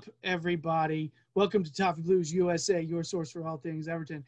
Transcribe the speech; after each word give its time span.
up, 0.00 0.14
everybody? 0.24 1.12
Welcome 1.34 1.62
to 1.62 1.70
Toffee 1.70 2.00
Blues 2.00 2.32
USA, 2.32 2.80
your 2.80 3.04
source 3.04 3.30
for 3.30 3.46
all 3.46 3.58
things 3.58 3.86
Everton, 3.86 4.24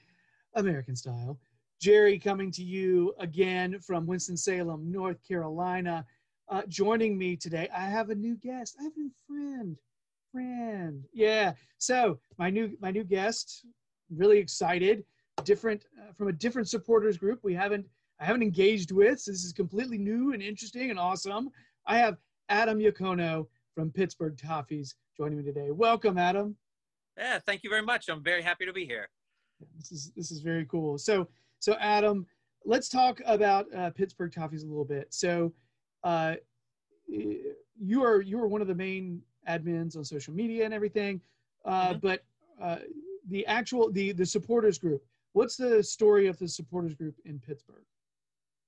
American 0.55 0.95
style. 0.95 1.39
Jerry 1.81 2.19
coming 2.19 2.51
to 2.51 2.63
you 2.63 3.15
again 3.19 3.79
from 3.81 4.07
Winston-Salem, 4.07 4.93
North 4.93 5.27
Carolina. 5.27 6.05
Uh, 6.51 6.61
joining 6.69 7.17
me 7.17 7.37
today, 7.37 7.71
I 7.75 7.87
have 7.87 8.11
a 8.11 8.15
new 8.15 8.37
guest. 8.37 8.77
I 8.79 8.83
have 8.83 8.93
a 8.95 9.01
new 9.01 9.11
friend. 9.27 9.79
Friend, 10.31 11.05
yeah. 11.15 11.55
So 11.79 12.19
my 12.37 12.51
new 12.51 12.77
my 12.83 12.91
new 12.91 13.05
guest, 13.05 13.65
really 14.11 14.37
excited. 14.37 15.05
Different 15.45 15.87
uh, 15.99 16.13
from 16.13 16.29
a 16.29 16.33
different 16.33 16.69
supporters 16.69 17.17
group. 17.17 17.41
We 17.43 17.55
haven't 17.55 17.87
I 18.21 18.27
haven't 18.27 18.43
engaged 18.43 18.93
with. 18.93 19.21
So 19.21 19.31
this 19.31 19.45
is 19.45 19.55
completely 19.55 19.97
new 19.97 20.35
and 20.35 20.43
interesting 20.43 20.91
and 20.91 20.99
awesome. 20.99 21.49
I 21.87 21.97
have 21.97 22.19
Adam 22.51 22.79
Yacono 22.79 23.47
from 23.75 23.91
Pittsburgh 23.91 24.37
Toffees 24.37 24.95
joining 25.17 25.39
me 25.39 25.45
today. 25.45 25.71
Welcome, 25.71 26.19
Adam. 26.19 26.57
Yeah, 27.17 27.39
thank 27.39 27.63
you 27.63 27.71
very 27.71 27.83
much. 27.83 28.09
I'm 28.09 28.23
very 28.23 28.43
happy 28.43 28.67
to 28.67 28.73
be 28.73 28.85
here. 28.85 29.09
This 29.77 29.93
is 29.93 30.13
this 30.17 30.31
is 30.31 30.41
very 30.41 30.65
cool. 30.67 30.99
So 30.99 31.29
so 31.59 31.75
Adam, 31.79 32.27
let's 32.65 32.89
talk 32.89 33.21
about 33.27 33.73
uh, 33.75 33.91
Pittsburgh 33.91 34.33
Toffees 34.33 34.65
a 34.65 34.67
little 34.67 34.85
bit. 34.85 35.07
So 35.11 35.53
uh, 36.05 36.35
you 37.09 38.03
are 38.03 38.21
you 38.23 38.41
are 38.41 38.49
one 38.49 38.61
of 38.61 38.67
the 38.69 38.75
main 38.75 39.23
admins 39.49 39.97
on 39.97 40.05
social 40.05 40.35
media 40.35 40.65
and 40.65 40.75
everything, 40.75 41.21
uh, 41.65 41.95
Mhm. 41.95 42.01
but 42.01 42.25
uh, 42.61 42.79
the 43.29 43.47
actual 43.47 43.91
the 43.93 44.13
the 44.13 44.27
supporters 44.27 44.79
group. 44.79 45.05
What's 45.33 45.57
the 45.57 45.83
story 45.83 46.27
of 46.27 46.39
the 46.39 46.49
supporters 46.49 46.95
group 46.95 47.15
in 47.25 47.39
Pittsburgh? 47.39 47.85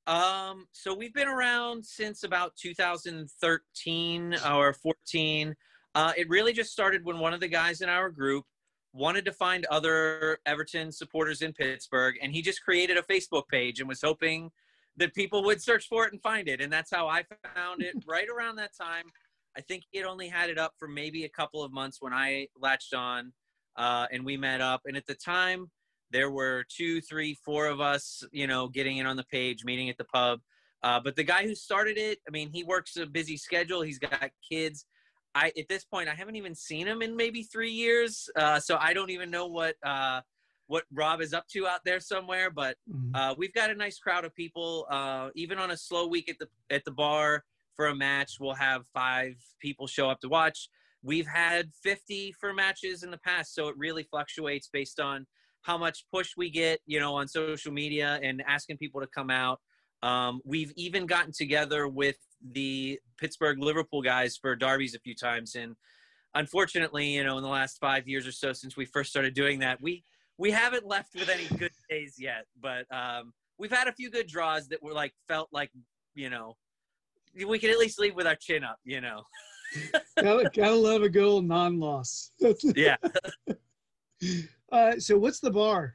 Um, 0.06 0.66
so 0.72 0.94
we've 0.94 1.14
been 1.14 1.28
around 1.28 1.84
since 1.84 2.24
about 2.24 2.56
2013 2.56 4.36
or 4.50 4.72
14. 4.74 5.54
Uh, 5.94 6.12
it 6.16 6.28
really 6.28 6.52
just 6.52 6.72
started 6.72 7.04
when 7.04 7.18
one 7.18 7.32
of 7.32 7.40
the 7.40 7.48
guys 7.48 7.80
in 7.80 7.88
our 7.88 8.10
group 8.10 8.44
wanted 8.92 9.24
to 9.24 9.32
find 9.32 9.64
other 9.66 10.38
Everton 10.46 10.92
supporters 10.92 11.42
in 11.42 11.52
Pittsburgh, 11.52 12.16
and 12.22 12.32
he 12.32 12.42
just 12.42 12.62
created 12.62 12.96
a 12.96 13.02
Facebook 13.02 13.48
page 13.50 13.80
and 13.80 13.88
was 13.88 14.00
hoping 14.02 14.50
that 14.96 15.14
people 15.14 15.42
would 15.44 15.60
search 15.60 15.88
for 15.88 16.06
it 16.06 16.12
and 16.12 16.22
find 16.22 16.48
it. 16.48 16.60
And 16.60 16.72
that's 16.72 16.90
how 16.90 17.08
I 17.08 17.24
found 17.54 17.82
it 17.82 17.96
right 18.06 18.28
around 18.28 18.56
that 18.56 18.76
time. 18.76 19.04
I 19.56 19.60
think 19.60 19.84
it 19.92 20.04
only 20.04 20.28
had 20.28 20.50
it 20.50 20.58
up 20.58 20.74
for 20.78 20.88
maybe 20.88 21.24
a 21.24 21.28
couple 21.28 21.62
of 21.62 21.72
months 21.72 21.98
when 22.00 22.12
I 22.12 22.48
latched 22.60 22.94
on 22.94 23.32
uh, 23.76 24.06
and 24.12 24.24
we 24.24 24.36
met 24.36 24.60
up. 24.60 24.82
And 24.84 24.96
at 24.96 25.06
the 25.06 25.14
time, 25.14 25.70
there 26.14 26.30
were 26.30 26.64
two, 26.68 27.00
three, 27.00 27.34
four 27.44 27.66
of 27.66 27.80
us, 27.80 28.22
you 28.30 28.46
know, 28.46 28.68
getting 28.68 28.98
in 28.98 29.06
on 29.06 29.16
the 29.16 29.24
page, 29.24 29.64
meeting 29.64 29.90
at 29.90 29.98
the 29.98 30.04
pub. 30.04 30.38
Uh, 30.84 31.00
but 31.00 31.16
the 31.16 31.24
guy 31.24 31.44
who 31.44 31.56
started 31.56 31.98
it, 31.98 32.20
I 32.28 32.30
mean, 32.30 32.50
he 32.52 32.62
works 32.62 32.96
a 32.96 33.04
busy 33.04 33.36
schedule. 33.36 33.82
He's 33.82 33.98
got 33.98 34.30
kids. 34.48 34.86
I 35.34 35.52
at 35.58 35.66
this 35.68 35.84
point, 35.84 36.08
I 36.08 36.14
haven't 36.14 36.36
even 36.36 36.54
seen 36.54 36.86
him 36.86 37.02
in 37.02 37.16
maybe 37.16 37.42
three 37.42 37.72
years, 37.72 38.30
uh, 38.36 38.60
so 38.60 38.76
I 38.80 38.92
don't 38.94 39.10
even 39.10 39.28
know 39.28 39.48
what 39.48 39.74
uh, 39.84 40.20
what 40.68 40.84
Rob 40.92 41.20
is 41.20 41.34
up 41.34 41.48
to 41.48 41.66
out 41.66 41.80
there 41.84 41.98
somewhere. 41.98 42.48
But 42.50 42.76
Mhm. 42.88 43.10
uh, 43.16 43.34
we've 43.36 43.52
got 43.52 43.70
a 43.70 43.74
nice 43.74 43.98
crowd 43.98 44.24
of 44.24 44.32
people. 44.36 44.86
Uh, 44.88 45.30
even 45.34 45.58
on 45.58 45.72
a 45.72 45.76
slow 45.76 46.06
week 46.06 46.28
at 46.28 46.38
the 46.38 46.48
at 46.70 46.84
the 46.84 46.92
bar 46.92 47.44
for 47.74 47.86
a 47.88 47.94
match, 47.96 48.38
we'll 48.38 48.54
have 48.54 48.86
five 48.94 49.34
people 49.58 49.88
show 49.88 50.08
up 50.08 50.20
to 50.20 50.28
watch. 50.28 50.68
We've 51.02 51.26
had 51.26 51.74
50 51.82 52.30
for 52.38 52.54
matches 52.54 53.02
in 53.02 53.10
the 53.10 53.18
past, 53.18 53.52
so 53.52 53.66
it 53.66 53.76
really 53.76 54.04
fluctuates 54.04 54.68
based 54.68 55.00
on 55.00 55.26
how 55.64 55.76
much 55.78 56.04
push 56.12 56.32
we 56.36 56.50
get, 56.50 56.80
you 56.86 57.00
know, 57.00 57.14
on 57.14 57.26
social 57.26 57.72
media 57.72 58.20
and 58.22 58.42
asking 58.46 58.76
people 58.76 59.00
to 59.00 59.06
come 59.06 59.30
out. 59.30 59.60
Um, 60.02 60.40
we've 60.44 60.72
even 60.76 61.06
gotten 61.06 61.32
together 61.32 61.88
with 61.88 62.16
the 62.52 63.00
Pittsburgh 63.18 63.58
Liverpool 63.58 64.02
guys 64.02 64.36
for 64.36 64.54
derbies 64.54 64.94
a 64.94 65.00
few 65.00 65.14
times, 65.14 65.54
and 65.54 65.74
unfortunately, 66.34 67.14
you 67.14 67.24
know, 67.24 67.38
in 67.38 67.42
the 67.42 67.48
last 67.48 67.78
five 67.80 68.06
years 68.06 68.26
or 68.26 68.32
so 68.32 68.52
since 68.52 68.76
we 68.76 68.84
first 68.84 69.10
started 69.10 69.34
doing 69.34 69.60
that, 69.60 69.80
we 69.80 70.04
we 70.36 70.50
haven't 70.50 70.86
left 70.86 71.14
with 71.14 71.28
any 71.28 71.46
good 71.58 71.72
days 71.90 72.16
yet. 72.18 72.44
But 72.60 72.84
um, 72.94 73.32
we've 73.58 73.72
had 73.72 73.88
a 73.88 73.92
few 73.92 74.10
good 74.10 74.26
draws 74.26 74.68
that 74.68 74.82
were 74.82 74.92
like 74.92 75.14
felt 75.28 75.48
like, 75.52 75.70
you 76.14 76.28
know, 76.28 76.56
we 77.34 77.58
could 77.58 77.70
at 77.70 77.78
least 77.78 77.98
leave 77.98 78.14
with 78.14 78.26
our 78.26 78.36
chin 78.36 78.64
up, 78.64 78.78
you 78.84 79.00
know. 79.00 79.22
gotta, 80.20 80.50
gotta 80.54 80.74
love 80.74 81.02
a 81.02 81.08
good 81.08 81.24
old 81.24 81.46
non-loss. 81.46 82.30
Yeah. 82.76 82.96
uh, 84.74 84.98
so 84.98 85.16
what's 85.16 85.40
the 85.40 85.50
bar 85.50 85.94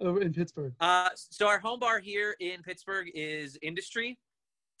over 0.00 0.20
in 0.20 0.32
Pittsburgh? 0.32 0.74
Uh, 0.80 1.10
so 1.14 1.46
our 1.46 1.58
home 1.58 1.78
bar 1.78 2.00
here 2.00 2.34
in 2.40 2.62
Pittsburgh 2.62 3.08
is 3.14 3.56
Industry. 3.62 4.18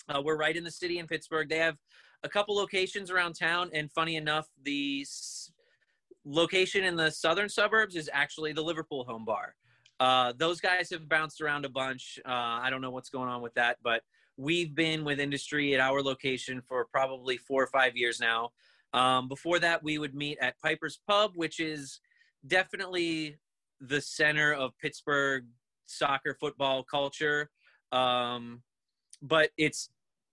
Uh, 0.08 0.20
we're 0.20 0.36
right 0.36 0.56
in 0.56 0.64
the 0.64 0.70
city 0.70 0.98
in 0.98 1.06
Pittsburgh. 1.06 1.48
They 1.48 1.58
have 1.58 1.76
a 2.24 2.28
couple 2.28 2.56
locations 2.56 3.10
around 3.10 3.34
town, 3.34 3.70
and 3.72 3.90
funny 3.92 4.16
enough, 4.16 4.48
the 4.64 5.02
s- 5.02 5.52
location 6.24 6.84
in 6.84 6.96
the 6.96 7.10
southern 7.10 7.48
suburbs 7.48 7.94
is 7.94 8.10
actually 8.12 8.52
the 8.52 8.62
Liverpool 8.62 9.04
home 9.04 9.24
bar. 9.24 9.54
Uh, 10.00 10.32
those 10.36 10.60
guys 10.60 10.90
have 10.90 11.08
bounced 11.08 11.40
around 11.40 11.64
a 11.64 11.68
bunch. 11.68 12.18
Uh, 12.26 12.30
I 12.62 12.68
don't 12.70 12.80
know 12.80 12.90
what's 12.90 13.10
going 13.10 13.28
on 13.28 13.42
with 13.42 13.54
that, 13.54 13.76
but 13.82 14.02
we've 14.36 14.74
been 14.74 15.04
with 15.04 15.20
Industry 15.20 15.74
at 15.74 15.80
our 15.80 16.02
location 16.02 16.60
for 16.60 16.86
probably 16.86 17.36
four 17.36 17.62
or 17.62 17.68
five 17.68 17.96
years 17.96 18.18
now. 18.18 18.50
Um, 18.92 19.28
before 19.28 19.58
that, 19.60 19.84
we 19.84 19.98
would 19.98 20.14
meet 20.14 20.38
at 20.40 20.58
Piper's 20.60 20.98
Pub, 21.06 21.32
which 21.36 21.60
is 21.60 22.00
definitely 22.46 23.36
the 23.80 24.00
center 24.00 24.52
of 24.52 24.76
Pittsburgh 24.78 25.46
soccer 25.86 26.36
football 26.38 26.82
culture. 26.82 27.50
Um, 27.92 28.62
but 29.22 29.50
it's, 29.56 29.90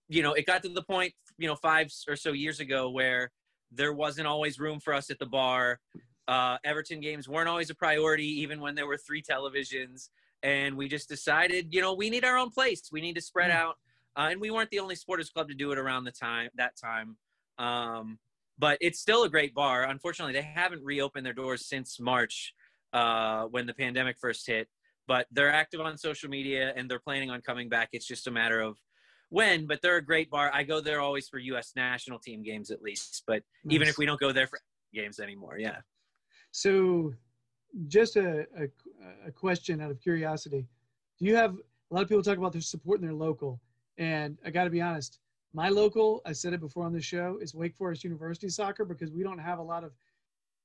you 0.08 0.22
know, 0.22 0.32
it 0.34 0.46
got 0.46 0.62
to 0.62 0.68
the 0.68 0.82
point, 0.82 1.12
you 1.38 1.46
know, 1.48 1.56
five 1.56 1.88
or 2.06 2.16
so 2.16 2.32
years 2.32 2.60
ago 2.60 2.90
where 2.90 3.32
there 3.70 3.92
wasn't 3.92 4.26
always 4.26 4.58
room 4.58 4.80
for 4.80 4.94
us 4.94 5.10
at 5.10 5.18
the 5.18 5.26
bar. 5.26 5.80
Uh, 6.26 6.58
Everton 6.64 7.00
games 7.00 7.28
weren't 7.28 7.48
always 7.48 7.70
a 7.70 7.74
priority, 7.74 8.40
even 8.40 8.60
when 8.60 8.74
there 8.74 8.86
were 8.86 8.96
three 8.96 9.22
televisions. 9.22 10.10
And 10.42 10.76
we 10.76 10.88
just 10.88 11.08
decided, 11.08 11.74
you 11.74 11.80
know, 11.80 11.94
we 11.94 12.10
need 12.10 12.24
our 12.24 12.38
own 12.38 12.50
place. 12.50 12.90
We 12.92 13.00
need 13.00 13.14
to 13.14 13.20
spread 13.20 13.50
Mm. 13.50 13.56
out. 13.56 13.78
Uh, 14.16 14.28
and 14.30 14.40
we 14.40 14.50
weren't 14.50 14.70
the 14.70 14.80
only 14.80 14.94
supporters 14.94 15.30
club 15.30 15.48
to 15.48 15.54
do 15.54 15.70
it 15.72 15.78
around 15.78 16.04
the 16.04 16.12
time 16.12 16.50
that 16.54 16.76
time. 16.76 17.16
Um, 17.58 18.18
but 18.58 18.78
it's 18.80 18.98
still 18.98 19.22
a 19.22 19.28
great 19.28 19.54
bar. 19.54 19.84
Unfortunately, 19.84 20.32
they 20.32 20.42
haven't 20.42 20.82
reopened 20.84 21.24
their 21.24 21.32
doors 21.32 21.66
since 21.66 22.00
March 22.00 22.54
uh, 22.92 23.44
when 23.44 23.66
the 23.66 23.74
pandemic 23.74 24.18
first 24.18 24.46
hit. 24.46 24.68
But 25.06 25.26
they're 25.30 25.52
active 25.52 25.80
on 25.80 25.96
social 25.96 26.28
media 26.28 26.72
and 26.76 26.90
they're 26.90 26.98
planning 26.98 27.30
on 27.30 27.40
coming 27.40 27.68
back. 27.68 27.90
It's 27.92 28.06
just 28.06 28.26
a 28.26 28.30
matter 28.30 28.60
of 28.60 28.76
when. 29.30 29.66
But 29.66 29.80
they're 29.80 29.96
a 29.96 30.04
great 30.04 30.28
bar. 30.28 30.50
I 30.52 30.64
go 30.64 30.80
there 30.80 31.00
always 31.00 31.28
for 31.28 31.38
U.S. 31.38 31.72
national 31.76 32.18
team 32.18 32.42
games 32.42 32.70
at 32.70 32.82
least. 32.82 33.22
But 33.26 33.42
even 33.70 33.88
if 33.88 33.96
we 33.96 34.04
don't 34.04 34.20
go 34.20 34.32
there 34.32 34.46
for 34.46 34.60
games 34.92 35.18
anymore, 35.18 35.56
yeah. 35.58 35.78
So, 36.50 37.14
just 37.86 38.16
a, 38.16 38.46
a, 38.56 38.68
a 39.26 39.30
question 39.30 39.80
out 39.80 39.90
of 39.90 40.00
curiosity. 40.00 40.66
Do 41.18 41.26
you 41.26 41.36
have 41.36 41.54
a 41.90 41.94
lot 41.94 42.02
of 42.02 42.08
people 42.08 42.22
talk 42.22 42.38
about 42.38 42.52
their 42.52 42.62
support 42.62 43.00
in 43.00 43.06
their 43.06 43.14
local? 43.14 43.60
And 43.98 44.38
I 44.44 44.50
got 44.50 44.64
to 44.64 44.70
be 44.70 44.80
honest, 44.80 45.20
my 45.58 45.68
local, 45.70 46.22
I 46.24 46.30
said 46.30 46.52
it 46.52 46.60
before 46.60 46.84
on 46.84 46.92
the 46.92 47.00
show, 47.00 47.36
is 47.42 47.52
Wake 47.52 47.74
Forest 47.74 48.04
University 48.04 48.48
soccer 48.48 48.84
because 48.84 49.10
we 49.10 49.24
don't 49.24 49.40
have 49.40 49.58
a 49.58 49.62
lot 49.62 49.82
of 49.82 49.90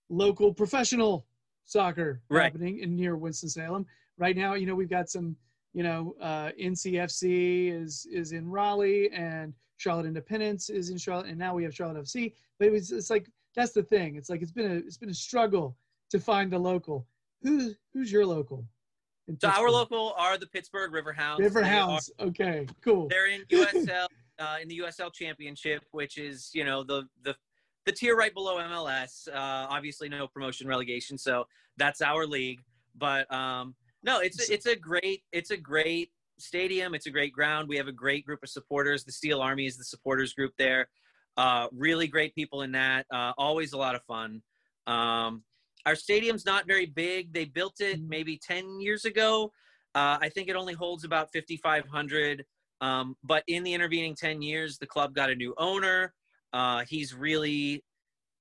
local 0.09 0.53
professional 0.53 1.25
soccer 1.65 2.21
Right. 2.29 2.43
happening 2.43 2.77
in 2.77 2.95
near 2.95 3.17
Winston-Salem. 3.17 3.87
Right 4.19 4.37
now, 4.37 4.53
you 4.53 4.67
know, 4.67 4.75
we've 4.75 4.91
got 4.91 5.09
some, 5.09 5.35
you 5.73 5.81
know, 5.81 6.15
uh, 6.21 6.51
NCFC 6.61 7.69
is 7.71 8.05
is 8.11 8.33
in 8.33 8.47
Raleigh 8.47 9.09
and 9.11 9.55
Charlotte 9.77 10.05
Independence 10.05 10.69
is 10.69 10.91
in 10.91 10.97
Charlotte, 10.99 11.25
and 11.25 11.39
now 11.39 11.55
we 11.55 11.63
have 11.63 11.73
Charlotte 11.73 11.97
FC. 12.05 12.35
But 12.59 12.67
it 12.67 12.71
was, 12.71 12.91
it's 12.91 13.09
like 13.09 13.25
that's 13.55 13.71
the 13.71 13.81
thing. 13.81 14.15
It's 14.15 14.29
like 14.29 14.43
it's 14.43 14.51
been 14.51 14.71
a 14.71 14.75
it's 14.75 14.97
been 14.97 15.09
a 15.09 15.13
struggle 15.29 15.75
to 16.11 16.19
find 16.19 16.53
a 16.53 16.59
local. 16.59 17.07
Who's 17.41 17.75
who's 17.93 18.11
your 18.11 18.27
local? 18.27 18.63
So 19.41 19.47
our 19.49 19.71
local 19.71 20.13
are 20.19 20.37
the 20.37 20.45
Pittsburgh 20.45 20.91
Riverhounds. 20.91 21.39
River 21.39 21.61
They 21.61 21.69
are- 21.69 21.71
Hounds. 21.89 22.11
Okay, 22.19 22.67
cool. 22.81 23.07
They're 23.07 23.31
in 23.31 23.41
USL 23.49 24.07
uh, 24.39 24.57
in 24.61 24.67
the 24.67 24.79
USL 24.79 25.13
Championship, 25.13 25.83
which 25.91 26.17
is 26.17 26.49
you 26.53 26.63
know 26.63 26.83
the 26.83 27.03
the 27.23 27.35
the 27.85 27.91
tier 27.91 28.15
right 28.15 28.33
below 28.33 28.57
MLS. 28.57 29.27
Uh, 29.27 29.67
obviously, 29.69 30.09
no 30.09 30.27
promotion 30.27 30.67
relegation, 30.67 31.17
so 31.17 31.45
that's 31.77 32.01
our 32.01 32.25
league. 32.25 32.59
But 32.95 33.31
um, 33.33 33.75
no, 34.03 34.19
it's 34.19 34.49
it's 34.49 34.65
a 34.65 34.75
great 34.75 35.23
it's 35.31 35.51
a 35.51 35.57
great 35.57 36.11
stadium. 36.39 36.93
It's 36.93 37.05
a 37.05 37.11
great 37.11 37.33
ground. 37.33 37.67
We 37.67 37.77
have 37.77 37.87
a 37.87 37.93
great 37.93 38.25
group 38.25 38.39
of 38.43 38.49
supporters. 38.49 39.03
The 39.03 39.11
Steel 39.11 39.41
Army 39.41 39.65
is 39.65 39.77
the 39.77 39.83
supporters 39.83 40.33
group 40.33 40.53
there. 40.57 40.89
Uh, 41.37 41.67
really 41.71 42.07
great 42.07 42.35
people 42.35 42.61
in 42.61 42.71
that. 42.73 43.05
Uh, 43.11 43.33
always 43.37 43.73
a 43.73 43.77
lot 43.77 43.95
of 43.95 44.03
fun. 44.03 44.41
Um, 44.85 45.43
our 45.85 45.95
stadium's 45.95 46.45
not 46.45 46.67
very 46.67 46.85
big. 46.85 47.33
They 47.33 47.45
built 47.45 47.81
it 47.81 47.99
maybe 48.07 48.37
10 48.37 48.79
years 48.79 49.05
ago. 49.05 49.51
Uh, 49.95 50.17
I 50.21 50.29
think 50.29 50.47
it 50.49 50.55
only 50.55 50.73
holds 50.73 51.03
about 51.03 51.31
5,500. 51.33 52.45
Um, 52.83 53.15
but 53.23 53.43
in 53.47 53.63
the 53.63 53.73
intervening 53.73 54.13
10 54.13 54.41
years, 54.41 54.77
the 54.77 54.85
club 54.85 55.15
got 55.15 55.29
a 55.29 55.35
new 55.35 55.53
owner. 55.57 56.13
Uh, 56.51 56.83
he's 56.85 57.13
really 57.15 57.81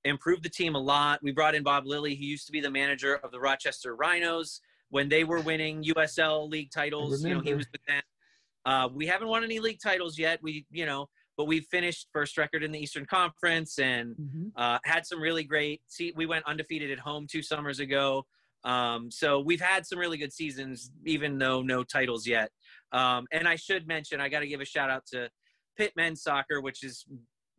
improved 0.05 0.43
the 0.43 0.49
team 0.49 0.75
a 0.75 0.81
lot. 0.81 1.21
We 1.23 1.31
brought 1.31 1.55
in 1.55 1.62
Bob 1.62 1.87
Lilley, 1.87 2.17
who 2.17 2.25
used 2.25 2.47
to 2.47 2.53
be 2.53 2.61
the 2.61 2.71
manager 2.71 3.15
of 3.15 3.31
the 3.31 3.39
Rochester 3.39 3.94
Rhinos 3.94 4.61
when 4.91 5.09
they 5.09 5.23
were 5.23 5.41
winning 5.41 5.85
USL 5.85 6.50
league 6.50 6.73
titles. 6.73 7.25
You 7.25 7.35
know, 7.37 7.41
he 7.41 7.55
was 7.55 7.67
with 7.71 7.85
them. 7.87 8.03
Uh, 8.67 8.89
we 8.93 9.06
haven't 9.06 9.29
won 9.29 9.44
any 9.44 9.61
league 9.61 9.79
titles 9.81 10.19
yet. 10.19 10.41
We, 10.43 10.67
you 10.73 10.87
know, 10.87 11.09
but 11.37 11.47
we 11.47 11.61
finished 11.61 12.09
first 12.12 12.37
record 12.37 12.65
in 12.65 12.73
the 12.73 12.81
Eastern 12.81 13.06
Conference 13.06 13.79
and 13.79 14.17
Mhm. 14.17 14.53
uh, 14.56 14.81
had 14.85 15.06
some 15.06 15.21
really 15.21 15.44
great. 15.44 15.83
See, 15.87 16.12
we 16.17 16.27
went 16.27 16.44
undefeated 16.47 16.91
at 16.91 16.99
home 16.99 17.29
two 17.29 17.43
summers 17.43 17.79
ago. 17.79 18.27
Um, 18.65 19.09
so 19.11 19.41
we've 19.41 19.61
had 19.61 19.87
some 19.87 19.99
really 20.00 20.19
good 20.19 20.33
seasons, 20.33 20.91
even 21.05 21.39
though 21.39 21.62
no 21.62 21.85
titles 21.85 22.27
yet. 22.27 22.50
Um, 22.93 23.27
and 23.33 23.49
I 23.49 23.56
should 23.56 23.87
mention, 23.87 24.21
I 24.21 24.29
got 24.29 24.41
to 24.41 24.47
give 24.47 24.61
a 24.61 24.65
shout 24.65 24.91
out 24.91 25.06
to 25.12 25.31
Pitt 25.77 25.93
men's 25.97 26.23
soccer, 26.23 26.61
which 26.61 26.85
is 26.85 27.06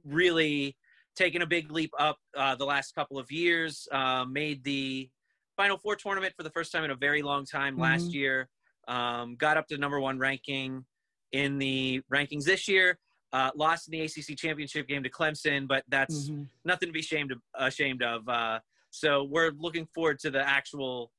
really 0.05 0.77
taken 1.15 1.41
a 1.41 1.47
big 1.47 1.71
leap 1.71 1.91
up 1.99 2.17
uh, 2.37 2.55
the 2.55 2.65
last 2.65 2.93
couple 2.95 3.17
of 3.17 3.31
years. 3.31 3.87
Uh, 3.91 4.25
made 4.25 4.63
the 4.63 5.09
Final 5.57 5.77
Four 5.77 5.95
tournament 5.95 6.33
for 6.35 6.43
the 6.43 6.49
first 6.51 6.71
time 6.71 6.83
in 6.83 6.91
a 6.91 6.95
very 6.95 7.21
long 7.21 7.45
time 7.45 7.77
last 7.77 8.07
Mhm. 8.09 8.13
year. 8.13 8.49
Um, 8.87 9.35
got 9.35 9.57
up 9.57 9.67
to 9.67 9.77
number 9.77 9.99
one 9.99 10.17
ranking 10.19 10.85
in 11.31 11.57
the 11.57 12.01
rankings 12.11 12.45
this 12.45 12.67
year. 12.67 12.99
Uh, 13.31 13.49
lost 13.55 13.87
in 13.87 13.91
the 13.93 14.01
ACC 14.01 14.35
championship 14.35 14.87
game 14.87 15.01
to 15.03 15.09
Clemson, 15.09 15.67
but 15.67 15.83
that's 15.87 16.29
Mhm. 16.29 16.47
nothing 16.65 16.89
to 16.89 16.93
be 16.93 16.99
ashamed 16.99 17.31
of. 17.31 17.41
Ashamed 17.55 18.03
of. 18.03 18.27
Uh, 18.29 18.59
so 18.91 19.23
we're 19.23 19.51
looking 19.51 19.87
forward 19.87 20.19
to 20.19 20.29
the 20.29 20.41
actual 20.47 21.11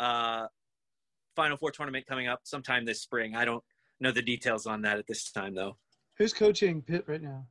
uh, 0.00 0.48
Final 1.34 1.56
Four 1.56 1.70
tournament 1.70 2.06
coming 2.06 2.28
up 2.28 2.40
sometime 2.44 2.84
this 2.84 3.00
spring. 3.00 3.34
I 3.34 3.44
don't 3.44 3.62
know 4.00 4.12
the 4.12 4.22
details 4.22 4.66
on 4.66 4.82
that 4.82 4.98
at 4.98 5.06
this 5.06 5.30
time, 5.30 5.54
though. 5.54 5.76
Who's 6.18 6.32
coaching 6.32 6.82
Pitt 6.82 7.04
right 7.06 7.22
now? 7.22 7.46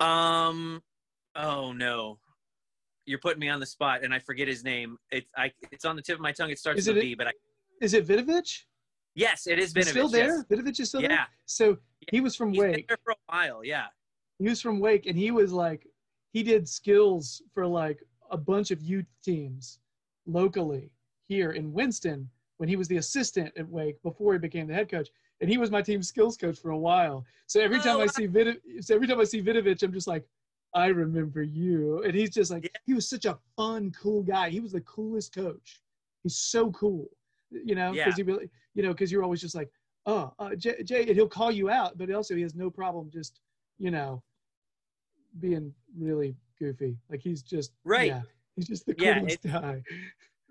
Um, 0.00 0.82
oh 1.36 1.72
no, 1.72 2.18
you're 3.06 3.18
putting 3.18 3.40
me 3.40 3.48
on 3.48 3.60
the 3.60 3.66
spot, 3.66 4.02
and 4.04 4.12
I 4.14 4.18
forget 4.18 4.48
his 4.48 4.64
name. 4.64 4.96
It's 5.10 5.30
I. 5.36 5.52
It's 5.70 5.84
on 5.84 5.96
the 5.96 6.02
tip 6.02 6.16
of 6.16 6.20
my 6.20 6.32
tongue. 6.32 6.50
It 6.50 6.58
starts 6.58 6.80
Is 6.80 6.88
with 6.88 6.98
it 6.98 7.02
B, 7.02 7.14
but 7.14 7.28
I. 7.28 7.32
Is 7.80 7.94
it 7.94 8.06
Vidovich? 8.06 8.60
Yes, 9.14 9.46
it 9.46 9.58
is 9.58 9.72
He's 9.74 9.88
still 9.88 10.08
there? 10.08 10.36
yes. 10.36 10.44
Vidovich 10.50 10.80
is 10.80 10.88
still 10.88 11.02
there? 11.02 11.10
Yeah, 11.10 11.24
So 11.44 11.76
he 12.10 12.20
was 12.20 12.34
from 12.34 12.52
he's 12.52 12.62
been 12.62 12.70
Wake. 12.72 12.88
there 12.88 12.96
for 13.04 13.10
a 13.12 13.16
while. 13.26 13.62
Yeah. 13.62 13.86
He 14.38 14.48
was 14.48 14.62
from 14.62 14.80
Wake, 14.80 15.04
and 15.06 15.16
he 15.18 15.30
was 15.30 15.52
like, 15.52 15.86
he 16.32 16.42
did 16.42 16.66
skills 16.66 17.42
for 17.52 17.66
like 17.66 18.02
a 18.30 18.38
bunch 18.38 18.70
of 18.70 18.80
youth 18.80 19.04
teams 19.22 19.80
locally 20.26 20.90
here 21.28 21.50
in 21.50 21.72
Winston 21.72 22.30
when 22.62 22.68
he 22.68 22.76
was 22.76 22.86
the 22.86 22.98
assistant 22.98 23.50
at 23.58 23.68
Wake 23.68 24.00
before 24.04 24.34
he 24.34 24.38
became 24.38 24.68
the 24.68 24.72
head 24.72 24.88
coach. 24.88 25.08
And 25.40 25.50
he 25.50 25.58
was 25.58 25.72
my 25.72 25.82
team's 25.82 26.06
skills 26.06 26.36
coach 26.36 26.60
for 26.60 26.70
a 26.70 26.78
while. 26.78 27.24
So 27.48 27.60
every 27.60 27.80
time 27.80 27.96
Oh, 27.96 28.02
I 28.02 28.06
see 28.06 28.26
Vid, 28.26 28.60
so 28.78 28.94
every 28.94 29.08
time 29.08 29.18
I 29.18 29.24
see 29.24 29.42
Vidovich, 29.42 29.82
I'm 29.82 29.92
just 29.92 30.06
like, 30.06 30.24
I 30.72 30.86
remember 30.86 31.42
you. 31.42 32.04
And 32.04 32.14
he's 32.14 32.30
just 32.30 32.52
like, 32.52 32.62
Yeah. 32.62 32.78
he 32.86 32.94
was 32.94 33.10
such 33.10 33.24
a 33.24 33.36
fun, 33.56 33.90
cool 34.00 34.22
guy. 34.22 34.48
He 34.48 34.60
was 34.60 34.70
the 34.70 34.80
coolest 34.82 35.34
coach. 35.34 35.80
He's 36.22 36.36
so 36.36 36.70
cool, 36.70 37.10
you 37.50 37.74
know, 37.74 37.94
Yeah. 37.94 38.04
because 38.04 38.16
he 38.18 38.22
really, 38.22 38.48
you 38.74 38.84
know, 38.84 38.92
because 38.92 39.10
you're 39.10 39.24
always 39.24 39.40
just 39.40 39.56
like, 39.56 39.68
oh, 40.06 40.32
uh, 40.38 40.54
Jay, 40.54 40.84
Jay, 40.84 41.00
and 41.08 41.16
he'll 41.16 41.26
call 41.26 41.50
you 41.50 41.68
out, 41.68 41.98
but 41.98 42.12
also 42.12 42.36
he 42.36 42.42
has 42.42 42.54
no 42.54 42.70
problem 42.70 43.10
just, 43.10 43.40
you 43.80 43.90
know, 43.90 44.22
being 45.40 45.74
really 45.98 46.36
goofy. 46.60 46.96
Like 47.10 47.22
he's 47.22 47.42
just 47.42 47.72
Right. 47.82 48.06
Yeah, 48.06 48.22
he's 48.54 48.68
just 48.68 48.86
the 48.86 48.94
Yeah, 48.98 49.18
coolest 49.18 49.42
guy. 49.42 49.82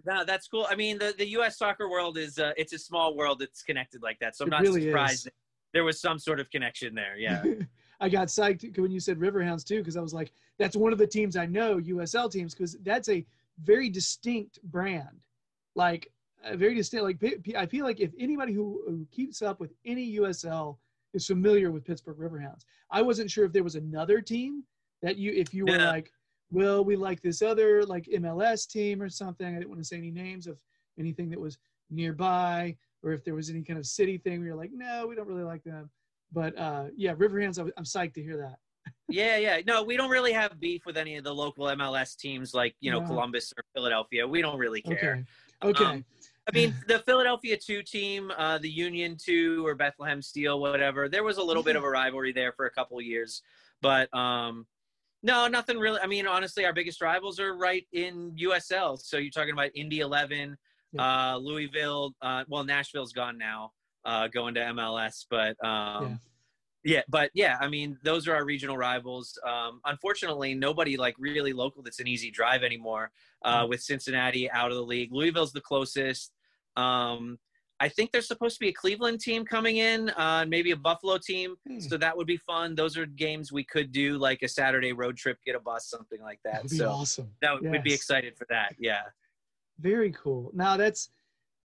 No, 0.05 0.23
that's 0.25 0.47
cool. 0.47 0.67
I 0.69 0.75
mean, 0.75 0.97
the, 0.97 1.13
the 1.17 1.27
U.S. 1.29 1.57
soccer 1.57 1.89
world 1.89 2.17
is 2.17 2.39
uh, 2.39 2.53
it's 2.57 2.73
a 2.73 2.79
small 2.79 3.15
world 3.15 3.39
that's 3.39 3.63
connected 3.63 4.01
like 4.01 4.19
that. 4.19 4.35
So 4.35 4.45
I'm 4.45 4.49
It 4.49 4.51
not 4.51 4.61
really 4.61 4.85
surprised 4.85 5.29
there 5.73 5.83
was 5.83 5.99
some 5.99 6.19
sort 6.19 6.39
of 6.39 6.49
connection 6.49 6.95
there. 6.95 7.17
Yeah. 7.17 7.43
I 7.99 8.09
got 8.09 8.29
psyched 8.29 8.77
when 8.79 8.91
you 8.91 8.99
said 8.99 9.19
Riverhounds 9.19 9.63
too, 9.63 9.77
because 9.77 9.95
I 9.95 10.01
was 10.01 10.13
like, 10.13 10.31
that's 10.57 10.75
one 10.75 10.91
of 10.91 10.97
the 10.97 11.07
teams 11.07 11.37
I 11.37 11.45
know, 11.45 11.79
USL 11.79 12.31
teams, 12.31 12.55
because 12.55 12.75
that's 12.83 13.09
a 13.09 13.25
very 13.63 13.89
distinct 13.89 14.61
brand. 14.63 15.21
Like 15.75 16.11
a 16.43 16.57
very 16.57 16.73
distinct. 16.73 17.03
Like 17.05 17.55
I 17.55 17.65
feel 17.67 17.85
like 17.85 17.99
if 17.99 18.11
anybody 18.19 18.53
who, 18.53 18.81
who 18.87 19.05
keeps 19.11 19.41
up 19.41 19.59
with 19.59 19.71
any 19.85 20.17
USL 20.17 20.77
is 21.13 21.27
familiar 21.27 21.71
with 21.71 21.85
Pittsburgh 21.85 22.17
Riverhounds, 22.17 22.65
I 22.89 23.03
wasn't 23.03 23.29
sure 23.29 23.45
if 23.45 23.53
there 23.53 23.63
was 23.63 23.75
another 23.75 24.19
team 24.19 24.63
that 25.03 25.17
you, 25.17 25.31
if 25.31 25.53
you 25.53 25.65
were 25.65 25.77
like, 25.77 26.11
well, 26.51 26.83
we 26.83 26.95
like 26.95 27.21
this 27.21 27.41
other 27.41 27.83
like 27.83 28.07
MLS 28.13 28.67
team 28.67 29.01
or 29.01 29.09
something. 29.09 29.47
I 29.47 29.59
didn't 29.59 29.69
want 29.69 29.81
to 29.81 29.85
say 29.85 29.97
any 29.97 30.11
names 30.11 30.47
of 30.47 30.61
anything 30.99 31.29
that 31.29 31.39
was 31.39 31.57
nearby, 31.89 32.75
or 33.03 33.13
if 33.13 33.23
there 33.23 33.35
was 33.35 33.49
any 33.49 33.63
kind 33.63 33.79
of 33.79 33.85
city 33.85 34.17
thing 34.17 34.39
where 34.39 34.47
you're 34.47 34.55
like, 34.55 34.71
no, 34.73 35.07
we 35.07 35.15
don't 35.15 35.27
really 35.27 35.43
like 35.43 35.63
them. 35.63 35.89
But 36.31 36.57
uh, 36.57 36.85
yeah, 36.95 37.13
Riverhounds, 37.13 37.57
I'm, 37.57 37.71
I'm 37.77 37.83
psyched 37.83 38.13
to 38.15 38.23
hear 38.23 38.37
that. 38.37 38.57
yeah, 39.09 39.37
yeah. 39.37 39.61
No, 39.65 39.83
we 39.83 39.95
don't 39.95 40.09
really 40.09 40.33
have 40.33 40.59
beef 40.59 40.85
with 40.85 40.97
any 40.97 41.15
of 41.15 41.23
the 41.23 41.33
local 41.33 41.65
MLS 41.67 42.15
teams 42.17 42.53
like 42.53 42.75
you 42.81 42.91
know 42.91 42.99
No. 42.99 43.07
Columbus 43.07 43.53
or 43.57 43.63
Philadelphia. 43.73 44.27
We 44.27 44.41
don't 44.41 44.57
really 44.57 44.81
care. 44.81 45.23
Okay. 45.63 45.81
Okay. 45.81 45.85
Um, 45.85 46.05
I 46.47 46.57
mean, 46.57 46.73
the 46.87 46.99
Philadelphia 46.99 47.57
two 47.57 47.83
team, 47.83 48.31
uh, 48.37 48.57
the 48.57 48.69
Union 48.69 49.15
two 49.17 49.65
or 49.65 49.75
Bethlehem 49.75 50.21
Steel, 50.21 50.59
whatever. 50.59 51.07
There 51.07 51.23
was 51.23 51.37
a 51.37 51.43
little 51.43 51.63
bit 51.63 51.75
of 51.75 51.83
a 51.83 51.89
rivalry 51.89 52.33
there 52.33 52.51
for 52.51 52.65
a 52.65 52.71
couple 52.71 52.97
of 52.97 53.05
years, 53.05 53.41
but 53.81 54.13
um, 54.13 54.65
no, 55.23 55.47
nothing 55.47 55.77
really. 55.77 55.99
I 56.01 56.07
mean, 56.07 56.27
honestly, 56.27 56.65
our 56.65 56.73
biggest 56.73 57.01
rivals 57.01 57.39
are 57.39 57.55
right 57.55 57.85
in 57.93 58.35
USL. 58.41 58.99
So 58.99 59.17
you're 59.17 59.31
talking 59.31 59.53
about 59.53 59.69
Indy 59.75 59.99
Eleven, 59.99 60.57
uh, 60.97 61.37
Louisville. 61.41 62.13
Uh, 62.21 62.43
well, 62.47 62.63
Nashville's 62.63 63.13
gone 63.13 63.37
now, 63.37 63.71
uh, 64.05 64.27
going 64.27 64.55
to 64.55 64.61
MLS, 64.61 65.25
but 65.29 65.63
um, 65.65 66.19
yeah. 66.83 67.01
but 67.07 67.29
yeah, 67.33 67.57
I 67.61 67.67
mean, 67.67 67.97
those 68.03 68.27
are 68.27 68.35
our 68.35 68.45
regional 68.45 68.77
rivals. 68.77 69.37
Um, 69.47 69.79
unfortunately, 69.85 70.55
nobody 70.55 70.97
like 70.97 71.15
really 71.19 71.53
local 71.53 71.83
that's 71.83 71.99
an 71.99 72.07
easy 72.07 72.31
drive 72.31 72.63
anymore. 72.63 73.11
Uh, 73.43 73.65
with 73.67 73.81
Cincinnati 73.81 74.49
out 74.51 74.69
of 74.69 74.77
the 74.77 74.83
league, 74.83 75.11
Louisville's 75.11 75.51
the 75.51 75.61
closest. 75.61 76.31
Um, 76.77 77.39
I 77.81 77.89
think 77.89 78.11
there's 78.11 78.27
supposed 78.27 78.57
to 78.57 78.59
be 78.59 78.69
a 78.69 78.73
Cleveland 78.73 79.21
team 79.21 79.43
coming 79.43 79.77
in, 79.77 80.11
uh, 80.11 80.45
maybe 80.47 80.69
a 80.69 80.75
Buffalo 80.75 81.17
team. 81.17 81.55
Hmm. 81.67 81.79
So 81.79 81.97
that 81.97 82.15
would 82.15 82.27
be 82.27 82.37
fun. 82.37 82.75
Those 82.75 82.95
are 82.95 83.07
games 83.07 83.51
we 83.51 83.63
could 83.63 83.91
do, 83.91 84.19
like 84.19 84.43
a 84.43 84.47
Saturday 84.47 84.93
road 84.93 85.17
trip, 85.17 85.39
get 85.43 85.55
a 85.55 85.59
bus, 85.59 85.87
something 85.87 86.21
like 86.21 86.39
that. 86.45 86.53
That 86.53 86.63
would 86.63 86.69
be 86.69 86.77
so 86.77 86.89
awesome. 86.89 87.31
that 87.41 87.53
would, 87.53 87.71
we'd 87.71 87.81
be 87.81 87.93
excited 87.93 88.37
for 88.37 88.45
that. 88.51 88.75
Yeah. 88.77 89.01
Very 89.79 90.11
cool. 90.11 90.51
Now 90.53 90.77
that's 90.77 91.09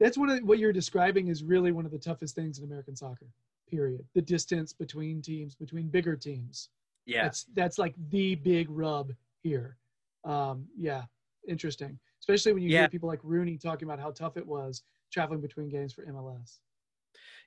that's 0.00 0.16
one 0.16 0.30
of 0.30 0.42
what 0.42 0.58
you're 0.58 0.73
describing 0.73 1.28
is 1.28 1.44
really 1.44 1.70
one 1.70 1.85
of 1.85 1.92
the 1.92 1.99
toughest 1.99 2.35
things 2.35 2.58
in 2.58 2.64
American 2.64 2.96
soccer. 2.96 3.26
Period. 3.70 4.02
The 4.14 4.23
distance 4.23 4.73
between 4.73 5.20
teams, 5.20 5.54
between 5.54 5.88
bigger 5.88 6.16
teams. 6.16 6.70
Yeah. 7.04 7.25
That's 7.25 7.44
that's 7.52 7.78
like 7.78 7.94
the 8.08 8.37
big 8.37 8.70
rub 8.70 9.12
here. 9.42 9.76
Um, 10.25 10.66
yeah, 10.78 11.02
interesting. 11.46 11.99
Especially 12.20 12.54
when 12.54 12.62
you 12.62 12.70
Yeah. 12.70 12.80
hear 12.80 12.88
people 12.88 13.08
like 13.08 13.20
Rooney 13.23 13.58
talking 13.58 13.87
about 13.87 14.00
how 14.00 14.12
tough 14.12 14.38
it 14.38 14.46
was 14.46 14.82
traveling 15.12 15.40
between 15.40 15.68
games 15.68 15.92
for 15.92 16.04
MLS. 16.06 16.58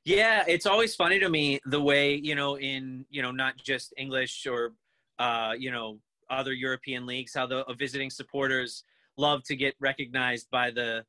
Yeah, 0.06 0.44
it's 0.48 0.66
always 0.66 0.96
funny 0.96 1.20
to 1.20 1.30
me 1.30 1.60
the 1.66 1.82
way, 1.82 2.16
you 2.16 2.36
know, 2.36 2.58
in, 2.58 3.06
you 3.10 3.22
know, 3.22 3.32
not 3.32 3.58
just 3.58 3.94
English 3.98 4.48
or, 4.48 4.74
uh, 5.20 5.54
you 5.58 5.72
know, 5.72 6.00
other 6.30 6.54
European 6.54 7.06
leagues, 7.06 7.34
how 7.34 7.46
the 7.46 7.66
uh, 7.66 7.74
visiting 7.74 8.10
supporters 8.10 8.84
love 9.18 9.44
to 9.44 9.56
get 9.56 9.76
recognized 9.80 10.48
by 10.52 10.72
the, 10.72 11.04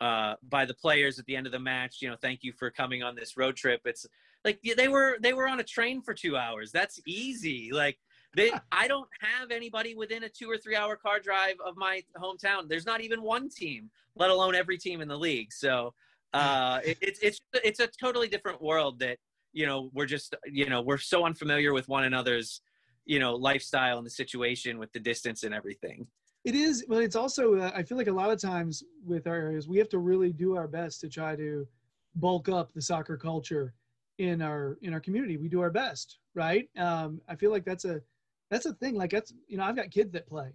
uh, 0.00 0.34
by 0.48 0.64
the 0.64 0.74
players 0.74 1.18
at 1.18 1.26
the 1.26 1.34
end 1.34 1.46
of 1.46 1.52
the 1.52 1.58
match. 1.58 1.96
You 2.00 2.10
know, 2.10 2.16
thank 2.22 2.40
you 2.42 2.52
for 2.52 2.70
coming 2.70 3.02
on 3.02 3.16
this 3.16 3.36
road 3.36 3.56
trip. 3.56 3.80
It's 3.84 4.06
like 4.44 4.60
they 4.76 4.88
were, 4.88 5.18
they 5.20 5.32
were 5.32 5.48
on 5.48 5.60
a 5.60 5.64
train 5.64 6.00
for 6.00 6.14
two 6.14 6.36
hours. 6.36 6.70
That's 6.70 7.00
easy. 7.06 7.70
Like 7.72 7.98
they, 8.34 8.52
I 8.70 8.86
don't 8.86 9.08
have 9.20 9.50
anybody 9.50 9.94
within 9.94 10.24
a 10.24 10.28
two 10.28 10.50
or 10.50 10.56
three 10.56 10.76
hour 10.76 10.96
car 10.96 11.18
drive 11.18 11.56
of 11.64 11.76
my 11.76 12.02
hometown. 12.16 12.68
There's 12.68 12.86
not 12.86 13.00
even 13.00 13.22
one 13.22 13.48
team, 13.48 13.90
let 14.14 14.30
alone 14.30 14.54
every 14.54 14.78
team 14.78 15.00
in 15.00 15.08
the 15.08 15.18
league. 15.18 15.52
So, 15.52 15.94
uh, 16.32 16.78
it, 16.84 16.98
it's 17.00 17.18
it's 17.20 17.40
it's 17.52 17.80
a 17.80 17.88
totally 17.88 18.28
different 18.28 18.62
world 18.62 19.00
that 19.00 19.18
you 19.52 19.66
know 19.66 19.90
we're 19.92 20.06
just 20.06 20.36
you 20.46 20.68
know 20.68 20.80
we're 20.80 20.98
so 20.98 21.24
unfamiliar 21.24 21.72
with 21.72 21.88
one 21.88 22.04
another's 22.04 22.60
you 23.04 23.18
know 23.18 23.34
lifestyle 23.34 23.98
and 23.98 24.06
the 24.06 24.10
situation 24.10 24.78
with 24.78 24.92
the 24.92 25.00
distance 25.00 25.42
and 25.42 25.54
everything. 25.54 26.06
It 26.44 26.54
is, 26.54 26.86
but 26.88 27.02
it's 27.02 27.16
also 27.16 27.56
uh, 27.56 27.72
I 27.74 27.82
feel 27.82 27.98
like 27.98 28.06
a 28.06 28.12
lot 28.12 28.30
of 28.30 28.40
times 28.40 28.84
with 29.04 29.26
our 29.26 29.34
areas 29.34 29.66
we 29.66 29.78
have 29.78 29.88
to 29.90 29.98
really 29.98 30.32
do 30.32 30.56
our 30.56 30.68
best 30.68 31.00
to 31.00 31.08
try 31.08 31.34
to 31.34 31.66
bulk 32.14 32.48
up 32.48 32.72
the 32.72 32.82
soccer 32.82 33.16
culture 33.16 33.74
in 34.18 34.40
our 34.40 34.78
in 34.82 34.94
our 34.94 35.00
community. 35.00 35.36
We 35.36 35.48
do 35.48 35.60
our 35.60 35.70
best, 35.70 36.18
right? 36.34 36.68
Um, 36.78 37.20
I 37.28 37.34
feel 37.34 37.50
like 37.50 37.64
that's 37.64 37.84
a 37.84 38.00
that's 38.50 38.66
a 38.66 38.74
thing. 38.74 38.94
Like 38.94 39.10
that's 39.10 39.32
you 39.48 39.56
know 39.56 39.64
I've 39.64 39.76
got 39.76 39.90
kids 39.90 40.12
that 40.12 40.26
play, 40.26 40.52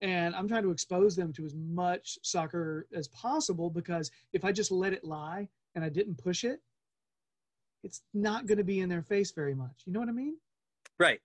and 0.00 0.34
I'm 0.34 0.48
trying 0.48 0.62
to 0.62 0.70
expose 0.70 1.16
them 1.16 1.32
to 1.34 1.44
as 1.44 1.54
much 1.54 2.18
soccer 2.22 2.86
as 2.94 3.08
possible 3.08 3.70
because 3.70 4.10
if 4.32 4.44
I 4.44 4.52
just 4.52 4.70
let 4.70 4.92
it 4.92 5.04
lie 5.04 5.48
and 5.74 5.84
I 5.84 5.88
didn't 5.88 6.18
push 6.18 6.44
it, 6.44 6.60
it's 7.82 8.02
not 8.14 8.46
going 8.46 8.58
to 8.58 8.64
be 8.64 8.80
in 8.80 8.88
their 8.88 9.02
face 9.02 9.32
very 9.32 9.54
much. 9.54 9.82
You 9.84 9.92
know 9.92 10.00
what 10.00 10.08
I 10.08 10.12
mean? 10.12 10.36
Right. 10.98 11.20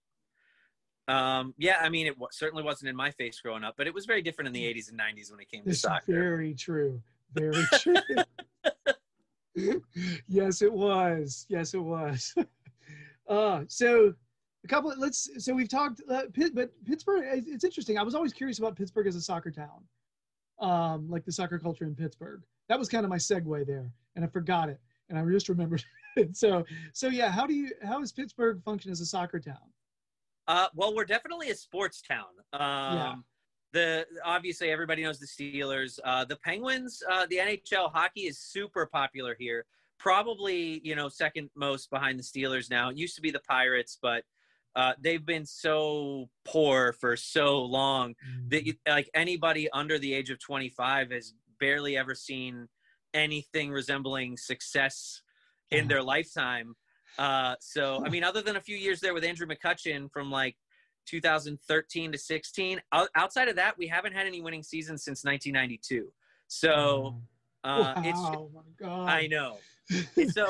Um, 1.08 1.54
yeah, 1.58 1.80
I 1.82 1.90
mean, 1.90 2.08
it 2.08 2.14
w- 2.14 2.30
certainly 2.32 2.64
wasn't 2.64 2.90
in 2.90 2.96
my 2.96 3.12
face 3.12 3.40
growing 3.42 3.64
up, 3.64 3.76
but 3.78 3.88
it 3.88 3.94
was 3.94 4.06
very 4.06 4.22
different 4.22 4.48
in 4.48 4.54
the 4.54 4.64
80s 4.64 4.90
and 4.90 5.00
90s 5.00 5.32
when 5.32 5.40
it 5.42 5.50
came 5.50 5.64
to 5.66 5.76
soccer. 5.76 6.04
very 6.08 6.54
true. 6.54 7.02
Very 7.34 7.66
true. 7.74 7.98
yes, 10.28 10.62
it 10.62 10.72
was. 10.72 11.46
Yes, 11.50 11.74
it 11.74 11.80
was. 11.80 12.34
uh, 13.28 13.64
so 13.68 14.14
a 14.64 14.68
couple. 14.68 14.92
Of, 14.92 14.98
let's. 14.98 15.30
So 15.44 15.54
we've 15.54 15.70
talked, 15.70 16.02
uh, 16.10 16.24
Pitt, 16.34 16.56
but 16.56 16.72
Pittsburgh. 16.86 17.24
It's 17.48 17.64
interesting. 17.64 17.98
I 17.98 18.04
was 18.04 18.16
always 18.16 18.34
curious 18.34 18.60
about 18.60 18.76
Pittsburgh 18.76 19.08
as 19.08 19.16
a 19.16 19.22
soccer 19.22 19.52
town, 19.52 19.84
um, 20.60 21.10
like 21.10 21.26
the 21.26 21.32
soccer 21.32 21.60
culture 21.60 21.86
in 21.86 21.96
Pittsburgh. 21.96 22.42
That 22.70 22.80
was 22.80 22.90
kind 22.90 23.04
of 23.04 23.10
my 23.10 23.18
segue 23.18 23.66
there, 23.68 23.92
and 24.16 24.24
I 24.24 24.28
forgot 24.28 24.70
it, 24.70 24.80
and 25.10 25.18
I 25.18 25.26
just 25.32 25.50
remembered. 25.50 25.84
it. 26.16 26.36
So, 26.38 26.66
so 26.94 27.08
yeah. 27.08 27.30
How 27.30 27.46
do 27.46 27.54
you? 27.54 27.72
How 27.84 28.00
does 28.00 28.12
Pittsburgh 28.12 28.62
function 28.64 28.92
as 28.92 29.02
a 29.02 29.06
soccer 29.06 29.40
town? 29.40 29.58
Uh, 30.48 30.68
well, 30.76 30.96
we're 30.96 31.06
definitely 31.06 31.50
a 31.50 31.56
sports 31.56 32.02
town. 32.02 32.26
Um, 32.54 32.98
Yeah. 32.98 33.16
The 33.74 34.06
obviously 34.24 34.70
everybody 34.70 35.02
knows 35.02 35.18
the 35.18 35.26
Steelers. 35.26 35.98
Uh, 36.04 36.24
the 36.26 36.36
Penguins, 36.36 37.02
uh, 37.12 37.26
the 37.28 37.38
NHL 37.38 37.92
hockey 37.92 38.28
is 38.28 38.38
super 38.38 38.86
popular 38.86 39.36
here. 39.40 39.66
Probably 39.98 40.80
you 40.84 40.96
know 40.96 41.10
second 41.10 41.50
most 41.56 41.90
behind 41.90 42.20
the 42.20 42.24
Steelers 42.24 42.70
now. 42.70 42.92
It 42.92 42.98
used 42.98 43.16
to 43.16 43.22
be 43.22 43.32
the 43.32 43.40
Pirates, 43.40 43.98
but 44.00 44.24
uh, 44.76 44.94
they've 45.00 45.26
been 45.26 45.46
so 45.46 46.30
poor 46.46 46.94
for 46.94 47.16
so 47.16 47.62
long 47.62 48.16
that 48.48 48.66
you, 48.66 48.74
like 48.88 49.10
anybody 49.14 49.70
under 49.72 50.00
the 50.00 50.14
age 50.14 50.30
of 50.30 50.40
25 50.40 51.12
has 51.12 51.34
barely 51.60 51.96
ever 51.96 52.16
seen 52.16 52.68
anything 53.14 53.72
resembling 53.72 54.38
success 54.38 55.22
in 55.72 55.88
their 55.88 56.02
lifetime. 56.02 56.76
Uh, 57.18 57.56
so, 57.60 58.04
I 58.06 58.10
mean, 58.10 58.24
other 58.24 58.42
than 58.42 58.56
a 58.56 58.62
few 58.62 58.76
years 58.76 59.00
there 59.00 59.14
with 59.14 59.24
Andrew 59.24 59.48
McCutchen 59.48 60.12
from 60.12 60.32
like 60.32 60.56
2013 61.06 62.12
to 62.12 62.18
16, 62.18 62.82
outside 63.16 63.48
of 63.50 63.56
that, 63.56 63.78
we 63.78 63.88
haven't 63.88 64.14
had 64.14 64.26
any 64.26 64.42
winning 64.42 64.64
seasons 64.64 65.04
since 65.04 65.24
1992. 65.24 66.12
So, 66.48 67.22
uh, 67.64 67.94
it's 67.98 68.18
wow, 68.18 68.50
my 68.54 68.62
God. 68.80 69.10
I 69.10 69.28
know. 69.28 69.58
So, 70.32 70.48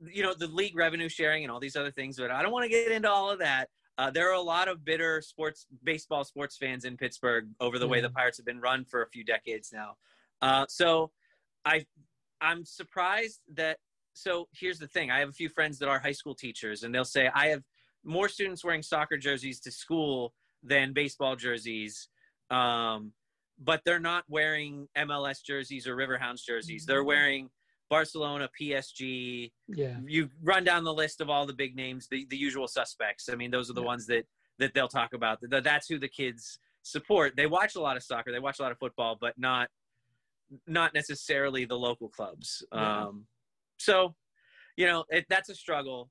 you 0.00 0.22
know, 0.22 0.34
the 0.34 0.46
league 0.46 0.76
revenue 0.76 1.08
sharing 1.08 1.44
and 1.44 1.50
all 1.50 1.60
these 1.60 1.76
other 1.76 1.90
things, 1.90 2.16
but 2.16 2.30
I 2.30 2.42
don't 2.42 2.52
want 2.52 2.64
to 2.64 2.68
get 2.68 2.90
into 2.90 3.10
all 3.10 3.30
of 3.30 3.38
that. 3.40 3.68
Uh, 3.96 4.10
there 4.10 4.30
are 4.30 4.34
a 4.34 4.40
lot 4.40 4.68
of 4.68 4.84
bitter 4.84 5.20
sports, 5.20 5.66
baseball 5.82 6.22
sports 6.22 6.56
fans 6.56 6.84
in 6.84 6.96
Pittsburgh 6.96 7.48
over 7.60 7.78
the 7.78 7.88
way 7.88 8.00
the 8.00 8.10
Pirates 8.10 8.36
have 8.36 8.46
been 8.46 8.60
run 8.60 8.84
for 8.84 9.02
a 9.02 9.08
few 9.08 9.24
decades 9.24 9.72
now. 9.72 9.96
Uh, 10.40 10.64
so, 10.68 11.10
I, 11.64 11.84
I'm 12.40 12.64
surprised 12.64 13.40
that. 13.54 13.78
So 14.14 14.48
here's 14.52 14.78
the 14.78 14.86
thing: 14.86 15.10
I 15.10 15.18
have 15.18 15.28
a 15.28 15.32
few 15.32 15.48
friends 15.48 15.78
that 15.78 15.88
are 15.88 15.98
high 15.98 16.12
school 16.12 16.34
teachers, 16.34 16.82
and 16.82 16.94
they'll 16.94 17.04
say 17.04 17.30
I 17.34 17.48
have 17.48 17.62
more 18.04 18.28
students 18.28 18.64
wearing 18.64 18.82
soccer 18.82 19.16
jerseys 19.16 19.60
to 19.60 19.70
school 19.70 20.32
than 20.62 20.92
baseball 20.92 21.36
jerseys. 21.36 22.08
Um, 22.50 23.12
but 23.60 23.82
they're 23.84 24.00
not 24.00 24.24
wearing 24.28 24.88
MLS 24.96 25.42
jerseys 25.44 25.86
or 25.86 25.96
Riverhounds 25.96 26.44
jerseys. 26.44 26.86
They're 26.86 27.04
wearing 27.04 27.50
Barcelona, 27.90 28.48
PSG. 28.60 29.50
Yeah. 29.68 29.96
You 30.06 30.28
run 30.42 30.64
down 30.64 30.84
the 30.84 30.92
list 30.92 31.20
of 31.20 31.30
all 31.30 31.46
the 31.46 31.52
big 31.52 31.74
names, 31.74 32.06
the, 32.10 32.26
the 32.30 32.36
usual 32.36 32.68
suspects. 32.68 33.28
I 33.30 33.34
mean, 33.34 33.50
those 33.50 33.70
are 33.70 33.74
the 33.74 33.80
Yeah. 33.82 33.86
ones 33.86 34.06
that 34.06 34.24
that 34.58 34.74
they'll 34.74 34.88
talk 34.88 35.14
about. 35.14 35.38
Th- 35.48 35.62
That's 35.62 35.86
who 35.88 35.98
the 36.00 36.08
kids 36.08 36.58
support. 36.82 37.36
They 37.36 37.46
watch 37.46 37.76
a 37.76 37.80
lot 37.80 37.96
of 37.96 38.02
soccer. 38.02 38.32
They 38.32 38.40
watch 38.40 38.58
a 38.58 38.62
lot 38.62 38.72
of 38.72 38.78
football, 38.78 39.16
but 39.20 39.34
not 39.38 39.68
not 40.66 40.94
necessarily 40.94 41.64
the 41.64 41.76
local 41.78 42.08
clubs. 42.08 42.64
Yeah. 42.72 43.04
Um, 43.06 43.26
so, 43.78 44.14
you 44.76 44.86
know, 44.86 45.04
it, 45.10 45.26
that's 45.28 45.48
a 45.50 45.54
struggle. 45.54 46.10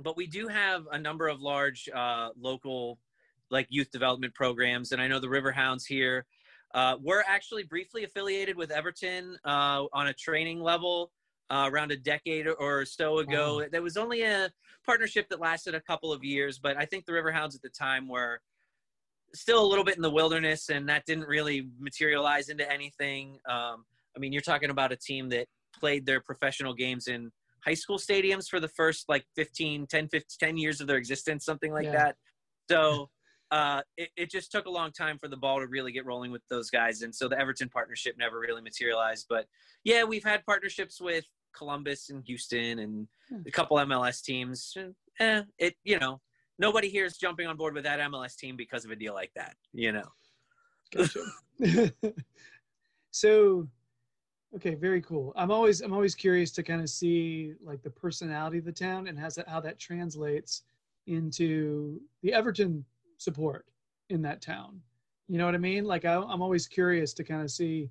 But 0.00 0.16
we 0.16 0.26
do 0.26 0.48
have 0.48 0.84
a 0.90 0.98
number 0.98 1.28
of 1.28 1.40
large 1.40 1.88
uh, 1.94 2.30
local, 2.38 2.98
like 3.50 3.66
youth 3.70 3.90
development 3.90 4.34
programs, 4.34 4.92
and 4.92 5.00
I 5.00 5.06
know 5.06 5.20
the 5.20 5.28
Riverhounds 5.28 5.86
here. 5.86 6.26
Uh, 6.74 6.96
we're 7.02 7.22
actually 7.26 7.64
briefly 7.64 8.04
affiliated 8.04 8.56
with 8.56 8.70
Everton 8.70 9.36
uh, 9.44 9.84
on 9.92 10.08
a 10.08 10.12
training 10.14 10.60
level 10.60 11.10
uh, 11.50 11.68
around 11.70 11.92
a 11.92 11.96
decade 11.96 12.46
or 12.58 12.84
so 12.86 13.18
ago. 13.18 13.58
Wow. 13.58 13.66
There 13.70 13.82
was 13.82 13.96
only 13.96 14.22
a 14.22 14.50
partnership 14.86 15.28
that 15.28 15.40
lasted 15.40 15.74
a 15.74 15.80
couple 15.80 16.12
of 16.12 16.24
years, 16.24 16.58
but 16.58 16.76
I 16.76 16.86
think 16.86 17.04
the 17.04 17.12
Riverhounds 17.12 17.54
at 17.54 17.62
the 17.62 17.68
time 17.68 18.08
were 18.08 18.40
still 19.34 19.64
a 19.64 19.66
little 19.66 19.84
bit 19.84 19.96
in 19.96 20.02
the 20.02 20.10
wilderness, 20.10 20.70
and 20.70 20.88
that 20.88 21.04
didn't 21.04 21.28
really 21.28 21.68
materialize 21.78 22.48
into 22.48 22.70
anything. 22.70 23.38
Um, 23.48 23.84
I 24.16 24.18
mean, 24.18 24.32
you're 24.32 24.42
talking 24.42 24.70
about 24.70 24.92
a 24.92 24.96
team 24.96 25.28
that 25.30 25.46
played 25.78 26.06
their 26.06 26.20
professional 26.20 26.74
games 26.74 27.06
in 27.06 27.30
high 27.64 27.74
school 27.74 27.98
stadiums 27.98 28.48
for 28.48 28.60
the 28.60 28.68
first 28.68 29.08
like 29.08 29.24
15, 29.36 29.86
10, 29.86 30.08
15, 30.08 30.26
10 30.38 30.56
years 30.56 30.80
of 30.80 30.86
their 30.86 30.96
existence, 30.96 31.44
something 31.44 31.72
like 31.72 31.84
Yeah. 31.84 31.92
that. 31.92 32.16
So 32.70 33.10
uh, 33.52 33.82
it, 33.96 34.08
it 34.16 34.30
just 34.30 34.50
took 34.50 34.66
a 34.66 34.70
long 34.70 34.90
time 34.90 35.18
for 35.18 35.28
the 35.28 35.36
ball 35.36 35.60
to 35.60 35.66
really 35.68 35.92
get 35.92 36.04
rolling 36.04 36.32
with 36.32 36.42
those 36.50 36.70
guys. 36.70 37.02
And 37.02 37.14
so 37.14 37.28
the 37.28 37.38
Everton 37.38 37.68
partnership 37.68 38.16
never 38.18 38.40
really 38.40 38.62
materialized. 38.62 39.26
But 39.28 39.46
yeah, 39.84 40.02
we've 40.02 40.24
had 40.24 40.44
partnerships 40.44 41.00
with 41.00 41.24
Columbus 41.56 42.10
and 42.10 42.24
Houston 42.24 42.80
and 42.80 43.06
Hmm. 43.32 43.42
a 43.46 43.50
couple 43.50 43.76
MLS 43.78 44.22
teams. 44.22 44.76
Eh, 45.18 45.42
it, 45.58 45.74
you 45.84 45.98
know, 45.98 46.20
nobody 46.58 46.88
here 46.88 47.04
is 47.04 47.16
jumping 47.16 47.46
on 47.46 47.56
board 47.56 47.74
with 47.74 47.84
that 47.84 48.00
MLS 48.00 48.36
team 48.36 48.56
because 48.56 48.84
of 48.84 48.90
a 48.90 48.96
deal 48.96 49.14
like 49.14 49.32
that, 49.34 49.54
you 49.72 49.92
know? 49.92 50.08
Gotcha. 50.94 51.20
so 53.10 53.68
okay 54.54 54.74
very 54.74 55.00
cool 55.00 55.32
i'm 55.36 55.50
always 55.50 55.80
i'm 55.80 55.92
always 55.92 56.14
curious 56.14 56.50
to 56.50 56.62
kind 56.62 56.80
of 56.80 56.88
see 56.88 57.54
like 57.62 57.82
the 57.82 57.90
personality 57.90 58.58
of 58.58 58.64
the 58.64 58.72
town 58.72 59.06
and 59.06 59.18
has 59.18 59.34
that 59.34 59.48
how 59.48 59.60
that 59.60 59.78
translates 59.78 60.62
into 61.06 62.00
the 62.22 62.32
everton 62.32 62.84
support 63.22 63.66
in 64.10 64.22
that 64.22 64.42
town. 64.42 64.80
You 65.28 65.38
know 65.38 65.46
what 65.46 65.54
i 65.54 65.58
mean? 65.58 65.84
Like 65.84 66.04
I, 66.04 66.16
i'm 66.16 66.42
always 66.42 66.66
curious 66.66 67.12
to 67.14 67.24
kind 67.24 67.42
of 67.42 67.50
see 67.50 67.90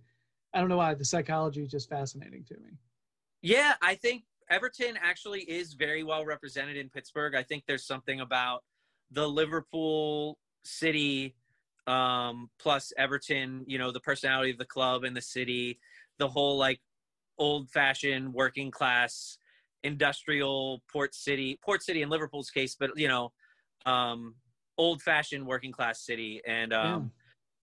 i 0.54 0.60
don't 0.60 0.70
know 0.70 0.78
why 0.78 0.94
the 0.94 1.06
psychology 1.06 1.62
is 1.64 1.70
just 1.70 1.90
fascinating 1.90 2.44
to 2.46 2.56
me. 2.56 2.78
Yeah, 3.42 3.74
I 3.82 3.96
think 3.96 4.24
Everton 4.50 4.98
actually 5.02 5.42
is 5.42 5.74
very 5.74 6.04
well 6.04 6.26
represented 6.26 6.78
in 6.78 6.90
Pittsburgh. 6.90 7.36
I 7.36 7.42
think 7.42 7.64
there's 7.68 7.86
something 7.86 8.20
about 8.20 8.64
the 9.10 9.28
Liverpool 9.28 10.38
city 10.64 11.36
um, 11.88 12.50
plus 12.60 12.94
Everton, 12.98 13.64
you 13.66 13.78
know, 13.78 13.92
the 13.92 14.00
personality 14.00 14.52
of 14.52 14.58
the 14.58 14.66
club 14.66 15.04
and 15.04 15.16
the 15.16 15.22
city, 15.22 15.80
the 16.20 16.28
whole 16.28 16.58
like 16.58 16.80
old 17.38 17.70
fashioned 17.72 18.34
working 18.34 18.70
class 18.70 19.38
industrial 19.84 20.84
port 20.92 21.16
city, 21.16 21.60
port 21.64 21.82
city 21.82 22.02
in 22.02 22.10
Liverpool's 22.10 22.52
case, 22.52 22.76
but 22.80 22.92
you 22.96 23.08
know, 23.08 23.32
um, 23.86 24.36
old 24.78 25.02
fashioned 25.02 25.46
working 25.46 25.72
class 25.72 26.02
city. 26.06 26.42
And 26.48 26.74
um, 26.74 27.12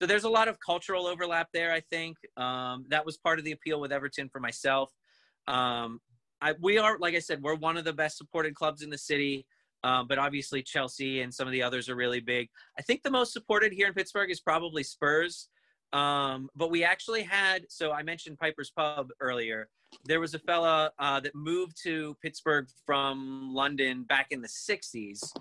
so 0.01 0.07
there's 0.07 0.25
a 0.25 0.29
lot 0.29 0.49
of 0.49 0.59
cultural 0.61 1.07
overlap 1.07 1.49
there, 1.53 1.73
I 1.73 1.81
think. 1.81 2.17
Um, 2.37 2.87
that 2.89 3.05
was 3.05 3.17
part 3.17 3.39
of 3.39 3.45
the 3.45 3.53
appeal 3.53 3.81
with 3.81 3.93
Everton 3.93 4.29
for 4.29 4.41
myself. 4.41 4.93
Um, 5.47 6.01
I, 6.41 6.55
we 6.61 6.79
are, 6.79 6.99
like 6.99 7.15
I 7.15 7.19
said, 7.19 7.43
we're 7.43 7.57
one 7.57 7.77
of 7.77 7.85
the 7.85 7.93
best 7.93 8.17
supported 8.17 8.55
clubs 8.55 8.83
in 8.83 8.91
the 8.91 8.99
city. 8.99 9.47
Um, 9.85 10.07
but 10.09 10.19
obviously 10.19 10.63
Chelsea 10.63 11.21
and 11.21 11.33
some 11.33 11.47
of 11.47 11.53
the 11.53 11.63
others 11.63 11.89
are 11.89 11.95
really 11.95 12.21
big. 12.21 12.49
I 12.79 12.83
think 12.83 13.03
the 13.03 13.11
most 13.11 13.33
supported 13.33 13.73
here 13.73 13.87
in 13.87 13.95
Pittsburgh 13.95 14.31
is 14.31 14.41
probably 14.41 14.83
Spurs. 14.83 15.49
Um, 15.93 16.49
but 16.55 16.71
we 16.71 16.85
actually 16.85 17.23
had, 17.23 17.65
so 17.69 17.93
I 17.93 18.03
mentioned 18.03 18.39
Piper's 18.39 18.71
Pub 18.71 19.09
earlier. 19.21 19.69
There 20.05 20.21
was 20.21 20.35
a 20.35 20.39
fella 20.41 20.91
uh, 20.99 21.21
that 21.21 21.35
moved 21.35 21.77
to 21.85 22.17
Pittsburgh 22.21 22.69
from 22.85 23.55
London 23.55 24.03
back 24.03 24.27
in 24.31 24.43
the 24.43 24.49
60s, 24.49 25.33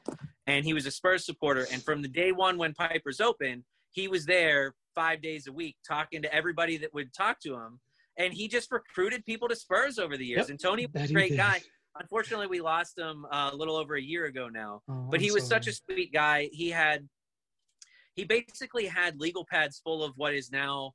and 0.48 0.66
he 0.66 0.74
was 0.74 0.86
a 0.86 0.92
Spurs 0.92 1.26
supporter. 1.26 1.68
And 1.72 1.84
from 1.84 2.02
the 2.02 2.08
day 2.08 2.32
one 2.32 2.58
when 2.58 2.74
Piper's 2.74 3.20
opened, 3.20 3.64
he 3.92 4.08
was 4.08 4.26
there 4.26 4.74
five 4.96 5.22
days 5.22 5.46
a 5.48 5.52
week 5.52 5.76
talking 5.88 6.22
to 6.24 6.34
everybody 6.34 6.78
that 6.78 6.94
would 6.94 7.14
talk 7.14 7.40
to 7.42 7.54
him. 7.54 7.80
And 8.18 8.34
he 8.34 8.48
just 8.48 8.72
recruited 8.72 9.24
people 9.26 9.48
to 9.50 9.56
Spurs 9.56 10.00
over 10.00 10.18
the 10.18 10.26
years. 10.26 10.40
Yep, 10.40 10.50
and 10.50 10.60
Tony 10.60 10.88
was 10.92 11.10
a 11.12 11.14
great 11.14 11.38
guy. 11.38 11.62
Unfortunately, 12.00 12.48
we 12.48 12.62
lost 12.62 12.98
him 12.98 13.26
uh, 13.32 13.50
a 13.54 13.56
little 13.56 13.76
over 13.76 13.96
a 13.96 14.02
year 14.02 14.26
ago 14.26 14.50
now. 14.50 14.82
Oh, 14.90 15.08
But 15.12 15.20
I'm 15.20 15.24
he 15.26 15.32
was 15.32 15.46
such 15.46 15.68
a 15.68 15.74
sweet 15.74 16.12
guy. 16.14 16.50
He 16.52 16.70
had, 16.70 17.08
he 18.16 18.24
basically 18.24 18.86
had 18.86 19.20
legal 19.20 19.46
pads 19.46 19.80
full 19.84 20.04
of 20.04 20.14
what 20.16 20.34
is 20.34 20.52
now 20.52 20.94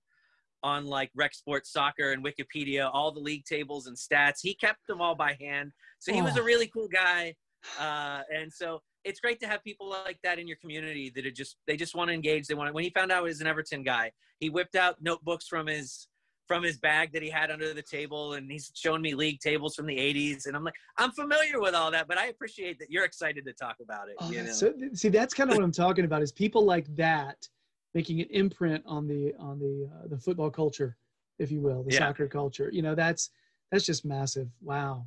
on 0.65 0.87
like 0.87 1.11
Rec 1.15 1.35
Sports 1.35 1.73
Soccer 1.73 2.13
and 2.13 2.25
Wikipedia, 2.25 2.89
all 2.93 3.11
the 3.13 3.21
league 3.21 3.45
tables 3.45 3.87
and 3.89 3.97
stats. 3.97 4.39
He 4.43 4.55
kept 4.55 4.79
them 4.89 5.01
all 5.01 5.15
by 5.17 5.37
hand. 5.41 5.73
So 5.99 6.13
he 6.13 6.23
was 6.23 6.37
a 6.37 6.41
Oh. 6.41 6.45
really 6.45 6.69
cool 6.69 6.89
guy. 6.89 7.35
Uh, 7.79 8.23
and 8.33 8.53
so 8.53 8.81
it's 9.05 9.21
great 9.21 9.41
to 9.41 9.47
have 9.47 9.63
people 9.65 9.89
like 9.89 10.19
that 10.23 10.39
in 10.39 10.47
your 10.47 10.57
community 10.59 11.11
that 11.15 11.27
are 11.27 11.31
just 11.31 11.57
they 11.67 11.77
just 11.77 11.95
want 11.95 12.09
to 12.09 12.15
engage. 12.15 12.47
They 12.47 12.55
want 12.55 12.69
to, 12.69 12.73
when 12.73 12.85
he 12.85 12.91
found 12.91 13.13
out 13.13 13.23
he 13.23 13.29
was 13.29 13.41
an 13.41 13.47
Everton 13.47 13.83
guy, 13.83 14.13
he 14.39 14.51
whipped 14.51 14.77
out 14.77 14.97
notebooks 15.01 15.47
from 15.47 15.67
his 15.67 16.09
from 16.49 16.63
his 16.63 16.79
bag 16.79 17.13
that 17.13 17.23
he 17.23 17.31
had 17.31 17.51
under 17.51 17.73
the 17.73 17.83
table 17.83 18.35
and 18.35 18.51
he's 18.51 18.71
showing 18.75 19.01
me 19.01 19.15
league 19.15 19.39
tables 19.41 19.75
from 19.77 19.87
the 19.87 19.97
80s 19.97 20.47
and 20.47 20.57
I'm 20.57 20.65
like 20.65 20.75
I'm 20.99 21.13
familiar 21.13 21.61
with 21.61 21.73
all 21.75 21.91
that 21.93 22.09
but 22.09 22.19
I 22.19 22.27
appreciate 22.27 22.79
that 22.81 22.91
you're 22.91 23.05
excited 23.05 23.47
to 23.47 23.53
talk 23.53 23.77
about 23.81 24.09
it 24.09 24.17
Oh, 24.19 24.31
you 24.31 24.43
know 24.43 24.53
so, 24.53 24.75
see, 24.93 25.09
that's 25.09 25.35
kind 25.35 25.51
of 25.51 25.57
what 25.57 25.65
I'm 25.65 25.73
talking 25.73 26.05
about. 26.05 26.21
Is 26.21 26.33
people 26.33 26.65
like 26.65 26.95
that 26.97 27.49
making 27.95 28.21
an 28.21 28.27
imprint 28.31 28.83
on 28.87 29.07
the 29.07 29.35
on 29.39 29.59
the 29.59 29.89
uh, 29.95 30.09
the 30.09 30.19
football 30.19 30.51
culture, 30.51 30.97
if 31.39 31.51
you 31.51 31.61
will, 31.61 31.83
the 31.83 31.93
Yeah. 31.93 32.01
soccer 32.01 32.29
culture. 32.29 32.69
You 32.73 32.83
know, 32.83 32.95
that's 32.95 33.31
that's 33.71 33.87
just 33.87 34.05
massive. 34.05 34.49
Wow, 34.61 35.07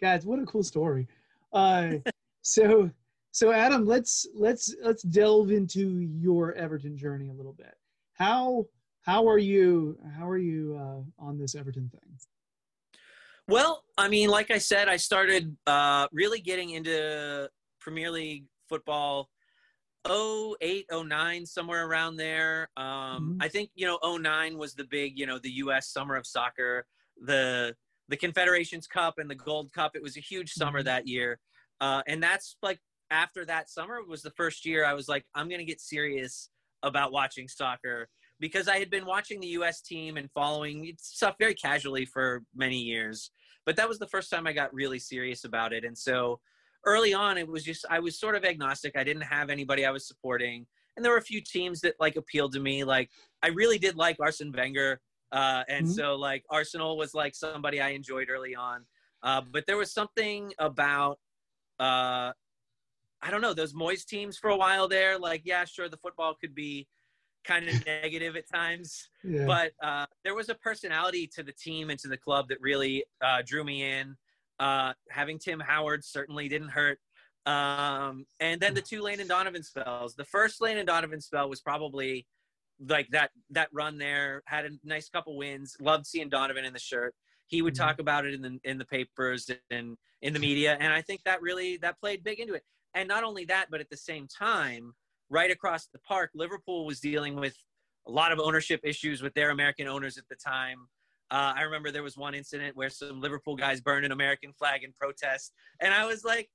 guys, 0.00 0.24
what 0.24 0.38
a 0.38 0.46
cool 0.46 0.62
story. 0.62 1.08
Uh, 1.52 1.94
so 2.42 2.90
so 3.36 3.52
Adam, 3.52 3.84
let's 3.84 4.26
let's 4.34 4.74
let's 4.82 5.02
delve 5.02 5.50
into 5.50 5.98
your 6.00 6.54
Everton 6.54 6.96
journey 6.96 7.28
a 7.28 7.34
little 7.34 7.52
bit. 7.52 7.74
How 8.14 8.64
how 9.02 9.28
are 9.28 9.36
you 9.36 9.98
how 10.16 10.26
are 10.26 10.38
you 10.38 10.74
uh, 10.80 11.22
on 11.22 11.36
this 11.38 11.54
Everton 11.54 11.90
thing? 11.90 12.18
Well, 13.46 13.84
I 13.98 14.08
mean, 14.08 14.30
like 14.30 14.50
I 14.50 14.56
said, 14.56 14.88
I 14.88 14.96
started 14.96 15.54
uh, 15.66 16.08
really 16.12 16.40
getting 16.40 16.70
into 16.70 17.50
Premier 17.78 18.10
League 18.10 18.46
football 18.70 19.28
08, 20.08 20.86
09, 20.90 21.44
somewhere 21.44 21.86
around 21.86 22.16
there. 22.16 22.70
Um, 22.78 23.36
Mhm. 23.36 23.36
I 23.42 23.48
think, 23.48 23.70
you 23.74 23.86
know, 23.86 23.98
09 24.02 24.56
was 24.56 24.74
the 24.74 24.84
big, 24.84 25.18
you 25.18 25.26
know, 25.26 25.38
the 25.38 25.50
U.S. 25.64 25.88
summer 25.90 26.16
of 26.16 26.26
soccer, 26.26 26.86
the 27.20 27.76
the 28.08 28.16
Confederations 28.16 28.86
Cup 28.86 29.18
and 29.18 29.28
the 29.28 29.34
Gold 29.34 29.72
Cup. 29.74 29.94
It 29.94 30.02
was 30.02 30.16
a 30.16 30.20
huge 30.20 30.52
summer 30.52 30.80
Mhm. 30.80 30.84
that 30.84 31.06
year. 31.06 31.38
Uh, 31.82 32.02
and 32.06 32.22
that's 32.22 32.56
like 32.62 32.80
after 33.10 33.44
that 33.44 33.70
summer 33.70 34.02
was 34.02 34.22
the 34.22 34.30
first 34.30 34.64
year 34.66 34.84
I 34.84 34.94
was 34.94 35.08
like, 35.08 35.24
I'm 35.34 35.48
going 35.48 35.60
to 35.60 35.64
get 35.64 35.80
serious 35.80 36.50
about 36.82 37.12
watching 37.12 37.48
soccer 37.48 38.08
because 38.38 38.68
I 38.68 38.78
had 38.78 38.90
been 38.90 39.06
watching 39.06 39.40
the 39.40 39.46
U.S. 39.48 39.80
team 39.80 40.16
and 40.16 40.30
following 40.32 40.94
stuff 41.00 41.36
very 41.38 41.54
casually 41.54 42.04
for 42.04 42.42
many 42.54 42.78
years. 42.78 43.30
But 43.64 43.76
that 43.76 43.88
was 43.88 43.98
the 43.98 44.06
first 44.06 44.30
time 44.30 44.46
I 44.46 44.52
got 44.52 44.72
really 44.74 44.98
serious 44.98 45.44
about 45.44 45.72
it. 45.72 45.84
And 45.84 45.96
so 45.96 46.40
early 46.84 47.14
on, 47.14 47.38
it 47.38 47.48
was 47.48 47.64
just, 47.64 47.84
I 47.90 47.98
was 47.98 48.18
sort 48.18 48.36
of 48.36 48.44
agnostic. 48.44 48.96
I 48.96 49.04
didn't 49.04 49.22
have 49.22 49.50
anybody 49.50 49.84
I 49.84 49.90
was 49.90 50.06
supporting. 50.06 50.66
And 50.96 51.04
there 51.04 51.12
were 51.12 51.18
a 51.18 51.22
few 51.22 51.40
teams 51.40 51.80
that 51.80 51.94
like 51.98 52.16
appealed 52.16 52.52
to 52.52 52.60
me. 52.60 52.84
Like 52.84 53.10
I 53.42 53.48
really 53.48 53.78
did 53.78 53.96
like 53.96 54.18
Arsene 54.20 54.52
Wenger. 54.52 55.00
Uh, 55.32 55.64
and 55.68 55.86
Mhm. 55.86 55.90
so 55.90 56.14
like 56.14 56.44
Arsenal 56.50 56.96
was 56.96 57.14
like 57.14 57.34
somebody 57.34 57.80
I 57.80 57.88
enjoyed 57.90 58.28
early 58.30 58.54
on. 58.54 58.86
Uh, 59.22 59.40
but 59.40 59.66
there 59.66 59.76
was 59.76 59.92
something 59.92 60.52
about, 60.58 61.18
uh, 61.80 62.32
I 63.22 63.30
don't 63.30 63.40
know, 63.40 63.54
those 63.54 63.72
Moyes 63.72 64.04
teams 64.04 64.36
for 64.36 64.50
a 64.50 64.56
while 64.56 64.88
there. 64.88 65.18
Like, 65.18 65.42
yeah, 65.44 65.64
sure, 65.64 65.88
the 65.88 65.96
football 65.96 66.34
could 66.40 66.54
be 66.54 66.86
kind 67.44 67.68
of 67.68 67.74
negative 67.86 68.36
at 68.36 68.48
times, 68.48 69.08
Yeah. 69.24 69.46
but 69.46 69.72
uh, 69.82 70.06
there 70.24 70.34
was 70.34 70.48
a 70.48 70.54
personality 70.54 71.26
to 71.34 71.42
the 71.42 71.52
team 71.52 71.90
and 71.90 71.98
to 72.00 72.08
the 72.08 72.16
club 72.16 72.48
that 72.48 72.58
really 72.60 73.04
uh, 73.22 73.42
drew 73.44 73.64
me 73.64 73.82
in. 73.82 74.16
Uh, 74.58 74.92
having 75.10 75.38
Tim 75.38 75.60
Howard 75.60 76.04
certainly 76.04 76.48
didn't 76.48 76.70
hurt. 76.70 76.98
Um, 77.46 78.26
and 78.40 78.60
then 78.60 78.74
the 78.74 78.80
two 78.80 79.02
Landon 79.02 79.28
Donovan 79.28 79.62
spells. 79.62 80.14
The 80.14 80.24
first 80.24 80.60
Landon 80.60 80.86
Donovan 80.86 81.20
spell 81.20 81.48
was 81.48 81.60
probably 81.60 82.26
like 82.88 83.08
that 83.10 83.30
that 83.50 83.68
run 83.72 83.98
there. 83.98 84.42
Had 84.46 84.64
a 84.66 84.70
nice 84.82 85.08
couple 85.08 85.36
wins. 85.36 85.76
Loved 85.80 86.06
seeing 86.06 86.28
Donovan 86.28 86.64
in 86.64 86.72
the 86.72 86.78
shirt. 86.78 87.14
He 87.46 87.62
would 87.62 87.74
Mhm. 87.74 87.78
talk 87.78 87.98
about 88.00 88.26
it 88.26 88.34
in 88.34 88.42
the 88.42 88.58
in 88.64 88.78
the 88.78 88.84
papers 88.84 89.48
and 89.70 89.96
in 90.22 90.32
the 90.32 90.40
media, 90.40 90.76
and 90.80 90.92
I 90.92 91.02
think 91.02 91.22
that 91.24 91.40
really 91.40 91.76
that 91.78 92.00
played 92.00 92.24
big 92.24 92.40
into 92.40 92.54
it. 92.54 92.64
And 92.96 93.06
not 93.06 93.24
only 93.24 93.44
that, 93.44 93.66
but 93.70 93.80
at 93.80 93.90
the 93.90 93.96
same 93.96 94.26
time, 94.26 94.94
right 95.28 95.50
across 95.50 95.86
the 95.86 95.98
park, 95.98 96.30
Liverpool 96.34 96.86
was 96.86 96.98
dealing 96.98 97.36
with 97.36 97.54
a 98.08 98.10
lot 98.10 98.32
of 98.32 98.40
ownership 98.40 98.80
issues 98.82 99.22
with 99.22 99.34
their 99.34 99.50
American 99.50 99.86
owners 99.86 100.16
at 100.16 100.24
the 100.30 100.34
time. 100.34 100.78
Uh, 101.30 101.52
I 101.54 101.62
remember 101.62 101.90
there 101.90 102.02
was 102.02 102.16
one 102.16 102.34
incident 102.34 102.74
where 102.74 102.88
some 102.88 103.20
Liverpool 103.20 103.54
guys 103.54 103.82
burned 103.82 104.06
an 104.06 104.12
American 104.12 104.52
flag 104.52 104.82
in 104.82 104.92
protest, 104.92 105.52
and 105.80 105.92
I 105.92 106.06
was 106.06 106.24
like, 106.24 106.48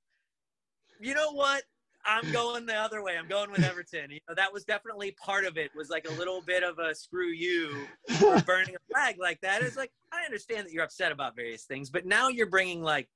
you 1.00 1.14
know 1.14 1.32
what? 1.32 1.62
I'm 2.04 2.32
going 2.32 2.66
the 2.66 2.74
other 2.74 3.04
way. 3.04 3.16
I'm 3.16 3.28
going 3.28 3.52
with 3.52 3.62
Everton. 3.62 4.10
You 4.10 4.18
know, 4.28 4.34
that 4.34 4.52
was 4.52 4.64
definitely 4.64 5.12
part 5.12 5.44
of 5.44 5.56
it. 5.56 5.70
Was 5.76 5.88
like 5.88 6.08
a 6.08 6.12
little 6.14 6.40
bit 6.40 6.64
of 6.64 6.80
a 6.80 6.92
screw 6.96 7.30
you 7.30 7.86
for 8.18 8.40
burning 8.40 8.74
a 8.74 8.92
flag 8.92 9.16
like 9.20 9.40
that. 9.42 9.62
It's 9.62 9.76
like 9.76 9.92
I 10.12 10.24
understand 10.24 10.66
that 10.66 10.72
you're 10.72 10.82
upset 10.82 11.12
about 11.12 11.36
various 11.36 11.62
things, 11.62 11.90
but 11.90 12.04
now 12.04 12.26
you're 12.28 12.50
bringing 12.50 12.82
like 12.82 13.08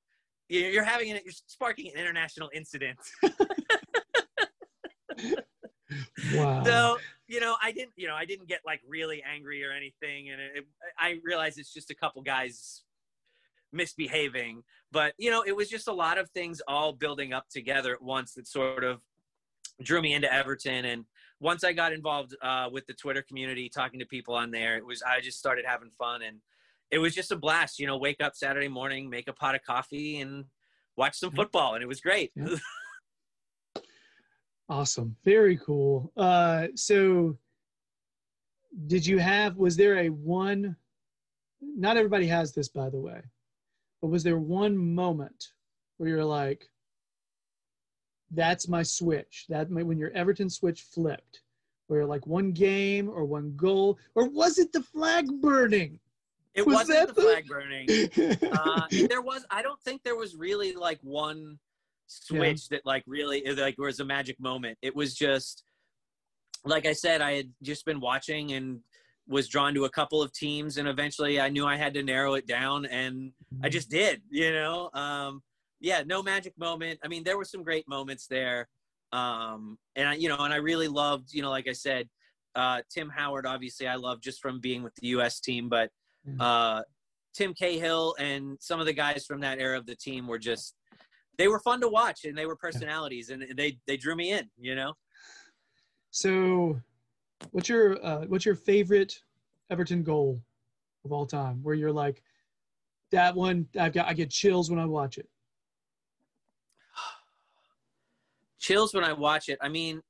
you're 0.49 0.83
having 0.83 1.11
an, 1.11 1.19
you're 1.23 1.33
sparking 1.47 1.91
an 1.93 1.99
international 1.99 2.49
incident. 2.53 2.97
wow. 6.33 6.63
So 6.63 6.97
you 7.27 7.39
know, 7.39 7.55
I 7.61 7.71
didn't 7.71 7.91
you 7.95 8.07
know 8.07 8.15
I 8.15 8.25
didn't 8.25 8.47
get 8.47 8.61
like 8.65 8.81
really 8.87 9.23
angry 9.23 9.63
or 9.63 9.71
anything, 9.71 10.29
and 10.29 10.41
it, 10.41 10.51
it, 10.55 10.65
I 10.97 11.19
realize 11.23 11.57
it's 11.57 11.73
just 11.73 11.91
a 11.91 11.95
couple 11.95 12.21
guys 12.21 12.83
misbehaving, 13.73 14.63
but 14.91 15.13
you 15.17 15.29
know, 15.29 15.43
it 15.45 15.55
was 15.55 15.69
just 15.69 15.87
a 15.87 15.93
lot 15.93 16.17
of 16.17 16.29
things 16.31 16.61
all 16.67 16.93
building 16.93 17.33
up 17.33 17.49
together 17.49 17.93
at 17.93 18.01
once 18.01 18.33
that 18.33 18.47
sort 18.47 18.83
of 18.83 19.01
drew 19.83 20.01
me 20.01 20.13
into 20.13 20.33
Everton 20.33 20.85
and 20.85 21.05
once 21.39 21.63
I 21.63 21.73
got 21.73 21.93
involved 21.93 22.35
uh, 22.41 22.67
with 22.71 22.87
the 22.87 22.93
Twitter 22.93 23.21
community, 23.21 23.69
talking 23.69 23.99
to 23.99 24.05
people 24.05 24.33
on 24.33 24.51
there, 24.51 24.77
it 24.77 24.85
was 24.85 25.03
I 25.03 25.21
just 25.21 25.37
started 25.37 25.65
having 25.67 25.91
fun, 25.91 26.21
and 26.23 26.37
it 26.91 26.99
was 26.99 27.13
just 27.13 27.31
a 27.31 27.35
blast. 27.35 27.79
You 27.79 27.87
know, 27.87 27.97
wake 27.97 28.21
up 28.21 28.35
Saturday 28.35 28.67
morning, 28.67 29.09
make 29.09 29.27
a 29.27 29.33
pot 29.33 29.55
of 29.55 29.63
coffee, 29.63 30.19
and 30.19 30.45
watch 30.95 31.17
some 31.17 31.31
football, 31.31 31.75
and 31.75 31.83
it 31.83 31.87
was 31.87 32.01
great. 32.01 32.31
Yeah. 32.35 32.55
Awesome. 34.69 35.15
Very 35.23 35.57
cool. 35.57 36.11
Uh, 36.17 36.67
so 36.75 37.37
did 38.87 39.05
you 39.05 39.17
have, 39.17 39.55
was 39.55 39.77
there 39.77 39.97
a 39.97 40.09
one, 40.09 40.75
not 41.61 41.97
everybody 41.97 42.27
has 42.27 42.53
this, 42.53 42.67
by 42.67 42.89
the 42.89 42.99
way, 42.99 43.21
but 44.01 44.09
was 44.09 44.23
there 44.23 44.37
one 44.37 44.77
moment 44.77 45.53
where 45.97 46.09
you're 46.09 46.25
like, 46.25 46.69
that's 48.31 48.67
my 48.67 48.83
switch? 48.83 49.45
That 49.47 49.69
when 49.69 49.97
your 49.97 50.11
Everton 50.11 50.49
switch 50.49 50.81
flipped, 50.81 51.41
where 51.87 52.05
like 52.05 52.27
one 52.27 52.51
game 52.51 53.09
or 53.09 53.23
one 53.23 53.53
goal, 53.55 53.97
or 54.15 54.27
was 54.27 54.57
it 54.59 54.73
the 54.73 54.83
flag 54.83 55.27
burning? 55.39 55.97
It 56.57 56.65
Was 56.65 56.75
wasn't 56.75 56.99
that 56.99 57.07
the 57.09 57.13
the- 57.13 57.21
flag 57.21 57.47
burning. 57.47 57.87
uh, 58.51 58.87
there 59.07 59.21
was 59.21 59.45
i 59.51 59.61
don't 59.61 59.79
think 59.83 60.01
there 60.03 60.15
was 60.15 60.35
really 60.35 60.73
like 60.73 60.99
one 61.03 61.59
switch 62.07 62.67
that 62.69 62.81
like 62.85 63.03
really 63.05 63.43
like 63.53 63.77
was 63.77 63.99
a 63.99 64.05
magic 64.05 64.39
moment 64.39 64.77
it 64.81 64.95
was 64.95 65.13
just 65.13 65.63
like 66.65 66.85
i 66.85 66.93
said 66.93 67.21
i 67.21 67.33
had 67.33 67.51
just 67.61 67.85
been 67.85 67.99
watching 67.99 68.53
and 68.53 68.79
was 69.27 69.47
drawn 69.49 69.73
to 69.73 69.85
a 69.85 69.89
couple 69.89 70.21
of 70.21 70.31
teams 70.31 70.77
and 70.77 70.87
eventually 70.87 71.39
i 71.39 71.49
knew 71.49 71.65
i 71.65 71.75
had 71.75 71.93
to 71.93 72.01
narrow 72.01 72.33
it 72.35 72.47
down 72.47 72.85
and 72.85 73.31
i 73.61 73.69
just 73.69 73.89
did 73.89 74.21
you 74.29 74.51
know 74.51 74.89
um 74.93 75.41
yeah 75.81 76.01
no 76.05 76.23
magic 76.23 76.53
moment 76.57 76.97
i 77.03 77.07
mean 77.07 77.23
there 77.23 77.37
were 77.37 77.45
some 77.45 77.61
great 77.61 77.87
moments 77.87 78.25
there 78.27 78.67
um 79.11 79.77
and 79.95 80.07
i 80.07 80.13
you 80.15 80.29
know 80.29 80.37
and 80.39 80.53
i 80.53 80.57
really 80.57 80.87
loved 80.87 81.33
you 81.33 81.41
know 81.41 81.49
like 81.49 81.67
i 81.67 81.73
said 81.73 82.07
uh 82.55 82.81
tim 82.89 83.09
howard 83.09 83.45
obviously 83.45 83.85
i 83.85 83.95
love 83.95 84.21
just 84.21 84.41
from 84.41 84.59
being 84.59 84.81
with 84.81 84.95
the 84.95 85.09
us 85.09 85.39
team 85.39 85.69
but. 85.69 85.91
Uh 86.39 86.81
Tim 87.33 87.53
Cahill 87.53 88.15
and 88.17 88.57
some 88.59 88.79
of 88.79 88.87
the 88.87 88.93
guys 88.93 89.25
from 89.25 89.39
that 89.41 89.59
era 89.59 89.77
of 89.77 89.85
the 89.85 89.95
team 89.95 90.27
were 90.27 90.39
just 90.39 90.75
they 91.37 91.47
were 91.47 91.59
fun 91.59 91.79
to 91.81 91.87
watch 91.87 92.25
and 92.25 92.37
they 92.37 92.45
were 92.45 92.55
personalities 92.55 93.29
and 93.29 93.45
they 93.55 93.77
they 93.85 93.95
drew 93.95 94.15
me 94.15 94.31
in, 94.31 94.49
you 94.57 94.75
know. 94.75 94.93
So, 96.11 96.79
what's 97.51 97.69
your 97.69 98.03
uh, 98.03 98.25
what's 98.25 98.45
your 98.45 98.55
favorite 98.55 99.21
Everton 99.69 100.03
goal 100.03 100.41
of 101.05 101.11
all 101.11 101.25
time? 101.25 101.59
Where 101.61 101.75
you're 101.75 101.91
like, 101.91 102.23
that 103.11 103.35
one, 103.35 103.67
I've 103.79 103.93
got 103.93 104.07
I 104.07 104.13
get 104.13 104.31
chills 104.31 104.71
when 104.71 104.79
I 104.79 104.85
watch 104.85 105.17
it. 105.17 105.29
Chills 108.59 108.93
when 108.93 109.03
I 109.03 109.13
watch 109.13 109.49
it. 109.49 109.59
I 109.61 109.69
mean, 109.69 110.01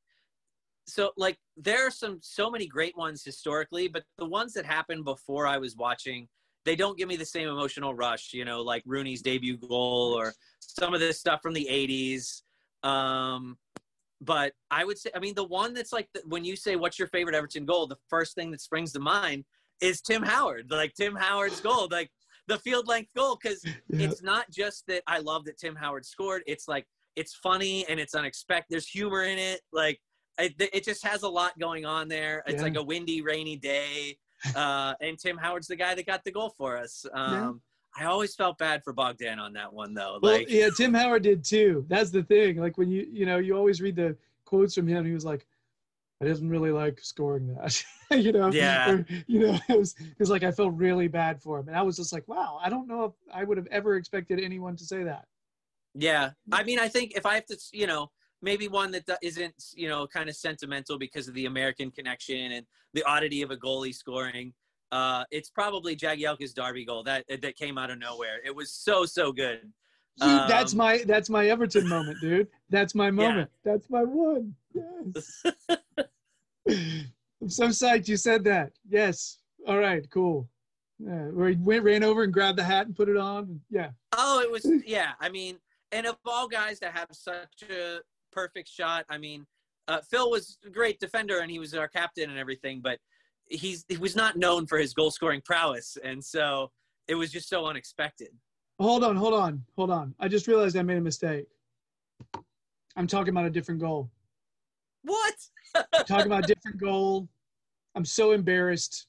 so 0.87 1.11
like 1.17 1.37
there 1.57 1.85
are 1.85 1.91
some 1.91 2.17
so 2.21 2.49
many 2.49 2.65
great 2.67 2.97
ones 2.97 3.23
historically, 3.23 3.87
but 3.87 4.03
the 4.17 4.25
ones 4.25 4.53
that 4.53 4.65
happened 4.65 5.03
before 5.03 5.45
I 5.45 5.57
was 5.57 5.75
watching, 5.75 6.27
they 6.65 6.75
don't 6.75 6.97
give 6.97 7.07
me 7.09 7.17
the 7.17 7.25
same 7.25 7.47
emotional 7.49 7.93
rush, 7.93 8.33
you 8.33 8.45
know, 8.45 8.61
like 8.61 8.83
Rooney's 8.85 9.21
debut 9.21 9.57
goal 9.57 10.13
or 10.17 10.33
some 10.59 10.93
of 10.93 10.99
this 10.99 11.19
stuff 11.19 11.41
from 11.41 11.53
the 11.53 11.67
80s. 11.69 12.41
Um 12.87 13.57
but 14.19 14.53
I 14.71 14.83
would 14.83 14.97
say, 14.97 15.11
I 15.15 15.19
mean, 15.19 15.35
the 15.35 15.43
one 15.43 15.75
that's 15.75 15.93
like, 15.93 16.07
the, 16.13 16.21
when 16.25 16.43
you 16.43 16.55
say 16.55 16.75
what's 16.75 16.97
your 16.97 17.07
favorite 17.09 17.35
Everton 17.35 17.65
goal, 17.65 17.85
the 17.85 17.97
first 18.09 18.33
thing 18.33 18.49
that 18.49 18.61
springs 18.61 18.91
to 18.93 18.99
mind 18.99 19.45
is 19.79 20.01
Tim 20.01 20.23
Howard, 20.23 20.71
like 20.71 20.93
Tim 20.95 21.15
Howard's 21.15 21.59
goal, 21.59 21.87
like 21.91 22.09
the 22.47 22.57
field 22.57 22.87
length 22.87 23.11
goal, 23.15 23.37
because 23.39 23.63
Yeah. 23.63 23.73
it's 24.05 24.23
not 24.23 24.49
just 24.49 24.85
that 24.87 25.03
I 25.05 25.19
love 25.19 25.45
that 25.45 25.59
Tim 25.59 25.75
Howard 25.75 26.03
scored. 26.05 26.41
It's 26.47 26.67
like 26.67 26.87
it's 27.15 27.35
funny 27.35 27.85
and 27.89 27.99
it's 27.99 28.15
unexpected. 28.15 28.67
There's 28.73 28.87
humor 28.87 29.23
in 29.23 29.37
it. 29.37 29.61
Like 29.71 29.99
it, 30.39 30.53
it 30.73 30.83
just 30.83 31.05
has 31.05 31.23
a 31.23 31.29
lot 31.29 31.57
going 31.59 31.85
on 31.85 32.07
there. 32.07 32.43
It's 32.47 32.55
Yeah. 32.57 32.61
like 32.63 32.75
a 32.75 32.83
windy, 32.83 33.21
rainy 33.21 33.55
day, 33.55 34.17
uh, 34.55 34.93
and 35.01 35.17
Tim 35.17 35.37
Howard's 35.37 35.67
the 35.67 35.75
guy 35.75 35.95
that 35.95 36.05
got 36.05 36.23
the 36.23 36.31
goal 36.31 36.49
for 36.57 36.77
us. 36.77 37.05
Um, 37.13 37.61
I 37.99 38.05
always 38.05 38.35
felt 38.35 38.59
bad 38.59 38.83
for 38.83 38.93
Bogdan 38.93 39.39
on 39.39 39.53
that 39.53 39.73
one 39.73 39.93
though. 39.93 40.19
Well, 40.21 40.33
Like, 40.33 40.49
yeah, 40.49 40.69
Tim 40.75 40.93
Howard 40.93 41.23
did 41.23 41.43
too. 41.43 41.85
That's 41.87 42.11
the 42.11 42.21
thing. 42.23 42.57
Like 42.57 42.77
when 42.77 42.89
you 42.89 43.07
you 43.11 43.25
know 43.25 43.37
you 43.39 43.57
always 43.57 43.81
read 43.81 43.95
the 43.95 44.15
quotes 44.45 44.75
from 44.75 44.87
him. 44.87 45.05
He 45.05 45.11
was 45.13 45.25
like, 45.25 45.45
I 46.21 46.25
didn't 46.25 46.49
really 46.49 46.71
like 46.71 46.99
scoring 47.01 47.47
that. 47.55 47.83
you 48.11 48.31
know. 48.31 48.51
Yeah. 48.51 48.91
Or, 48.91 49.05
you 49.27 49.39
know, 49.39 49.59
it 49.69 49.77
was 49.77 49.95
it 49.99 50.19
was 50.19 50.29
like 50.29 50.43
I 50.43 50.51
felt 50.51 50.73
really 50.75 51.07
bad 51.07 51.41
for 51.41 51.59
him, 51.59 51.67
and 51.67 51.75
I 51.77 51.81
was 51.81 51.95
just 51.97 52.13
like, 52.13 52.27
wow, 52.27 52.59
I 52.63 52.69
don't 52.69 52.87
know 52.87 53.05
if 53.05 53.13
I 53.33 53.43
would 53.43 53.57
have 53.57 53.67
ever 53.71 53.95
expected 53.95 54.39
anyone 54.39 54.75
to 54.75 54.83
say 54.85 55.03
that. 55.03 55.25
Yeah, 55.95 56.31
I 56.51 56.63
mean, 56.63 56.77
I 56.77 56.87
think 56.89 57.13
if 57.15 57.25
I 57.25 57.33
have 57.35 57.45
to, 57.47 57.57
you 57.73 57.87
know, 57.87 58.11
maybe 58.41 58.67
one 58.67 58.91
that 58.91 59.03
isn't, 59.21 59.53
you 59.73 59.89
know, 59.89 60.07
kind 60.07 60.29
of 60.29 60.35
sentimental 60.35 60.97
because 60.97 61.27
of 61.27 61.33
the 61.33 61.45
American 61.45 61.91
connection 61.91 62.53
and 62.53 62.65
the 62.93 63.03
oddity 63.03 63.41
of 63.41 63.51
a 63.51 63.57
goalie 63.57 63.93
scoring. 63.93 64.53
Uh, 64.91 65.23
it's 65.31 65.49
probably 65.49 65.95
Jagielka's 65.95 66.53
Derby 66.53 66.85
goal 66.85 67.03
that 67.03 67.25
that 67.41 67.55
came 67.57 67.77
out 67.77 67.89
of 67.89 67.99
nowhere. 67.99 68.39
It 68.45 68.55
was 68.55 68.71
so 68.71 69.05
so 69.05 69.31
good. 69.31 69.71
That's 70.19 70.71
Um, 70.73 70.77
my 70.77 71.03
that's 71.05 71.29
my 71.29 71.47
Everton 71.47 71.87
moment, 71.87 72.19
dude. 72.21 72.47
That's 72.69 72.95
my 72.95 73.11
moment. 73.11 73.49
That's 73.63 73.89
my 73.89 74.03
one. 74.03 74.55
Yes. 74.73 75.43
I'm 76.69 77.49
so 77.49 77.67
psyched 77.67 78.07
you 78.07 78.17
said 78.17 78.43
that. 78.45 78.71
Yes. 78.89 79.39
All 79.67 79.77
right. 79.77 80.09
Cool. 80.09 80.49
Yeah, 80.99 81.25
where 81.27 81.49
he 81.49 81.55
went, 81.57 81.83
ran 81.83 82.03
over 82.03 82.23
and 82.23 82.33
grabbed 82.33 82.57
the 82.57 82.63
hat 82.63 82.87
and 82.87 82.95
put 82.95 83.09
it 83.09 83.17
on. 83.17 83.61
Yeah. 83.69 83.91
Oh, 84.13 84.39
it 84.39 84.49
was 84.49 84.65
yeah. 84.85 85.11
I 85.19 85.29
mean, 85.29 85.59
and 85.91 86.07
of 86.07 86.17
all 86.25 86.47
guys 86.47 86.79
to 86.79 86.89
have 86.89 87.09
such 87.11 87.63
a 87.69 87.99
perfect 88.37 88.69
shot. 88.69 89.03
I 89.09 89.17
mean, 89.17 89.47
uh, 89.87 90.01
Phil 90.01 90.29
was 90.29 90.59
a 90.63 90.69
great 90.69 90.99
defender 90.99 91.39
and 91.39 91.49
he 91.49 91.57
was 91.57 91.73
our 91.73 91.87
captain 91.87 92.29
and 92.29 92.37
everything, 92.37 92.81
but 92.83 92.99
he's 93.45 93.83
he 93.89 93.97
was 93.97 94.15
not 94.15 94.37
known 94.37 94.67
for 94.67 94.77
his 94.77 94.93
goal 94.93 95.09
scoring 95.09 95.41
prowess, 95.43 95.97
and 96.03 96.23
so 96.23 96.71
it 97.07 97.15
was 97.15 97.31
just 97.31 97.49
so 97.49 97.65
unexpected. 97.65 98.29
Hold 98.79 99.03
on, 99.03 99.15
hold 99.15 99.33
on, 99.33 99.63
hold 99.75 99.89
on. 99.89 100.13
I 100.19 100.27
just 100.27 100.47
realized 100.47 100.77
I 100.77 100.83
made 100.83 100.97
a 100.97 101.01
mistake. 101.01 101.47
I'm 102.95 103.07
talking 103.07 103.29
about 103.29 103.45
a 103.45 103.49
different 103.49 103.81
goal. 103.81 104.11
What? 105.03 105.35
Talking 106.05 106.27
about 106.27 106.43
a 106.43 106.53
different 106.53 106.79
goal. 106.79 107.27
I'm 107.95 108.05
so 108.05 108.33
embarrassed. 108.33 109.07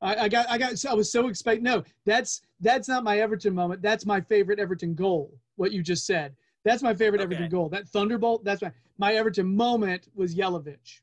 I, 0.00 0.16
I 0.16 0.28
got, 0.28 0.48
I 0.48 0.56
got, 0.56 0.84
I 0.86 0.94
was 0.94 1.10
so 1.10 1.28
excited. 1.28 1.62
No, 1.62 1.82
that's 2.04 2.40
that's 2.60 2.88
not 2.88 3.04
my 3.04 3.18
Everton 3.18 3.54
moment. 3.54 3.82
That's 3.82 4.06
my 4.06 4.20
favorite 4.20 4.58
Everton 4.58 4.94
goal. 4.94 5.34
What 5.56 5.72
you 5.72 5.82
just 5.82 6.06
said. 6.06 6.34
That's 6.66 6.82
my 6.82 6.92
favorite 6.92 7.20
Okay. 7.22 7.34
Everton 7.36 7.48
goal. 7.48 7.68
That 7.70 7.88
thunderbolt. 7.88 8.44
That's 8.44 8.60
my 8.60 8.72
my 8.98 9.14
Everton 9.14 9.46
moment 9.56 10.08
was 10.14 10.34
Jelavic. 10.34 11.00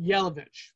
Jelavic. 0.00 0.70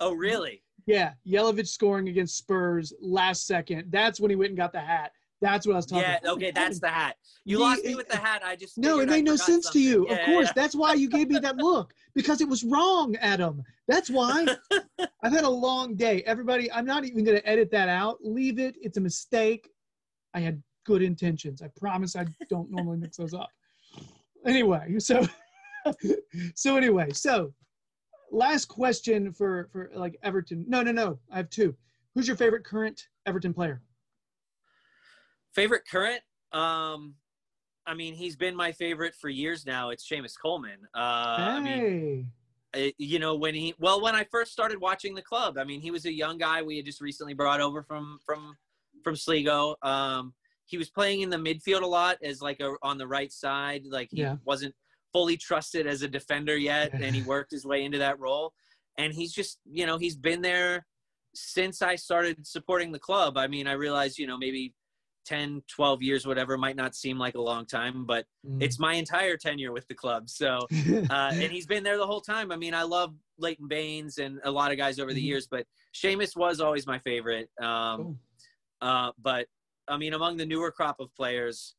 Oh, 0.00 0.14
really? 0.14 0.62
Yeah, 0.86 1.12
Jelavic 1.26 1.66
scoring 1.66 2.08
against 2.08 2.36
Spurs 2.38 2.92
last 3.00 3.46
second. 3.46 3.90
That's 3.90 4.20
when 4.20 4.30
he 4.30 4.36
went 4.36 4.50
and 4.50 4.56
got 4.56 4.72
the 4.72 4.80
hat. 4.80 5.12
That's 5.40 5.66
what 5.66 5.72
I 5.72 5.76
was 5.76 5.86
talking 5.86 6.04
about. 6.04 6.10
Yeah. 6.22 6.28
about. 6.30 6.36
Okay, 6.36 6.50
that's 6.52 6.78
the 6.78 6.88
hat. 6.88 7.16
You 7.44 7.56
The- 7.58 7.62
lost 7.64 7.84
me 7.84 7.94
with 7.96 8.08
the 8.08 8.16
hat. 8.16 8.42
I 8.44 8.54
just 8.56 8.78
No, 8.78 9.00
it 9.00 9.08
I 9.08 9.12
made 9.12 9.24
no 9.24 9.36
sense 9.36 9.68
to 9.70 9.80
you. 9.80 10.06
something. 10.08 10.18
of 10.18 10.24
course, 10.26 10.46
yeah. 10.48 10.52
that's 10.54 10.74
why 10.74 10.94
you 10.94 11.08
gave 11.08 11.28
me 11.28 11.38
that 11.38 11.56
look 11.56 11.94
because 12.14 12.40
it 12.40 12.48
was 12.48 12.62
wrong, 12.64 13.16
Adam. 13.16 13.62
That's 13.88 14.08
why. 14.08 14.46
I've 15.22 15.32
had 15.32 15.44
a 15.44 15.48
long 15.50 15.96
day. 15.96 16.22
Everybody, 16.26 16.70
I'm 16.70 16.86
not 16.86 17.04
even 17.04 17.24
going 17.24 17.36
to 17.38 17.46
edit 17.48 17.70
that 17.72 17.88
out. 17.88 18.18
Leave 18.22 18.58
it. 18.58 18.76
It's 18.80 18.96
a 18.98 19.00
mistake. 19.00 19.68
I 20.32 20.40
had 20.40 20.62
good 20.84 21.02
intentions. 21.02 21.60
I 21.62 21.68
promise 21.76 22.14
I 22.14 22.26
don't 22.48 22.70
normally 22.70 22.98
mix 22.98 23.16
those 23.16 23.34
up. 23.34 23.48
Anyway, 24.46 24.98
so 24.98 25.26
so 26.54 26.76
anyway, 26.76 27.10
so 27.12 27.52
last 28.30 28.66
question 28.66 29.32
for 29.32 29.68
for 29.72 29.90
like 29.94 30.18
Everton. 30.22 30.64
No, 30.68 30.82
no, 30.82 30.92
no. 30.92 31.18
I 31.32 31.38
have 31.38 31.50
two. 31.50 31.74
Who's 32.14 32.28
your 32.28 32.36
favorite 32.36 32.64
current 32.64 33.08
Everton 33.26 33.54
player? 33.54 33.82
Favorite 35.54 35.82
current? 35.90 36.20
Um, 36.52 37.14
I 37.86 37.94
mean, 37.94 38.14
he's 38.14 38.36
been 38.36 38.56
my 38.56 38.72
favorite 38.72 39.14
for 39.14 39.28
years 39.28 39.66
now. 39.66 39.90
It's 39.90 40.08
Seamus 40.08 40.34
Coleman. 40.40 40.78
Uh, 40.94 40.98
I 40.98 41.60
mean, 41.60 42.30
hey. 42.74 42.88
uh, 42.88 42.90
you 42.98 43.18
know 43.18 43.34
when 43.34 43.54
he 43.54 43.74
well 43.78 44.00
when 44.02 44.14
i 44.14 44.24
first 44.24 44.52
started 44.52 44.80
watching 44.80 45.14
the 45.14 45.22
club 45.22 45.58
i 45.58 45.64
mean 45.64 45.80
he 45.80 45.90
was 45.90 46.06
a 46.06 46.12
young 46.12 46.38
guy 46.38 46.60
we 46.62 46.76
had 46.76 46.84
just 46.84 47.00
recently 47.00 47.34
brought 47.34 47.60
over 47.60 47.82
from 47.82 48.18
from 48.26 48.56
from 49.04 49.14
sligo 49.14 49.76
um 49.82 50.34
he 50.66 50.76
was 50.78 50.90
playing 50.90 51.20
in 51.20 51.30
the 51.30 51.36
midfield 51.36 51.82
a 51.82 51.86
lot 51.86 52.16
as 52.22 52.40
like 52.40 52.60
a 52.60 52.74
on 52.82 52.98
the 52.98 53.06
right 53.06 53.32
side 53.32 53.82
like 53.90 54.08
he 54.10 54.20
Yeah. 54.20 54.36
wasn't 54.44 54.74
fully 55.12 55.36
trusted 55.36 55.86
as 55.86 56.02
a 56.02 56.08
defender 56.08 56.56
yet 56.56 56.90
and 56.94 57.14
he 57.14 57.22
worked 57.22 57.50
his 57.52 57.64
way 57.64 57.84
into 57.84 57.98
that 57.98 58.18
role 58.18 58.52
and 58.98 59.12
he's 59.12 59.32
just 59.32 59.58
you 59.70 59.86
know 59.86 59.96
he's 59.98 60.16
been 60.16 60.42
there 60.42 60.86
since 61.34 61.82
i 61.82 61.94
started 61.96 62.44
supporting 62.46 62.90
the 62.92 62.98
club 62.98 63.36
i 63.36 63.46
mean 63.46 63.66
i 63.66 63.72
realized 63.72 64.18
you 64.18 64.26
know 64.26 64.36
maybe 64.36 64.72
10 65.26 65.62
12 65.68 66.02
years 66.02 66.26
whatever 66.26 66.58
might 66.58 66.76
not 66.76 66.94
seem 66.94 67.18
like 67.18 67.34
a 67.34 67.40
long 67.40 67.64
time 67.66 68.04
but 68.04 68.24
Mm. 68.46 68.62
it's 68.62 68.78
my 68.78 68.92
entire 68.94 69.36
tenure 69.38 69.72
with 69.72 69.86
the 69.88 69.94
club 69.94 70.28
so 70.28 70.58
uh, 71.10 71.32
and 71.34 71.50
he's 71.52 71.66
been 71.66 71.82
there 71.82 71.96
the 71.96 72.06
whole 72.06 72.20
time. 72.20 72.52
I 72.52 72.56
mean, 72.56 72.74
I 72.74 72.82
love 72.82 73.14
Leighton 73.38 73.66
Baines 73.68 74.18
and 74.18 74.38
a 74.44 74.50
lot 74.50 74.70
of 74.70 74.76
guys 74.76 74.98
over 74.98 75.14
the 75.14 75.20
Mhm. 75.22 75.24
years, 75.30 75.46
but 75.50 75.66
Seamus 75.94 76.36
was 76.36 76.60
always 76.60 76.86
my 76.86 76.98
favorite. 76.98 77.48
Um, 77.58 77.96
Cool. 77.96 78.18
uh, 78.82 79.12
but 79.18 79.46
I 79.88 79.96
mean, 79.96 80.14
among 80.14 80.36
the 80.36 80.46
newer 80.46 80.70
crop 80.70 81.00
of 81.00 81.14
players, 81.14 81.74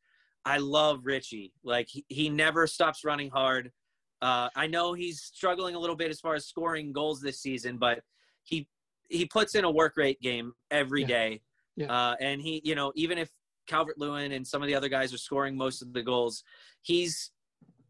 I 0.45 0.57
love 0.57 1.01
Richie. 1.05 1.53
Like 1.63 1.87
he, 1.89 2.05
he 2.09 2.29
never 2.29 2.67
stops 2.67 3.03
running 3.03 3.29
hard. 3.29 3.71
Uh, 4.21 4.49
I 4.55 4.67
know 4.67 4.93
he's 4.93 5.21
struggling 5.21 5.75
a 5.75 5.79
little 5.79 5.95
bit 5.95 6.09
as 6.09 6.19
far 6.19 6.35
as 6.35 6.45
scoring 6.47 6.91
goals 6.93 7.19
this 7.21 7.39
season, 7.41 7.77
but 7.77 8.01
he 8.43 8.67
he 9.09 9.25
puts 9.25 9.53
in 9.55 9.65
a 9.65 9.69
work 9.71 9.97
rate 9.97 10.19
game 10.21 10.53
every 10.71 11.01
Yeah. 11.01 11.07
day. 11.07 11.41
Yeah. 11.75 11.91
Uh, 11.91 12.15
and 12.19 12.41
he, 12.41 12.61
you 12.63 12.73
know, 12.73 12.91
even 12.95 13.17
if 13.17 13.29
Calvert 13.67 13.97
Lewin 13.99 14.31
and 14.31 14.45
some 14.47 14.61
of 14.63 14.67
the 14.67 14.73
other 14.75 14.89
guys 14.89 15.13
are 15.13 15.17
scoring 15.17 15.55
most 15.55 15.81
of 15.81 15.93
the 15.93 16.01
goals, 16.01 16.43
he's 16.81 17.31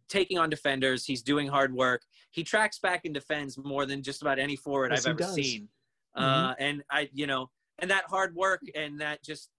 taking 0.09 0.37
on 0.37 0.49
defenders. 0.49 1.05
He's 1.05 1.21
doing 1.21 1.47
hard 1.47 1.73
work. 1.73 2.01
He 2.31 2.43
tracks 2.43 2.79
back 2.79 3.05
and 3.05 3.13
defends 3.13 3.57
more 3.57 3.85
than 3.85 4.01
just 4.03 4.21
about 4.21 4.39
any 4.39 4.55
forward 4.55 4.91
Yes, 4.91 5.05
I've 5.05 5.11
ever 5.11 5.19
does. 5.19 5.29
Mm-hmm. 5.31 5.41
seen. 5.41 5.69
Uh, 6.15 6.53
and 6.59 6.83
I, 6.91 7.09
you 7.13 7.27
know, 7.27 7.49
and 7.79 7.89
that 7.91 8.05
hard 8.05 8.35
work 8.35 8.61
and 8.75 8.99
that 9.01 9.23
just 9.23 9.49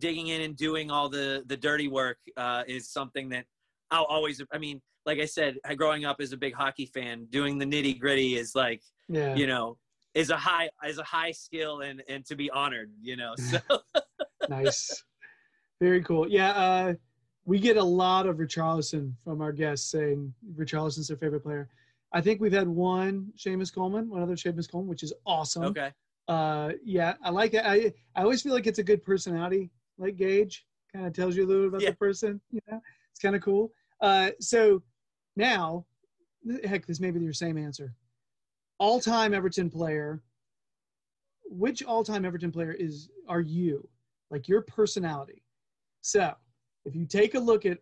digging 0.00 0.28
in 0.28 0.40
and 0.42 0.56
doing 0.56 0.90
all 0.90 1.08
the 1.08 1.44
the 1.46 1.56
dirty 1.56 1.88
work 1.88 2.18
uh, 2.36 2.62
is 2.66 2.88
something 2.88 3.28
that 3.30 3.44
I'll 3.90 4.04
always. 4.04 4.42
I 4.52 4.58
mean, 4.58 4.80
like 5.06 5.18
I 5.18 5.26
said, 5.26 5.56
growing 5.76 6.04
up 6.04 6.16
as 6.20 6.32
a 6.32 6.36
big 6.36 6.54
hockey 6.54 6.86
fan, 6.86 7.26
doing 7.30 7.58
the 7.58 7.64
nitty 7.64 7.98
gritty 7.98 8.36
is 8.36 8.54
like 8.54 8.82
yeah. 9.08 9.34
you 9.34 9.46
know 9.46 9.76
is 10.14 10.30
a 10.30 10.36
high 10.36 10.68
is 10.86 10.98
a 10.98 11.04
high 11.04 11.32
skill 11.32 11.80
and 11.80 12.02
and 12.08 12.24
to 12.26 12.36
be 12.36 12.50
honored. 12.50 12.90
You 13.00 13.16
know, 13.16 13.34
so 13.36 13.58
nice. 14.48 15.04
Very 15.80 16.02
cool. 16.02 16.28
Yeah, 16.28 16.50
uh, 16.50 16.94
we 17.46 17.58
get 17.58 17.76
a 17.76 17.84
lot 17.84 18.26
of 18.26 18.36
Richarlison 18.36 19.14
from 19.24 19.40
our 19.40 19.52
guests 19.52 19.90
saying 19.90 20.32
Richarlison's 20.56 21.08
their 21.08 21.16
favorite 21.16 21.40
player. 21.40 21.68
I 22.12 22.20
think 22.20 22.40
we've 22.40 22.52
had 22.52 22.68
one 22.68 23.32
Seamus 23.36 23.72
Coleman, 23.72 24.10
one 24.10 24.22
other 24.22 24.34
Seamus 24.34 24.70
Coleman, 24.70 24.88
which 24.88 25.02
is 25.02 25.12
awesome. 25.26 25.64
okay. 25.64 25.90
Uh, 26.28 26.72
yeah, 26.84 27.14
I 27.24 27.30
like 27.30 27.54
it. 27.54 27.62
I 27.64 27.92
I 28.14 28.22
always 28.22 28.42
feel 28.42 28.52
like 28.52 28.66
it's 28.66 28.78
a 28.78 28.84
good 28.84 29.02
personality, 29.02 29.70
like 30.00 30.16
Gage. 30.16 30.66
Kind 30.92 31.06
of 31.06 31.12
tells 31.12 31.36
you 31.36 31.44
a 31.44 31.48
little 31.48 31.68
about 31.68 31.82
Yeah. 31.82 31.90
the 31.90 31.96
person. 31.96 32.40
You 32.50 32.60
know, 32.70 32.80
it's 33.10 33.20
kind 33.20 33.36
of 33.36 33.42
cool. 33.42 33.72
Uh, 34.00 34.30
so 34.40 34.82
now, 35.36 35.86
heck, 36.64 36.86
this 36.86 37.00
may 37.00 37.10
be 37.10 37.20
your 37.20 37.32
same 37.32 37.56
answer. 37.56 37.94
All-time 38.78 39.34
Everton 39.34 39.70
player. 39.70 40.22
Which 41.44 41.82
all-time 41.82 42.24
Everton 42.24 42.50
player 42.50 42.72
is 42.72 43.10
are 43.28 43.40
you? 43.40 43.88
Like 44.30 44.48
your 44.48 44.62
personality. 44.62 45.42
So, 46.00 46.34
if 46.84 46.94
you 46.94 47.04
take 47.04 47.34
a 47.34 47.40
look 47.40 47.66
at 47.66 47.78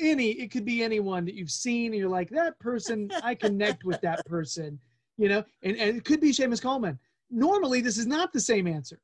any, 0.00 0.30
it 0.30 0.50
could 0.50 0.64
be 0.64 0.82
anyone 0.82 1.24
that 1.24 1.34
you've 1.34 1.50
seen, 1.50 1.92
and 1.92 2.00
you're 2.00 2.08
like, 2.08 2.30
that 2.30 2.58
person, 2.60 3.10
I 3.22 3.34
connect 3.34 3.84
with 3.84 4.00
that 4.02 4.24
person. 4.26 4.78
You 5.16 5.28
know, 5.28 5.44
and, 5.62 5.76
and 5.76 5.96
it 5.96 6.04
could 6.04 6.20
be 6.20 6.30
Seamus 6.30 6.62
Coleman 6.62 6.98
normally 7.30 7.80
this 7.80 7.98
is 7.98 8.06
not 8.06 8.32
the 8.32 8.40
same 8.40 8.66
answer, 8.66 9.00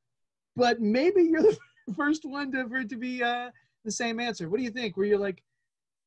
but 0.56 0.80
maybe 0.80 1.22
you're 1.22 1.42
the 1.42 1.56
first 1.92 2.24
one 2.24 2.52
to, 2.52 2.68
for 2.68 2.78
it 2.78 2.88
to 2.90 2.96
be 2.96 3.22
uh, 3.22 3.50
the 3.84 3.90
same 3.90 4.20
answer. 4.20 4.48
What 4.48 4.58
do 4.58 4.62
you 4.64 4.70
think? 4.70 4.96
Where 4.96 5.06
you're 5.06 5.18
like, 5.18 5.42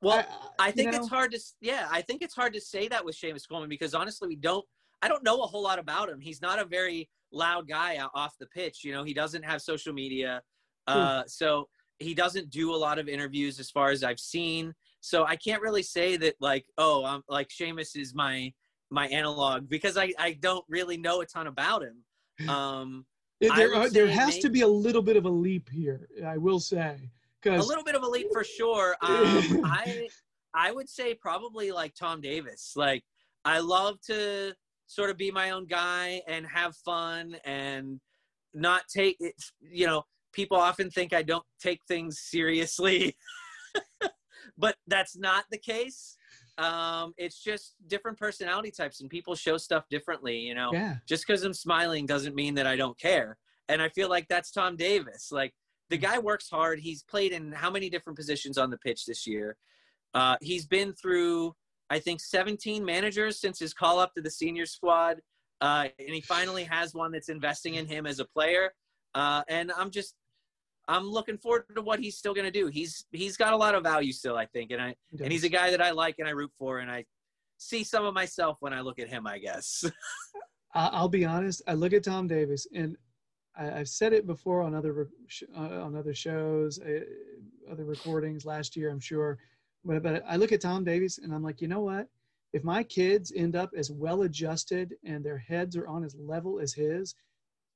Well, 0.01 0.25
I 0.59 0.67
you 0.67 0.73
think 0.73 0.91
know? 0.91 0.97
it's 0.97 1.09
hard 1.09 1.31
to 1.33 1.39
yeah, 1.61 1.87
I 1.91 2.01
think 2.01 2.21
it's 2.21 2.35
hard 2.35 2.53
to 2.53 2.61
say 2.61 2.87
that 2.87 3.03
with 3.03 3.15
Seamus 3.15 3.47
Coleman 3.47 3.69
because 3.69 3.93
honestly, 3.93 4.27
we 4.27 4.35
don't. 4.35 4.65
I 5.03 5.07
don't 5.07 5.23
know 5.23 5.43
a 5.43 5.45
whole 5.45 5.61
lot 5.61 5.77
about 5.77 6.09
him. 6.09 6.19
He's 6.19 6.41
not 6.41 6.57
a 6.57 6.65
very 6.65 7.07
loud 7.31 7.67
guy 7.67 7.99
off 8.15 8.33
the 8.39 8.47
pitch. 8.47 8.83
You 8.83 8.93
know, 8.93 9.03
he 9.03 9.13
doesn't 9.13 9.43
have 9.43 9.61
social 9.61 9.93
media, 9.93 10.41
uh, 10.87 11.21
so 11.27 11.67
he 11.99 12.15
doesn't 12.15 12.49
do 12.49 12.73
a 12.73 12.77
lot 12.77 12.97
of 12.97 13.07
interviews 13.07 13.59
as 13.59 13.69
far 13.69 13.91
as 13.91 14.03
I've 14.03 14.19
seen. 14.19 14.73
So 15.01 15.25
I 15.25 15.35
can't 15.35 15.61
really 15.61 15.83
say 15.83 16.17
that 16.17 16.35
like, 16.39 16.65
oh, 16.77 17.05
I'm 17.05 17.21
like 17.29 17.49
Seamus 17.49 17.95
is 17.95 18.15
my 18.15 18.51
my 18.89 19.07
analog 19.07 19.69
because 19.69 19.97
I 19.97 20.13
I 20.17 20.33
don't 20.33 20.65
really 20.69 20.97
know 20.97 21.21
a 21.21 21.25
ton 21.25 21.47
about 21.47 21.83
him. 21.83 22.03
Um, 22.49 23.03
I 23.16 23.16
there 23.39 23.75
are, 23.75 23.89
there 23.89 24.07
has 24.07 24.39
to 24.39 24.49
be 24.49 24.61
a 24.61 24.67
little 24.67 25.01
bit 25.01 25.15
of 25.15 25.25
a 25.25 25.29
leap 25.29 25.69
here. 25.69 26.07
I 26.25 26.37
will 26.37 26.59
say 26.59 27.11
a 27.45 27.57
little 27.61 27.83
bit 27.83 27.95
of 27.95 28.03
a 28.03 28.07
leap 28.07 28.27
for 28.31 28.43
sure. 28.43 28.95
Um, 29.03 29.63
I 29.63 30.07
I 30.53 30.71
would 30.71 30.89
say 30.89 31.13
probably 31.13 31.71
like 31.71 31.93
Tom 31.93 32.21
Davies. 32.21 32.73
Like 32.75 33.03
I 33.45 33.59
love 33.59 34.01
to 34.07 34.53
sort 34.87 35.09
of 35.09 35.17
be 35.17 35.31
my 35.31 35.51
own 35.51 35.65
guy 35.65 36.21
and 36.27 36.45
have 36.47 36.75
fun 36.77 37.37
and 37.45 37.99
not 38.53 38.83
take 38.93 39.17
it. 39.19 39.35
You 39.61 39.87
know, 39.87 40.03
people 40.33 40.57
often 40.57 40.89
think 40.89 41.13
I 41.13 41.21
don't 41.21 41.45
take 41.61 41.81
things 41.87 42.19
seriously, 42.19 43.15
but 44.57 44.75
that's 44.87 45.15
not 45.15 45.45
the 45.51 45.59
case. 45.59 46.16
Um, 46.57 47.13
it's 47.17 47.43
just 47.43 47.75
different 47.87 48.17
personality 48.17 48.71
types 48.71 49.01
and 49.01 49.09
people 49.09 49.35
show 49.35 49.57
stuff 49.57 49.85
differently. 49.89 50.37
You 50.37 50.55
know, 50.55 50.71
yeah, 50.73 50.95
just 51.07 51.25
because 51.27 51.43
I'm 51.43 51.53
smiling 51.53 52.05
doesn't 52.05 52.35
mean 52.35 52.55
that 52.55 52.67
I 52.67 52.75
don't 52.75 52.97
care. 52.99 53.37
And 53.69 53.81
I 53.81 53.89
feel 53.89 54.09
like 54.09 54.27
that's 54.27 54.51
Tom 54.51 54.75
Davies. 54.75 55.29
Like 55.31 55.53
the 55.89 55.97
guy 55.97 56.19
works 56.19 56.49
hard. 56.49 56.79
He's 56.79 57.03
played 57.03 57.31
in 57.31 57.51
how 57.51 57.69
many 57.69 57.89
different 57.89 58.17
positions 58.17 58.57
on 58.57 58.69
the 58.69 58.77
pitch 58.77 59.05
this 59.05 59.27
year? 59.27 59.57
Uh, 60.13 60.37
he's 60.41 60.65
been 60.65 60.93
through, 60.93 61.53
I 61.89 61.99
think, 61.99 62.19
17 62.21 62.83
managers 62.83 63.39
since 63.39 63.59
his 63.59 63.73
call 63.73 63.99
up 63.99 64.13
to 64.15 64.21
the 64.21 64.31
senior 64.31 64.65
squad. 64.65 65.21
Uh, 65.61 65.87
and 65.99 66.09
he 66.09 66.21
finally 66.21 66.63
has 66.63 66.93
one 66.93 67.11
that's 67.11 67.29
investing 67.29 67.75
in 67.75 67.85
him 67.85 68.05
as 68.05 68.19
a 68.19 68.25
player. 68.25 68.71
Uh, 69.15 69.43
and 69.47 69.71
I'm 69.77 69.89
just, 69.89 70.15
I'm 70.87 71.09
looking 71.09 71.37
forward 71.37 71.65
to 71.75 71.81
what 71.81 71.99
he's 71.99 72.17
still 72.17 72.33
going 72.33 72.45
to 72.45 72.51
do. 72.51 72.67
He's 72.67 73.05
he's 73.11 73.37
got 73.37 73.53
a 73.53 73.57
lot 73.57 73.75
of 73.75 73.83
value 73.83 74.11
still, 74.11 74.37
I 74.37 74.45
think, 74.45 74.71
and 74.71 74.81
I 74.81 74.95
and 75.21 75.31
he's 75.31 75.43
a 75.43 75.49
guy 75.49 75.71
that 75.71 75.81
I 75.81 75.91
like 75.91 76.15
and 76.19 76.27
I 76.27 76.31
root 76.31 76.51
for, 76.57 76.79
and 76.79 76.89
I 76.89 77.05
see 77.57 77.83
some 77.83 78.05
of 78.05 78.13
myself 78.13 78.57
when 78.59 78.73
I 78.73 78.81
look 78.81 78.99
at 78.99 79.09
him. 79.09 79.27
I 79.27 79.37
guess. 79.37 79.83
I'll 80.73 81.09
be 81.09 81.25
honest. 81.25 81.61
I 81.67 81.73
look 81.73 81.93
at 81.93 82.03
Tom 82.03 82.27
Davies, 82.27 82.67
and 82.73 82.95
I, 83.57 83.79
I've 83.79 83.89
said 83.89 84.13
it 84.13 84.27
before 84.27 84.61
on 84.61 84.75
other 84.75 85.09
uh, 85.55 85.81
on 85.81 85.95
other 85.95 86.13
shows, 86.13 86.79
uh, 86.79 87.01
other 87.71 87.85
recordings 87.85 88.45
last 88.45 88.75
year. 88.75 88.89
I'm 88.89 88.99
sure, 88.99 89.39
but 89.83 90.01
but 90.03 90.23
I 90.27 90.37
look 90.37 90.51
at 90.51 90.61
Tom 90.61 90.83
Davies, 90.83 91.19
and 91.21 91.33
I'm 91.33 91.43
like, 91.43 91.61
you 91.61 91.67
know 91.67 91.81
what? 91.81 92.07
if 92.53 92.63
my 92.63 92.83
kids 92.83 93.31
end 93.35 93.55
up 93.55 93.71
as 93.75 93.91
well 93.91 94.23
adjusted 94.23 94.95
and 95.03 95.23
their 95.23 95.37
heads 95.37 95.75
are 95.75 95.87
on 95.87 96.03
as 96.03 96.15
level 96.15 96.59
as 96.59 96.73
his, 96.73 97.15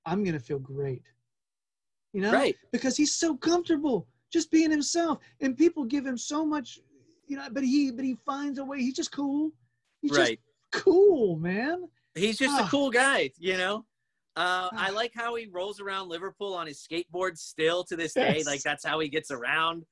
I'm 0.05 0.23
gonna 0.23 0.39
feel 0.39 0.59
great. 0.59 1.03
You 2.13 2.21
know, 2.21 2.31
Right. 2.33 2.55
because 2.71 2.97
he's 2.97 3.15
so 3.15 3.35
comfortable 3.37 4.07
just 4.31 4.51
being 4.51 4.71
himself, 4.71 5.19
and 5.41 5.57
people 5.57 5.83
give 5.85 6.05
him 6.05 6.17
so 6.17 6.45
much, 6.45 6.79
you 7.27 7.37
know. 7.37 7.47
But 7.51 7.63
he, 7.63 7.91
but 7.91 8.03
he 8.05 8.15
finds 8.25 8.59
a 8.59 8.65
way. 8.65 8.79
He's 8.79 8.95
just 8.95 9.11
cool. 9.11 9.51
He's 10.01 10.11
Right. 10.11 10.39
just 10.71 10.83
cool, 10.83 11.37
man. 11.37 11.87
He's 12.15 12.37
just 12.37 12.59
Ah. 12.59 12.65
a 12.65 12.69
cool 12.69 12.89
guy, 12.89 13.31
you 13.37 13.55
know. 13.57 13.85
Uh, 14.35 14.69
I 14.73 14.89
Ah. 14.89 14.93
like 14.93 15.13
how 15.13 15.35
he 15.35 15.47
rolls 15.47 15.79
around 15.81 16.07
Liverpool 16.09 16.53
on 16.53 16.67
his 16.67 16.85
skateboard 16.85 17.37
still 17.37 17.83
to 17.85 17.95
this 17.95 18.13
day. 18.13 18.37
Yes. 18.37 18.45
Like 18.45 18.61
that's 18.61 18.85
how 18.85 18.99
he 18.99 19.09
gets 19.09 19.31
around. 19.31 19.85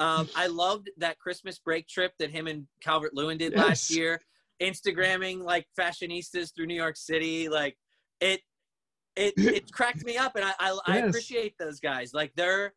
Um, 0.00 0.28
I 0.34 0.48
loved 0.48 0.90
that 0.96 1.18
Christmas 1.20 1.60
break 1.60 1.86
trip 1.86 2.12
that 2.18 2.30
him 2.30 2.48
and 2.48 2.66
Calvert 2.80 3.14
Lewin 3.14 3.38
did 3.38 3.54
last 3.54 3.90
year, 3.90 4.20
Instagramming 4.60 5.42
like 5.42 5.68
fashionistas 5.78 6.52
through 6.54 6.66
New 6.66 6.74
York 6.74 6.96
City. 6.96 7.48
Like 7.48 7.76
it, 8.20 8.40
it, 9.16 9.34
it 9.36 9.72
cracked 9.72 10.04
me 10.04 10.16
up, 10.16 10.36
and 10.36 10.44
I, 10.44 10.52
I, 10.58 10.78
I 10.86 10.96
appreciate 10.98 11.56
those 11.58 11.80
guys. 11.80 12.14
Like 12.14 12.32
they're 12.36 12.74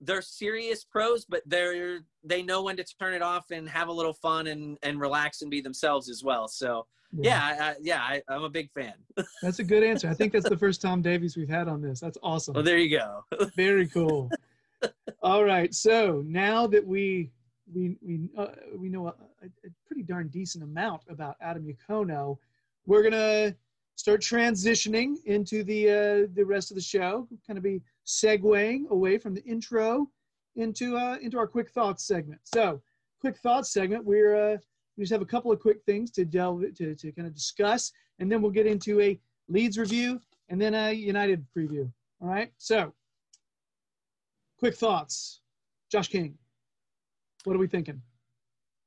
they're 0.00 0.22
serious 0.22 0.84
pros, 0.84 1.24
but 1.24 1.42
they're 1.46 2.00
they 2.24 2.42
know 2.42 2.62
when 2.62 2.76
to 2.76 2.84
turn 2.98 3.14
it 3.14 3.22
off 3.22 3.50
and 3.50 3.68
have 3.68 3.88
a 3.88 3.92
little 3.92 4.14
fun 4.14 4.46
and 4.46 4.78
and 4.82 5.00
relax 5.00 5.42
and 5.42 5.50
be 5.50 5.60
themselves 5.60 6.08
as 6.08 6.24
well. 6.24 6.48
So 6.48 6.86
yeah, 7.12 7.40
I, 7.42 7.64
I, 7.70 7.74
yeah, 7.82 8.00
I, 8.00 8.22
I'm 8.28 8.44
a 8.44 8.48
big 8.48 8.70
fan. 8.70 8.94
that's 9.42 9.58
a 9.58 9.64
good 9.64 9.82
answer. 9.82 10.08
I 10.08 10.14
think 10.14 10.32
that's 10.32 10.48
the 10.48 10.56
first 10.56 10.80
Tom 10.80 11.02
Davies 11.02 11.36
we've 11.36 11.48
had 11.48 11.66
on 11.68 11.82
this. 11.82 12.00
That's 12.00 12.18
awesome. 12.22 12.54
Well, 12.54 12.62
there 12.62 12.78
you 12.78 12.98
go. 12.98 13.24
Very 13.56 13.88
cool. 13.88 14.30
All 15.22 15.44
right. 15.44 15.74
So 15.74 16.22
now 16.26 16.66
that 16.68 16.86
we 16.86 17.30
we 17.72 17.96
we 18.00 18.28
uh, 18.36 18.46
we 18.76 18.88
know 18.88 19.08
a, 19.08 19.14
a, 19.42 19.46
a 19.66 19.70
pretty 19.86 20.02
darn 20.02 20.28
decent 20.28 20.62
amount 20.62 21.02
about 21.08 21.36
Adam 21.40 21.66
Yukono, 21.66 22.38
we're 22.86 23.02
gonna 23.02 23.54
start 24.00 24.22
transitioning 24.22 25.16
into 25.26 25.62
the 25.62 25.88
uh, 25.88 26.26
the 26.34 26.44
rest 26.44 26.70
of 26.70 26.74
the 26.74 26.82
show. 26.82 27.28
Kind 27.46 27.58
of 27.58 27.62
be 27.62 27.82
segueing 28.06 28.88
away 28.88 29.18
from 29.18 29.34
the 29.34 29.44
intro 29.44 30.08
into 30.56 30.96
uh, 30.96 31.18
into 31.20 31.38
our 31.38 31.46
quick 31.46 31.70
thoughts 31.70 32.04
segment. 32.04 32.40
So, 32.44 32.80
quick 33.20 33.36
thoughts 33.36 33.72
segment. 33.72 34.04
We're 34.04 34.34
uh, 34.34 34.56
we 34.96 35.04
just 35.04 35.12
have 35.12 35.22
a 35.22 35.26
couple 35.26 35.52
of 35.52 35.60
quick 35.60 35.82
things 35.84 36.10
to 36.12 36.24
delve 36.24 36.62
to 36.76 36.94
to 36.94 37.12
kind 37.12 37.28
of 37.28 37.34
discuss, 37.34 37.92
and 38.18 38.32
then 38.32 38.40
we'll 38.40 38.50
get 38.50 38.66
into 38.66 39.00
a 39.00 39.20
Leeds 39.48 39.76
review 39.78 40.18
and 40.48 40.60
then 40.60 40.74
a 40.74 40.92
United 40.92 41.44
preview. 41.54 41.90
All 42.22 42.28
right. 42.28 42.50
So, 42.56 42.94
quick 44.58 44.76
thoughts. 44.76 45.42
Josh 45.92 46.08
King, 46.08 46.38
what 47.44 47.54
are 47.54 47.58
we 47.58 47.66
thinking? 47.66 48.00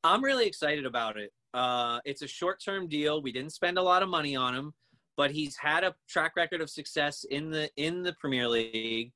I'm 0.04 0.24
really 0.24 0.48
excited 0.48 0.86
about 0.86 1.18
it. 1.18 1.34
Uh, 1.54 2.00
it's 2.06 2.22
a 2.22 2.28
short-term 2.28 2.88
deal. 2.88 3.22
We 3.22 3.32
didn't 3.32 3.52
spend 3.52 3.78
a 3.78 3.82
lot 3.82 4.02
of 4.02 4.10
money 4.10 4.36
on 4.36 4.56
him, 4.56 4.74
but 5.16 5.32
he's 5.32 5.56
had 5.56 5.84
a 5.84 5.94
track 6.10 6.34
record 6.36 6.62
of 6.62 6.70
success 6.70 7.26
in 7.30 7.52
the 7.52 7.70
in 7.78 8.04
the 8.04 8.14
Premier 8.20 8.48
League. 8.48 9.12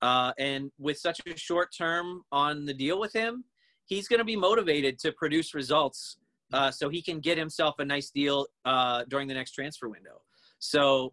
Uh, 0.00 0.32
and 0.38 0.70
with 0.78 0.96
such 0.96 1.20
a 1.26 1.36
short 1.36 1.70
term 1.76 2.22
on 2.30 2.64
the 2.64 2.74
deal 2.74 3.00
with 3.00 3.12
him, 3.12 3.44
he's 3.86 4.06
going 4.06 4.18
to 4.18 4.24
be 4.24 4.36
motivated 4.36 4.98
to 5.00 5.10
produce 5.12 5.54
results 5.54 6.18
uh, 6.52 6.70
so 6.70 6.88
he 6.88 7.02
can 7.02 7.20
get 7.20 7.36
himself 7.36 7.74
a 7.78 7.84
nice 7.84 8.10
deal 8.10 8.46
uh, 8.64 9.04
during 9.08 9.26
the 9.26 9.34
next 9.34 9.52
transfer 9.52 9.88
window. 9.88 10.20
So 10.60 11.12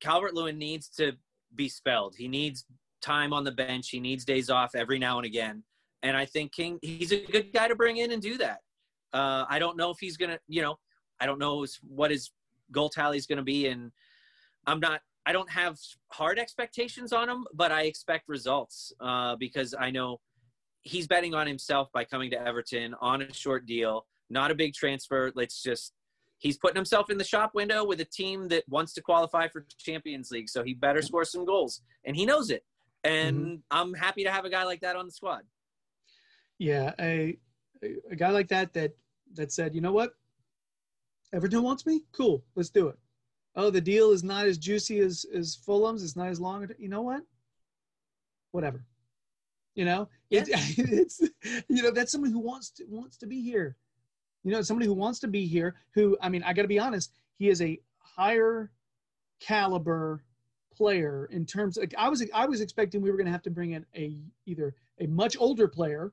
Calvert 0.00 0.34
Lewin 0.34 0.58
needs 0.58 0.88
to 0.90 1.12
be 1.54 1.68
spelled. 1.68 2.14
He 2.16 2.28
needs 2.28 2.64
time 3.02 3.32
on 3.32 3.44
the 3.44 3.52
bench. 3.52 3.88
He 3.88 4.00
needs 4.00 4.24
days 4.24 4.50
off 4.50 4.74
every 4.74 4.98
now 4.98 5.18
and 5.18 5.26
again. 5.26 5.62
And 6.02 6.16
I 6.16 6.24
think 6.24 6.52
King, 6.52 6.78
he's 6.82 7.12
a 7.12 7.24
good 7.24 7.52
guy 7.52 7.68
to 7.68 7.74
bring 7.74 7.96
in 7.96 8.12
and 8.12 8.22
do 8.22 8.38
that. 8.38 8.60
Uh, 9.12 9.44
I 9.48 9.58
don't 9.58 9.76
know 9.76 9.90
if 9.90 9.98
he's 9.98 10.16
going 10.16 10.30
to, 10.30 10.38
you 10.48 10.62
know, 10.62 10.76
I 11.20 11.26
don't 11.26 11.38
know 11.38 11.66
what 11.82 12.10
his 12.10 12.30
goal 12.72 12.88
tally 12.88 13.16
is 13.16 13.26
going 13.26 13.38
to 13.38 13.44
be. 13.44 13.66
And 13.68 13.92
I'm 14.66 14.80
not, 14.80 15.00
I 15.24 15.32
don't 15.32 15.50
have 15.50 15.78
hard 16.12 16.38
expectations 16.38 17.12
on 17.12 17.28
him, 17.28 17.46
but 17.54 17.72
I 17.72 17.82
expect 17.82 18.28
results 18.28 18.92
uh, 19.00 19.36
because 19.36 19.74
I 19.78 19.90
know 19.90 20.20
he's 20.82 21.06
betting 21.06 21.34
on 21.34 21.46
himself 21.46 21.90
by 21.92 22.04
coming 22.04 22.30
to 22.30 22.40
Everton 22.40 22.94
on 23.00 23.22
a 23.22 23.32
short 23.32 23.66
deal, 23.66 24.06
not 24.30 24.50
a 24.50 24.54
big 24.54 24.72
transfer. 24.74 25.32
Let's 25.34 25.62
just, 25.62 25.92
he's 26.38 26.58
putting 26.58 26.76
himself 26.76 27.10
in 27.10 27.18
the 27.18 27.24
shop 27.24 27.52
window 27.54 27.84
with 27.84 28.00
a 28.00 28.04
team 28.04 28.48
that 28.48 28.64
wants 28.68 28.92
to 28.94 29.02
qualify 29.02 29.48
for 29.48 29.66
Champions 29.78 30.30
League. 30.30 30.48
So 30.48 30.62
he 30.62 30.74
better 30.74 31.02
score 31.02 31.24
some 31.24 31.44
goals. 31.44 31.82
And 32.04 32.14
he 32.14 32.24
knows 32.24 32.50
it. 32.50 32.64
And 33.02 33.62
I'm 33.70 33.94
happy 33.94 34.24
to 34.24 34.30
have 34.30 34.44
a 34.44 34.50
guy 34.50 34.64
like 34.64 34.80
that 34.80 34.96
on 34.96 35.06
the 35.06 35.12
squad. 35.12 35.42
Yeah, 36.58 36.92
a 36.98 37.36
a 38.10 38.16
guy 38.16 38.30
like 38.30 38.48
that 38.48 38.72
that 38.72 38.92
that 39.34 39.52
said, 39.52 39.74
you 39.74 39.80
know 39.80 39.92
what, 39.92 40.12
Everton 41.32 41.62
wants 41.62 41.86
me. 41.86 42.02
Cool, 42.12 42.44
let's 42.54 42.70
do 42.70 42.88
it. 42.88 42.98
Oh, 43.54 43.70
the 43.70 43.80
deal 43.80 44.10
is 44.10 44.22
not 44.22 44.46
as 44.46 44.58
juicy 44.58 45.00
as 45.00 45.24
as 45.34 45.56
Fulham's. 45.56 46.02
It's 46.02 46.16
not 46.16 46.28
as 46.28 46.40
long. 46.40 46.68
You 46.78 46.88
know 46.88 47.02
what? 47.02 47.22
Whatever. 48.52 48.84
You 49.74 49.84
know, 49.84 50.08
it, 50.30 50.48
it's 50.52 51.20
you 51.68 51.82
know 51.82 51.90
that's 51.90 52.12
someone 52.12 52.32
who 52.32 52.38
wants 52.38 52.70
to 52.72 52.84
wants 52.88 53.16
to 53.18 53.26
be 53.26 53.42
here. 53.42 53.76
You 54.44 54.52
know, 54.52 54.62
somebody 54.62 54.86
who 54.86 54.94
wants 54.94 55.18
to 55.20 55.28
be 55.28 55.46
here. 55.46 55.74
Who 55.94 56.16
I 56.20 56.28
mean, 56.28 56.42
I 56.42 56.52
got 56.52 56.62
to 56.62 56.68
be 56.68 56.78
honest. 56.78 57.12
He 57.38 57.48
is 57.48 57.60
a 57.60 57.80
higher 57.98 58.70
caliber 59.40 60.22
player 60.74 61.28
in 61.32 61.46
terms. 61.46 61.76
Like 61.76 61.94
I 61.98 62.08
was 62.08 62.24
I 62.34 62.46
was 62.46 62.60
expecting 62.60 63.00
we 63.00 63.10
were 63.10 63.16
going 63.16 63.26
to 63.26 63.32
have 63.32 63.42
to 63.42 63.50
bring 63.50 63.72
in 63.72 63.84
a 63.94 64.18
either 64.46 64.74
a 65.00 65.06
much 65.06 65.36
older 65.38 65.68
player 65.68 66.12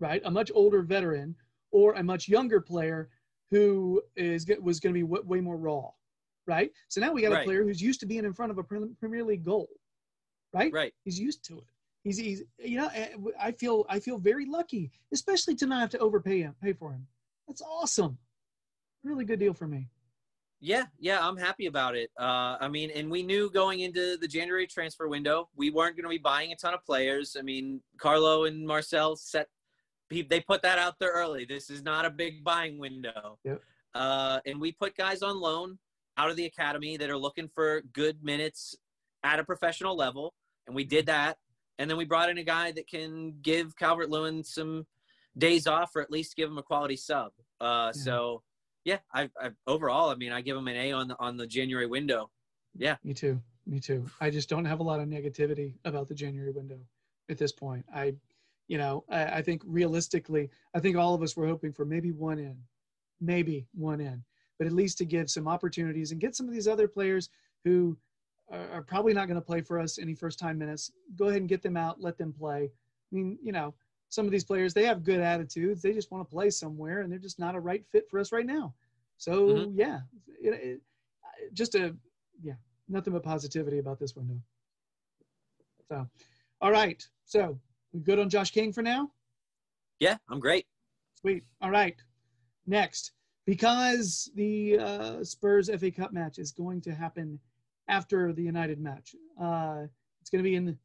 right? 0.00 0.22
A 0.24 0.30
much 0.30 0.50
older 0.54 0.82
veteran 0.82 1.34
or 1.70 1.94
a 1.94 2.02
much 2.02 2.28
younger 2.28 2.60
player 2.60 3.08
who 3.50 4.02
is 4.16 4.46
was 4.60 4.80
going 4.80 4.94
to 4.94 4.98
be 4.98 5.06
w- 5.06 5.24
way 5.24 5.40
more 5.40 5.56
raw, 5.56 5.90
right? 6.46 6.70
So 6.88 7.00
now 7.00 7.12
we 7.12 7.22
got 7.22 7.32
a 7.32 7.44
player 7.44 7.64
who's 7.64 7.80
used 7.80 8.00
to 8.00 8.06
being 8.06 8.24
in 8.24 8.32
front 8.32 8.52
of 8.52 8.58
a 8.58 8.62
Premier 8.62 9.24
League 9.24 9.44
goal, 9.44 9.68
right? 10.52 10.72
Right. 10.72 10.92
He's 11.04 11.18
used 11.18 11.44
to 11.46 11.58
it. 11.58 11.64
He's, 12.04 12.16
he's 12.16 12.42
you 12.58 12.78
know 12.78 12.88
eh, 12.94 13.08
I 13.40 13.52
feel 13.52 13.84
I 13.88 14.00
feel 14.00 14.18
very 14.18 14.46
lucky, 14.46 14.90
especially 15.12 15.54
to 15.56 15.66
not 15.66 15.80
have 15.80 15.90
to 15.90 15.98
overpay 15.98 16.40
him, 16.40 16.54
pay 16.62 16.72
for 16.72 16.92
him. 16.92 17.06
That's 17.46 17.62
awesome. 17.62 18.18
Really 19.02 19.24
good 19.24 19.40
deal 19.40 19.54
for 19.54 19.66
me. 19.66 19.88
Yeah, 20.60 20.86
yeah, 20.98 21.24
I'm 21.26 21.36
happy 21.36 21.66
about 21.66 21.94
it. 21.94 22.10
Uh, 22.18 22.56
I 22.60 22.68
mean, 22.68 22.90
and 22.90 23.08
we 23.10 23.22
knew 23.22 23.48
going 23.48 23.80
into 23.80 24.16
the 24.16 24.26
January 24.26 24.66
transfer 24.66 25.06
window, 25.06 25.48
we 25.54 25.70
weren't 25.70 25.96
going 25.96 26.04
to 26.04 26.10
be 26.10 26.18
buying 26.18 26.50
a 26.50 26.56
ton 26.56 26.74
of 26.74 26.84
players. 26.84 27.36
I 27.38 27.42
mean, 27.42 27.80
Carlo 27.96 28.44
and 28.44 28.66
Marcel 28.66 29.14
set, 29.14 29.46
they 30.10 30.40
put 30.40 30.62
that 30.62 30.78
out 30.78 30.98
there 30.98 31.10
early. 31.10 31.44
This 31.44 31.70
is 31.70 31.82
not 31.82 32.04
a 32.04 32.10
big 32.10 32.42
buying 32.42 32.78
window. 32.78 33.38
Yep. 33.44 33.62
Uh, 33.94 34.40
and 34.46 34.60
we 34.60 34.72
put 34.72 34.96
guys 34.96 35.22
on 35.22 35.40
loan 35.40 35.78
out 36.16 36.30
of 36.30 36.36
the 36.36 36.46
academy 36.46 36.96
that 36.96 37.10
are 37.10 37.16
looking 37.16 37.48
for 37.48 37.82
good 37.92 38.22
minutes 38.22 38.76
at 39.24 39.38
a 39.38 39.44
professional 39.44 39.96
level, 39.96 40.34
and 40.66 40.74
we 40.74 40.84
did 40.84 41.06
that. 41.06 41.38
And 41.78 41.88
then 41.88 41.96
we 41.96 42.04
brought 42.04 42.28
in 42.28 42.38
a 42.38 42.44
guy 42.44 42.72
that 42.72 42.88
can 42.88 43.34
give 43.40 43.76
Calvert 43.76 44.10
Lewin 44.10 44.42
some 44.42 44.86
days 45.36 45.66
off, 45.66 45.94
or 45.94 46.02
at 46.02 46.10
least 46.10 46.36
give 46.36 46.50
him 46.50 46.58
a 46.58 46.62
quality 46.62 46.96
sub. 46.96 47.32
Uh, 47.60 47.92
Yeah. 47.94 48.02
So 48.02 48.42
yeah, 48.84 48.98
I, 49.12 49.30
I 49.40 49.50
overall, 49.66 50.10
I 50.10 50.14
mean, 50.14 50.32
I 50.32 50.40
give 50.40 50.56
him 50.56 50.66
an 50.68 50.76
A 50.76 50.92
on 50.92 51.08
the 51.08 51.16
on 51.20 51.36
the 51.36 51.46
January 51.46 51.86
window. 51.86 52.30
Yeah. 52.76 52.96
Me 53.04 53.14
too. 53.14 53.40
Me 53.66 53.80
too. 53.80 54.06
I 54.20 54.30
just 54.30 54.48
don't 54.48 54.64
have 54.64 54.80
a 54.80 54.82
lot 54.82 54.98
of 54.98 55.08
negativity 55.08 55.74
about 55.84 56.08
the 56.08 56.14
January 56.14 56.50
window 56.50 56.78
at 57.28 57.36
this 57.36 57.52
point. 57.52 57.84
I, 57.94 58.14
you 58.68 58.78
know, 58.78 59.04
I, 59.10 59.24
I 59.24 59.42
think 59.42 59.62
realistically, 59.64 60.50
I 60.74 60.80
think 60.80 60.96
all 60.96 61.14
of 61.14 61.22
us 61.22 61.36
were 61.36 61.46
hoping 61.46 61.72
for 61.72 61.84
maybe 61.84 62.12
one 62.12 62.38
in, 62.38 62.56
maybe 63.20 63.66
one 63.74 64.00
in, 64.00 64.22
but 64.58 64.66
at 64.66 64.72
least 64.72 64.98
to 64.98 65.04
give 65.04 65.30
some 65.30 65.48
opportunities 65.48 66.12
and 66.12 66.20
get 66.20 66.36
some 66.36 66.46
of 66.46 66.54
these 66.54 66.68
other 66.68 66.86
players 66.86 67.30
who 67.64 67.96
are, 68.50 68.68
are 68.70 68.82
probably 68.82 69.14
not 69.14 69.26
going 69.26 69.40
to 69.40 69.44
play 69.44 69.62
for 69.62 69.80
us 69.80 69.98
any 69.98 70.14
first 70.14 70.38
time 70.38 70.58
minutes. 70.58 70.92
Go 71.16 71.26
ahead 71.26 71.40
and 71.40 71.48
get 71.48 71.62
them 71.62 71.76
out, 71.76 72.00
let 72.00 72.18
them 72.18 72.32
play. 72.32 72.70
I 73.10 73.14
mean, 73.14 73.38
you 73.42 73.52
know, 73.52 73.74
some 74.10 74.26
of 74.26 74.32
these 74.32 74.44
players 74.44 74.74
they 74.74 74.84
have 74.84 75.02
good 75.02 75.20
attitudes. 75.20 75.82
They 75.82 75.92
just 75.92 76.10
want 76.10 76.28
to 76.28 76.32
play 76.34 76.50
somewhere, 76.50 77.00
and 77.00 77.10
they're 77.10 77.18
just 77.18 77.38
not 77.38 77.54
a 77.54 77.60
right 77.60 77.84
fit 77.90 78.08
for 78.08 78.18
us 78.20 78.32
right 78.32 78.46
now. 78.46 78.74
So 79.16 79.48
Mhm. 79.48 79.72
yeah, 79.74 80.00
it, 80.40 80.54
it, 80.54 80.80
just 81.52 81.74
a 81.74 81.94
yeah, 82.42 82.54
nothing 82.88 83.12
but 83.12 83.22
positivity 83.22 83.78
about 83.78 83.98
this 83.98 84.14
window. 84.14 84.40
So, 85.90 86.06
all 86.60 86.70
right. 86.70 87.06
So 87.24 87.58
we 87.92 88.00
good 88.00 88.18
on 88.18 88.28
Josh 88.28 88.50
King 88.50 88.72
for 88.72 88.82
now? 88.82 89.10
Yeah, 90.00 90.16
I'm 90.30 90.40
great. 90.40 90.66
Sweet. 91.20 91.44
All 91.60 91.70
right. 91.70 91.96
Next, 92.66 93.12
because 93.46 94.30
the 94.34 94.78
uh, 94.78 95.24
Spurs 95.24 95.70
FA 95.70 95.90
Cup 95.90 96.12
match 96.12 96.38
is 96.38 96.52
going 96.52 96.80
to 96.82 96.94
happen 96.94 97.38
after 97.88 98.32
the 98.32 98.42
United 98.42 98.80
match. 98.80 99.14
Uh, 99.40 99.86
it's 100.20 100.30
going 100.30 100.44
to 100.44 100.48
be 100.48 100.56
in. 100.56 100.66
The, 100.66 100.76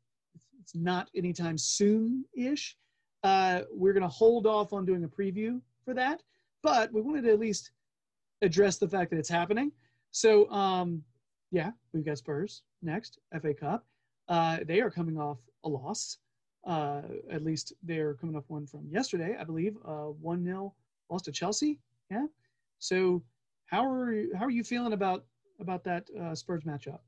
it's 0.62 0.76
not 0.76 1.10
anytime 1.14 1.58
soon-ish. 1.58 2.78
Uh, 3.24 3.62
we're 3.72 3.94
going 3.94 4.04
to 4.04 4.08
hold 4.08 4.48
off 4.48 4.72
on 4.72 4.86
doing 4.86 5.04
a 5.04 5.08
preview 5.08 5.60
for 5.84 5.94
that, 5.94 6.24
but 6.62 6.92
we 6.94 7.02
wanted 7.02 7.24
to 7.24 7.32
at 7.32 7.40
least 7.40 7.72
address 8.42 8.78
the 8.78 8.88
fact 8.88 9.12
that 9.12 9.18
it's 9.18 9.30
happening. 9.30 9.72
So, 10.12 10.50
um, 10.52 11.04
yeah, 11.52 11.72
we've 11.94 12.06
got 12.06 12.18
Spurs 12.18 12.64
next 12.82 13.20
FA 13.42 13.54
Cup. 13.54 13.86
Uh, 14.30 14.60
they 14.66 14.80
are 14.80 14.90
coming 14.90 15.18
off 15.18 15.40
a 15.66 15.70
loss. 15.70 16.18
Uh, 16.66 17.02
at 17.30 17.44
least 17.44 17.74
they're 17.84 18.14
coming 18.14 18.36
off 18.36 18.46
one 18.48 18.66
from 18.66 18.88
yesterday, 18.90 19.36
I 19.40 19.44
believe. 19.44 19.76
Uh, 19.86 20.12
one 20.22 20.44
0 20.44 20.74
lost 21.10 21.26
to 21.26 21.32
Chelsea. 21.32 21.80
Yeah. 22.10 22.26
So 22.80 23.24
how 23.66 23.86
are 23.86 24.14
you, 24.14 24.32
how 24.38 24.46
are 24.46 24.52
you 24.52 24.64
feeling 24.64 24.94
about 24.94 25.26
about 25.60 25.84
that 25.84 26.08
uh, 26.20 26.36
Spurs 26.36 26.64
matchup? 26.64 27.00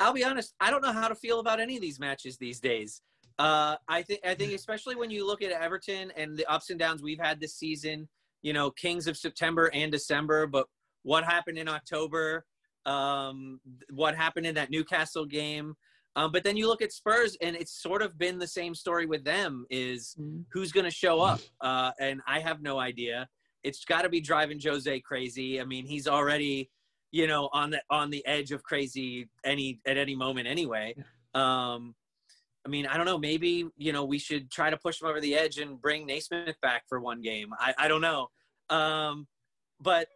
I'll 0.00 0.12
be 0.12 0.24
honest. 0.24 0.54
I 0.60 0.70
don't 0.70 0.82
know 0.82 0.92
how 0.92 1.08
to 1.08 1.14
feel 1.14 1.38
about 1.38 1.60
any 1.60 1.76
of 1.76 1.82
these 1.82 2.00
matches 2.00 2.36
these 2.36 2.60
days. 2.60 3.02
Uh, 3.38 3.76
I 3.88 4.02
think 4.02 4.20
I 4.24 4.34
think 4.34 4.52
especially 4.52 4.96
when 4.96 5.10
you 5.10 5.26
look 5.26 5.42
at 5.42 5.52
Everton 5.52 6.12
and 6.16 6.36
the 6.36 6.44
ups 6.46 6.70
and 6.70 6.78
downs 6.78 7.02
we've 7.02 7.20
had 7.20 7.40
this 7.40 7.56
season. 7.56 8.08
You 8.42 8.52
know, 8.52 8.72
Kings 8.72 9.06
of 9.06 9.16
September 9.16 9.70
and 9.72 9.92
December, 9.92 10.48
but 10.48 10.66
what 11.04 11.24
happened 11.24 11.58
in 11.58 11.68
October? 11.68 12.44
Um, 12.84 13.60
what 13.90 14.16
happened 14.16 14.46
in 14.46 14.56
that 14.56 14.70
Newcastle 14.70 15.24
game? 15.24 15.74
Um, 16.14 16.30
but 16.30 16.44
then 16.44 16.56
you 16.56 16.66
look 16.68 16.82
at 16.82 16.92
Spurs, 16.92 17.36
and 17.40 17.56
it's 17.56 17.72
sort 17.82 18.02
of 18.02 18.18
been 18.18 18.38
the 18.38 18.46
same 18.46 18.74
story 18.74 19.06
with 19.06 19.24
them: 19.24 19.66
is 19.70 20.14
Mhm. 20.20 20.44
who's 20.52 20.72
going 20.72 20.84
to 20.84 20.90
show 20.90 21.20
up? 21.20 21.40
Uh, 21.60 21.92
and 21.98 22.20
I 22.26 22.40
have 22.40 22.60
no 22.62 22.78
idea. 22.78 23.28
It's 23.62 23.84
got 23.84 24.02
to 24.02 24.08
be 24.08 24.20
driving 24.20 24.60
Jose 24.62 25.00
crazy. 25.00 25.60
I 25.60 25.64
mean, 25.64 25.86
he's 25.86 26.06
already, 26.08 26.70
you 27.12 27.26
know, 27.26 27.48
on 27.52 27.70
the 27.70 27.82
on 27.90 28.10
the 28.10 28.24
edge 28.26 28.50
of 28.52 28.62
crazy 28.62 29.28
any 29.44 29.80
at 29.86 29.96
any 29.96 30.14
moment 30.14 30.48
anyway. 30.48 30.94
Um, 31.34 31.94
I 32.64 32.68
mean, 32.68 32.86
I 32.86 32.96
don't 32.96 33.06
know. 33.06 33.18
Maybe 33.18 33.68
you 33.76 33.92
know 33.92 34.04
we 34.04 34.18
should 34.18 34.50
try 34.50 34.68
to 34.70 34.76
push 34.76 35.00
him 35.00 35.08
over 35.08 35.20
the 35.20 35.34
edge 35.34 35.58
and 35.58 35.80
bring 35.80 36.06
Naismith 36.06 36.60
back 36.60 36.84
for 36.88 37.00
one 37.00 37.20
game. 37.22 37.52
I 37.58 37.74
I 37.78 37.88
don't 37.88 38.02
know. 38.02 38.28
Um, 38.68 39.26
but 39.80 40.08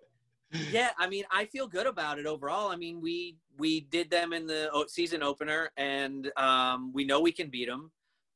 yeah, 0.70 0.90
I 0.98 1.08
mean, 1.08 1.24
I 1.30 1.46
feel 1.46 1.66
good 1.66 1.86
about 1.86 2.18
it 2.18 2.26
overall. 2.26 2.70
I 2.70 2.76
mean, 2.76 3.00
we 3.00 3.36
we 3.58 3.80
did 3.80 4.10
them 4.10 4.32
in 4.32 4.46
the 4.46 4.70
season 4.88 5.22
opener, 5.22 5.70
and 5.76 6.30
um, 6.36 6.92
we 6.92 7.04
know 7.04 7.20
we 7.20 7.32
can 7.32 7.50
beat 7.50 7.68
them. 7.68 7.90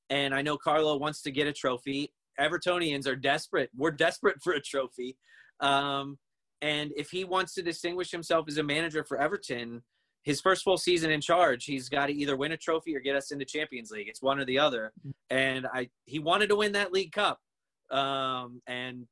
And 0.09 0.35
I 0.35 0.43
know 0.43 0.57
Carlo 0.57 0.97
wants 0.97 1.23
to 1.23 1.31
get 1.31 1.47
a 1.47 1.53
trophy. 1.53 2.13
Evertonians 2.41 3.07
are 3.07 3.17
desperate. 3.17 3.71
We're 3.77 3.93
desperate 3.93 4.43
for 4.43 4.55
a 4.55 4.61
trophy. 4.61 5.17
Um, 5.61 6.19
and 6.63 6.91
if 6.97 7.11
he 7.11 7.25
wants 7.25 7.55
to 7.55 7.63
distinguish 7.63 8.11
himself 8.11 8.47
as 8.49 8.59
a 8.59 8.63
manager 8.63 9.05
for 9.05 9.19
Everton, 9.19 9.83
his 10.23 10.41
first 10.41 10.65
full 10.65 10.77
season 10.77 11.11
in 11.11 11.21
charge, 11.21 11.65
he's 11.65 11.89
got 11.89 12.07
to 12.07 12.13
either 12.13 12.37
win 12.37 12.53
a 12.53 12.57
trophy 12.57 12.95
or 12.95 13.01
get 13.01 13.17
us 13.17 13.31
into 13.31 13.45
Champions 13.45 13.91
League. 13.91 14.09
It's 14.09 14.21
one 14.21 14.39
or 14.39 14.45
the 14.45 14.59
other. 14.59 14.93
And 15.31 15.67
I 15.73 15.89
he 16.07 16.19
wanted 16.19 16.49
to 16.49 16.57
win 16.57 16.73
that 16.73 16.93
League 16.93 17.13
Cup, 17.13 17.41
um, 17.91 18.61
and 18.67 19.07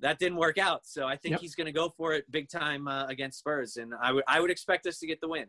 that 0.00 0.18
didn't 0.18 0.38
work 0.38 0.58
out. 0.58 0.86
So 0.86 1.06
I 1.06 1.16
think 1.16 1.32
Yep. 1.32 1.40
he's 1.40 1.54
going 1.54 1.66
to 1.66 1.72
go 1.72 1.88
for 1.90 2.12
it 2.14 2.30
big 2.30 2.48
time 2.48 2.86
uh, 2.88 3.06
against 3.06 3.38
Spurs, 3.40 3.76
and 3.76 3.92
I 4.00 4.12
would 4.12 4.24
I 4.28 4.40
would 4.40 4.50
expect 4.50 4.86
us 4.86 4.98
to 5.00 5.06
get 5.06 5.20
the 5.20 5.28
win. 5.28 5.46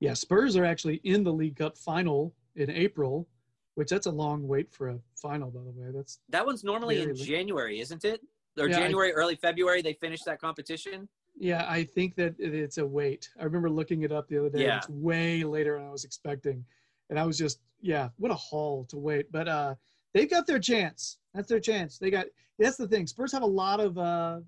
Yeah, 0.00 0.14
Spurs 0.14 0.56
are 0.56 0.64
actually 0.64 0.96
in 1.04 1.24
the 1.24 1.32
League 1.32 1.56
Cup 1.56 1.76
final 1.76 2.34
in 2.56 2.70
April, 2.70 3.28
which 3.74 3.90
that's 3.90 4.06
a 4.06 4.10
long 4.10 4.46
wait 4.48 4.72
for 4.72 4.88
a 4.88 4.98
final, 5.14 5.50
by 5.50 5.60
the 5.60 5.70
way. 5.72 5.90
That's 5.94 6.20
That 6.30 6.44
one's 6.46 6.64
normally 6.64 7.02
in. 7.02 7.14
January, 7.14 7.80
isn't 7.80 8.04
it? 8.04 8.20
Or 8.58 8.66
Yeah, 8.68 8.76
I- 8.78 8.80
January, 8.80 9.12
early 9.12 9.36
February, 9.36 9.82
they 9.82 9.92
finish 9.94 10.22
that 10.22 10.40
competition. 10.40 11.08
yeah, 11.36 11.64
I 11.68 11.84
think 11.84 12.14
that 12.16 12.34
it's 12.38 12.78
a 12.78 12.86
wait. 12.86 13.30
I 13.38 13.44
remember 13.44 13.70
looking 13.70 14.02
it 14.02 14.12
up 14.12 14.26
the 14.28 14.38
other 14.38 14.50
day. 14.50 14.64
Yeah. 14.64 14.78
It's 14.78 14.88
way 14.88 15.44
later 15.44 15.78
than 15.78 15.86
I 15.86 15.90
was 15.90 16.04
expecting, 16.04 16.64
and 17.10 17.18
I 17.18 17.24
was 17.24 17.38
just 17.38 17.60
yeah, 17.82 18.10
what 18.18 18.30
a 18.30 18.34
haul 18.34 18.84
to 18.86 18.98
wait. 18.98 19.30
But 19.32 19.48
uh, 19.48 19.74
they've 20.12 20.28
got 20.28 20.46
their 20.46 20.58
chance. 20.58 21.16
That's 21.34 21.48
their 21.48 21.60
chance. 21.60 21.98
They 21.98 22.10
got. 22.10 22.26
That's 22.58 22.76
the 22.76 22.88
thing. 22.88 23.06
Spurs 23.06 23.32
have 23.32 23.42
a 23.42 23.46
lot 23.46 23.80
of 23.80 23.96
uh, 23.98 24.40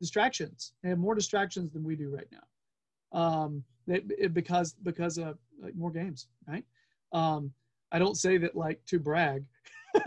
distractions. 0.00 0.72
They 0.82 0.88
have 0.88 0.98
more 0.98 1.14
distractions 1.14 1.72
than 1.72 1.84
we 1.84 1.96
do 1.96 2.08
right 2.10 2.28
now. 2.32 3.18
Um, 3.18 3.64
they, 3.86 4.02
it, 4.18 4.34
because 4.34 4.74
because 4.82 5.18
of 5.18 5.38
like, 5.62 5.74
more 5.74 5.90
games, 5.90 6.28
right? 6.48 6.64
Um, 7.12 7.52
I 7.92 7.98
don't 7.98 8.16
say 8.16 8.38
that 8.38 8.56
like 8.56 8.84
to 8.86 8.98
brag. 8.98 9.44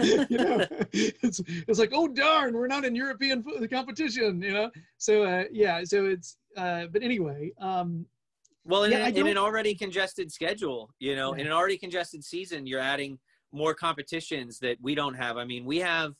you 0.00 0.38
know, 0.38 0.66
it's 0.92 1.40
it's 1.46 1.78
like 1.78 1.90
oh 1.94 2.06
darn, 2.06 2.54
we're 2.54 2.66
not 2.66 2.84
in 2.84 2.94
European 2.94 3.42
competition, 3.70 4.42
you 4.42 4.52
know. 4.52 4.70
So 4.98 5.24
uh, 5.24 5.44
yeah, 5.50 5.82
so 5.84 6.06
it's 6.06 6.36
uh, 6.56 6.86
but 6.92 7.02
anyway, 7.02 7.50
um, 7.58 8.06
Well, 8.64 8.84
in, 8.84 8.92
Yeah, 8.92 9.06
an, 9.06 9.16
in 9.16 9.26
an 9.26 9.38
already 9.38 9.74
congested 9.74 10.30
schedule, 10.30 10.90
you 10.98 11.16
know, 11.16 11.34
Yeah. 11.34 11.40
in 11.40 11.46
an 11.46 11.52
already 11.52 11.78
congested 11.78 12.22
season, 12.22 12.66
you're 12.66 12.80
adding 12.80 13.18
more 13.52 13.74
competitions 13.74 14.58
that 14.60 14.78
we 14.80 14.94
don't 14.94 15.14
have. 15.14 15.36
I 15.36 15.44
mean, 15.44 15.64
we 15.64 15.78
have 15.78 16.14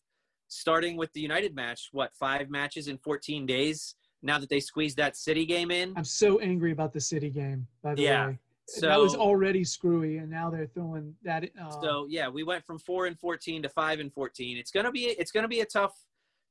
starting 0.49 0.97
with 0.97 1.13
the 1.15 1.21
United 1.21 1.55
match, 1.55 1.89
what 1.93 2.15
five 2.15 2.51
matches 2.51 2.89
in 2.89 2.99
14 2.99 3.47
days. 3.47 3.95
Now 4.25 4.39
that 4.39 4.49
they 4.51 4.61
squeezed 4.61 4.99
that 4.99 5.17
City 5.17 5.45
game 5.45 5.71
in, 5.73 5.95
I'm 5.97 6.05
so 6.05 6.39
angry 6.39 6.71
about 6.71 6.93
the 6.93 7.01
City 7.01 7.29
game. 7.31 7.67
By 7.83 7.95
the 7.97 8.03
Yeah. 8.03 8.27
way, 8.29 8.39
so 8.69 8.87
that 8.87 9.01
was 9.01 9.17
already 9.17 9.65
screwy, 9.65 10.19
and 10.19 10.31
now 10.31 10.49
they're 10.49 10.69
throwing 10.69 11.17
that. 11.23 11.51
Uh, 11.61 11.81
so 11.81 12.07
yeah, 12.09 12.29
we 12.29 12.45
went 12.45 12.65
from 12.65 12.79
four 12.79 13.07
and 13.07 13.19
14 13.19 13.63
to 13.65 13.69
five 13.69 13.99
and 13.99 14.13
14. 14.13 14.57
It's 14.59 14.71
gonna 14.71 14.93
be 14.93 15.07
it's 15.07 15.33
gonna 15.33 15.49
be 15.49 15.61
a 15.61 15.67
tough 15.67 15.99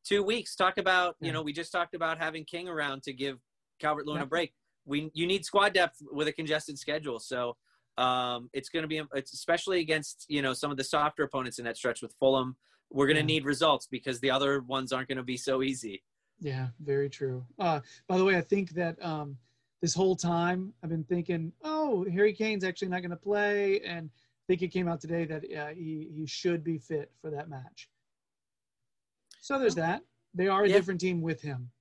two 0.04 0.22
weeks. 0.22 0.56
Talk 0.56 0.80
about 0.80 1.16
Yeah. 1.22 1.28
you 1.28 1.34
know 1.34 1.42
we 1.44 1.54
just 1.54 1.72
talked 1.72 1.94
about 1.94 2.18
having 2.18 2.44
King 2.44 2.68
around 2.68 3.04
to 3.04 3.14
give 3.14 3.40
Calvert 3.80 4.06
Lewin 4.06 4.18
Yeah. 4.20 4.24
a 4.24 4.28
break. 4.28 4.54
We 4.84 5.10
you 5.14 5.26
need 5.26 5.46
squad 5.46 5.72
depth 5.74 6.02
with 6.12 6.28
a 6.28 6.34
congested 6.34 6.78
schedule. 6.78 7.20
So 7.20 7.56
um, 7.98 8.50
it's 8.54 8.70
going 8.70 8.84
to 8.84 8.88
be 8.88 9.02
it's 9.14 9.34
especially 9.34 9.80
against 9.80 10.26
you 10.30 10.42
know 10.42 10.54
some 10.54 10.72
of 10.72 10.78
the 10.78 10.84
softer 10.84 11.24
opponents 11.24 11.60
in 11.60 11.66
that 11.66 11.78
stretch 11.78 12.02
with 12.02 12.14
Fulham. 12.20 12.56
We're 12.90 13.08
going 13.08 13.16
to 13.16 13.22
Yeah. 13.22 13.26
need 13.40 13.46
results 13.46 13.88
because 13.90 14.20
the 14.20 14.32
other 14.32 14.62
ones 14.62 14.92
aren't 14.92 15.08
going 15.08 15.18
to 15.18 15.24
be 15.24 15.38
so 15.38 15.62
easy. 15.62 16.04
Yeah, 16.40 16.70
very 16.80 17.10
true. 17.10 17.46
Uh, 17.60 17.80
by 18.08 18.18
the 18.18 18.26
way, 18.26 18.36
I 18.36 18.42
think 18.42 18.72
that 18.72 19.02
um, 19.04 19.38
this 19.82 19.94
whole 19.94 20.16
time 20.16 20.74
I've 20.84 20.90
been 20.90 21.04
thinking, 21.04 21.54
oh, 21.64 22.06
Harry 22.12 22.34
Kane's 22.34 22.64
actually 22.64 22.90
not 22.90 23.02
going 23.02 23.12
to 23.12 23.16
play, 23.18 23.80
and 23.82 24.10
I 24.14 24.44
think 24.48 24.62
it 24.62 24.70
came 24.70 24.88
out 24.88 25.00
today 25.00 25.26
that 25.26 25.44
uh, 25.56 25.68
he 25.70 26.10
he 26.14 26.26
should 26.26 26.64
be 26.64 26.78
fit 26.80 27.12
for 27.22 27.30
that 27.32 27.50
match. 27.50 27.90
So 29.40 29.58
there's 29.60 29.76
that. 29.76 30.02
They 30.34 30.48
are 30.48 30.64
a 30.64 30.70
Yeah. 30.70 30.76
different 30.78 31.02
team 31.02 31.22
with 31.22 31.42
him. 31.42 31.72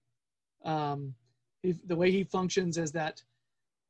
Um, 0.64 1.14
the 1.62 1.96
way 1.96 2.10
he 2.10 2.24
functions 2.24 2.78
as 2.78 2.92
that 2.92 3.22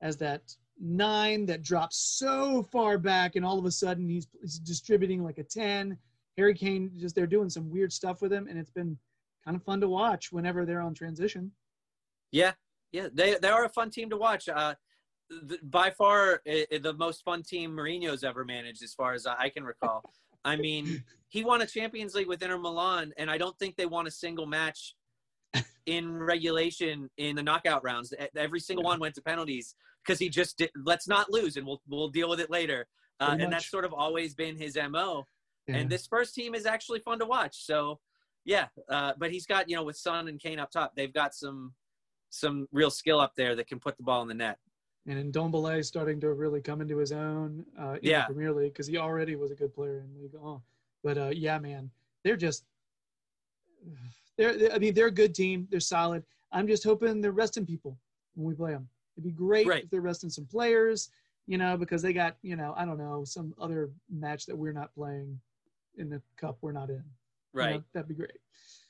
as 0.00 0.16
that 0.18 0.56
nine 0.80 1.46
that 1.46 1.62
drops 1.62 1.96
so 2.18 2.62
far 2.72 2.98
back, 2.98 3.36
and 3.36 3.44
all 3.44 3.58
of 3.58 3.64
a 3.66 3.70
sudden 3.70 4.08
he's, 4.08 4.26
he's 4.40 4.58
distributing 4.58 5.22
like 5.22 5.38
a 5.38 5.44
ten. 5.44 5.96
Harry 6.36 6.54
Kane 6.54 6.90
just 6.96 7.14
they're 7.14 7.26
doing 7.26 7.50
some 7.50 7.70
weird 7.70 7.92
stuff 7.92 8.22
with 8.22 8.32
him, 8.32 8.46
and 8.48 8.58
it's 8.58 8.70
been 8.70 8.96
kind 9.44 9.56
of 9.56 9.62
fun 9.62 9.80
to 9.80 9.88
watch 9.88 10.32
whenever 10.32 10.64
they're 10.64 10.80
on 10.80 10.94
transition. 10.94 11.52
Yeah, 12.32 12.52
yeah, 12.92 13.08
they 13.12 13.36
they 13.40 13.48
are 13.48 13.64
a 13.64 13.68
fun 13.68 13.90
team 13.90 14.10
to 14.10 14.16
watch. 14.16 14.48
Uh, 14.48 14.74
th- 15.48 15.60
by 15.62 15.90
far 15.90 16.40
i 16.46 16.66
i- 16.72 16.78
the 16.78 16.94
most 16.94 17.22
fun 17.24 17.42
team 17.42 17.72
Mourinho's 17.72 18.24
ever 18.24 18.44
managed, 18.44 18.82
as 18.82 18.94
far 18.94 19.12
as 19.12 19.26
I 19.26 19.48
can 19.50 19.64
recall. 19.64 20.02
I 20.44 20.56
mean, 20.56 21.04
he 21.28 21.44
won 21.44 21.60
a 21.60 21.66
Champions 21.66 22.14
League 22.14 22.26
with 22.28 22.42
Inter 22.42 22.58
Milan, 22.58 23.12
and 23.18 23.30
I 23.30 23.36
don't 23.36 23.58
think 23.58 23.76
they 23.76 23.84
won 23.84 24.06
a 24.06 24.10
single 24.10 24.46
match 24.46 24.94
in 25.86 26.10
regulation 26.10 27.10
in 27.18 27.36
the 27.36 27.42
knockout 27.42 27.84
rounds. 27.84 28.14
Every 28.34 28.60
single 28.60 28.84
one 28.84 28.98
went 29.00 29.14
to 29.16 29.22
penalties 29.22 29.74
because 30.04 30.18
he 30.18 30.28
just 30.28 30.58
did. 30.58 30.70
Let's 30.84 31.06
not 31.08 31.30
lose, 31.30 31.56
and 31.56 31.66
we'll 31.66 31.80
we'll 31.88 32.08
deal 32.08 32.28
with 32.28 32.40
it 32.40 32.50
later. 32.50 32.86
Uh, 33.20 33.30
and 33.32 33.42
much. 33.42 33.50
that's 33.50 33.70
sort 33.70 33.84
of 33.84 33.92
always 33.92 34.34
been 34.34 34.56
his 34.56 34.78
mo. 34.90 35.26
Yeah. 35.66 35.76
And 35.76 35.90
this 35.90 36.06
first 36.06 36.34
team 36.34 36.54
is 36.54 36.64
actually 36.66 37.00
fun 37.00 37.18
to 37.18 37.26
watch. 37.26 37.64
So, 37.66 38.00
yeah, 38.46 38.68
uh, 38.88 39.12
but 39.18 39.30
he's 39.30 39.46
got 39.46 39.68
you 39.68 39.76
know 39.76 39.82
with 39.84 39.96
Son 39.96 40.26
and 40.28 40.40
Kane 40.40 40.58
up 40.58 40.70
top, 40.70 40.92
they've 40.96 41.12
got 41.12 41.34
some 41.34 41.74
some 42.30 42.66
real 42.72 42.90
skill 42.90 43.20
up 43.20 43.34
there 43.36 43.54
that 43.56 43.66
can 43.66 43.78
put 43.78 43.96
the 43.96 44.02
ball 44.02 44.22
in 44.22 44.28
the 44.28 44.34
net. 44.34 44.58
and 45.06 45.32
Ndombele 45.32 45.84
starting 45.84 46.20
to 46.20 46.32
really 46.32 46.60
come 46.60 46.80
into 46.80 46.96
his 46.98 47.12
own 47.12 47.64
uh, 47.78 47.94
in 47.94 48.10
Yeah. 48.10 48.26
the 48.28 48.34
Premier 48.34 48.52
League 48.52 48.72
because 48.72 48.86
he 48.86 48.96
already 48.98 49.34
was 49.36 49.50
a 49.50 49.54
good 49.54 49.74
player 49.74 49.98
in 49.98 50.22
League. 50.22 50.34
Oh, 50.42 50.62
but 51.04 51.18
uh, 51.18 51.30
yeah, 51.34 51.58
man, 51.58 51.90
they're 52.24 52.36
just 52.36 52.64
they're. 54.36 54.72
I 54.72 54.78
mean, 54.78 54.94
they're 54.94 55.06
a 55.06 55.10
good 55.12 55.34
team. 55.34 55.66
They're 55.70 55.80
solid. 55.80 56.24
I'm 56.52 56.66
just 56.66 56.84
hoping 56.84 57.20
they're 57.20 57.32
resting 57.32 57.66
people 57.66 57.98
when 58.34 58.46
we 58.46 58.54
play 58.54 58.72
them. 58.72 58.88
It'd 59.20 59.36
be 59.36 59.36
great 59.36 59.66
Right. 59.66 59.84
if 59.84 59.90
they're 59.90 60.00
resting 60.00 60.30
some 60.30 60.46
players, 60.46 61.10
you 61.46 61.58
know, 61.58 61.76
because 61.76 62.00
they 62.02 62.12
got 62.12 62.36
you 62.42 62.56
know 62.56 62.72
I 62.76 62.84
don't 62.84 62.98
know 62.98 63.24
some 63.24 63.54
other 63.60 63.90
match 64.08 64.46
that 64.46 64.56
we're 64.56 64.72
not 64.72 64.94
playing 64.94 65.38
in 65.98 66.08
the 66.08 66.22
cup 66.36 66.58
we're 66.62 66.72
not 66.72 66.88
in. 66.88 66.96
you 66.96 67.02
Right. 67.52 67.74
know? 67.76 67.84
that'd 67.92 68.08
be 68.08 68.14
great. 68.14 68.38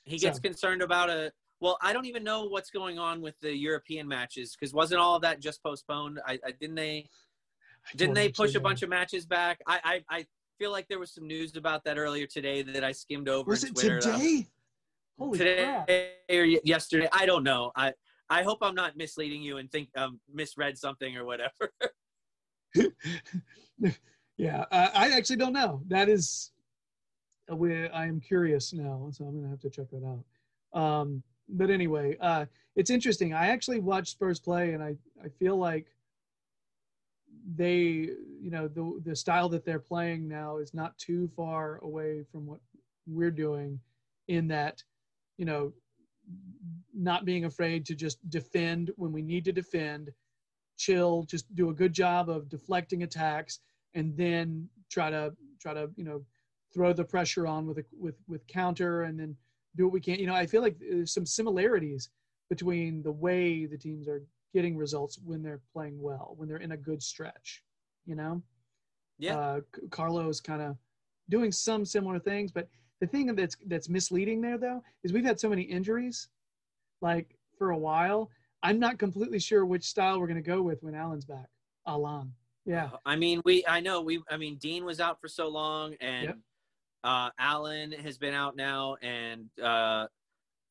He 0.05 0.17
gets 0.17 0.39
concerned 0.39 0.81
about 0.81 1.09
a. 1.09 1.33
Well, 1.59 1.77
I 1.81 1.93
don't 1.93 2.05
even 2.05 2.23
know 2.23 2.45
what's 2.45 2.71
going 2.71 2.97
on 2.97 3.21
with 3.21 3.39
the 3.39 3.55
European 3.55 4.07
matches 4.07 4.55
because 4.55 4.73
wasn't 4.73 4.99
all 4.99 5.15
of 5.15 5.21
that 5.21 5.39
just 5.39 5.61
postponed? 5.61 6.19
I, 6.25 6.39
I 6.45 6.51
didn't 6.51 6.75
they 6.75 7.07
I 7.85 7.95
didn't 7.97 8.15
they 8.15 8.29
push 8.29 8.55
a 8.55 8.59
know. 8.59 8.63
bunch 8.63 8.81
of 8.83 8.89
matches 8.89 9.25
back? 9.25 9.59
I, 9.67 9.79
I 10.09 10.17
I 10.19 10.25
feel 10.57 10.71
like 10.71 10.87
there 10.87 10.99
was 10.99 11.11
some 11.11 11.27
news 11.27 11.55
about 11.57 11.83
that 11.83 11.97
earlier 11.97 12.25
today 12.25 12.61
that 12.61 12.83
I 12.83 12.91
skimmed 12.93 13.27
over. 13.29 13.49
Was 13.49 13.63
it 13.63 13.73
Twitter. 13.73 13.99
today? 13.99 14.47
Holy 15.19 15.37
today 15.37 15.63
crap! 15.85 15.89
or 16.31 16.45
yesterday? 16.63 17.09
I 17.11 17.25
don't 17.25 17.43
know. 17.43 17.71
I 17.75 17.93
I 18.31 18.43
hope 18.43 18.59
I'm 18.61 18.75
not 18.75 18.95
misleading 18.95 19.41
you 19.41 19.57
and 19.57 19.69
think 19.69 19.89
um 19.97 20.19
misread 20.33 20.77
something 20.77 21.17
or 21.17 21.25
whatever. 21.25 21.73
yeah, 24.37 24.65
uh, 24.71 24.87
I 24.93 25.11
actually 25.11 25.35
don't 25.35 25.51
know. 25.51 25.81
That 25.87 26.07
is, 26.07 26.51
we, 27.51 27.89
I 27.89 28.05
am 28.07 28.21
curious 28.21 28.71
now, 28.71 29.09
so 29.11 29.25
I'm 29.25 29.35
gonna 29.35 29.49
have 29.49 29.59
to 29.59 29.69
check 29.69 29.87
that 29.91 30.05
out. 30.05 30.81
Um, 30.81 31.21
but 31.49 31.69
anyway, 31.69 32.15
uh, 32.21 32.45
it's 32.77 32.89
interesting. 32.89 33.33
I 33.33 33.47
actually 33.47 33.81
watched 33.81 34.11
Spurs 34.13 34.39
play, 34.39 34.73
and 34.73 34.81
I 34.81 34.95
I 35.21 35.27
feel 35.37 35.57
like 35.57 35.87
they, 37.55 37.81
you 38.41 38.49
know, 38.49 38.69
the 38.69 39.01
the 39.03 39.15
style 39.15 39.49
that 39.49 39.65
they're 39.65 39.79
playing 39.79 40.29
now 40.29 40.57
is 40.57 40.73
not 40.73 40.97
too 40.97 41.27
far 41.35 41.79
away 41.79 42.23
from 42.31 42.45
what 42.45 42.61
we're 43.05 43.31
doing, 43.31 43.77
in 44.29 44.47
that, 44.47 44.81
you 45.37 45.43
know, 45.43 45.73
not 46.93 47.25
being 47.25 47.45
afraid 47.45 47.85
to 47.85 47.95
just 47.95 48.17
defend 48.29 48.91
when 48.95 49.11
we 49.11 49.21
need 49.21 49.45
to 49.45 49.51
defend, 49.51 50.11
chill, 50.77 51.23
just 51.23 51.53
do 51.55 51.69
a 51.69 51.73
good 51.73 51.93
job 51.93 52.29
of 52.29 52.49
deflecting 52.49 53.03
attacks, 53.03 53.59
and 53.93 54.15
then 54.17 54.67
try 54.89 55.09
to 55.09 55.33
try 55.59 55.73
to 55.73 55.89
you 55.95 56.03
know 56.03 56.23
throw 56.73 56.93
the 56.93 57.03
pressure 57.03 57.45
on 57.47 57.65
with 57.67 57.79
a, 57.79 57.83
with 57.97 58.15
with 58.27 58.45
counter, 58.47 59.03
and 59.03 59.19
then 59.19 59.35
do 59.75 59.85
what 59.85 59.93
we 59.93 60.01
can. 60.01 60.19
You 60.19 60.27
know, 60.27 60.35
I 60.35 60.45
feel 60.45 60.61
like 60.61 60.77
there's 60.79 61.13
some 61.13 61.25
similarities 61.25 62.09
between 62.49 63.01
the 63.01 63.11
way 63.11 63.65
the 63.65 63.77
teams 63.77 64.07
are 64.07 64.21
getting 64.53 64.75
results 64.75 65.17
when 65.23 65.41
they're 65.41 65.61
playing 65.71 66.01
well, 66.01 66.33
when 66.37 66.49
they're 66.49 66.57
in 66.57 66.73
a 66.73 66.77
good 66.77 67.01
stretch. 67.01 67.63
You 68.05 68.15
know, 68.15 68.41
Yeah. 69.19 69.37
uh, 69.37 69.61
C- 69.75 69.87
Carlo's 69.89 70.41
kind 70.41 70.61
of 70.61 70.77
doing 71.29 71.51
some 71.51 71.85
similar 71.85 72.19
things, 72.19 72.51
but 72.51 72.67
the 73.01 73.07
thing 73.07 73.35
that's 73.35 73.57
that's 73.65 73.89
misleading 73.89 74.39
there 74.41 74.57
though 74.57 74.81
is 75.03 75.11
we've 75.11 75.25
had 75.25 75.39
so 75.39 75.49
many 75.49 75.63
injuries, 75.63 76.29
like 77.01 77.35
for 77.57 77.71
a 77.71 77.77
while. 77.77 78.29
I'm 78.63 78.79
not 78.79 78.99
completely 78.99 79.39
sure 79.39 79.65
which 79.65 79.83
style 79.83 80.19
we're 80.19 80.27
going 80.27 80.41
to 80.41 80.47
go 80.47 80.61
with 80.61 80.83
when 80.83 80.93
Allan's 80.93 81.25
back. 81.25 81.47
Allan, 81.87 82.31
yeah, 82.65 82.91
I 83.05 83.15
mean, 83.15 83.41
we 83.43 83.65
I 83.67 83.79
know 83.79 84.01
we 84.01 84.21
I 84.29 84.37
mean 84.37 84.57
Digne 84.57 84.85
was 84.85 84.99
out 84.99 85.19
for 85.19 85.27
so 85.27 85.47
long 85.49 85.95
and 85.99 86.25
Yep. 86.25 86.37
uh 87.03 87.29
Allen 87.39 87.91
has 87.91 88.17
been 88.19 88.35
out 88.35 88.55
now 88.55 88.97
and 89.01 89.49
uh 89.61 90.05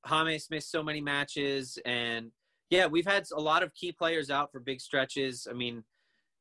James 0.08 0.48
missed 0.50 0.70
so 0.70 0.82
many 0.82 1.00
matches 1.00 1.78
and 1.84 2.30
yeah, 2.70 2.86
we've 2.86 3.06
had 3.06 3.24
a 3.34 3.40
lot 3.40 3.64
of 3.64 3.74
key 3.74 3.90
players 3.90 4.30
out 4.30 4.52
for 4.52 4.60
big 4.60 4.80
stretches. 4.80 5.48
I 5.50 5.54
mean, 5.54 5.82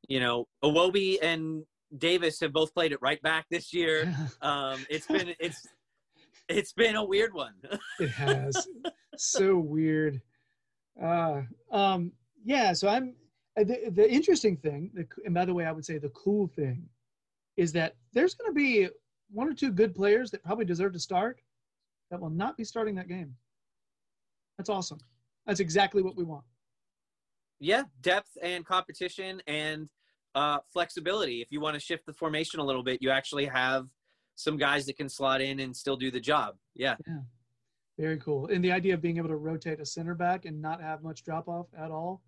you 0.07 0.19
know, 0.19 0.47
Iwobi 0.63 1.17
and 1.23 1.63
Davies 1.97 2.39
have 2.41 2.53
both 2.53 2.71
played 2.75 2.91
it 2.91 3.01
right 3.01 3.19
back 3.23 3.47
this 3.49 3.73
year. 3.73 4.15
Um 4.43 4.85
it's 4.87 5.07
been 5.07 5.33
it's 5.39 5.67
it's 6.49 6.73
been 6.73 6.95
a 6.95 7.03
weird 7.03 7.33
one. 7.33 7.53
it 7.99 8.09
has 8.09 8.67
so 9.17 9.57
weird. 9.57 10.21
Uh, 11.01 11.41
um, 11.71 12.11
yeah, 12.43 12.73
so 12.73 12.87
I'm 12.87 13.15
uh, 13.59 13.63
the, 13.63 13.89
the 13.91 14.11
interesting 14.11 14.57
thing, 14.57 14.91
the, 14.93 15.05
and 15.25 15.33
by 15.33 15.45
the 15.45 15.53
way, 15.53 15.65
I 15.65 15.71
would 15.71 15.85
say 15.85 15.97
the 15.97 16.09
cool 16.09 16.47
thing 16.47 16.83
is 17.57 17.71
that 17.73 17.95
there's 18.13 18.33
going 18.33 18.49
to 18.49 18.55
be 18.55 18.89
one 19.31 19.47
or 19.47 19.53
two 19.53 19.71
good 19.71 19.93
players 19.93 20.31
that 20.31 20.43
probably 20.43 20.65
deserve 20.65 20.93
to 20.93 20.99
start 20.99 21.39
that 22.09 22.19
will 22.19 22.29
not 22.29 22.57
be 22.57 22.63
starting 22.63 22.95
that 22.95 23.07
game. 23.07 23.35
That's 24.57 24.69
awesome. 24.69 24.99
That's 25.45 25.59
exactly 25.59 26.01
what 26.01 26.15
we 26.15 26.23
want. 26.23 26.43
yeah, 27.59 27.83
depth 28.01 28.37
and 28.41 28.65
competition 28.65 29.41
and 29.47 29.89
uh, 30.35 30.59
flexibility. 30.71 31.41
If 31.41 31.51
you 31.51 31.59
want 31.59 31.73
to 31.75 31.79
shift 31.79 32.05
the 32.05 32.13
formation 32.13 32.59
a 32.59 32.63
little 32.63 32.83
bit, 32.83 33.01
you 33.01 33.09
actually 33.09 33.45
have 33.45 33.87
some 34.39 34.55
guys 34.55 34.85
that 34.85 34.95
can 34.95 35.09
slot 35.09 35.41
in 35.41 35.59
and 35.59 35.75
still 35.75 35.97
do 35.97 36.09
the 36.09 36.19
job. 36.19 36.55
Yeah. 36.73 36.95
yeah. 37.05 37.17
Very 37.97 38.17
cool. 38.19 38.47
And 38.47 38.63
the 38.63 38.71
idea 38.71 38.93
of 38.93 39.01
being 39.01 39.17
able 39.17 39.27
to 39.27 39.35
rotate 39.35 39.81
a 39.81 39.85
center 39.85 40.15
back 40.15 40.45
and 40.45 40.61
not 40.61 40.81
have 40.81 41.03
much 41.03 41.25
drop 41.25 41.49
off 41.49 41.67
at 41.77 41.91
all, 41.91 42.21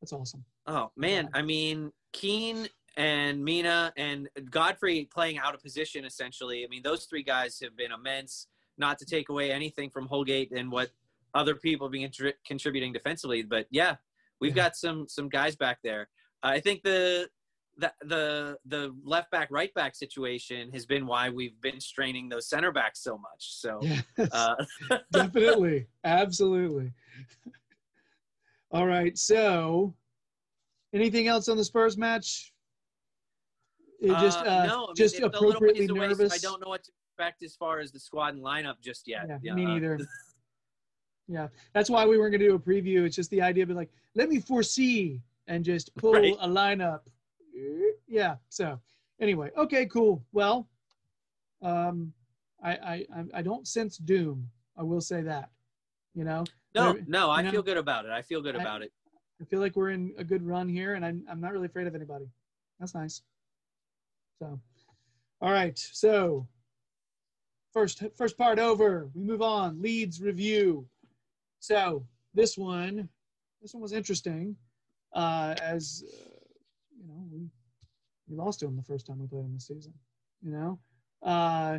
that's 0.00 0.12
awesome. 0.12 0.44
Oh 0.66 0.90
man, 0.96 1.24
Yeah. 1.32 1.38
I 1.38 1.42
mean 1.42 1.92
Keane 2.12 2.66
and 2.96 3.44
Mina 3.44 3.92
and 3.96 4.28
Godfrey 4.50 5.04
playing 5.04 5.38
out 5.38 5.54
of 5.54 5.62
position 5.62 6.04
essentially. 6.04 6.64
I 6.64 6.68
mean 6.68 6.82
those 6.82 7.04
three 7.04 7.22
guys 7.22 7.60
have 7.62 7.76
been 7.76 7.92
immense. 7.92 8.48
Not 8.76 8.98
to 8.98 9.04
take 9.06 9.28
away 9.28 9.52
anything 9.52 9.88
from 9.88 10.06
Holgate 10.06 10.50
and 10.50 10.70
what 10.72 10.90
other 11.32 11.54
people 11.54 11.88
been 11.88 12.10
contributing 12.44 12.92
defensively, 12.92 13.42
but 13.44 13.66
yeah, 13.70 13.94
we've 14.40 14.56
Yeah. 14.56 14.64
got 14.64 14.76
some 14.76 15.06
some 15.08 15.28
guys 15.28 15.54
back 15.54 15.78
there. 15.84 16.08
I 16.42 16.58
think 16.58 16.82
the 16.82 17.28
the 17.78 17.92
the 18.02 18.58
the 18.66 18.94
left 19.04 19.30
back 19.30 19.48
right 19.50 19.72
back 19.74 19.94
situation 19.94 20.70
has 20.72 20.86
been 20.86 21.06
why 21.06 21.28
we've 21.28 21.60
been 21.60 21.80
straining 21.80 22.28
those 22.28 22.48
center 22.48 22.72
backs 22.72 23.00
so 23.02 23.18
much. 23.18 23.54
So 23.54 23.80
Yes, 23.82 24.32
uh, 24.32 24.54
definitely. 25.12 25.86
Absolutely. 26.04 26.92
All 28.72 28.86
right. 28.86 29.16
So, 29.16 29.94
anything 30.92 31.28
else 31.28 31.48
on 31.48 31.56
the 31.56 31.64
Spurs 31.64 31.96
match? 31.96 32.52
It 34.00 34.08
just, 34.18 34.38
uh, 34.40 34.42
uh, 34.42 34.66
no, 34.66 34.84
I 34.84 34.86
mean, 34.88 34.96
just 34.96 35.14
it's 35.14 35.22
a 35.22 35.26
little 35.28 35.48
appropriately 35.50 35.80
ways 35.82 35.90
away, 35.90 36.00
so 36.00 36.08
nervous. 36.08 36.32
I 36.34 36.38
don't 36.38 36.60
know 36.60 36.68
what 36.68 36.84
to 36.84 36.92
expect 37.08 37.42
as 37.42 37.56
far 37.56 37.80
as 37.80 37.92
the 37.92 38.00
squad 38.00 38.34
and 38.34 38.42
lineup 38.42 38.74
just 38.82 39.08
yet. 39.08 39.26
Yeah, 39.28 39.38
Yeah, 39.42 39.54
me 39.54 39.64
uh, 39.64 39.68
neither. 39.68 39.98
Yeah, 41.28 41.48
that's 41.72 41.90
why 41.90 42.06
we 42.06 42.18
weren't 42.18 42.30
going 42.30 42.40
to 42.40 42.46
do 42.48 42.54
a 42.54 42.58
preview. 42.58 43.04
It's 43.04 43.16
just 43.16 43.30
the 43.30 43.42
idea 43.42 43.64
of 43.64 43.70
like, 43.70 43.90
let 44.14 44.28
me 44.28 44.38
foresee 44.38 45.20
and 45.48 45.64
just 45.64 45.92
pull 45.96 46.12
Right. 46.12 46.36
a 46.38 46.46
lineup. 46.46 47.00
Yeah. 48.08 48.36
So, 48.48 48.80
anyway, 49.20 49.50
okay, 49.56 49.86
cool. 49.86 50.24
Well, 50.32 50.68
um, 51.62 52.12
I 52.62 52.72
I 52.72 53.06
I- 53.34 53.42
don't 53.42 53.66
sense 53.66 53.96
doom. 53.98 54.50
I 54.76 54.82
will 54.82 55.00
say 55.00 55.22
that. 55.22 55.50
You 56.14 56.24
know, 56.24 56.44
No, 56.74 56.96
no, 57.06 57.30
I 57.30 57.38
you 57.38 57.44
know, 57.44 57.50
feel 57.50 57.62
good 57.62 57.76
about 57.76 58.04
it. 58.06 58.10
I 58.10 58.22
feel 58.22 58.40
good 58.40 58.56
I- 58.56 58.60
about 58.60 58.82
it. 58.82 58.92
I 59.40 59.44
feel 59.44 59.60
like 59.60 59.76
we're 59.76 59.90
in 59.90 60.14
a 60.16 60.24
good 60.24 60.42
run 60.42 60.68
here, 60.68 60.94
and 60.94 61.04
I'm 61.04 61.24
I'm 61.30 61.40
not 61.40 61.52
really 61.52 61.66
afraid 61.66 61.86
of 61.86 61.94
anybody. 61.94 62.30
That's 62.80 62.94
nice. 62.94 63.22
So, 64.38 64.58
all 65.40 65.52
right. 65.52 65.78
So, 65.78 66.46
first 67.72 68.02
first 68.16 68.38
part 68.38 68.58
over. 68.58 69.10
We 69.14 69.22
move 69.22 69.42
on. 69.42 69.80
Leeds 69.82 70.20
review. 70.20 70.88
So 71.58 72.06
this 72.34 72.56
one, 72.56 73.08
this 73.60 73.74
one 73.74 73.82
was 73.82 73.92
interesting, 73.92 74.56
uh, 75.12 75.54
as 75.60 76.04
uh, 76.06 76.25
you 77.06 77.14
know 77.14 77.26
we 77.30 77.48
we 78.28 78.36
lost 78.36 78.60
to 78.60 78.66
him 78.66 78.76
the 78.76 78.82
first 78.82 79.06
time 79.06 79.20
we 79.20 79.26
played 79.26 79.44
him 79.44 79.54
this 79.54 79.68
season. 79.68 79.94
You 80.42 80.50
know, 80.50 80.78
uh, 81.22 81.78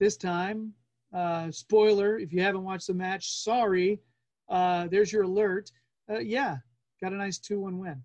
this 0.00 0.16
time, 0.16 0.72
uh, 1.12 1.50
spoiler 1.50 2.18
if 2.18 2.32
you 2.32 2.42
haven't 2.42 2.64
watched 2.64 2.88
the 2.88 2.94
match, 2.94 3.42
sorry. 3.42 4.00
Uh, 4.48 4.88
there's 4.88 5.12
your 5.12 5.22
alert 5.22 5.70
uh, 6.10 6.18
yeah, 6.18 6.56
got 7.00 7.12
a 7.12 7.16
nice 7.16 7.38
2 7.38 7.60
1 7.60 7.78
win. 7.78 8.02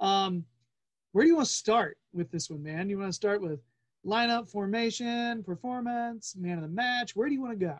Um, 0.00 0.44
where 1.12 1.24
do 1.24 1.28
you 1.28 1.36
want 1.36 1.48
to 1.48 1.54
start 1.54 1.98
with 2.12 2.30
this 2.30 2.48
one, 2.50 2.62
man? 2.62 2.88
You 2.88 2.98
want 2.98 3.10
to 3.10 3.16
start 3.16 3.42
with 3.42 3.60
lineup, 4.06 4.48
formation, 4.48 5.42
performance, 5.42 6.34
man 6.36 6.56
of 6.56 6.62
the 6.62 6.68
match? 6.68 7.14
Where 7.14 7.28
do 7.28 7.34
you 7.34 7.42
want 7.42 7.58
to 7.58 7.66
go? 7.66 7.78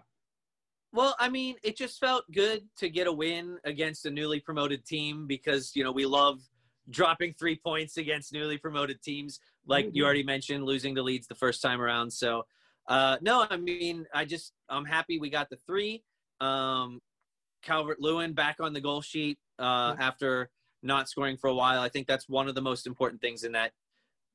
Well, 0.93 1.17
I 1.19 1.31
mean, 1.31 1.57
it 1.63 1.77
just 1.77 1.99
felt 1.99 2.31
good 2.31 2.65
to 2.77 2.91
get 2.91 3.07
a 3.07 3.13
win 3.13 3.59
against 3.65 4.05
a 4.05 4.11
newly 4.11 4.41
promoted 4.41 4.85
team 4.85 5.27
because, 5.27 5.75
you 5.75 5.83
know, 5.83 5.93
we 5.93 6.05
love 6.05 6.43
dropping 6.91 7.35
three 7.35 7.57
points 7.57 7.97
against 7.97 8.33
newly 8.33 8.59
promoted 8.59 9.03
teams. 9.03 9.41
Like 9.67 9.87
you 9.93 10.03
Mhm. 10.03 10.07
already 10.07 10.23
mentioned, 10.25 10.65
losing 10.65 10.95
the 10.95 11.03
Leeds 11.03 11.27
the 11.27 11.35
first 11.35 11.63
time 11.63 11.81
around. 11.81 12.13
So, 12.13 12.47
uh, 12.89 13.19
no, 13.21 13.47
I 13.49 13.57
mean, 13.57 14.07
I 14.13 14.25
just, 14.25 14.55
I'm 14.69 14.85
happy 14.85 15.19
we 15.19 15.31
got 15.31 15.51
the 15.51 15.57
three. 15.57 16.03
Um, 16.41 17.01
Calvert 17.63 18.01
Lewin 18.01 18.33
back 18.33 18.59
on 18.59 18.73
the 18.73 18.81
goal 18.81 19.01
sheet 19.03 19.39
uh, 19.59 19.95
after 19.99 20.51
not 20.83 21.09
scoring 21.09 21.37
for 21.37 21.49
a 21.49 21.55
while. 21.55 21.81
I 21.81 21.89
think 21.89 22.09
that's 22.09 22.29
one 22.29 22.49
of 22.49 22.57
the 22.57 22.61
most 22.63 22.87
important 22.87 23.21
things 23.21 23.45
in 23.45 23.53
that 23.53 23.73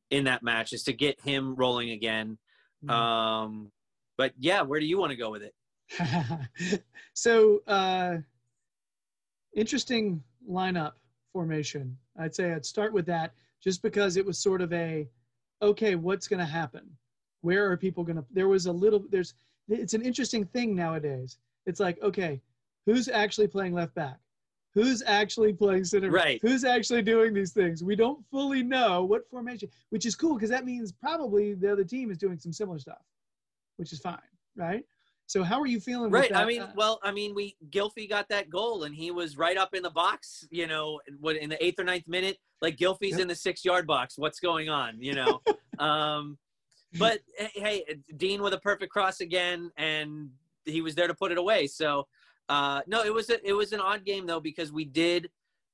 in 0.09 0.23
that 0.23 0.41
match 0.41 0.71
is 0.71 0.83
to 0.83 0.93
get 0.93 1.19
him 1.19 1.53
rolling 1.55 1.89
again. 1.89 2.37
Mhm. 2.85 2.89
Um, 2.89 3.71
but 4.15 4.33
yeah, 4.37 4.61
where 4.61 4.79
do 4.79 4.85
you 4.85 4.97
want 4.97 5.11
to 5.11 5.17
go 5.17 5.29
with 5.29 5.43
it? 5.43 5.53
so, 7.13 7.59
uh, 7.67 8.19
interesting 9.53 10.23
lineup 10.49 10.93
formation. 11.33 11.97
I'd 12.17 12.35
say 12.35 12.53
I'd 12.53 12.65
start 12.65 12.93
with 12.93 13.05
that 13.07 13.33
just 13.63 13.81
because 13.81 14.17
it 14.17 14.25
was 14.25 14.37
sort 14.37 14.61
of 14.61 14.71
a, 14.73 15.07
okay, 15.61 15.95
what's 15.95 16.27
going 16.27 16.39
to 16.39 16.45
happen? 16.45 16.89
Where 17.41 17.69
are 17.71 17.77
people 17.77 18.03
going 18.03 18.17
to? 18.17 18.25
There 18.31 18.47
was 18.47 18.65
a 18.65 18.71
little. 18.71 19.05
There's. 19.09 19.33
It's 19.69 19.93
an 19.93 20.01
interesting 20.01 20.45
thing 20.45 20.75
nowadays. 20.75 21.37
It's 21.65 21.79
like, 21.79 22.01
okay, 22.01 22.41
who's 22.85 23.09
actually 23.09 23.47
playing 23.47 23.73
left 23.73 23.93
back? 23.95 24.17
Who's 24.73 25.01
actually 25.05 25.53
playing 25.53 25.85
center? 25.85 26.11
Right. 26.11 26.39
Who's 26.41 26.63
actually 26.63 27.01
doing 27.01 27.33
these 27.33 27.51
things? 27.51 27.83
We 27.83 27.95
don't 27.95 28.23
fully 28.29 28.63
know 28.63 29.03
what 29.03 29.29
formation, 29.29 29.69
which 29.89 30.05
is 30.05 30.15
cool 30.15 30.35
because 30.35 30.51
that 30.51 30.65
means 30.65 30.91
probably 30.91 31.53
the 31.53 31.71
other 31.71 31.83
team 31.83 32.11
is 32.11 32.17
doing 32.17 32.37
some 32.37 32.53
similar 32.53 32.79
stuff, 32.79 33.01
which 33.77 33.91
is 33.91 33.99
fine, 33.99 34.19
right? 34.55 34.85
So 35.27 35.43
how 35.43 35.59
are 35.59 35.67
you 35.67 35.81
feeling? 35.81 36.09
Right. 36.09 36.33
I 36.33 36.45
mean, 36.45 36.61
Uh, 36.61 36.71
well, 36.75 36.99
I 37.03 37.11
mean, 37.11 37.35
we 37.35 37.57
Gylfi 37.69 38.09
got 38.09 38.29
that 38.29 38.49
goal, 38.49 38.85
and 38.85 38.95
he 38.95 39.11
was 39.11 39.37
right 39.37 39.57
up 39.57 39.73
in 39.73 39.83
the 39.83 39.89
box. 39.89 40.47
You 40.49 40.67
know, 40.67 41.01
what 41.19 41.35
in 41.35 41.49
the 41.49 41.63
eighth 41.63 41.79
or 41.79 41.83
ninth 41.83 42.07
minute, 42.07 42.37
like 42.61 42.77
Gylfi's 42.77 43.11
Yep. 43.11 43.19
in 43.19 43.27
the 43.27 43.35
six 43.35 43.65
yard 43.65 43.85
box. 43.85 44.17
What's 44.17 44.39
going 44.39 44.69
on? 44.69 45.01
You 45.01 45.13
know. 45.13 45.41
um, 45.79 46.37
but 46.97 47.19
hey, 47.37 47.51
hey, 47.55 47.83
Digne 48.15 48.41
with 48.41 48.53
a 48.53 48.59
perfect 48.59 48.91
cross 48.91 49.19
again, 49.19 49.69
and 49.77 50.29
he 50.65 50.81
was 50.81 50.95
there 50.95 51.07
to 51.07 51.13
put 51.13 51.33
it 51.33 51.37
away. 51.37 51.67
So, 51.67 52.07
uh, 52.47 52.81
no, 52.87 53.03
it 53.03 53.13
was 53.13 53.29
a, 53.29 53.45
it 53.45 53.53
was 53.53 53.73
an 53.73 53.81
odd 53.81 54.05
game 54.05 54.25
though 54.25 54.39
because 54.39 54.71
we 54.71 54.85
did 54.85 55.29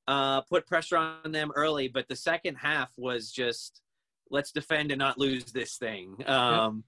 uh, 0.08 0.40
put 0.42 0.66
pressure 0.66 0.96
on 0.96 1.30
them 1.30 1.52
early, 1.54 1.86
but 1.86 2.08
the 2.08 2.16
second 2.16 2.56
half 2.56 2.90
was 2.96 3.30
just 3.30 3.82
let's 4.30 4.50
defend 4.50 4.90
and 4.90 4.98
not 4.98 5.16
lose 5.16 5.52
this 5.52 5.76
thing. 5.76 6.16
Um, 6.26 6.82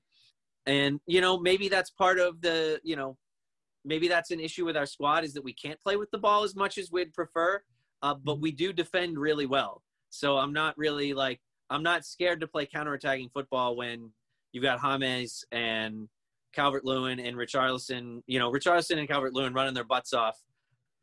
And 0.67 1.01
you 1.07 1.21
know, 1.21 1.39
maybe 1.39 1.69
that's 1.69 1.91
part 1.91 2.19
of 2.19 2.41
the 2.41 2.81
you 2.83 2.97
know 2.97 3.17
maybe 3.85 4.09
that's 4.09 4.31
an 4.31 4.41
issue 4.41 4.64
with 4.64 4.77
our 4.77 4.87
squad 4.87 5.25
is 5.25 5.33
that 5.35 5.45
we 5.45 5.55
can't 5.55 5.81
play 5.81 5.97
with 5.97 6.11
the 6.11 6.19
ball 6.19 6.43
as 6.43 6.57
much 6.57 6.77
as 6.77 6.91
we'd 6.91 7.14
prefer, 7.14 7.62
uh, 8.03 8.14
but 8.14 8.41
we 8.41 8.51
do 8.51 8.73
defend 8.73 9.17
really 9.19 9.47
well. 9.47 9.83
So 10.11 10.37
I'm 10.39 10.53
not 10.53 10.77
really 10.77 11.14
like 11.14 11.41
I'm 11.71 11.83
not 11.83 12.05
scared 12.05 12.41
to 12.41 12.47
play 12.47 12.67
counterattacking 12.67 13.33
football 13.33 13.77
when 13.77 14.11
you've 14.53 14.62
got 14.62 14.81
James 14.81 15.45
and 15.53 16.09
Calvert 16.53 16.85
Lewin 16.85 17.21
and 17.21 17.37
Richarlison, 17.37 18.23
you 18.27 18.39
know, 18.39 18.51
Richarlison 18.51 18.99
and 18.99 19.09
Calvert 19.09 19.35
Lewin 19.35 19.53
running 19.53 19.75
their 19.75 19.85
butts 19.85 20.12
off. 20.12 20.39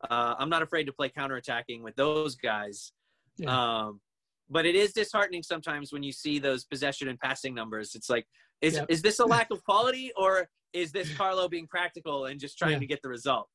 Uh, 0.09 0.35
I'm 0.37 0.49
not 0.49 0.61
afraid 0.61 0.85
to 0.85 0.93
play 0.93 1.09
counterattacking 1.09 1.81
with 1.81 1.95
those 1.95 2.35
guys. 2.35 2.91
Yeah. 3.37 3.51
Um, 3.51 4.01
but 4.49 4.65
it 4.65 4.75
is 4.75 4.93
disheartening 4.93 5.43
sometimes 5.43 5.91
when 5.91 6.03
you 6.03 6.11
see 6.11 6.39
those 6.39 6.65
possession 6.65 7.07
and 7.07 7.19
passing 7.19 7.53
numbers. 7.53 7.95
It's 7.95 8.09
like, 8.09 8.25
is 8.61 8.75
Yep. 8.75 8.85
is 8.89 9.01
this 9.01 9.19
a 9.19 9.25
lack 9.25 9.47
of 9.51 9.63
quality 9.63 10.11
or 10.17 10.49
is 10.73 10.91
this 10.91 11.13
Carlo 11.15 11.47
being 11.47 11.67
practical 11.67 12.25
and 12.25 12.39
just 12.39 12.57
trying 12.57 12.73
Yeah. 12.73 12.79
to 12.79 12.85
get 12.87 13.01
the 13.01 13.09
result? 13.09 13.47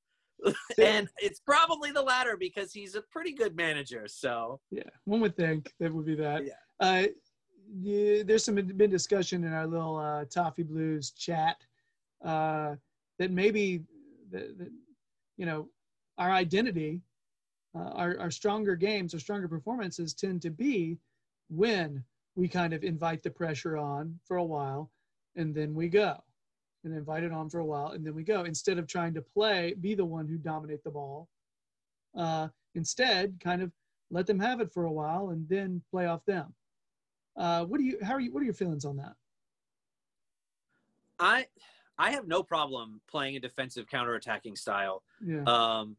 and 0.81 1.09
it's 1.19 1.41
probably 1.41 1.91
the 1.91 2.03
latter 2.03 2.37
because 2.37 2.73
he's 2.73 2.95
a 2.95 3.03
pretty 3.11 3.33
good 3.33 3.57
manager. 3.57 4.07
So 4.07 4.61
Yeah, 4.71 4.85
one 5.05 5.21
would 5.21 5.37
think 5.37 5.73
that 5.81 5.93
would 5.93 6.07
be 6.07 6.15
that. 6.17 6.47
Yeah. 6.47 6.53
Uh, 6.79 7.07
yeah, 7.81 8.23
there's 8.23 8.45
some 8.45 8.55
been 8.55 8.91
discussion 8.91 9.45
in 9.45 9.53
our 9.53 9.67
little 9.67 9.97
uh, 9.97 10.25
Toffee 10.27 10.63
Blues 10.63 11.11
chat 11.11 11.57
uh, 12.25 12.77
that 13.19 13.31
maybe 13.31 13.83
the, 14.31 14.55
the, 14.57 14.73
you 15.37 15.45
know 15.45 15.69
our 16.19 16.31
identity, 16.31 17.01
uh, 17.79 17.91
our 17.95 18.19
our 18.19 18.31
stronger 18.31 18.75
games, 18.77 19.15
our 19.15 19.21
stronger 19.21 19.49
performances 19.49 20.15
tend 20.15 20.43
to 20.43 20.51
be 20.51 20.99
when 21.49 22.03
we 22.35 22.49
kind 22.49 22.73
of 22.73 22.85
invite 22.85 23.23
the 23.23 23.31
pressure 23.31 23.77
on 23.77 24.19
for 24.25 24.37
a 24.37 24.45
while, 24.45 24.91
and 25.37 25.55
then 25.55 25.75
we 25.75 25.89
go, 25.89 26.17
and 26.85 26.95
invite 26.95 27.25
it 27.25 27.33
on 27.33 27.49
for 27.49 27.61
a 27.61 27.65
while, 27.65 27.89
and 27.93 28.05
then 28.05 28.15
we 28.15 28.23
go. 28.23 28.45
Instead 28.45 28.79
of 28.79 28.87
trying 28.87 29.15
to 29.15 29.23
play, 29.23 29.75
be 29.81 29.95
the 29.95 30.05
one 30.05 30.27
who 30.27 30.37
dominate 30.39 30.83
the 30.85 30.91
ball. 30.91 31.29
Uh, 32.17 32.49
instead, 32.75 33.39
kind 33.41 33.63
of 33.63 33.71
let 34.11 34.27
them 34.27 34.41
have 34.41 34.61
it 34.61 34.73
for 34.73 34.85
a 34.85 34.93
while 34.93 35.31
and 35.31 35.49
then 35.49 35.83
play 35.91 36.07
off 36.07 36.25
them. 36.25 36.55
Uh, 37.37 37.65
what 37.65 37.79
do 37.79 37.85
you? 37.85 37.99
How 38.03 38.15
are 38.15 38.21
you? 38.21 38.33
What 38.33 38.41
are 38.41 38.47
your 38.47 38.55
feelings 38.55 38.85
on 38.85 38.97
that? 38.97 39.15
I 41.19 41.47
I 41.99 42.11
have 42.13 42.27
no 42.27 42.43
problem 42.43 43.01
playing 43.09 43.37
a 43.37 43.41
defensive 43.41 43.87
counterattacking 43.87 44.57
style. 44.57 45.03
Yeah, 45.25 45.43
Um, 45.45 45.97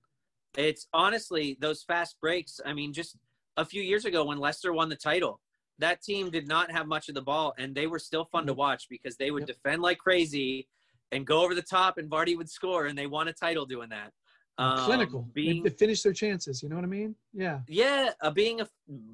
it's 0.57 0.87
honestly 0.93 1.57
those 1.59 1.83
fast 1.83 2.15
breaks. 2.21 2.59
I 2.65 2.73
mean, 2.73 2.93
just 2.93 3.17
a 3.57 3.65
few 3.65 3.81
years 3.81 4.05
ago 4.05 4.23
when 4.25 4.37
Leicester 4.39 4.73
won 4.73 4.89
the 4.89 4.95
title, 4.95 5.39
that 5.79 6.01
team 6.01 6.29
did 6.29 6.47
not 6.47 6.71
have 6.71 6.87
much 6.87 7.09
of 7.09 7.15
the 7.15 7.21
ball, 7.21 7.53
and 7.57 7.73
they 7.73 7.87
were 7.87 7.99
still 7.99 8.25
fun 8.25 8.45
to 8.47 8.53
watch 8.53 8.87
because 8.89 9.15
they 9.17 9.31
would 9.31 9.47
Yep. 9.47 9.57
defend 9.57 9.81
like 9.81 9.97
crazy 9.97 10.67
and 11.11 11.25
go 11.25 11.41
over 11.41 11.55
the 11.55 11.61
top, 11.61 11.97
and 11.97 12.09
Vardy 12.09 12.35
would 12.37 12.49
score, 12.49 12.85
and 12.87 12.97
they 12.97 13.07
won 13.07 13.27
a 13.29 13.33
title 13.33 13.65
doing 13.65 13.89
that. 13.89 14.11
Um, 14.57 14.77
clinical. 14.85 15.21
being 15.33 15.63
they, 15.63 15.69
they 15.69 15.75
finish 15.75 16.03
their 16.03 16.11
chances. 16.11 16.61
You 16.61 16.67
know 16.67 16.75
what 16.75 16.83
I 16.83 16.87
mean? 16.87 17.15
Yeah. 17.33 17.61
yeah, 17.67 18.11
uh, 18.21 18.29
being 18.29 18.59
a 18.61 18.67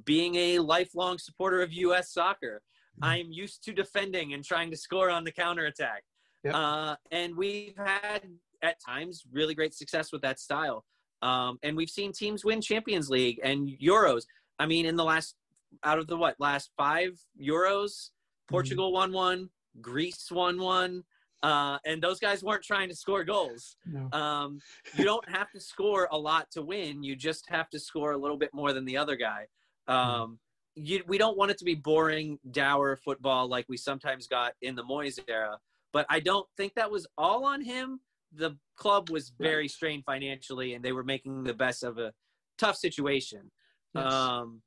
being 0.04 0.36
a 0.36 0.60
lifelong 0.60 1.20
supporter 1.20 1.62
of 1.62 1.72
U.S. 1.72 2.12
soccer, 2.12 2.62
Mhm. 3.00 3.08
I'm 3.08 3.32
used 3.32 3.64
to 3.66 3.74
defending 3.74 4.34
and 4.34 4.44
trying 4.44 4.72
to 4.72 4.78
score 4.78 5.10
on 5.12 5.24
the 5.24 5.32
counterattack. 5.32 6.04
Yep. 6.44 6.54
Uh, 6.56 6.96
and 7.12 7.36
we've 7.36 7.76
had 7.78 8.22
at 8.64 8.80
times 8.84 9.24
really 9.32 9.54
great 9.54 9.74
success 9.76 10.12
with 10.12 10.22
that 10.24 10.40
style. 10.40 10.84
Um, 11.26 11.58
and 11.64 11.76
we've 11.76 11.90
seen 11.90 12.12
teams 12.14 12.46
win 12.46 12.62
Champions 12.62 13.10
League 13.10 13.40
and 13.44 13.68
Euros. 13.82 14.26
I 14.60 14.68
mean, 14.68 14.86
in 14.86 14.96
the 14.96 15.04
last 15.04 15.36
out 15.84 15.98
of 15.98 16.08
the 16.08 16.16
what 16.16 16.36
last 16.40 16.70
five 16.78 17.20
Euros, 17.42 18.12
Portugal 18.48 18.94
won 18.94 19.12
one, 19.12 19.50
Greece 19.82 20.32
won 20.32 20.60
one, 20.60 21.04
uh, 21.42 21.80
and 21.84 22.02
those 22.02 22.20
guys 22.20 22.44
weren't 22.44 22.64
trying 22.64 22.90
to 22.90 22.96
score 22.96 23.24
goals. 23.24 23.76
No. 23.86 24.08
Um, 24.18 24.60
you 24.96 25.04
don't 25.04 25.28
have 25.28 25.52
to 25.52 25.60
score 25.60 26.08
a 26.12 26.18
lot 26.18 26.52
to 26.52 26.62
win. 26.62 27.02
You 27.02 27.16
just 27.16 27.50
have 27.50 27.70
to 27.72 27.80
score 27.80 28.12
a 28.12 28.18
little 28.18 28.38
bit 28.38 28.54
more 28.54 28.72
than 28.72 28.86
the 28.86 28.98
other 28.98 29.16
guy. 29.16 29.48
Um, 29.88 30.38
you, 30.76 31.04
we 31.08 31.18
don't 31.18 31.38
want 31.38 31.50
it 31.52 31.58
to 31.58 31.66
be 31.66 31.76
boring, 31.76 32.38
dour 32.52 32.96
football 32.98 33.48
like 33.48 33.66
we 33.68 33.78
sometimes 33.78 34.28
got 34.28 34.54
in 34.62 34.76
the 34.76 34.84
Moyes 34.84 35.20
era. 35.28 35.58
But 35.92 36.06
I 36.10 36.20
don't 36.20 36.48
think 36.56 36.76
that 36.76 36.92
was 36.92 37.08
all 37.18 37.46
on 37.46 37.62
him. 37.62 38.00
The 38.36 38.58
club 38.76 39.10
was 39.10 39.32
very 39.40 39.68
strained 39.68 40.04
financially, 40.06 40.74
and 40.74 40.84
they 40.84 40.92
were 40.92 41.04
making 41.04 41.44
the 41.44 41.54
best 41.54 41.84
of 41.84 41.98
a 41.98 42.14
tough 42.58 42.76
situation. 42.76 43.52
Yes. 43.94 44.12
Um, 44.12 44.62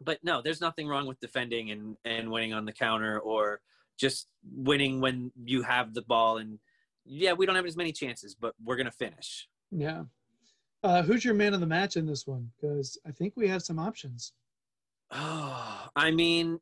but 0.00 0.18
no, 0.22 0.42
there's 0.42 0.60
nothing 0.60 0.88
wrong 0.88 1.06
with 1.06 1.20
defending 1.20 1.70
and, 1.70 1.96
and 2.04 2.30
winning 2.30 2.52
on 2.52 2.64
the 2.64 2.72
counter 2.72 3.18
or 3.18 3.60
just 3.98 4.26
winning 4.52 5.00
when 5.00 5.30
you 5.44 5.62
have 5.62 5.94
the 5.94 6.02
ball. 6.02 6.38
And 6.38 6.58
yeah, 7.04 7.32
we 7.32 7.46
don't 7.46 7.54
have 7.54 7.66
as 7.66 7.76
many 7.76 7.92
chances, 7.92 8.34
but 8.34 8.54
we're 8.62 8.76
going 8.76 8.86
to 8.86 8.92
finish. 8.92 9.48
yeah. 9.70 10.04
Uh, 10.82 11.02
who's 11.02 11.24
your 11.24 11.32
man 11.32 11.54
of 11.54 11.60
the 11.60 11.66
match 11.66 11.96
in 11.96 12.04
this 12.04 12.26
one? 12.26 12.50
Because 12.60 12.98
I 13.06 13.10
think 13.10 13.32
we 13.36 13.48
have 13.48 13.62
some 13.62 13.78
options. 13.78 14.34
Oh, 15.10 15.88
I 15.96 16.10
mean, 16.10 16.60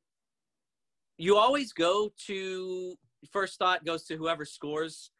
you 1.18 1.36
always 1.36 1.72
go 1.72 2.12
to 2.26 2.94
first 3.32 3.58
thought 3.58 3.84
goes 3.84 4.04
to 4.04 4.16
whoever 4.16 4.44
scores. 4.44 5.10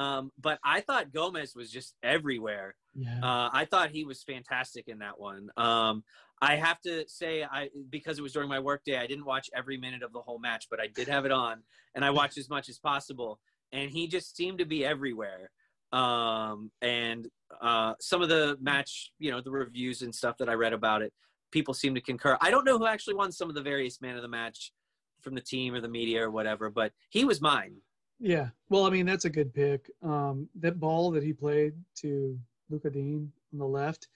Um, 0.00 0.32
but 0.40 0.58
I 0.64 0.80
thought 0.80 1.12
Gomes 1.12 1.54
was 1.54 1.70
just 1.70 1.94
everywhere. 2.02 2.74
Yeah. 2.94 3.18
Uh, 3.22 3.50
I 3.52 3.66
thought 3.70 3.90
he 3.90 4.04
was 4.04 4.22
fantastic 4.22 4.88
in 4.88 5.00
that 5.00 5.20
one. 5.20 5.50
Um, 5.58 6.04
I 6.40 6.56
have 6.56 6.80
to 6.86 7.04
say, 7.06 7.44
I 7.44 7.68
because 7.90 8.18
it 8.18 8.22
was 8.22 8.32
during 8.32 8.48
my 8.48 8.60
workday, 8.60 8.96
I 8.96 9.06
didn't 9.06 9.26
watch 9.26 9.50
every 9.54 9.76
minute 9.76 10.02
of 10.02 10.14
the 10.14 10.20
whole 10.20 10.38
match, 10.38 10.68
but 10.70 10.80
I 10.80 10.86
did 10.86 11.06
have 11.08 11.26
it 11.26 11.32
on, 11.32 11.62
and 11.94 12.02
I 12.02 12.10
watched 12.10 12.38
as 12.38 12.48
much 12.48 12.70
as 12.70 12.78
possible. 12.78 13.40
And 13.72 13.90
he 13.90 14.08
just 14.08 14.36
seemed 14.36 14.58
to 14.60 14.64
be 14.64 14.86
everywhere. 14.86 15.50
Um, 15.92 16.70
and 16.80 17.28
uh, 17.60 17.92
some 18.00 18.22
of 18.22 18.30
the 18.30 18.56
match, 18.58 19.12
you 19.18 19.30
know, 19.30 19.42
the 19.42 19.50
reviews 19.50 20.00
and 20.00 20.14
stuff 20.14 20.38
that 20.38 20.48
I 20.48 20.54
read 20.54 20.72
about 20.72 21.02
it, 21.02 21.12
people 21.52 21.74
seem 21.74 21.94
to 21.94 22.00
concur. 22.00 22.38
I 22.40 22.50
don't 22.50 22.64
know 22.64 22.78
who 22.78 22.86
actually 22.86 23.14
won 23.14 23.32
some 23.32 23.50
of 23.50 23.54
the 23.54 23.62
various 23.62 24.00
man 24.00 24.16
of 24.16 24.22
the 24.22 24.28
match 24.28 24.72
from 25.20 25.34
the 25.34 25.40
team 25.42 25.74
or 25.74 25.80
the 25.82 25.88
media 25.88 26.24
or 26.24 26.30
whatever, 26.30 26.70
but 26.70 26.92
he 27.10 27.26
was 27.26 27.42
mine. 27.42 27.74
Yeah. 28.20 28.48
Well, 28.68 28.84
I 28.84 28.90
mean, 28.90 29.06
that's 29.06 29.24
a 29.24 29.30
good 29.30 29.52
pick. 29.52 29.90
Um, 30.02 30.48
that 30.60 30.78
ball 30.78 31.10
that 31.12 31.22
he 31.22 31.32
played 31.32 31.72
to 31.96 32.38
Lucas 32.68 32.92
Digne 32.92 33.28
on 33.52 33.58
the 33.58 33.66
left 33.66 34.08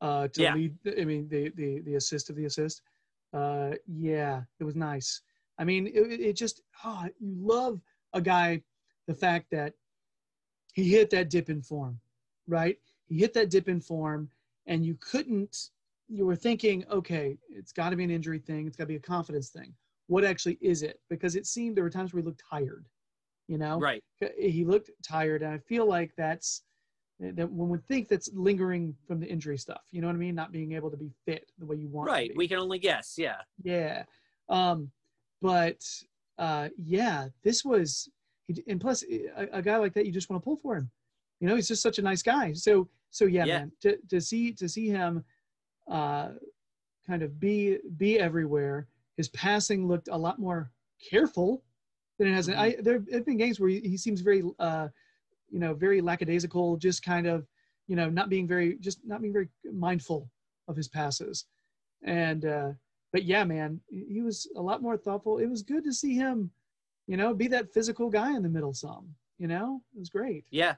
uh, 0.00 0.28
to 0.28 0.42
Yeah. 0.42 0.54
lead, 0.54 0.76
I 1.00 1.04
mean, 1.04 1.28
the, 1.28 1.50
the, 1.50 1.80
the 1.80 1.94
assist 1.94 2.28
of 2.28 2.36
the 2.36 2.44
assist. 2.46 2.82
Uh, 3.32 3.72
yeah, 3.86 4.42
it 4.58 4.64
was 4.64 4.74
nice. 4.74 5.22
I 5.58 5.64
mean, 5.64 5.86
it, 5.86 5.94
it 5.94 6.20
it 6.20 6.32
just, 6.36 6.62
oh, 6.84 7.06
you 7.20 7.34
love 7.40 7.80
a 8.12 8.20
guy, 8.20 8.62
the 9.06 9.14
fact 9.14 9.46
that 9.52 9.74
he 10.74 10.90
hit 10.90 11.08
that 11.10 11.30
dip 11.30 11.48
in 11.48 11.62
form, 11.62 12.00
right? 12.46 12.76
He 13.06 13.18
hit 13.18 13.32
that 13.34 13.48
dip 13.50 13.68
in 13.68 13.80
form, 13.80 14.28
and 14.66 14.84
you 14.84 14.96
couldn't, 15.00 15.70
you 16.08 16.26
were 16.26 16.36
thinking, 16.36 16.84
okay, 16.90 17.38
it's 17.48 17.72
got 17.72 17.90
to 17.90 17.96
be 17.96 18.04
an 18.04 18.10
injury 18.10 18.38
thing, 18.38 18.66
it's 18.66 18.76
got 18.76 18.84
to 18.84 18.88
be 18.88 18.96
a 18.96 19.00
confidence 19.00 19.50
thing. 19.50 19.72
What 20.08 20.24
actually 20.24 20.58
is 20.60 20.82
it? 20.82 21.00
Because 21.08 21.36
it 21.36 21.46
seemed 21.46 21.76
there 21.76 21.84
were 21.84 21.90
times 21.90 22.12
where 22.12 22.20
he 22.22 22.26
looked 22.26 22.42
tired, 22.50 22.84
you 23.48 23.58
know? 23.58 23.78
Right. 23.78 24.02
he 24.38 24.64
looked 24.64 24.90
tired 25.06 25.42
and 25.42 25.52
i 25.52 25.58
feel 25.58 25.86
like 25.86 26.12
that's 26.16 26.62
that 27.20 27.48
one 27.50 27.68
would 27.68 27.86
think 27.86 28.08
that's 28.08 28.28
lingering 28.34 28.94
from 29.06 29.20
the 29.20 29.26
injury 29.26 29.56
stuff 29.58 29.80
you 29.92 30.00
know 30.00 30.06
what 30.08 30.14
i 30.16 30.18
mean 30.18 30.34
not 30.34 30.50
being 30.52 30.72
able 30.72 30.90
to 30.90 30.96
be 30.96 31.10
fit 31.26 31.50
the 31.58 31.66
way 31.66 31.76
you 31.76 31.88
want 31.88 32.08
Right. 32.08 32.32
We 32.36 32.48
can 32.48 32.58
only 32.58 32.78
guess. 32.78 33.14
Yeah. 33.16 33.36
yeah 33.62 34.04
um 34.48 34.90
but 35.40 35.80
uh 36.38 36.68
yeah 36.78 37.28
this 37.44 37.64
was 37.64 38.08
and 38.66 38.80
plus 38.80 39.04
a, 39.10 39.28
a 39.52 39.62
guy 39.62 39.76
like 39.76 39.94
that 39.94 40.04
you 40.06 40.12
just 40.12 40.28
want 40.30 40.42
to 40.42 40.44
pull 40.44 40.56
for 40.56 40.76
him 40.76 40.90
you 41.40 41.48
know 41.48 41.54
he's 41.56 41.68
just 41.68 41.82
such 41.82 41.98
a 41.98 42.02
nice 42.02 42.22
guy 42.22 42.52
so 42.52 42.88
so 43.10 43.26
yeah, 43.26 43.44
Yeah. 43.44 43.58
man 43.58 43.72
to, 43.82 43.96
to 44.08 44.20
see 44.20 44.52
to 44.54 44.68
see 44.68 44.88
him 44.88 45.24
uh 45.90 46.30
kind 47.06 47.22
of 47.22 47.38
be 47.38 47.78
be 47.96 48.18
everywhere 48.18 48.88
his 49.16 49.28
passing 49.30 49.86
looked 49.86 50.08
a 50.10 50.16
lot 50.16 50.38
more 50.38 50.70
careful 51.10 51.62
than 52.18 52.28
it 52.28 52.34
has 52.34 52.48
Mhm. 52.48 52.56
I 52.56 52.76
there 52.80 53.02
have 53.12 53.26
been 53.26 53.36
games 53.36 53.60
where 53.60 53.70
he, 53.70 53.80
he 53.80 53.96
seems 53.96 54.20
very 54.20 54.42
uh 54.58 54.88
you 55.50 55.58
know 55.58 55.74
very 55.74 56.00
lackadaisical 56.00 56.76
just 56.76 57.02
kind 57.02 57.26
of 57.26 57.46
you 57.86 57.96
know 57.96 58.08
not 58.08 58.28
being 58.28 58.46
very 58.46 58.76
just 58.78 59.00
not 59.04 59.20
being 59.20 59.32
very 59.32 59.48
mindful 59.72 60.30
of 60.68 60.76
his 60.76 60.88
passes 60.88 61.46
and 62.04 62.44
uh 62.44 62.72
but 63.12 63.24
yeah 63.24 63.44
man 63.44 63.80
he 63.88 64.04
he 64.08 64.20
was 64.22 64.48
a 64.56 64.60
lot 64.62 64.82
more 64.82 64.96
thoughtful 64.96 65.38
it 65.38 65.46
was 65.46 65.62
good 65.62 65.84
to 65.84 65.92
see 65.92 66.14
him 66.14 66.50
you 67.06 67.16
know 67.16 67.34
be 67.34 67.48
that 67.48 67.72
physical 67.72 68.08
guy 68.08 68.34
in 68.34 68.42
the 68.42 68.48
middle 68.48 68.72
some 68.72 69.14
you 69.38 69.48
know 69.48 69.82
it 69.94 69.98
was 69.98 70.08
great 70.10 70.44
Yeah. 70.50 70.76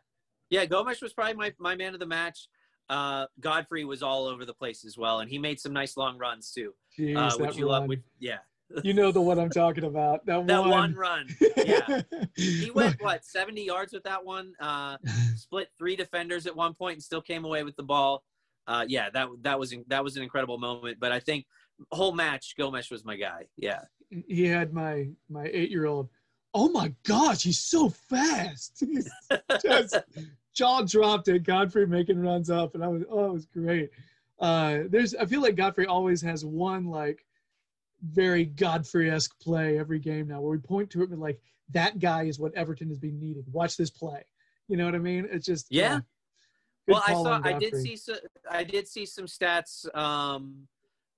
Yeah. 0.51 0.67
Gomes 0.67 1.01
was 1.01 1.13
probably 1.13 1.35
my, 1.35 1.53
my 1.59 1.75
man 1.75 1.95
of 1.95 2.01
the 2.01 2.07
match. 2.07 2.49
Uh, 2.89 3.27
Godfrey 3.41 3.85
was 3.85 4.03
all 4.03 4.27
over 4.27 4.45
the 4.45 4.53
place 4.53 4.85
as 4.85 4.99
well, 4.99 5.21
and 5.21 5.31
he 5.31 5.39
made 5.39 5.59
some 5.59 5.73
nice 5.73 5.97
long 5.97 6.19
runs 6.19 6.53
too, 6.53 6.75
Jeez, 6.99 7.17
uh, 7.17 7.37
which 7.39 7.57
you 7.57 7.67
love. 7.67 7.87
Which, 7.89 8.03
yeah. 8.19 8.39
You 8.83 8.95
know 8.95 9.13
the 9.13 9.21
one 9.21 9.39
i'm 9.39 9.51
talking 9.51 9.85
about 9.85 10.25
that, 10.27 10.47
That 10.47 10.61
one, 10.61 10.71
one 10.71 10.95
run. 10.95 11.29
Yeah. 11.57 12.03
He 12.37 12.71
went, 12.71 13.03
what, 13.03 13.25
70 13.25 13.63
yards 13.65 13.93
with 13.93 14.03
that 14.05 14.25
one? 14.25 14.53
Uh, 14.61 14.99
split 15.37 15.69
three 15.79 15.97
defenders 15.97 16.47
at 16.47 16.55
one 16.55 16.75
point 16.75 16.95
and 16.95 17.03
still 17.03 17.23
came 17.23 17.45
away 17.45 17.63
with 17.63 17.77
the 17.77 17.83
ball. 17.83 18.23
Uh, 18.67 18.85
yeah, 18.87 19.09
that 19.11 19.29
that 19.43 19.59
was 19.59 19.75
that 19.89 20.03
was 20.03 20.17
an 20.17 20.23
incredible 20.23 20.59
moment. 20.59 20.99
But 21.01 21.13
I 21.13 21.21
think 21.21 21.47
whole 21.91 22.13
match, 22.13 22.55
Gomes 22.59 22.91
was 22.91 23.05
my 23.05 23.17
guy. 23.17 23.47
Yeah, 23.57 23.81
he 24.27 24.47
had 24.47 24.73
my 24.73 25.09
my 25.29 25.49
eight 25.53 25.71
year 25.71 25.87
old 25.87 26.09
oh 26.55 26.69
my 26.69 26.93
gosh 27.05 27.43
he's 27.43 27.61
so 27.61 27.89
fast 27.89 28.85
He's 28.93 29.11
just 29.63 29.99
jaw 30.55 30.83
dropped 30.83 31.29
at 31.29 31.43
godfrey 31.43 31.87
making 31.87 32.21
runs 32.21 32.51
up 32.51 32.75
and 32.75 32.85
i 32.85 32.89
was 32.89 33.03
oh 33.11 33.27
it 33.27 33.33
was 33.33 33.47
great 33.47 33.91
uh 34.41 34.81
there's 34.89 35.15
i 35.17 35.27
feel 35.27 35.43
like 35.43 35.57
godfrey 35.57 35.87
always 35.87 36.23
has 36.23 36.45
one 36.45 36.87
like 36.87 37.25
very 38.13 38.45
Godfrey-esque 38.45 39.39
play 39.41 39.79
every 39.79 39.99
game 39.99 40.29
now, 40.29 40.41
where 40.41 40.53
we 40.53 40.59
point 40.59 40.91
to 40.91 41.03
it 41.03 41.11
and 41.11 41.21
like 41.21 41.41
that 41.71 41.99
guy 41.99 42.25
is 42.25 42.39
what 42.39 42.55
Everton 42.55 42.89
has 42.89 42.99
been 42.99 43.19
needing. 43.19 43.45
Watch 43.51 43.77
this 43.77 43.91
play. 43.91 44.25
You 44.69 44.77
know 44.77 44.85
what 44.85 44.95
I 44.95 44.99
mean? 44.99 45.27
It's 45.31 45.47
just 45.47 45.67
Yeah. 45.71 46.01
Good 46.87 46.95
well, 46.95 47.03
I 47.07 47.13
saw. 47.15 47.41
I 47.43 47.59
did 47.59 47.75
see. 47.77 47.97
So, 47.97 48.17
I 48.51 48.63
did 48.63 48.87
see 48.87 49.07
some 49.07 49.25
stats 49.25 49.95
um, 49.97 50.69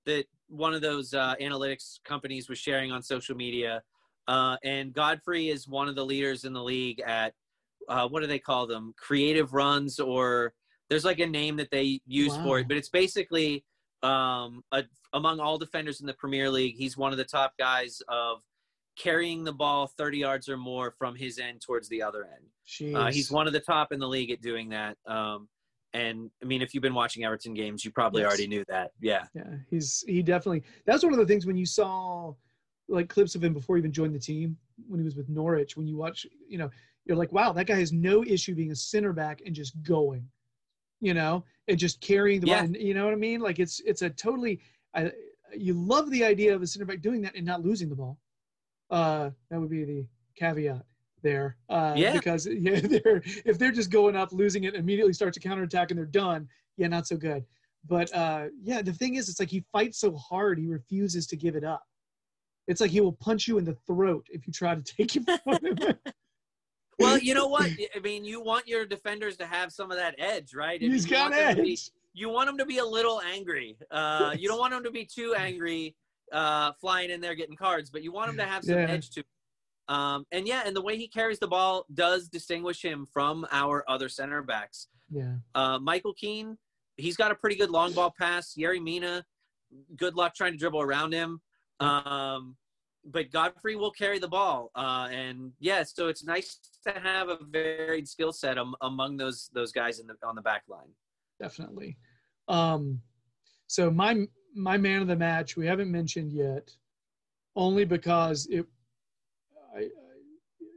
that 0.05 0.27
one 0.49 0.75
of 0.75 0.81
those 0.81 1.13
uh, 1.13 1.35
analytics 1.41 1.99
companies 2.05 2.49
was 2.49 2.57
sharing 2.57 2.93
on 2.93 3.03
social 3.03 3.35
media, 3.35 3.83
uh, 4.29 4.57
and 4.63 4.93
Godfrey 4.93 5.51
is 5.51 5.67
one 5.67 5.89
of 5.89 5.97
the 5.97 6.05
leaders 6.05 6.45
in 6.45 6.53
the 6.53 6.63
league 6.63 7.01
at 7.01 7.35
uh, 7.89 8.07
what 8.07 8.21
do 8.21 8.29
they 8.29 8.39
call 8.39 8.69
them? 8.69 8.95
Creative 8.97 9.53
runs, 9.53 9.99
or 9.99 10.55
there's 10.89 11.05
like 11.05 11.19
a 11.19 11.27
name 11.27 11.57
that 11.57 11.73
they 11.73 12.01
use 12.07 12.37
for 12.37 12.61
it, 12.61 12.69
but 12.69 12.77
it's 12.77 12.89
basically 12.89 13.65
um, 14.03 14.63
a, 14.73 14.85
among 15.13 15.41
all 15.41 15.59
defenders 15.59 16.01
in 16.01 16.07
the 16.07 16.15
Premier 16.15 16.51
League, 16.51 16.75
he's 16.77 16.97
one 16.97 17.13
of 17.13 17.19
the 17.19 17.25
top 17.25 17.53
guys 17.59 18.01
of 18.09 18.39
carrying 18.99 19.45
the 19.45 19.53
ball 19.53 19.87
30 19.87 20.19
yards 20.19 20.49
or 20.49 20.57
more 20.57 20.91
from 20.91 21.15
his 21.15 21.39
end 21.39 21.61
towards 21.61 21.89
the 21.89 22.03
other 22.03 22.25
end. 22.25 22.47
Uh, 22.95 23.11
he's 23.13 23.31
one 23.31 23.47
of 23.47 23.53
the 23.53 23.61
top 23.61 23.93
in 23.93 23.99
the 24.01 24.09
league 24.09 24.31
at 24.31 24.41
doing 24.41 24.69
that. 24.71 24.97
Um, 25.07 25.49
and 25.93 26.31
I 26.43 26.47
mean, 26.47 26.63
if 26.63 26.75
you've 26.75 26.83
been 26.83 26.95
watching 26.95 27.25
Everton 27.25 27.55
games, 27.55 27.85
you 27.85 27.91
probably 27.91 28.23
Yes. 28.23 28.29
already 28.29 28.47
knew 28.49 28.65
that. 28.69 28.93
Yeah. 29.01 29.27
Yeah, 29.35 29.45
he's 29.71 30.05
he 30.07 30.23
definitely. 30.23 30.63
That's 30.85 31.03
one 31.03 31.13
of 31.13 31.19
the 31.19 31.27
things 31.27 31.47
when 31.47 31.57
you 31.57 31.65
saw 31.67 32.35
like 32.89 33.09
clips 33.09 33.35
of 33.35 33.43
him 33.43 33.53
before 33.53 33.77
he 33.77 33.81
even 33.81 33.93
joined 33.93 34.15
the 34.15 34.19
team 34.19 34.57
when 34.89 35.01
he 35.01 35.05
was 35.05 35.17
with 35.17 35.29
Norwich. 35.29 35.77
When 35.77 35.87
you 35.87 35.97
watch, 35.97 36.27
you 36.49 36.59
know, 36.59 36.71
you're 37.05 37.17
like, 37.17 37.33
wow, 37.33 37.53
that 37.53 37.67
guy 37.67 37.77
has 37.77 37.93
no 37.93 38.23
issue 38.25 38.55
being 38.55 38.73
a 38.73 38.77
center 38.77 39.13
back 39.13 39.41
and 39.47 39.55
just 39.55 39.81
going, 39.83 40.27
you 41.01 41.15
know, 41.15 41.45
and 41.69 41.79
just 41.79 42.01
carrying 42.01 42.41
the 42.41 42.47
Yeah. 42.49 42.67
ball. 42.67 42.77
You 42.77 42.95
know 42.95 43.05
what 43.05 43.13
I 43.13 43.17
mean? 43.17 43.41
Like 43.41 43.59
it's 43.59 43.81
it's 43.81 44.03
a 44.03 44.11
totally. 44.11 44.61
I, 44.95 45.13
you 45.57 45.75
love 45.75 46.11
the 46.11 46.25
idea 46.25 46.55
of 46.55 46.63
a 46.63 46.67
center 46.67 46.85
back 46.87 47.01
doing 47.01 47.23
that 47.23 47.35
and 47.37 47.47
not 47.47 47.63
losing 47.65 47.89
the 47.89 47.95
ball. 47.97 48.19
Uh, 48.91 49.31
that 49.51 49.61
would 49.61 49.71
be 49.71 49.85
the 49.85 50.07
caveat 50.37 50.85
there. 51.23 51.57
Uh, 51.69 51.95
Yeah. 51.97 52.13
Because 52.13 52.47
yeah, 52.51 52.81
they're 52.81 53.23
if 53.45 53.59
they're 53.59 53.73
just 53.73 53.91
going 53.91 54.17
up, 54.17 54.33
losing 54.33 54.65
it, 54.65 54.75
immediately 54.75 55.13
starts 55.13 55.37
a 55.37 55.41
counterattack 55.41 55.91
and 55.91 55.99
they're 55.99 56.07
done. 56.07 56.49
Yeah, 56.77 56.89
not 56.89 57.07
so 57.07 57.17
good. 57.17 57.45
But 57.89 58.13
uh, 58.15 58.47
yeah, 58.63 58.83
the 58.83 58.93
thing 58.93 59.15
is, 59.15 59.29
it's 59.29 59.39
like 59.39 59.51
he 59.51 59.65
fights 59.73 60.01
so 60.01 60.15
hard, 60.17 60.59
he 60.59 60.67
refuses 60.67 61.27
to 61.29 61.37
give 61.37 61.55
it 61.57 61.63
up. 61.65 61.85
It's 62.67 62.81
like 62.81 62.91
he 62.91 63.01
will 63.01 63.13
punch 63.13 63.47
you 63.47 63.59
in 63.59 63.65
the 63.65 63.77
throat 63.87 64.27
if 64.31 64.47
you 64.47 64.53
try 64.53 64.75
to 64.75 64.83
take 64.97 65.15
it 65.17 65.25
from 65.45 65.65
him. 65.65 65.79
Well, 66.99 67.19
you 67.19 67.35
know 67.35 67.47
what? 67.47 67.71
I 67.97 67.99
mean, 68.01 68.25
you 68.25 68.41
want 68.43 68.67
your 68.67 68.87
defenders 68.87 69.37
to 69.39 69.47
have 69.47 69.73
some 69.73 69.91
of 69.91 69.97
that 69.99 70.15
edge, 70.19 70.55
right? 70.55 70.79
I 70.81 70.83
mean, 70.85 70.93
He's 70.93 71.05
you 71.05 71.11
got 71.17 71.29
to 71.31 71.63
be- 71.63 71.73
edge. 71.73 71.91
you 72.15 72.29
want 72.29 72.47
them 72.49 72.59
to 72.59 72.67
be 72.67 72.79
a 72.79 72.85
little 72.85 73.21
angry. 73.21 73.77
Uh, 73.91 74.35
you 74.39 74.49
don't 74.49 74.59
want 74.59 74.73
them 74.73 74.83
to 74.85 74.91
be 74.91 75.05
too 75.05 75.35
angry, 75.37 75.95
uh, 76.33 76.73
flying 76.81 77.11
in 77.11 77.21
there 77.21 77.35
getting 77.35 77.57
cards, 77.57 77.91
but 77.91 78.03
you 78.03 78.13
want 78.13 78.29
them 78.29 78.37
to 78.39 78.45
have 78.45 78.65
some 78.65 78.77
Yeah. 78.79 78.87
edge 78.91 79.11
to. 79.11 79.25
Um, 79.89 80.27
and 80.33 80.49
yeah, 80.49 80.63
and 80.67 80.75
the 80.75 80.83
way 80.83 80.97
he 80.97 81.07
carries 81.07 81.39
the 81.39 81.47
ball 81.47 81.87
does 81.95 82.29
distinguish 82.29 82.83
him 82.83 83.07
from 83.07 83.47
our 83.53 83.85
other 83.89 84.09
center 84.09 84.43
backs. 84.43 84.89
Yeah, 85.11 85.35
Uh, 85.55 85.79
Michael 85.79 86.15
Keane, 86.15 86.59
he's 86.97 87.17
got 87.17 87.31
a 87.31 87.35
pretty 87.37 87.55
good 87.55 87.71
long 87.71 87.93
ball 87.93 88.13
pass. 88.19 88.55
Yerry 88.59 88.83
Mina, 88.83 89.25
good 89.95 90.17
luck 90.17 90.35
trying 90.35 90.53
to 90.53 90.59
dribble 90.59 90.81
around 90.81 91.13
him. 91.13 91.41
Um, 91.79 92.57
but 93.07 93.31
Godfrey 93.31 93.77
will 93.77 93.91
carry 93.91 94.19
the 94.19 94.29
ball. 94.29 94.71
Uh, 94.75 95.09
and 95.11 95.53
yeah, 95.61 95.83
so 95.83 96.09
it's 96.09 96.25
nice 96.25 96.59
to 96.87 96.93
have 96.93 97.29
a 97.29 97.39
varied 97.49 98.09
skill 98.09 98.33
set 98.33 98.59
am- 98.59 98.75
among 98.81 99.17
those 99.17 99.51
those 99.53 99.73
guys 99.73 99.99
in 100.01 100.07
the 100.07 100.15
on 100.27 100.35
the 100.35 100.43
back 100.43 100.65
line. 100.69 100.91
definitely. 101.41 101.97
Um, 102.49 103.01
so 103.67 103.91
my 103.91 104.27
my 104.55 104.77
man 104.77 105.03
of 105.03 105.09
the 105.09 105.17
match 105.17 105.57
we 105.57 105.67
haven't 105.67 105.91
mentioned 105.91 106.33
yet, 106.33 106.71
only 107.55 107.85
because 107.85 108.47
it, 108.47 108.67
I, 109.75 109.81
I 109.81 109.89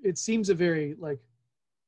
it 0.03 0.17
seems 0.17 0.49
a 0.49 0.55
very 0.55 0.95
like 0.99 1.19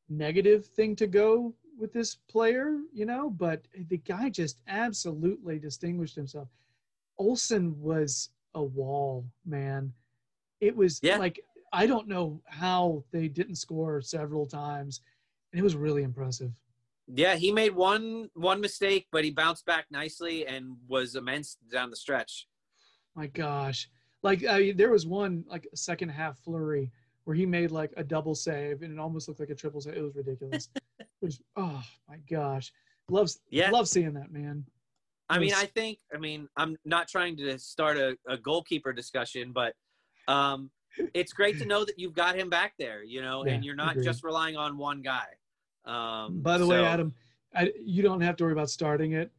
negative 0.10 0.66
thing 0.66 0.96
to 0.98 1.08
go 1.08 1.54
with 1.78 1.94
this 1.94 2.16
player, 2.30 2.78
you 2.94 3.06
know. 3.06 3.30
But 3.30 3.64
the 3.90 3.98
guy 3.98 4.30
just 4.30 4.62
absolutely 4.68 5.60
distinguished 5.60 6.16
himself. 6.16 6.48
Olsen 7.18 7.80
was 7.80 8.30
a 8.56 8.64
wall, 8.64 9.26
man. 9.46 9.94
It 10.62 10.76
was 10.76 11.00
Yeah. 11.04 11.18
like 11.18 11.44
I 11.74 11.88
don't 11.88 12.08
know 12.08 12.42
how 12.48 13.04
they 13.12 13.28
didn't 13.30 13.56
score 13.56 14.02
several 14.02 14.46
times, 14.46 15.02
and 15.52 15.60
it 15.60 15.64
was 15.64 15.76
really 15.76 16.04
impressive. 16.04 16.52
Yeah, 17.08 17.36
he 17.36 17.52
made 17.52 17.74
one 17.74 18.30
one 18.36 18.62
mistake, 18.62 19.08
but 19.12 19.24
he 19.24 19.32
bounced 19.32 19.66
back 19.66 19.86
nicely 19.90 20.46
and 20.46 20.78
was 20.88 21.16
immense 21.16 21.56
down 21.72 21.90
the 21.90 21.96
stretch. 21.96 22.48
My 23.16 23.28
gosh, 23.28 23.90
like 24.22 24.46
I, 24.46 24.72
there 24.74 24.92
was 24.92 25.06
one 25.08 25.44
like 25.48 25.68
a 25.74 25.78
second 25.78 26.10
half 26.10 26.40
flurry 26.40 26.92
where 27.24 27.36
he 27.36 27.46
made 27.46 27.72
like 27.72 27.94
a 27.98 28.04
double 28.04 28.36
save, 28.36 28.82
and 28.84 28.94
it 28.94 29.00
almost 29.00 29.28
looked 29.28 29.40
like 29.40 29.50
a 29.50 29.56
triple 29.56 29.82
save. 29.82 29.96
It 29.98 30.02
was 30.02 30.16
ridiculous. 30.16 30.70
it 31.00 31.08
was 31.22 31.42
oh 31.56 31.82
my 32.08 32.18
gosh, 32.30 32.72
loves 33.10 33.40
Yeah. 33.50 33.72
love 33.72 33.88
seeing 33.88 34.14
that 34.14 34.32
man. 34.32 34.66
I 35.30 35.40
mean, 35.40 35.52
was- 35.52 35.64
I 35.64 35.66
think, 35.68 36.00
I 36.14 36.18
mean, 36.18 36.50
I'm 36.58 36.76
not 36.84 37.08
trying 37.08 37.38
to 37.38 37.58
start 37.58 37.96
a, 37.98 38.18
a 38.28 38.38
goalkeeper 38.38 38.92
discussion, 38.92 39.54
but 39.54 39.74
um, 40.28 40.70
it's 41.14 41.34
great 41.34 41.58
to 41.60 41.66
know 41.66 41.86
that 41.86 41.98
you've 41.98 42.14
got 42.14 42.36
him 42.36 42.50
back 42.50 42.74
there, 42.78 43.04
you 43.04 43.22
know, 43.22 43.44
and 43.44 43.64
you're 43.64 43.76
not 43.76 43.92
agreed. 43.92 44.06
just 44.06 44.24
relying 44.24 44.58
on 44.58 44.78
one 44.78 45.02
guy. 45.02 45.26
Um, 45.86 46.42
By 46.42 46.58
the 46.58 46.68
way, 46.68 46.84
Adam, 46.84 47.14
I, 47.56 47.72
you 47.80 48.04
don't 48.04 48.22
have 48.22 48.36
to 48.38 48.44
worry 48.44 48.54
about 48.54 48.70
starting 48.70 49.14
it 49.14 49.32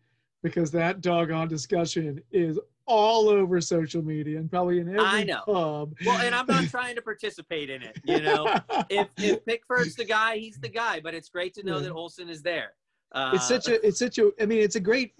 because 0.43 0.71
that 0.73 1.01
doggone 1.01 1.49
discussion 1.49 2.21
is 2.33 2.59
all 2.85 3.29
over 3.29 3.61
social 3.61 4.03
media 4.03 4.39
and 4.39 4.51
probably 4.51 4.81
in 4.81 4.89
every 4.89 5.01
I 5.01 5.23
know. 5.25 5.43
pub. 5.47 5.95
Well, 6.05 6.19
and 6.21 6.35
I'm 6.35 6.47
not 6.47 6.65
trying 6.71 6.97
to 6.97 7.03
participate 7.03 7.71
in 7.71 7.81
it, 7.83 7.97
you 8.05 8.21
know. 8.21 8.59
if 8.91 9.09
if 9.19 9.45
Pickford's 9.45 9.95
the 9.95 10.05
guy, 10.05 10.39
he's 10.39 10.59
the 10.59 10.69
guy. 10.69 10.99
But 11.01 11.15
it's 11.15 11.29
great 11.29 11.55
to 11.55 11.63
know 11.63 11.77
Yeah. 11.77 11.85
that 11.85 11.93
Olsen 11.93 12.29
is 12.29 12.43
there. 12.43 12.73
Uh, 13.13 13.33
it's 13.35 13.47
such 13.47 13.69
a 13.69 13.87
it's 13.87 13.99
such 13.99 14.17
a 14.19 14.31
i 14.41 14.47
mean 14.47 14.61
it's 14.63 14.77
a 14.77 14.81
great 14.81 15.13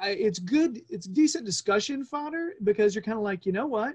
I- 0.00 0.08
it's 0.10 0.38
good 0.38 0.80
it's 0.88 1.06
decent 1.06 1.44
discussion 1.44 2.04
fodder 2.04 2.54
because 2.64 2.94
you're 2.94 3.02
kind 3.02 3.18
of 3.18 3.22
like 3.22 3.44
you 3.46 3.52
know 3.52 3.66
what 3.66 3.94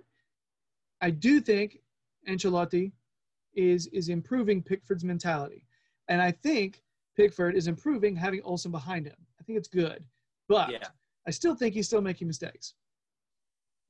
i 1.01 1.09
do 1.09 1.39
think 1.39 1.79
ancelotti 2.27 2.91
is 3.53 3.87
is 3.87 4.09
improving 4.09 4.61
pickford's 4.61 5.03
mentality 5.03 5.65
and 6.09 6.21
i 6.21 6.31
think 6.31 6.83
pickford 7.15 7.55
is 7.55 7.67
improving 7.67 8.15
having 8.15 8.41
olsen 8.43 8.71
behind 8.71 9.05
him 9.05 9.15
i 9.39 9.43
think 9.43 9.57
it's 9.57 9.67
good 9.67 10.03
but 10.47 10.71
Yeah. 10.71 10.87
i 11.27 11.31
still 11.31 11.55
think 11.55 11.73
he's 11.73 11.87
still 11.87 12.01
making 12.01 12.27
mistakes 12.27 12.73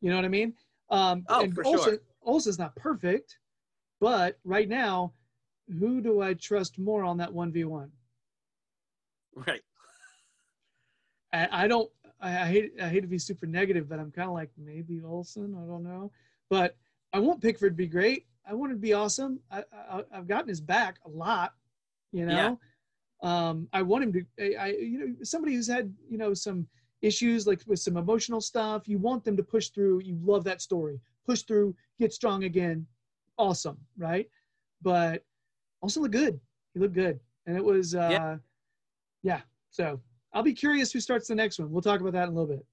you 0.01 0.09
know 0.09 0.15
what 0.15 0.25
i 0.25 0.29
mean 0.29 0.53
um 0.89 1.25
Oh, 1.29 1.41
and 1.43 1.53
for 1.53 1.65
olsen, 1.65 1.93
sure. 1.93 1.99
olsen's 2.23 2.59
not 2.59 2.75
perfect 2.75 3.39
but 3.99 4.37
right 4.43 4.69
now 4.69 5.13
who 5.79 6.01
do 6.01 6.21
i 6.21 6.33
trust 6.33 6.77
more 6.77 7.03
on 7.03 7.17
that 7.17 7.31
1v1 7.31 7.89
right. 9.47 9.61
I, 11.33 11.63
I 11.63 11.67
don't. 11.67 11.91
I, 12.21 12.29
I 12.29 12.45
hate. 12.45 12.73
I 12.81 12.87
hate 12.87 13.01
to 13.01 13.07
be 13.07 13.19
super 13.19 13.45
negative, 13.45 13.89
but 13.89 13.99
I'm 13.99 14.11
kind 14.11 14.29
of 14.29 14.33
like 14.33 14.51
maybe 14.57 15.01
Olsen. 15.03 15.53
I 15.61 15.67
don't 15.67 15.83
know, 15.83 16.11
but 16.49 16.77
I 17.15 17.19
want 17.19 17.41
Pickford 17.41 17.71
to 17.71 17.77
be 17.77 17.87
great. 17.87 18.25
I 18.45 18.53
want 18.53 18.73
him 18.73 18.77
to 18.77 18.81
be 18.81 18.91
awesome. 18.91 19.39
I, 19.49 19.63
I 19.89 20.03
I've 20.13 20.27
gotten 20.27 20.49
his 20.49 20.59
back 20.59 20.97
a 21.05 21.09
lot. 21.09 21.53
You 22.11 22.25
know, 22.25 22.59
um, 23.23 23.69
I 23.71 23.81
want 23.83 24.03
him 24.03 24.13
to. 24.13 24.25
I, 24.37 24.65
I 24.65 24.67
you 24.71 24.99
know 24.99 25.15
somebody 25.23 25.55
who's 25.55 25.67
had 25.69 25.93
you 26.09 26.17
know 26.17 26.33
some 26.33 26.67
issues 27.01 27.47
like 27.47 27.61
with 27.67 27.79
some 27.79 27.95
emotional 27.95 28.41
stuff. 28.41 28.85
You 28.85 28.97
want 28.97 29.23
them 29.23 29.37
to 29.37 29.43
push 29.43 29.69
through. 29.69 30.01
You 30.01 30.19
love 30.25 30.43
that 30.43 30.61
story. 30.61 30.99
Push 31.25 31.43
through. 31.43 31.73
Get 31.99 32.11
strong 32.11 32.43
again. 32.43 32.85
Awesome, 33.37 33.77
right? 33.97 34.29
But 34.81 35.23
also 35.81 36.01
look 36.01 36.11
good. 36.11 36.37
He 36.73 36.81
looked 36.81 36.95
good, 36.95 37.17
and 37.45 37.55
it 37.55 37.63
was. 37.63 37.95
uh 37.95 38.09
Yeah. 38.11 38.37
yeah 39.23 39.41
so 39.69 40.01
I'll 40.33 40.43
be 40.43 40.53
curious 40.53 40.91
who 40.91 40.99
starts 40.99 41.29
the 41.29 41.35
next 41.35 41.59
one. 41.59 41.71
We'll 41.71 41.81
talk 41.81 42.01
about 42.01 42.11
that 42.11 42.27
in 42.27 42.35
a 42.35 42.37
little 42.37 42.53
bit. 42.55 42.65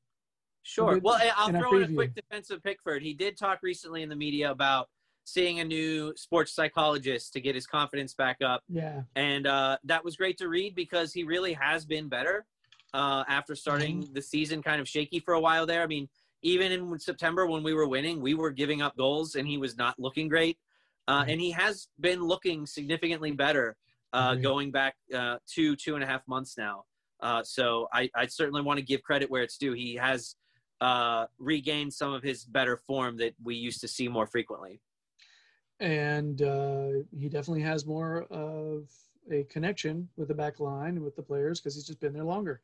Sure. 0.63 0.99
Well, 1.03 1.19
I'll 1.37 1.49
in 1.49 1.59
throw 1.61 1.77
in 1.77 1.91
a 1.91 1.95
quick 1.95 2.15
defense 2.15 2.51
of 2.51 2.63
Pickford. 2.63 3.03
He 3.03 3.15
did 3.15 3.37
talk 3.37 3.61
recently 3.63 4.03
in 4.03 4.09
the 4.09 4.17
media 4.17 4.51
about 4.51 4.89
seeing 5.25 5.61
a 5.61 5.65
new 5.65 6.13
sports 6.17 6.53
psychologist 6.53 7.33
to 7.33 7.41
get 7.41 7.55
his 7.55 7.67
confidence 7.67 8.15
back 8.15 8.39
up, 8.45 8.63
Yeah. 8.69 9.03
and 9.15 9.47
uh, 9.47 9.79
that 9.85 10.05
was 10.05 10.17
great 10.17 10.37
to 10.39 10.49
read 10.49 10.75
because 10.75 11.13
he 11.13 11.23
really 11.25 11.53
has 11.53 11.85
been 11.85 12.09
better 12.09 12.47
uh, 12.95 13.25
after 13.29 13.55
starting 13.55 14.03
Mm-hmm. 14.03 14.13
the 14.15 14.23
season 14.23 14.63
kind 14.63 14.81
of 14.81 14.89
shaky 14.89 15.21
for 15.21 15.35
a 15.35 15.41
while 15.41 15.65
there. 15.67 15.83
I 15.83 15.87
mean, 15.87 16.09
even 16.43 16.73
in 16.73 16.99
September 16.99 17.47
when 17.47 17.63
we 17.63 17.73
were 17.73 17.87
winning, 17.89 18.21
we 18.21 18.35
were 18.35 18.51
giving 18.51 18.83
up 18.83 18.97
goals, 18.97 19.37
and 19.37 19.47
he 19.47 19.59
was 19.59 19.77
not 19.77 19.99
looking 19.99 20.29
great. 20.29 20.59
Uh, 21.09 21.25
Mhm. 21.25 21.33
and 21.33 21.41
he 21.41 21.51
has 21.53 21.89
been 22.01 22.23
looking 22.23 22.67
significantly 22.67 23.33
better 23.33 23.77
uh, 24.13 24.31
Agreed. 24.33 24.43
going 24.43 24.71
back 24.71 24.95
uh, 25.15 25.39
two 25.47 25.75
two 25.77 25.95
and 25.95 26.05
a 26.05 26.07
half 26.07 26.27
months 26.29 26.57
now. 26.59 26.85
Uh, 27.21 27.43
so 27.45 27.89
I, 27.93 28.11
I 28.15 28.27
certainly 28.27 28.61
want 28.63 28.79
to 28.79 28.85
give 28.85 29.03
credit 29.03 29.31
where 29.31 29.43
it's 29.43 29.57
due. 29.57 29.73
He 29.73 29.95
has 29.95 30.35
uh, 30.83 31.26
regained 31.39 31.93
some 31.93 32.12
of 32.12 32.22
his 32.22 32.45
better 32.45 32.76
form 32.76 33.16
that 33.22 33.35
we 33.43 33.55
used 33.55 33.80
to 33.80 33.89
see 33.89 34.09
more 34.09 34.26
frequently. 34.26 34.80
And 35.80 36.43
uh, 36.43 36.89
he 37.20 37.28
definitely 37.28 37.62
has 37.62 37.87
more 37.87 38.22
of 38.30 38.89
a 39.30 39.45
connection 39.45 40.09
with 40.16 40.28
the 40.28 40.35
back 40.35 40.61
line 40.61 40.95
and 40.97 41.05
with 41.05 41.16
the 41.16 41.22
players 41.22 41.61
because 41.61 41.74
he's 41.76 41.87
just 41.87 42.01
been 42.01 42.12
there 42.12 42.24
longer. 42.24 42.61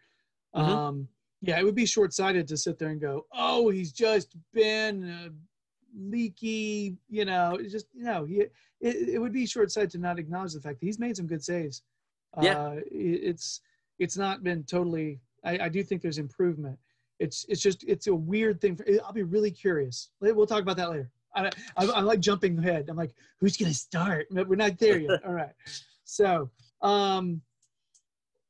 Mhm. 0.54 0.60
Um, 0.68 1.08
Yeah, 1.40 1.58
it 1.60 1.64
would 1.64 1.76
be 1.76 1.86
short 1.86 2.12
sighted 2.12 2.48
to 2.48 2.56
sit 2.56 2.78
there 2.78 2.90
and 2.90 3.00
go, 3.00 3.26
"Oh, 3.32 3.70
he's 3.70 3.92
just 3.92 4.28
been 4.52 4.96
uh, 5.08 5.28
leaky." 5.94 6.96
You 7.08 7.24
know, 7.30 7.54
it's 7.60 7.72
just 7.72 7.86
you 7.94 8.04
know, 8.10 8.24
he, 8.24 8.36
it, 8.40 8.52
it 9.14 9.18
would 9.22 9.32
be 9.32 9.46
short 9.46 9.70
sighted 9.70 9.92
to 9.92 9.98
not 9.98 10.18
acknowledge 10.18 10.54
the 10.54 10.60
fact 10.60 10.80
that 10.80 10.86
he's 10.86 10.98
made 10.98 11.16
some 11.16 11.28
good 11.28 11.44
saves. 11.44 11.82
Yeah. 12.42 12.58
uh, 12.58 12.76
it, 12.90 13.20
it's 13.30 13.60
it's 14.00 14.16
not 14.16 14.42
been 14.42 14.64
totally. 14.64 15.20
I, 15.44 15.52
I 15.66 15.68
do 15.68 15.80
think 15.84 16.02
there's 16.02 16.18
improvement. 16.18 16.78
It's 17.18 17.44
it's 17.48 17.60
just 17.60 17.84
it's 17.84 18.06
a 18.06 18.14
weird 18.14 18.60
thing. 18.60 18.76
For, 18.76 18.84
I'll 19.04 19.12
be 19.12 19.22
really 19.22 19.50
curious. 19.50 20.10
We'll 20.20 20.46
talk 20.46 20.62
about 20.62 20.76
that 20.76 20.90
later. 20.90 21.10
I, 21.34 21.50
I, 21.76 21.90
I'm 21.90 22.04
like 22.04 22.20
jumping 22.20 22.58
ahead. 22.58 22.88
I'm 22.88 22.96
like, 22.96 23.14
who's 23.40 23.56
gonna 23.56 23.74
start? 23.74 24.26
We're 24.30 24.56
not 24.56 24.78
there 24.78 24.98
yet. 24.98 25.20
All 25.26 25.32
right. 25.32 25.52
So, 26.04 26.50
um, 26.82 27.40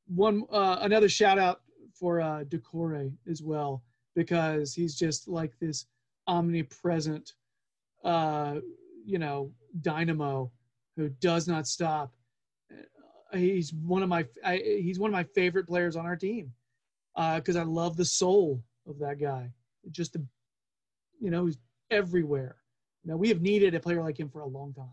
one 0.07 0.43
uh, 0.51 0.77
another 0.81 1.09
shout 1.09 1.39
out 1.39 1.61
for 1.93 2.21
uh, 2.21 2.43
Doucouré 2.45 3.11
as 3.29 3.41
well 3.41 3.83
because 4.15 4.73
he's 4.73 4.95
just 4.95 5.27
like 5.27 5.57
this 5.59 5.85
omnipresent, 6.27 7.33
uh, 8.03 8.55
you 9.05 9.19
know, 9.19 9.51
dynamo 9.81 10.51
who 10.95 11.09
does 11.09 11.47
not 11.47 11.67
stop. 11.67 12.13
Uh, 12.71 13.37
He's 13.37 13.73
one 13.73 14.01
of 14.01 14.09
my 14.09 14.25
I, 14.43 14.57
he's 14.57 14.99
one 14.99 15.09
of 15.09 15.13
my 15.13 15.23
favorite 15.23 15.67
players 15.67 15.95
on 15.95 16.05
our 16.05 16.15
team 16.15 16.51
Uh, 17.19 17.35
because 17.35 17.57
I 17.57 17.63
love 17.63 17.97
the 17.97 18.05
soul 18.05 18.63
of 18.87 18.97
that 18.99 19.19
guy. 19.19 19.51
Just 19.91 20.13
the, 20.13 20.25
you 21.19 21.29
know, 21.29 21.47
he's 21.47 21.57
everywhere. 21.91 22.55
You 23.03 23.11
know, 23.11 23.17
we 23.17 23.27
have 23.27 23.41
needed 23.41 23.75
a 23.75 23.79
player 23.81 24.01
like 24.01 24.17
him 24.17 24.29
for 24.29 24.39
a 24.39 24.47
long 24.47 24.73
time. 24.73 24.87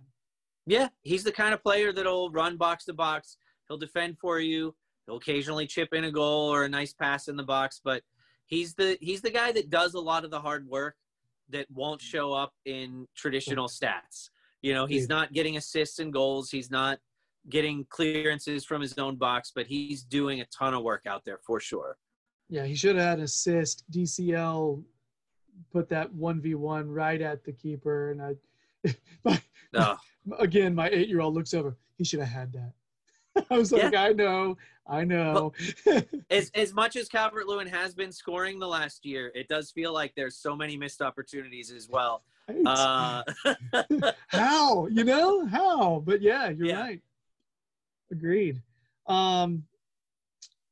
Yeah, 0.67 0.89
he's 1.03 1.23
the 1.23 1.31
kind 1.31 1.55
of 1.55 1.63
player 1.63 1.93
that'll 1.93 2.31
run 2.31 2.57
box 2.57 2.85
to 2.87 2.95
box. 2.95 3.37
He'll 3.69 3.79
defend 3.79 4.19
for 4.19 4.41
you. 4.41 4.75
He'll 5.07 5.19
occasionally 5.19 5.69
chip 5.69 5.91
in 5.93 6.03
a 6.03 6.11
goal 6.11 6.53
or 6.53 6.65
a 6.65 6.69
nice 6.69 6.93
pass 6.93 7.29
in 7.29 7.37
the 7.37 7.45
box, 7.45 7.81
but 7.85 8.03
he's 8.47 8.75
the 8.75 8.99
he's 9.01 9.21
the 9.21 9.31
guy 9.31 9.53
that 9.53 9.71
does 9.71 9.95
a 9.95 10.01
lot 10.01 10.25
of 10.25 10.33
the 10.33 10.41
hard 10.41 10.67
work 10.67 10.97
that 11.51 11.71
won't 11.71 12.01
mm. 12.01 12.05
show 12.05 12.33
up 12.33 12.53
in 12.65 13.07
traditional 13.15 13.69
stats. 13.69 14.31
You 14.63 14.75
know, 14.75 14.87
he's 14.87 15.09
not 15.09 15.33
getting 15.33 15.59
assists 15.59 16.01
and 16.01 16.13
goals. 16.13 16.51
He's 16.51 16.73
not 16.73 16.99
getting 17.49 17.87
clearances 17.89 18.65
from 18.65 18.81
his 18.81 18.99
own 18.99 19.15
box, 19.15 19.53
but 19.55 19.69
he's 19.69 20.03
doing 20.03 20.41
a 20.41 20.47
ton 20.47 20.75
of 20.75 20.83
work 20.83 21.07
out 21.07 21.25
there 21.25 21.39
for 21.47 21.61
sure. 21.61 21.97
Yeah, 22.49 22.65
he 22.65 22.75
should 22.75 22.97
have 22.97 23.05
had 23.05 23.19
an 23.19 23.25
assist. 23.25 23.85
DCL 23.91 24.83
put 25.73 25.89
that 25.89 26.13
one 26.15 26.41
v 26.41 26.55
one 26.55 26.89
right 26.89 27.21
at 27.21 27.45
the 27.45 27.53
keeper, 27.53 28.11
and 28.13 28.23
I, 28.23 28.37
my, 29.25 29.41
Oh, 29.75 29.97
again, 30.39 30.75
my 30.75 30.89
eight 30.91 31.09
year 31.09 31.21
old 31.21 31.35
looks 31.35 31.53
over. 31.55 31.77
He 31.99 32.05
should 32.05 32.21
have 32.21 32.29
had 32.29 32.53
that. 32.53 32.73
I 33.51 33.59
was 33.59 33.73
like, 33.73 33.95
I 33.95 34.13
know, 34.13 34.57
I 34.87 35.05
know. 35.05 35.53
as 36.31 36.51
as 36.55 36.73
much 36.73 36.97
as 36.97 37.09
Calvert 37.09 37.47
Lewin 37.47 37.67
has 37.67 37.95
been 37.95 38.13
scoring 38.13 38.59
the 38.59 38.69
last 38.69 39.05
year, 39.05 39.33
it 39.35 39.49
does 39.49 39.71
feel 39.71 39.93
like 39.93 40.15
there's 40.15 40.37
so 40.37 40.55
many 40.57 40.77
missed 40.77 41.03
opportunities 41.03 41.71
as 41.71 41.89
well. 41.89 42.23
Uh, 42.65 43.25
how 44.29 44.87
you 44.87 45.03
know 45.05 45.45
how? 45.47 46.03
But 46.07 46.23
yeah, 46.23 46.49
you're 46.51 46.69
Yeah. 46.69 46.81
right. 46.81 47.03
Agreed. 48.13 48.63
Um, 49.07 49.65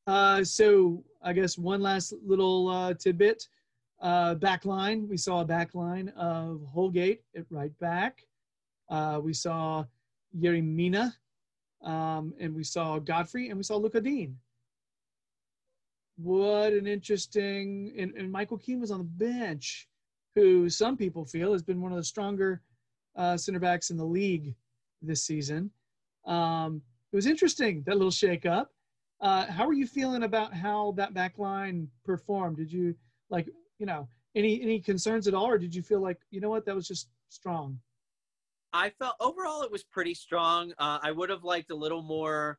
uh, 0.06 0.44
so 0.44 1.02
I 1.24 1.32
guess 1.32 1.56
one 1.56 1.80
last 1.80 2.12
little 2.24 2.68
uh, 2.68 2.94
tidbit. 2.94 3.48
Uh, 4.00 4.34
back 4.34 4.66
line, 4.66 5.08
we 5.08 5.16
saw 5.16 5.40
a 5.40 5.44
back 5.44 5.74
line 5.74 6.10
of 6.10 6.60
Holgate 6.70 7.22
at 7.34 7.46
right 7.48 7.76
back. 7.78 8.20
Uh, 8.90 9.18
we 9.22 9.32
saw 9.32 9.84
Yerry 10.38 10.62
Mina, 10.62 11.16
um, 11.82 12.34
and 12.38 12.54
we 12.54 12.62
saw 12.62 12.98
Godfrey, 12.98 13.48
and 13.48 13.56
we 13.56 13.62
saw 13.62 13.76
Lucas 13.76 14.02
Digne. 14.02 14.34
What 16.16 16.74
an 16.74 16.86
interesting 16.86 17.92
and, 17.98 18.14
and 18.14 18.30
Michael 18.30 18.58
Keane 18.58 18.80
was 18.80 18.90
on 18.90 18.98
the 18.98 19.04
bench, 19.04 19.88
who 20.34 20.68
some 20.68 20.96
people 20.96 21.24
feel 21.24 21.52
has 21.52 21.62
been 21.62 21.80
one 21.80 21.90
of 21.90 21.98
the 21.98 22.04
stronger 22.04 22.60
uh, 23.16 23.36
center 23.36 23.58
backs 23.58 23.90
in 23.90 23.96
the 23.96 24.04
league 24.04 24.54
this 25.02 25.24
season. 25.24 25.70
Um, 26.26 26.82
it 27.12 27.16
was 27.16 27.26
interesting 27.26 27.82
that 27.86 27.96
little 27.96 28.10
shake 28.10 28.44
up. 28.44 28.70
Uh, 29.20 29.46
how 29.46 29.66
are 29.66 29.72
you 29.72 29.86
feeling 29.86 30.24
about 30.24 30.52
how 30.52 30.92
that 30.96 31.14
back 31.14 31.38
line 31.38 31.88
performed? 32.04 32.56
Did 32.56 32.72
you 32.72 32.94
like, 33.30 33.48
you 33.78 33.86
know, 33.86 34.08
any 34.34 34.60
any 34.60 34.80
concerns 34.80 35.28
at 35.28 35.34
all, 35.34 35.46
or 35.46 35.58
did 35.58 35.74
you 35.74 35.82
feel 35.82 36.00
like, 36.00 36.20
you 36.30 36.40
know 36.40 36.50
what, 36.50 36.66
that 36.66 36.74
was 36.74 36.88
just 36.88 37.08
strong? 37.28 37.78
I 38.72 38.90
felt 38.90 39.14
overall 39.20 39.62
it 39.62 39.70
was 39.70 39.84
pretty 39.84 40.14
strong. 40.14 40.72
Uh, 40.78 40.98
I 41.02 41.12
would 41.12 41.30
have 41.30 41.44
liked 41.44 41.70
a 41.70 41.76
little 41.76 42.02
more, 42.02 42.58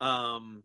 um, 0.00 0.62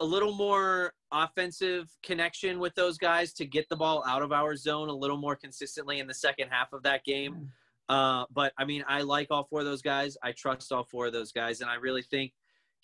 a 0.00 0.04
little 0.04 0.34
more 0.34 0.92
offensive 1.10 1.88
connection 2.02 2.58
with 2.58 2.74
those 2.74 2.98
guys 2.98 3.32
to 3.34 3.46
get 3.46 3.70
the 3.70 3.76
ball 3.76 4.04
out 4.06 4.20
of 4.20 4.32
our 4.32 4.54
zone 4.54 4.90
a 4.90 4.94
little 4.94 5.16
more 5.16 5.34
consistently 5.34 5.98
in 5.98 6.06
the 6.06 6.14
second 6.14 6.48
half 6.50 6.74
of 6.74 6.82
that 6.82 7.04
game. 7.04 7.50
Uh, 7.88 8.26
but 8.30 8.52
I 8.58 8.66
mean, 8.66 8.84
I 8.86 9.00
like 9.00 9.28
all 9.30 9.44
four 9.44 9.60
of 9.60 9.64
those 9.64 9.80
guys. 9.80 10.18
I 10.22 10.32
trust 10.32 10.70
all 10.70 10.84
four 10.84 11.06
of 11.06 11.14
those 11.14 11.32
guys, 11.32 11.62
and 11.62 11.70
I 11.70 11.76
really 11.76 12.02
think 12.02 12.32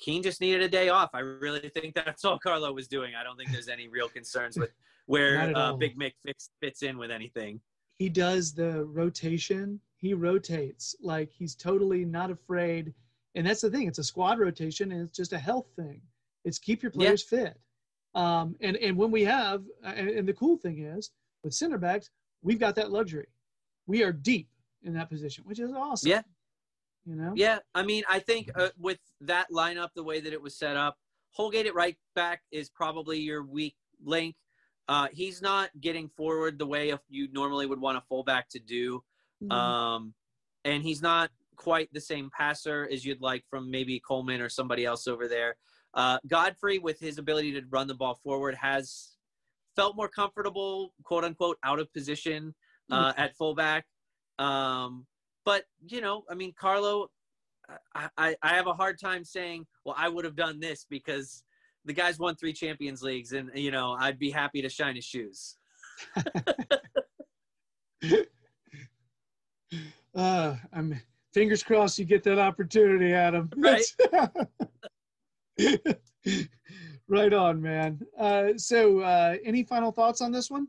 Keane 0.03 0.23
just 0.23 0.41
needed 0.41 0.63
a 0.63 0.69
day 0.69 0.89
off. 0.89 1.11
I 1.15 1.21
really 1.21 1.69
think 1.69 1.95
that's 1.95 2.25
all 2.25 2.39
Carlo 2.39 2.73
was 2.73 2.89
doing. 2.89 3.15
I 3.15 3.23
don't 3.23 3.37
think 3.37 3.51
there's 3.53 3.69
any 3.69 3.87
real 3.89 4.09
concerns 4.09 4.57
with 4.59 4.71
where 5.07 5.53
uh. 5.57 5.73
Big 5.75 5.97
Mick 5.99 6.13
fits, 6.25 6.51
fits 6.61 6.83
in 6.83 6.99
with 6.99 7.11
anything. 7.11 7.61
he 7.95 8.09
does 8.09 8.53
the 8.53 8.85
rotation. 8.87 9.79
He 9.97 10.13
rotates 10.15 10.97
like 11.01 11.31
he's 11.31 11.55
totally 11.55 12.05
not 12.05 12.31
afraid. 12.31 12.93
And 13.37 13.47
that's 13.47 13.61
the 13.61 13.71
thing. 13.71 13.87
It's 13.87 13.99
a 14.01 14.05
squad 14.05 14.39
rotation, 14.41 14.91
and 14.93 15.03
it's 15.07 15.17
just 15.17 15.33
a 15.33 15.39
health 15.39 15.69
thing. 15.77 16.03
It's 16.45 16.59
keep 16.59 16.83
your 16.83 16.91
Yeah. 16.93 16.99
players 16.99 17.23
fit. 17.23 17.57
Um, 18.15 18.57
and 18.61 18.77
and 18.79 18.97
when 18.97 19.11
we 19.13 19.23
have, 19.25 19.65
and, 19.85 20.09
and 20.11 20.29
the 20.29 20.35
cool 20.35 20.57
thing 20.59 20.85
is 20.85 21.13
with 21.45 21.55
center 21.55 21.79
backs, 21.79 22.11
we've 22.43 22.59
got 22.59 22.75
that 22.75 22.91
luxury. 22.91 23.29
We 23.87 24.03
are 24.03 24.13
deep 24.13 24.49
in 24.83 24.93
that 24.95 25.09
position, 25.09 25.45
which 25.47 25.61
is 25.61 25.73
awesome. 25.73 26.11
Yeah. 26.11 26.23
You 27.05 27.17
know. 27.17 27.33
Yeah, 27.35 27.59
I 27.75 27.83
mean, 27.83 28.05
I 28.09 28.19
think 28.21 28.51
uh, 28.55 28.69
with 28.79 28.99
that 29.23 29.51
lineup, 29.51 29.89
the 29.95 30.05
way 30.05 30.21
that 30.21 30.33
it 30.33 30.41
was 30.41 30.57
set 30.57 30.77
up, 30.77 30.97
Holgate 31.31 31.67
at 31.67 31.75
right 31.75 31.97
back 32.15 32.43
is 32.51 32.69
probably 32.69 33.19
your 33.19 33.43
weak 33.45 33.77
link. 34.05 34.37
Uh, 34.89 35.09
he's 35.13 35.41
not 35.41 35.71
getting 35.81 36.09
forward 36.09 36.59
the 36.59 36.67
way 36.67 36.95
you 37.09 37.29
normally 37.33 37.67
would 37.67 37.81
want 37.81 37.97
a 37.97 38.03
fullback 38.03 38.49
to 38.51 38.59
do, 38.59 39.03
Mhm. 39.43 39.53
um, 39.53 40.15
and 40.65 40.83
he's 40.83 41.01
not 41.01 41.31
quite 41.57 41.93
the 41.93 42.01
same 42.01 42.31
passer 42.31 42.89
as 42.91 43.05
you'd 43.05 43.21
like 43.21 43.45
from 43.49 43.71
maybe 43.71 44.01
Coleman 44.01 44.41
or 44.41 44.49
somebody 44.49 44.85
else 44.85 45.07
over 45.07 45.29
there. 45.29 45.57
Uh, 45.95 46.19
Godfrey, 46.27 46.79
with 46.79 46.99
his 46.99 47.19
ability 47.19 47.53
to 47.53 47.63
run 47.69 47.87
the 47.87 47.95
ball 47.95 48.15
forward, 48.17 48.55
has 48.57 49.17
felt 49.77 49.97
more 49.97 50.09
comfortable, 50.09 50.95
quote 51.03 51.25
unquote, 51.25 51.59
out 51.63 51.79
of 51.79 51.93
position 51.93 52.55
uh, 52.91 53.13
at 53.17 53.35
fullback. 53.37 53.87
Um, 54.39 55.07
but 55.45 55.65
you 55.87 56.01
know, 56.01 56.25
I 56.31 56.35
mean, 56.35 56.55
Carlo, 56.59 57.11
I, 57.95 58.09
I, 58.17 58.37
I 58.43 58.49
have 58.55 58.67
a 58.67 58.75
hard 58.75 58.99
time 58.99 59.25
saying, 59.25 59.67
well, 59.85 59.95
I 59.99 60.09
would 60.09 60.25
have 60.25 60.37
done 60.37 60.61
this 60.61 60.87
because 60.89 61.45
the 61.85 61.93
guy's 61.93 62.19
won 62.19 62.37
three 62.37 62.53
Champions 62.53 63.03
Leagues, 63.03 63.33
and 63.33 63.51
you 63.55 63.71
know, 63.71 63.97
I'd 63.99 64.19
be 64.19 64.31
happy 64.31 64.63
to 64.63 64.69
shine 64.69 64.97
his 64.97 65.05
shoes. 65.05 65.57
Uh, 70.15 70.57
I'm 70.73 71.01
fingers 71.33 71.63
crossed 71.63 71.99
you 71.99 72.05
get 72.05 72.23
that 72.25 72.39
opportunity, 72.39 73.13
Adam. 73.13 73.51
Right. 73.57 73.85
Right 77.09 77.33
on, 77.35 77.61
man. 77.61 78.01
Uh, 78.19 78.57
so, 78.57 79.01
uh, 79.01 79.35
any 79.45 79.65
final 79.65 79.93
thoughts 79.93 80.23
on 80.23 80.33
this 80.33 80.51
one? 80.51 80.69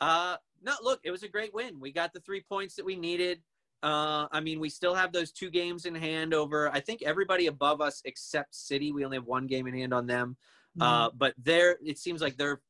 Uh, 0.00 0.36
no, 0.62 0.72
look, 0.82 1.00
it 1.04 1.10
was 1.10 1.22
a 1.22 1.28
great 1.28 1.52
win. 1.54 1.78
We 1.80 1.92
got 1.92 2.12
the 2.12 2.20
three 2.20 2.42
points 2.42 2.74
that 2.76 2.84
we 2.84 2.96
needed. 2.96 3.42
Uh, 3.82 4.26
I 4.32 4.40
mean, 4.40 4.58
we 4.58 4.68
still 4.68 4.94
have 4.94 5.12
those 5.12 5.30
two 5.32 5.50
games 5.50 5.84
in 5.84 5.94
hand 5.94 6.34
over. 6.34 6.70
I 6.70 6.80
think 6.80 7.02
everybody 7.02 7.46
above 7.46 7.80
us 7.80 8.00
except 8.04 8.54
City. 8.54 8.90
We 8.92 9.04
only 9.04 9.16
have 9.18 9.26
one 9.26 9.46
game 9.46 9.66
in 9.66 9.74
hand 9.74 9.92
on 9.94 10.06
them. 10.06 10.36
Uh, 10.80 11.10
but 11.16 11.34
they're. 11.42 11.76
It 11.84 11.98
seems 11.98 12.20
like 12.20 12.36
they're 12.36 12.60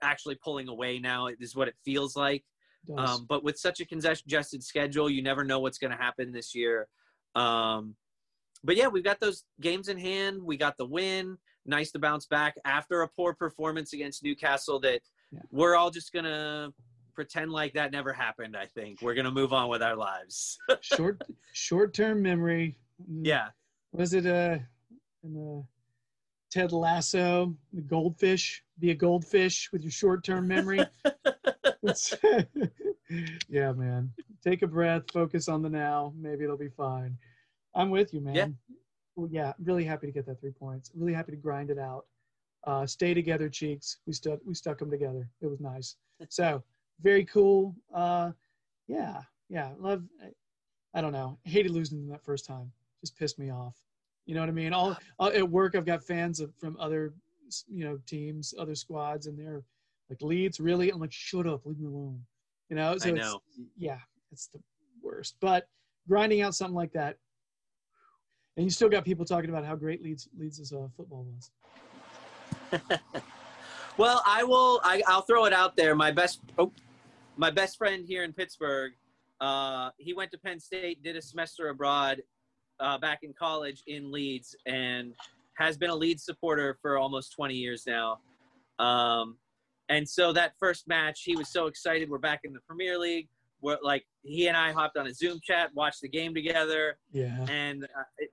actually 0.00 0.36
pulling 0.36 0.68
away 0.68 0.98
now. 0.98 1.26
Is 1.26 1.54
what 1.56 1.68
it 1.68 1.74
feels 1.84 2.16
like. 2.16 2.44
Does. 2.86 3.10
Um, 3.18 3.26
but 3.28 3.44
with 3.44 3.58
such 3.58 3.80
a 3.80 3.84
congested 3.84 4.62
schedule, 4.62 5.10
you 5.10 5.22
never 5.22 5.44
know 5.44 5.60
what's 5.60 5.78
going 5.78 5.90
to 5.90 5.96
happen 5.96 6.32
this 6.32 6.54
year. 6.54 6.88
Um, 7.34 7.96
but 8.64 8.76
yeah, 8.76 8.88
we've 8.88 9.04
got 9.04 9.20
those 9.20 9.44
games 9.60 9.88
in 9.88 9.98
hand. 9.98 10.42
We 10.42 10.56
got 10.56 10.76
the 10.78 10.86
win. 10.86 11.36
Nice 11.66 11.90
to 11.92 11.98
bounce 11.98 12.26
back 12.26 12.54
after 12.64 13.02
a 13.02 13.08
poor 13.08 13.34
performance 13.34 13.92
against 13.92 14.22
Newcastle. 14.22 14.80
That 14.80 15.00
Yeah. 15.32 15.40
we're 15.50 15.76
all 15.76 15.90
just 15.90 16.12
gonna 16.12 16.72
pretend 17.18 17.50
like 17.50 17.72
that 17.72 17.90
never 17.90 18.12
happened. 18.12 18.56
I 18.56 18.66
think 18.66 19.02
we're 19.02 19.14
gonna 19.14 19.32
move 19.32 19.52
on 19.52 19.68
with 19.68 19.82
our 19.82 19.96
lives. 19.96 20.56
short, 20.82 21.20
short-term 21.52 22.22
memory. 22.22 22.78
Mm, 23.10 23.26
yeah, 23.26 23.48
Was 23.90 24.14
it 24.14 24.24
a, 24.24 24.64
in 25.24 25.36
uh, 25.36 25.62
Ted 26.48 26.70
Lasso, 26.70 27.56
the 27.72 27.80
goldfish? 27.80 28.62
Be 28.78 28.92
a 28.92 28.94
goldfish 28.94 29.68
with 29.72 29.82
your 29.82 29.90
short-term 29.90 30.46
memory. 30.46 30.86
It's- 31.82 32.14
yeah, 33.48 33.72
man. 33.72 34.12
Take 34.44 34.62
a 34.62 34.68
breath, 34.68 35.10
focus 35.12 35.48
on 35.48 35.60
the 35.60 35.68
now. 35.68 36.12
Maybe 36.16 36.44
it'll 36.44 36.56
be 36.56 36.68
fine. 36.68 37.18
I'm 37.74 37.90
with 37.90 38.14
you, 38.14 38.20
man. 38.20 38.34
Yeah. 38.36 38.46
Well, 39.16 39.28
yeah, 39.28 39.54
really 39.64 39.84
happy 39.84 40.06
to 40.06 40.12
get 40.12 40.24
that 40.26 40.38
three 40.38 40.52
points. 40.52 40.92
Really 40.94 41.14
happy 41.14 41.32
to 41.32 41.36
grind 41.36 41.70
it 41.70 41.80
out. 41.80 42.04
Uh, 42.64 42.86
stay 42.86 43.12
together, 43.12 43.48
cheeks. 43.48 43.98
We 44.06 44.12
stuck 44.12 44.38
we 44.46 44.54
stuck 44.54 44.78
them 44.78 44.90
together. 44.90 45.28
It 45.40 45.48
was 45.48 45.58
nice. 45.58 45.96
So 46.28 46.62
very 47.00 47.24
cool. 47.24 47.74
Uh, 47.92 48.32
yeah, 48.86 49.22
yeah. 49.48 49.70
Love. 49.78 50.02
I 50.94 51.00
don't 51.00 51.12
know. 51.12 51.38
hated 51.44 51.70
losing 51.70 51.98
them 51.98 52.08
that 52.10 52.24
first 52.24 52.46
time. 52.46 52.72
Just 53.00 53.16
pissed 53.18 53.38
me 53.38 53.50
off. 53.50 53.76
You 54.26 54.34
know 54.34 54.40
what 54.40 54.48
I 54.48 54.52
mean? 54.52 54.72
All 54.72 54.96
uh, 55.20 55.30
at 55.34 55.48
work, 55.48 55.74
I've 55.74 55.86
got 55.86 56.02
fans 56.02 56.40
of, 56.40 56.54
from 56.56 56.76
other 56.80 57.14
you 57.68 57.84
know 57.84 57.98
teams, 58.06 58.54
other 58.58 58.74
squads, 58.74 59.26
and 59.26 59.38
they're 59.38 59.62
like 60.10 60.20
Leeds. 60.22 60.60
Really? 60.60 60.90
I'm 60.90 61.00
like, 61.00 61.12
shut 61.12 61.46
up, 61.46 61.64
leave 61.64 61.78
me 61.78 61.86
alone. 61.86 62.20
You 62.68 62.76
know? 62.76 62.96
So 62.98 63.08
I 63.08 63.12
it's 63.12 63.20
know. 63.20 63.42
yeah, 63.76 63.98
it's 64.32 64.48
the 64.48 64.60
worst. 65.02 65.36
But 65.40 65.68
grinding 66.08 66.42
out 66.42 66.54
something 66.54 66.74
like 66.74 66.92
that, 66.92 67.16
and 68.56 68.64
you 68.64 68.70
still 68.70 68.88
got 68.88 69.04
people 69.04 69.24
talking 69.24 69.50
about 69.50 69.64
how 69.64 69.76
great 69.76 70.02
Leeds 70.02 70.28
Leeds' 70.38 70.72
uh, 70.72 70.88
football 70.96 71.26
was. 71.32 72.80
Well, 73.98 74.22
I 74.24 74.44
will. 74.44 74.80
I, 74.84 75.02
I'll 75.08 75.22
throw 75.22 75.44
it 75.44 75.52
out 75.52 75.76
there. 75.76 75.96
My 75.96 76.12
best, 76.12 76.40
oh, 76.56 76.72
my 77.38 77.50
best 77.50 77.78
friend 77.78 78.04
here 78.06 78.24
in 78.24 78.32
Pittsburgh. 78.32 78.92
Uh, 79.40 79.90
he 79.96 80.12
went 80.12 80.30
to 80.32 80.38
Penn 80.38 80.58
State, 80.58 81.02
did 81.02 81.16
a 81.16 81.22
semester 81.22 81.68
abroad 81.68 82.20
uh, 82.80 82.98
back 82.98 83.20
in 83.22 83.32
college 83.32 83.82
in 83.86 84.10
Leeds, 84.10 84.56
and 84.66 85.14
has 85.56 85.78
been 85.78 85.90
a 85.90 85.94
Leeds 85.94 86.24
supporter 86.24 86.76
for 86.82 86.98
almost 86.98 87.32
20 87.34 87.54
years 87.54 87.84
now. 87.86 88.18
Um, 88.80 89.36
and 89.88 90.06
so 90.06 90.32
that 90.32 90.52
first 90.58 90.86
match, 90.88 91.22
he 91.24 91.36
was 91.36 91.48
so 91.48 91.66
excited. 91.66 92.10
We're 92.10 92.18
back 92.18 92.40
in 92.44 92.52
the 92.52 92.60
Premier 92.60 92.98
League. 92.98 93.28
We're 93.60 93.78
like 93.82 94.04
he 94.22 94.48
and 94.48 94.56
I 94.56 94.72
hopped 94.72 94.96
on 94.96 95.06
a 95.06 95.14
Zoom 95.14 95.40
chat, 95.42 95.70
watched 95.74 96.00
the 96.02 96.08
game 96.08 96.34
together, 96.34 96.98
Yeah. 97.12 97.44
and 97.48 97.84
uh, 97.84 98.02
it, 98.18 98.30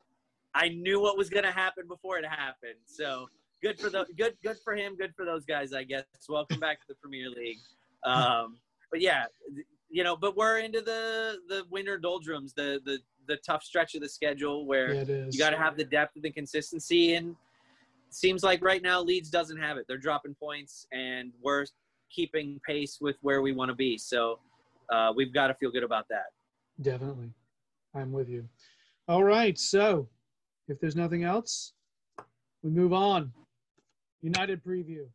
I 0.53 0.69
knew 0.69 0.99
what 0.99 1.17
was 1.17 1.29
going 1.29 1.45
to 1.45 1.51
happen 1.51 1.87
before 1.87 2.17
it 2.17 2.25
happened. 2.25 2.75
So 2.85 3.27
good 3.63 3.79
for 3.79 3.89
the 3.89 4.05
good 4.17 4.35
good 4.43 4.57
for 4.63 4.75
him, 4.75 4.95
good 4.95 5.13
for 5.15 5.25
those 5.25 5.45
guys, 5.45 5.73
I 5.73 5.83
guess. 5.83 6.03
Welcome 6.29 6.59
back 6.59 6.79
to 6.81 6.85
the 6.89 6.95
Premier 6.95 7.29
League. 7.29 7.57
Um, 8.03 8.57
but 8.91 9.01
yeah, 9.01 9.25
you 9.89 10.03
know, 10.03 10.15
but 10.15 10.35
we're 10.35 10.59
into 10.59 10.81
the 10.81 11.37
the 11.47 11.63
winter 11.69 11.97
doldrums, 11.97 12.53
the 12.53 12.81
the 12.85 12.99
the 13.27 13.37
tough 13.37 13.63
stretch 13.63 13.95
of 13.95 14.01
the 14.01 14.09
schedule 14.09 14.65
where 14.65 14.93
Yeah, 14.93 15.25
you 15.29 15.39
got 15.39 15.49
to 15.51 15.57
have 15.57 15.77
the 15.77 15.83
depth 15.83 16.15
and 16.15 16.23
the 16.23 16.31
consistency, 16.31 17.15
and 17.15 17.35
seems 18.09 18.43
like 18.43 18.63
right 18.63 18.81
now 18.81 19.01
Leeds 19.01 19.29
doesn't 19.29 19.57
have 19.57 19.77
it. 19.77 19.85
They're 19.87 19.97
dropping 19.97 20.35
points, 20.35 20.87
and 20.91 21.31
we're 21.41 21.65
keeping 22.11 22.59
pace 22.67 22.99
with 23.01 23.17
where 23.21 23.41
we 23.41 23.51
want 23.51 23.69
to 23.69 23.75
be. 23.75 23.97
So 23.97 24.39
uh, 24.91 25.11
we've 25.15 25.33
got 25.33 25.47
to 25.47 25.53
feel 25.55 25.71
good 25.71 25.83
about 25.83 26.07
that. 26.09 26.27
Definitely. 26.81 27.31
I'm 27.93 28.11
with 28.11 28.29
you. 28.29 28.47
All 29.07 29.23
right. 29.23 29.57
So 29.57 30.07
if 30.67 30.79
there's 30.79 30.95
nothing 30.95 31.23
else, 31.23 31.73
we 32.63 32.69
move 32.69 32.93
on. 32.93 33.31
United 34.21 34.63
preview. 34.63 35.05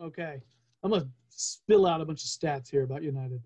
Okay. 0.00 0.40
I'm 0.82 0.90
to 0.92 1.06
spill 1.36 1.86
out 1.86 2.00
a 2.00 2.04
bunch 2.04 2.22
of 2.24 2.28
stats 2.30 2.70
here 2.70 2.82
about 2.84 3.02
United. 3.02 3.42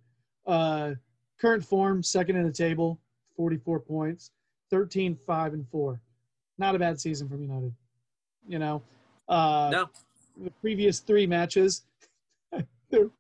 Uh, 0.47 0.93
current 1.41 1.65
form, 1.65 2.03
second 2.03 2.37
in 2.37 2.45
the 2.45 2.53
table, 2.53 3.01
44 3.37 3.81
points, 3.81 4.31
13, 4.71 5.17
5, 5.27 5.53
and 5.55 5.69
4. 5.69 6.01
Not 6.59 6.75
a 6.75 6.79
bad 6.79 7.01
season 7.01 7.29
from 7.29 7.43
United. 7.43 7.73
You 8.49 8.59
know, 8.59 8.83
uh, 9.29 9.69
No, 9.73 9.91
the 10.43 10.51
previous 10.61 11.01
three 11.01 11.27
matches, 11.27 11.83
they're- 12.91 13.11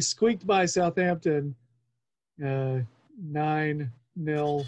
squeaked 0.00 0.46
by 0.46 0.66
Southampton 0.66 1.56
uh, 2.44 2.80
nine 3.20 3.90
nil. 4.16 4.66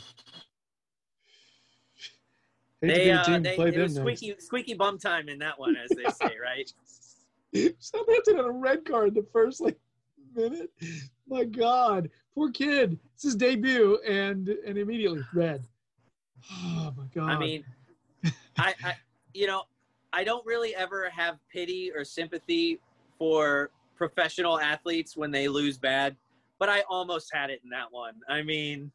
They 2.80 3.11
uh, 3.11 3.38
they 3.38 3.57
it 3.57 3.78
was 3.78 3.95
squeaky 3.95 4.34
squeaky 4.38 4.74
bum 4.74 4.99
time 4.99 5.28
in 5.28 5.38
that 5.38 5.59
one, 5.59 5.76
as 5.76 5.90
they 5.90 6.05
say, 6.05 6.34
right? 6.42 6.70
Southampton 7.78 8.36
had 8.36 8.46
a 8.46 8.50
red 8.50 8.84
card 8.84 9.14
the 9.14 9.26
first 9.32 9.61
like 9.61 9.78
minute. 10.34 10.70
My 11.28 11.44
God, 11.44 12.11
poor 12.34 12.50
kid. 12.50 12.98
It's 13.14 13.22
his 13.22 13.36
debut, 13.36 13.98
and 14.07 14.48
and 14.48 14.76
immediately 14.76 15.22
red. 15.32 15.66
Oh 16.52 16.92
my 16.96 17.07
God. 17.14 17.30
I 17.30 17.38
mean, 17.38 17.64
I, 18.59 18.74
I, 18.84 18.94
you 19.32 19.46
know, 19.46 19.62
I 20.12 20.24
don't 20.24 20.44
really 20.44 20.74
ever 20.74 21.09
have 21.11 21.38
pity 21.50 21.90
or 21.94 22.05
sympathy 22.05 22.80
for 23.18 23.70
professional 23.96 24.61
athletes 24.61 25.16
when 25.16 25.30
they 25.30 25.48
lose 25.48 25.78
bad, 25.78 26.16
but 26.59 26.68
I 26.68 26.82
almost 26.90 27.30
had 27.32 27.50
it 27.50 27.61
in 27.64 27.70
that 27.70 27.90
one. 27.90 28.14
I 28.28 28.42
mean, 28.42 28.90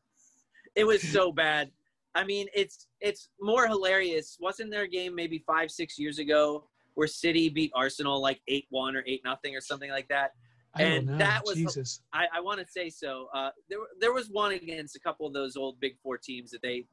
it 0.76 0.84
was 0.84 1.02
so 1.02 1.32
bad. 1.32 1.72
I 2.14 2.24
mean, 2.24 2.48
it's 2.54 2.88
it's 3.02 3.30
more 3.42 3.68
hilarious. 3.68 4.38
Wasn't 4.40 4.70
there 4.70 4.84
a 4.84 4.88
game 4.88 5.16
maybe 5.16 5.44
five 5.48 5.72
six 5.72 5.98
years 5.98 6.20
ago 6.20 6.69
where 7.00 7.08
City 7.08 7.48
beat 7.48 7.72
Arsenal 7.74 8.22
like 8.22 8.42
eight 8.50 8.66
one 8.72 8.94
or 8.94 9.06
eight 9.08 9.22
nothing 9.24 9.56
or 9.56 9.62
something 9.62 9.90
like 9.90 10.10
that? 10.10 10.32
I 10.76 10.84
and 10.84 11.08
that 11.18 11.44
was- 11.46 11.56
Jesus. 11.56 12.02
I, 12.12 12.26
I 12.36 12.42
want 12.42 12.60
to 12.60 12.68
say 12.70 12.90
so. 12.90 13.28
Uh, 13.34 13.52
there, 13.70 13.80
there 14.02 14.12
was 14.12 14.30
one 14.30 14.52
against 14.52 14.98
a 14.98 15.00
couple 15.00 15.26
of 15.26 15.32
those 15.34 15.56
old 15.56 15.80
Big 15.80 15.98
Four 16.04 16.18
teams 16.18 16.52
that 16.52 16.62
they, 16.62 16.84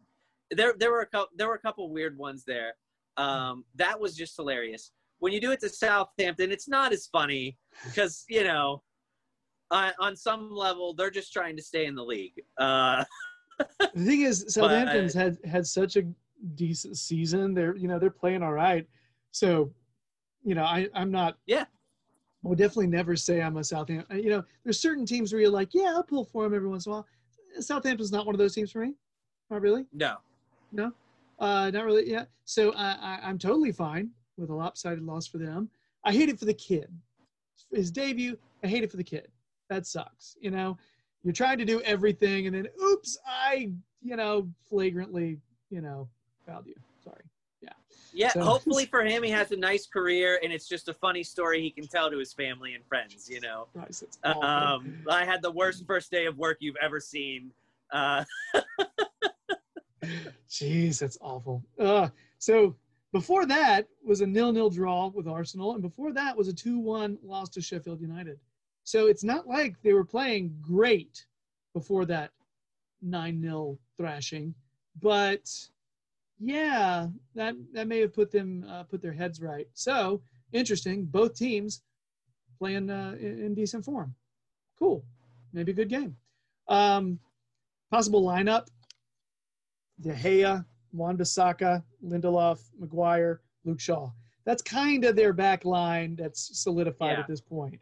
there, 0.52 0.74
there 0.78 0.92
were 0.92 1.00
a 1.00 1.06
couple, 1.06 1.30
there 1.36 1.48
were 1.48 1.56
a 1.56 1.58
couple 1.58 1.90
weird 1.90 2.16
ones 2.16 2.44
there. 2.46 2.74
Um, 3.16 3.64
that 3.74 3.98
was 3.98 4.14
just 4.14 4.36
hilarious. 4.36 4.92
When 5.18 5.32
you 5.32 5.40
do 5.40 5.50
it 5.50 5.58
to 5.62 5.68
Southampton, 5.68 6.52
it's 6.52 6.68
not 6.68 6.92
as 6.92 7.08
funny 7.08 7.58
because 7.84 8.24
you 8.28 8.44
know, 8.44 8.84
uh, 9.72 9.90
on 9.98 10.14
some 10.14 10.52
level, 10.52 10.94
they're 10.94 11.10
just 11.10 11.32
trying 11.32 11.56
to 11.56 11.62
stay 11.64 11.86
in 11.86 11.96
the 11.96 12.04
league. 12.04 12.40
Uh, 12.58 13.04
The 13.58 14.04
thing 14.04 14.20
is, 14.20 14.44
Southampton's 14.48 15.14
had 15.14 15.38
had 15.44 15.66
such 15.66 15.96
a 15.96 16.02
decent 16.54 16.98
season. 16.98 17.54
They're 17.54 17.74
you 17.74 17.88
know 17.88 17.98
they're 17.98 18.10
playing 18.10 18.42
all 18.42 18.52
right. 18.52 18.86
So, 19.36 19.70
you 20.46 20.54
know, 20.54 20.64
I 20.64 20.88
I'm 20.94 21.10
not. 21.10 21.36
Yeah. 21.46 21.64
I 22.44 22.48
would 22.48 22.58
definitely 22.58 22.86
never 22.86 23.16
say 23.16 23.42
I'm 23.42 23.56
a 23.56 23.64
Southampton. 23.64 24.22
You 24.22 24.30
know, 24.30 24.44
there's 24.62 24.78
certain 24.78 25.04
teams 25.04 25.32
where 25.32 25.42
you're 25.42 25.50
like, 25.50 25.70
yeah, 25.74 25.94
I'll 25.96 26.04
pull 26.04 26.24
for 26.24 26.44
them 26.44 26.54
every 26.54 26.68
once 26.68 26.86
in 26.86 26.92
a 26.92 26.94
while. 26.94 27.06
Southampton's 27.58 28.12
not 28.12 28.24
one 28.24 28.34
of 28.34 28.38
those 28.38 28.54
teams 28.54 28.70
for 28.70 28.78
me. 28.78 28.94
Not 29.50 29.62
really. 29.62 29.86
no, 29.92 30.16
No, 30.70 30.92
uh, 31.40 31.70
not 31.70 31.84
really. 31.84 32.08
Yeah. 32.08 32.26
So 32.44 32.72
I, 32.74 32.96
I, 33.00 33.18
I'm 33.24 33.38
totally 33.38 33.72
fine 33.72 34.10
with 34.36 34.50
a 34.50 34.54
lopsided 34.54 35.02
loss 35.02 35.26
for 35.26 35.38
them. 35.38 35.68
I 36.04 36.12
hate 36.12 36.28
it 36.28 36.38
for 36.38 36.44
the 36.44 36.54
kid. 36.54 36.88
His 37.72 37.90
debut. 37.90 38.38
I 38.62 38.68
hate 38.68 38.84
it 38.84 38.90
for 38.90 38.96
the 38.96 39.04
kid. 39.04 39.26
That 39.68 39.86
sucks. 39.86 40.36
You 40.40 40.52
know, 40.52 40.78
you're 41.24 41.32
trying 41.32 41.58
to 41.58 41.64
do 41.64 41.80
everything, 41.80 42.46
and 42.46 42.54
then 42.54 42.68
oops, 42.80 43.18
I 43.26 43.72
you 44.02 44.14
know 44.14 44.48
flagrantly 44.68 45.40
you 45.70 45.80
know 45.80 46.08
fouled 46.46 46.66
you. 46.66 46.76
Yeah. 48.16 48.30
So- 48.30 48.42
hopefully 48.42 48.86
for 48.86 49.04
him, 49.04 49.22
he 49.22 49.30
has 49.30 49.52
a 49.52 49.56
nice 49.56 49.86
career, 49.86 50.40
and 50.42 50.52
it's 50.52 50.66
just 50.66 50.88
a 50.88 50.94
funny 50.94 51.22
story 51.22 51.60
he 51.60 51.70
can 51.70 51.86
tell 51.86 52.10
to 52.10 52.18
his 52.18 52.32
family 52.32 52.74
and 52.74 52.84
friends. 52.86 53.28
You 53.28 53.40
know. 53.40 53.68
It's 53.88 54.02
awful. 54.24 54.42
Um, 54.42 55.04
I 55.10 55.24
had 55.24 55.42
the 55.42 55.50
worst 55.50 55.86
first 55.86 56.10
day 56.10 56.24
of 56.26 56.38
work 56.38 56.56
you've 56.60 56.76
ever 56.82 56.98
seen. 56.98 57.52
Uh, 57.92 58.24
Jeez, 60.48 60.98
that's 60.98 61.18
awful. 61.20 61.62
Uh, 61.78 62.08
so 62.38 62.74
before 63.12 63.44
that 63.46 63.86
was 64.04 64.20
a 64.22 64.26
nil-nil 64.26 64.70
draw 64.70 65.08
with 65.08 65.28
Arsenal, 65.28 65.74
and 65.74 65.82
before 65.82 66.12
that 66.12 66.36
was 66.36 66.48
a 66.48 66.52
two-one 66.52 67.18
loss 67.22 67.48
to 67.50 67.60
Sheffield 67.60 68.00
United. 68.00 68.38
So 68.84 69.06
it's 69.08 69.24
not 69.24 69.46
like 69.46 69.74
they 69.82 69.92
were 69.92 70.04
playing 70.04 70.56
great 70.60 71.26
before 71.74 72.06
that 72.06 72.30
nine-nil 73.02 73.78
thrashing, 73.96 74.54
but 75.02 75.50
yeah, 76.38 77.08
that 77.34 77.54
that 77.72 77.88
may 77.88 78.00
have 78.00 78.14
put 78.14 78.30
them 78.30 78.64
uh, 78.68 78.82
put 78.84 79.00
their 79.00 79.12
heads 79.12 79.40
right. 79.40 79.68
So 79.74 80.22
interesting, 80.52 81.04
both 81.04 81.34
teams 81.34 81.82
playing 82.58 82.90
uh, 82.90 83.16
in, 83.18 83.44
in 83.44 83.54
decent 83.54 83.84
form. 83.84 84.14
Cool, 84.78 85.04
maybe 85.52 85.72
a 85.72 85.74
good 85.74 85.88
game. 85.88 86.16
Um, 86.68 87.18
possible 87.90 88.22
lineup: 88.22 88.66
De 90.00 90.12
Gea, 90.12 90.64
Wan 90.92 91.16
Bissaka, 91.16 91.82
Lindelof, 92.04 92.60
Maguire, 92.78 93.40
Luke 93.64 93.80
Shaw. 93.80 94.10
That's 94.44 94.62
kind 94.62 95.04
of 95.04 95.16
their 95.16 95.32
back 95.32 95.64
line 95.64 96.16
that's 96.16 96.60
solidified 96.60 97.12
Yeah. 97.12 97.20
at 97.20 97.26
this 97.26 97.40
point. 97.40 97.80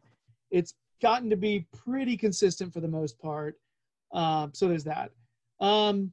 It's 0.51 0.75
gotten 1.03 1.29
to 1.29 1.37
be 1.37 1.67
pretty 1.73 2.17
consistent 2.17 2.73
for 2.73 2.81
the 2.81 2.89
most 2.89 3.19
part. 3.19 3.59
Um, 4.13 4.53
so 4.55 4.69
there's 4.69 4.85
that. 4.85 5.11
Um, 5.61 6.13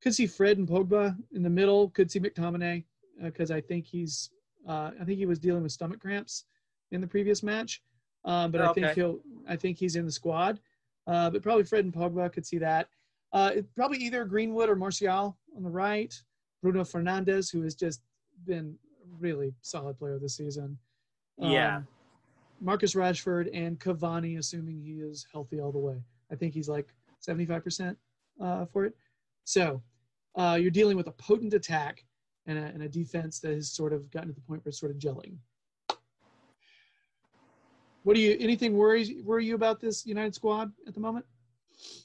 could 0.00 0.14
see 0.14 0.26
Fred 0.26 0.58
and 0.58 0.68
Pogba 0.68 1.16
in 1.32 1.42
the 1.42 1.50
middle. 1.50 1.90
Could 1.90 2.10
see 2.10 2.20
McTominay 2.20 2.84
because 3.22 3.50
I 3.50 3.60
think 3.60 3.84
he's 3.86 4.30
uh, 4.68 4.90
I 5.00 5.04
think 5.04 5.18
he 5.18 5.26
was 5.26 5.38
dealing 5.38 5.62
with 5.62 5.72
stomach 5.72 6.00
cramps 6.00 6.44
in 6.92 7.00
the 7.00 7.06
previous 7.06 7.42
match. 7.42 7.82
Um, 8.24 8.50
but 8.50 8.60
I 8.60 8.72
think 8.72 8.86
Okay. 8.88 8.94
he'll 9.00 9.20
I 9.48 9.56
think 9.56 9.78
he's 9.78 9.96
in 9.96 10.04
the 10.06 10.12
squad. 10.12 10.60
Uh, 11.06 11.30
but 11.30 11.42
probably 11.42 11.64
Fred 11.64 11.84
and 11.84 11.92
Pogba 11.94 12.30
could 12.32 12.44
see 12.46 12.58
that. 12.58 12.88
Uh, 13.32 13.52
it- 13.56 13.74
probably 13.74 13.98
either 13.98 14.24
Greenwood 14.24 14.68
or 14.68 14.76
Martial 14.76 15.36
on 15.56 15.62
the 15.62 15.70
right. 15.70 16.14
Bruno 16.62 16.82
Fernandes, 16.82 17.50
who 17.52 17.62
has 17.62 17.74
just 17.74 18.02
been 18.46 18.76
really 19.18 19.54
solid 19.62 19.98
player 19.98 20.18
this 20.18 20.36
season. 20.36 20.76
Yeah. 21.38 21.76
Um, 21.78 21.88
Marcus 22.60 22.94
Rashford 22.94 23.48
and 23.54 23.78
Cavani, 23.78 24.38
assuming 24.38 24.80
he 24.82 24.94
is 25.00 25.24
healthy 25.32 25.60
all 25.60 25.70
the 25.72 25.78
way. 25.78 26.02
I 26.30 26.34
think 26.34 26.52
he's 26.52 26.68
like 26.68 26.88
75% 27.26 27.96
uh, 28.40 28.66
for 28.66 28.84
it. 28.84 28.94
So 29.44 29.80
uh, 30.38 30.54
you're 30.54 30.70
dealing 30.70 30.96
with 30.96 31.08
a 31.08 31.12
potent 31.12 31.52
attack 31.52 32.04
and 32.46 32.58
a, 32.58 32.62
and 32.62 32.82
a 32.82 32.88
defense 32.88 33.40
that 33.40 33.52
has 33.52 33.70
sort 33.70 33.92
of 33.92 34.10
gotten 34.10 34.28
to 34.28 34.34
the 34.34 34.40
point 34.40 34.64
where 34.64 34.70
it's 34.70 34.78
sort 34.78 34.92
of 34.92 34.98
gelling. 34.98 35.36
What 38.04 38.14
do 38.14 38.22
you 38.22 38.36
anything 38.40 38.74
worries 38.74 39.12
worry 39.24 39.44
you 39.44 39.54
about 39.54 39.80
this 39.80 40.06
United 40.06 40.34
squad 40.34 40.72
at 40.86 40.94
the 40.94 41.00
moment? 41.00 41.26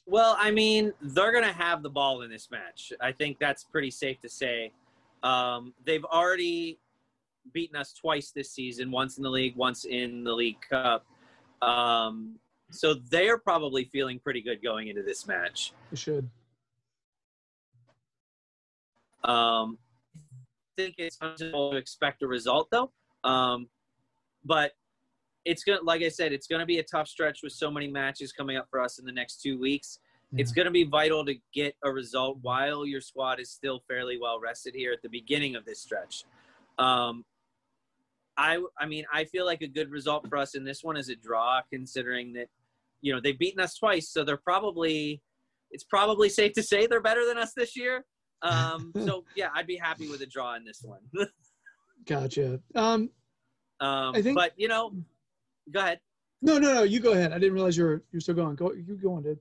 Well, 0.05 0.35
I 0.39 0.51
mean, 0.51 0.91
they're 1.01 1.31
going 1.31 1.45
to 1.45 1.53
have 1.53 1.81
the 1.81 1.89
ball 1.89 2.23
in 2.23 2.29
this 2.29 2.49
match. 2.51 2.91
I 2.99 3.11
think 3.11 3.39
that's 3.39 3.63
pretty 3.63 3.89
safe 3.89 4.19
to 4.21 4.29
say. 4.29 4.71
Um, 5.23 5.73
they've 5.85 6.03
already 6.03 6.79
beaten 7.53 7.75
us 7.75 7.93
twice 7.93 8.31
this 8.31 8.51
season, 8.51 8.91
once 8.91 9.17
in 9.17 9.23
the 9.23 9.29
league, 9.29 9.55
once 9.55 9.85
in 9.85 10.23
the 10.23 10.33
League 10.33 10.59
Cup. 10.69 11.05
Um, 11.61 12.35
so 12.69 12.95
they're 12.95 13.37
probably 13.37 13.85
feeling 13.85 14.19
pretty 14.19 14.41
good 14.41 14.61
going 14.61 14.89
into 14.89 15.03
this 15.03 15.25
match. 15.25 15.73
They 15.89 15.97
should. 15.97 16.29
Um, 19.23 19.77
I 20.77 20.81
think 20.81 20.95
it's 20.97 21.17
reasonable 21.21 21.71
to 21.71 21.77
expect 21.77 22.23
a 22.23 22.27
result, 22.27 22.67
though. 22.71 22.91
Um, 23.23 23.69
but 24.43 24.71
it's 25.45 25.63
going 25.63 25.79
to, 25.79 25.85
like 25.85 26.01
I 26.01 26.09
said, 26.09 26.31
it's 26.33 26.47
going 26.47 26.61
to 26.61 26.65
be 26.65 26.79
a 26.79 26.83
tough 26.83 27.07
stretch 27.07 27.39
with 27.43 27.53
so 27.53 27.69
many 27.69 27.87
matches 27.87 28.31
coming 28.31 28.57
up 28.57 28.67
for 28.69 28.81
us 28.81 28.99
in 28.99 29.05
the 29.05 29.11
next 29.11 29.41
two 29.41 29.59
weeks. 29.59 29.99
It's 30.35 30.51
going 30.51 30.65
to 30.65 30.71
be 30.71 30.83
vital 30.83 31.23
to 31.25 31.35
get 31.53 31.75
a 31.83 31.91
result 31.91 32.39
while 32.41 32.87
your 32.87 33.01
squad 33.01 33.39
is 33.39 33.51
still 33.51 33.83
fairly 33.87 34.17
well 34.19 34.39
rested 34.39 34.73
here 34.73 34.91
at 34.91 35.03
the 35.03 35.09
beginning 35.09 35.55
of 35.55 35.63
this 35.63 35.79
stretch. 35.79 36.23
Um, 36.79 37.23
I, 38.35 38.59
I 38.79 38.87
mean, 38.87 39.05
I 39.13 39.25
feel 39.25 39.45
like 39.45 39.61
a 39.61 39.67
good 39.67 39.91
result 39.91 40.27
for 40.27 40.39
us 40.39 40.55
in 40.55 40.63
this 40.63 40.83
one 40.83 40.97
is 40.97 41.09
a 41.09 41.15
draw, 41.15 41.61
considering 41.71 42.33
that, 42.33 42.47
you 43.01 43.13
know, 43.13 43.21
they've 43.21 43.37
beaten 43.37 43.59
us 43.59 43.75
twice, 43.77 44.09
so 44.09 44.23
they're 44.23 44.37
probably, 44.37 45.21
it's 45.69 45.83
probably 45.83 46.29
safe 46.29 46.53
to 46.53 46.63
say 46.63 46.87
they're 46.87 46.99
better 46.99 47.27
than 47.27 47.37
us 47.37 47.53
this 47.55 47.77
year. 47.77 48.03
Um, 48.43 48.91
so 49.05 49.23
yeah, 49.35 49.49
I'd 49.55 49.67
be 49.67 49.75
happy 49.77 50.07
with 50.07 50.21
a 50.21 50.25
draw 50.27 50.55
in 50.55 50.63
this 50.63 50.83
one. 50.83 51.01
Gotcha. 52.05 52.59
Um, 52.75 53.09
um, 53.79 54.15
I 54.15 54.21
think- 54.21 54.35
but 54.35 54.53
you 54.57 54.67
know, 54.67 54.93
go 55.71 55.79
ahead. 55.79 55.99
no, 56.41 56.59
no, 56.59 56.73
no. 56.73 56.83
You 56.83 56.99
go 56.99 57.13
ahead. 57.13 57.31
I 57.31 57.39
didn't 57.39 57.53
realize 57.53 57.75
you're 57.77 58.03
you're 58.11 58.21
still 58.21 58.35
going. 58.35 58.55
Go. 58.55 58.73
You 58.73 58.99
go 59.01 59.13
on, 59.13 59.23
dude. 59.23 59.39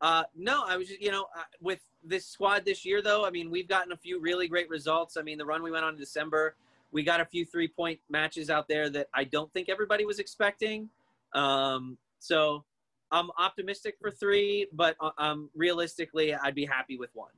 Uh, 0.00 0.24
no, 0.36 0.64
I 0.66 0.76
was 0.76 0.88
just, 0.88 1.00
you 1.00 1.10
know, 1.10 1.22
uh, 1.34 1.44
with 1.62 1.80
this 2.02 2.26
squad 2.26 2.66
this 2.66 2.84
year, 2.84 3.00
though, 3.00 3.24
I 3.24 3.30
mean, 3.30 3.50
we've 3.50 3.68
gotten 3.68 3.90
a 3.90 3.96
few 3.96 4.20
really 4.20 4.48
great 4.48 4.68
results. 4.68 5.16
I 5.16 5.22
mean, 5.22 5.38
the 5.38 5.46
run 5.46 5.62
we 5.62 5.70
went 5.70 5.82
on 5.82 5.94
in 5.94 5.98
December, 5.98 6.56
we 6.92 7.02
got 7.02 7.22
a 7.22 7.24
few 7.24 7.46
three 7.46 7.68
point 7.68 7.98
matches 8.10 8.50
out 8.50 8.68
there 8.68 8.90
that 8.90 9.08
I 9.14 9.24
don't 9.24 9.50
think 9.54 9.70
everybody 9.70 10.04
was 10.04 10.18
expecting. 10.18 10.90
Um, 11.32 11.96
so 12.18 12.64
I'm 13.10 13.30
optimistic 13.38 13.96
for 13.98 14.10
three, 14.10 14.66
but 14.74 14.94
uh, 15.00 15.10
um, 15.16 15.48
realistically, 15.54 16.34
I'd 16.34 16.54
be 16.54 16.66
happy 16.66 16.98
with 16.98 17.10
one. 17.14 17.30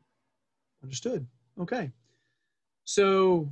Understood. 0.87 1.27
Okay. 1.61 1.91
So 2.85 3.51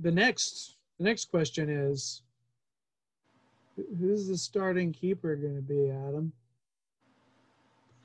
the 0.00 0.12
next 0.12 0.76
the 0.98 1.04
next 1.04 1.24
question 1.28 1.68
is 1.68 2.22
who's 3.98 4.28
the 4.28 4.38
starting 4.38 4.92
keeper 4.92 5.34
going 5.34 5.56
to 5.56 5.62
be, 5.62 5.90
Adam? 5.90 6.32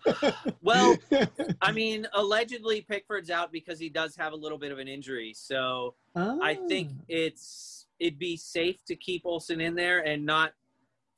Well, 0.62 0.98
I 1.62 1.72
mean, 1.72 2.08
allegedly 2.14 2.82
Pickford's 2.82 3.30
out 3.30 3.52
because 3.52 3.78
he 3.80 3.90
does 3.90 4.16
have 4.16 4.34
a 4.34 4.36
little 4.36 4.58
bit 4.58 4.72
of 4.72 4.80
an 4.80 4.88
injury. 4.88 5.34
So 5.36 5.94
I 6.16 6.58
think 6.68 6.90
Ah, 6.94 7.04
it's 7.10 7.88
it'd 8.00 8.18
be 8.18 8.38
safe 8.38 8.84
to 8.86 8.96
keep 8.96 9.22
Olsen 9.26 9.62
in 9.62 9.76
there 9.76 10.00
and 10.00 10.26
not 10.26 10.54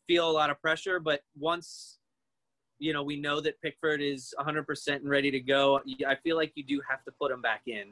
feel 0.07 0.29
a 0.29 0.33
lot 0.33 0.49
of 0.49 0.59
pressure. 0.61 0.99
But 0.99 1.21
once 1.37 1.98
you 2.79 2.93
know 2.93 3.03
we 3.03 3.17
know 3.17 3.39
that 3.41 3.61
Pickford 3.61 4.01
is 4.01 4.33
100% 4.39 4.87
and 4.95 5.09
ready 5.09 5.29
to 5.31 5.39
go, 5.39 5.81
I 6.07 6.15
feel 6.15 6.35
like 6.37 6.51
you 6.55 6.63
do 6.63 6.81
have 6.89 7.03
to 7.05 7.11
put 7.11 7.31
him 7.31 7.41
back 7.41 7.61
in. 7.67 7.89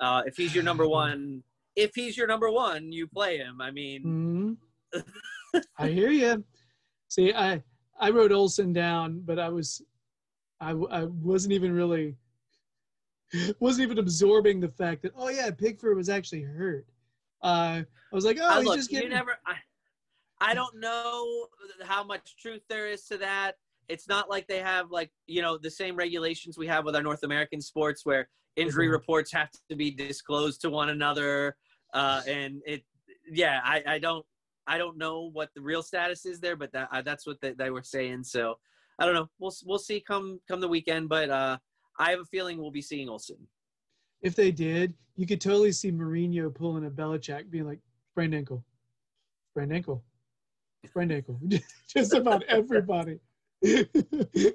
Uh, 0.00 0.22
if 0.26 0.36
he's 0.36 0.54
your 0.54 0.64
number 0.64 0.86
one, 1.02 1.42
if 1.76 1.92
he's 1.94 2.16
your 2.16 2.26
number 2.26 2.50
one, 2.50 2.92
you 2.92 3.06
play 3.06 3.38
him. 3.38 3.60
I 3.60 3.70
mean, 3.70 4.58
Mhm. 4.94 5.02
I 5.78 5.88
hear 5.88 6.10
you. 6.10 6.44
See, 7.08 7.32
I 7.32 7.62
I 7.98 8.10
wrote 8.10 8.32
Olsen 8.32 8.72
down, 8.72 9.20
but 9.24 9.38
I 9.38 9.48
was 9.48 9.82
I 10.60 10.70
I 10.70 11.04
wasn't 11.04 11.52
even 11.52 11.72
really 11.72 12.16
wasn't 13.60 13.84
even 13.84 13.98
absorbing 13.98 14.60
the 14.60 14.68
fact 14.68 15.02
that 15.02 15.12
oh 15.16 15.28
yeah, 15.28 15.50
Pickford 15.50 15.96
was 15.96 16.08
actually 16.08 16.42
hurt. 16.42 16.86
Uh, 17.42 17.82
I 17.82 18.14
was 18.14 18.24
like, 18.24 18.38
oh, 18.40 18.48
I 18.48 18.58
he's 18.58 18.64
look, 18.66 18.76
just 18.76 18.90
you 18.90 18.98
getting. 18.98 19.10
never. 19.10 19.36
I, 19.46 19.54
I 20.40 20.54
don't 20.54 20.78
know 20.80 21.46
how 21.82 22.02
much 22.04 22.36
truth 22.36 22.62
there 22.68 22.86
is 22.86 23.04
to 23.06 23.16
that. 23.18 23.56
It's 23.88 24.08
not 24.08 24.30
like 24.30 24.46
they 24.46 24.60
have 24.60 24.90
like 24.90 25.10
you 25.26 25.42
know 25.42 25.58
the 25.58 25.70
same 25.70 25.96
regulations 25.96 26.56
we 26.58 26.66
have 26.66 26.84
with 26.84 26.96
our 26.96 27.02
North 27.02 27.22
American 27.22 27.60
sports, 27.60 28.04
where 28.04 28.28
injury 28.56 28.88
Mhm. 28.88 28.92
reports 28.92 29.32
have 29.32 29.50
to 29.68 29.76
be 29.76 29.90
disclosed 29.90 30.60
to 30.62 30.70
one 30.70 30.90
another, 30.90 31.56
uh, 31.92 32.22
and 32.26 32.62
it. 32.66 32.84
Yeah, 33.30 33.60
I, 33.64 33.82
I 33.86 33.98
don't. 33.98 34.24
I 34.66 34.78
don't 34.78 34.96
know 34.96 35.30
what 35.32 35.50
the 35.54 35.60
real 35.60 35.82
status 35.82 36.24
is 36.24 36.40
there, 36.40 36.56
but 36.56 36.72
that, 36.72 36.88
uh, 36.90 37.02
that's 37.02 37.26
what 37.26 37.38
they, 37.42 37.52
they 37.52 37.70
were 37.70 37.82
saying. 37.82 38.24
So 38.24 38.58
I 38.98 39.04
don't 39.04 39.14
know. 39.14 39.28
We'll 39.38 39.52
we'll 39.66 39.78
see 39.78 40.00
come 40.00 40.40
come 40.48 40.60
the 40.60 40.68
weekend, 40.68 41.08
but 41.08 41.30
uh, 41.30 41.58
I 41.98 42.10
have 42.10 42.20
a 42.20 42.24
feeling 42.24 42.58
we'll 42.58 42.70
be 42.70 42.82
seeing 42.82 43.08
Olsen. 43.08 43.36
if 44.22 44.34
they 44.34 44.50
did, 44.50 44.94
you 45.16 45.26
could 45.26 45.40
totally 45.40 45.72
see 45.72 45.92
Mourinho 45.92 46.54
pulling 46.54 46.86
a 46.86 46.90
Belichick, 46.90 47.50
being 47.50 47.66
like, 47.66 47.78
sprained 48.12 48.34
ankle, 48.34 48.64
sprained 49.50 49.72
ankle, 49.72 50.02
sprained 50.86 51.12
ankle, 51.12 51.38
just 51.88 52.14
about 52.14 52.42
everybody. 52.44 53.18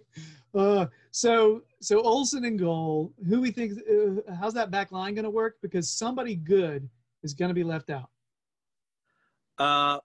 uh, 0.56 0.86
so, 1.12 1.62
so 1.82 2.02
Olsen 2.02 2.46
in 2.46 2.58
goal. 2.58 3.14
Who 3.28 3.42
we 3.42 3.52
think? 3.52 3.74
Uh, 3.90 4.34
how's 4.36 4.54
that 4.54 4.72
back 4.72 4.92
line 4.92 5.16
going 5.16 5.24
to 5.24 5.30
work? 5.30 5.58
Because 5.62 5.90
somebody 5.90 6.36
good 6.36 6.90
is 7.24 7.34
going 7.34 7.50
to 7.50 7.56
be 7.56 7.64
left 7.64 7.90
out. 7.90 8.10
Uh, 9.58 10.00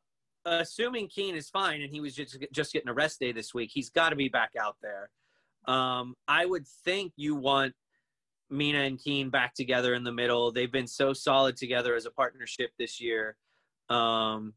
assuming 0.45 1.09
Keane 1.09 1.37
is 1.37 1.49
fine 1.49 1.83
and 1.83 1.93
he 1.93 2.01
was 2.01 2.15
just 2.15 2.37
just 2.53 2.73
getting 2.73 2.89
a 2.89 2.95
rest 2.95 3.21
day 3.21 3.33
this 3.33 3.55
week, 3.55 3.71
he's 3.73 3.91
got 3.91 4.11
to 4.11 4.17
be 4.17 4.29
back 4.29 4.51
out 4.61 4.77
there. 4.83 5.11
Um, 5.67 6.15
I 6.29 6.45
would 6.45 6.67
think 6.85 7.13
you 7.17 7.35
want 7.37 7.75
Mina 8.51 8.81
and 8.81 9.03
Keane 9.03 9.31
back 9.31 9.55
together 9.55 9.95
in 9.95 10.05
the 10.05 10.13
middle. 10.13 10.53
They've 10.53 10.71
been 10.71 10.87
so 10.87 11.13
solid 11.13 11.57
together 11.57 11.95
as 11.95 12.07
a 12.07 12.11
partnership 12.11 12.71
this 12.79 13.01
year. 13.01 13.37
Um, 13.89 14.55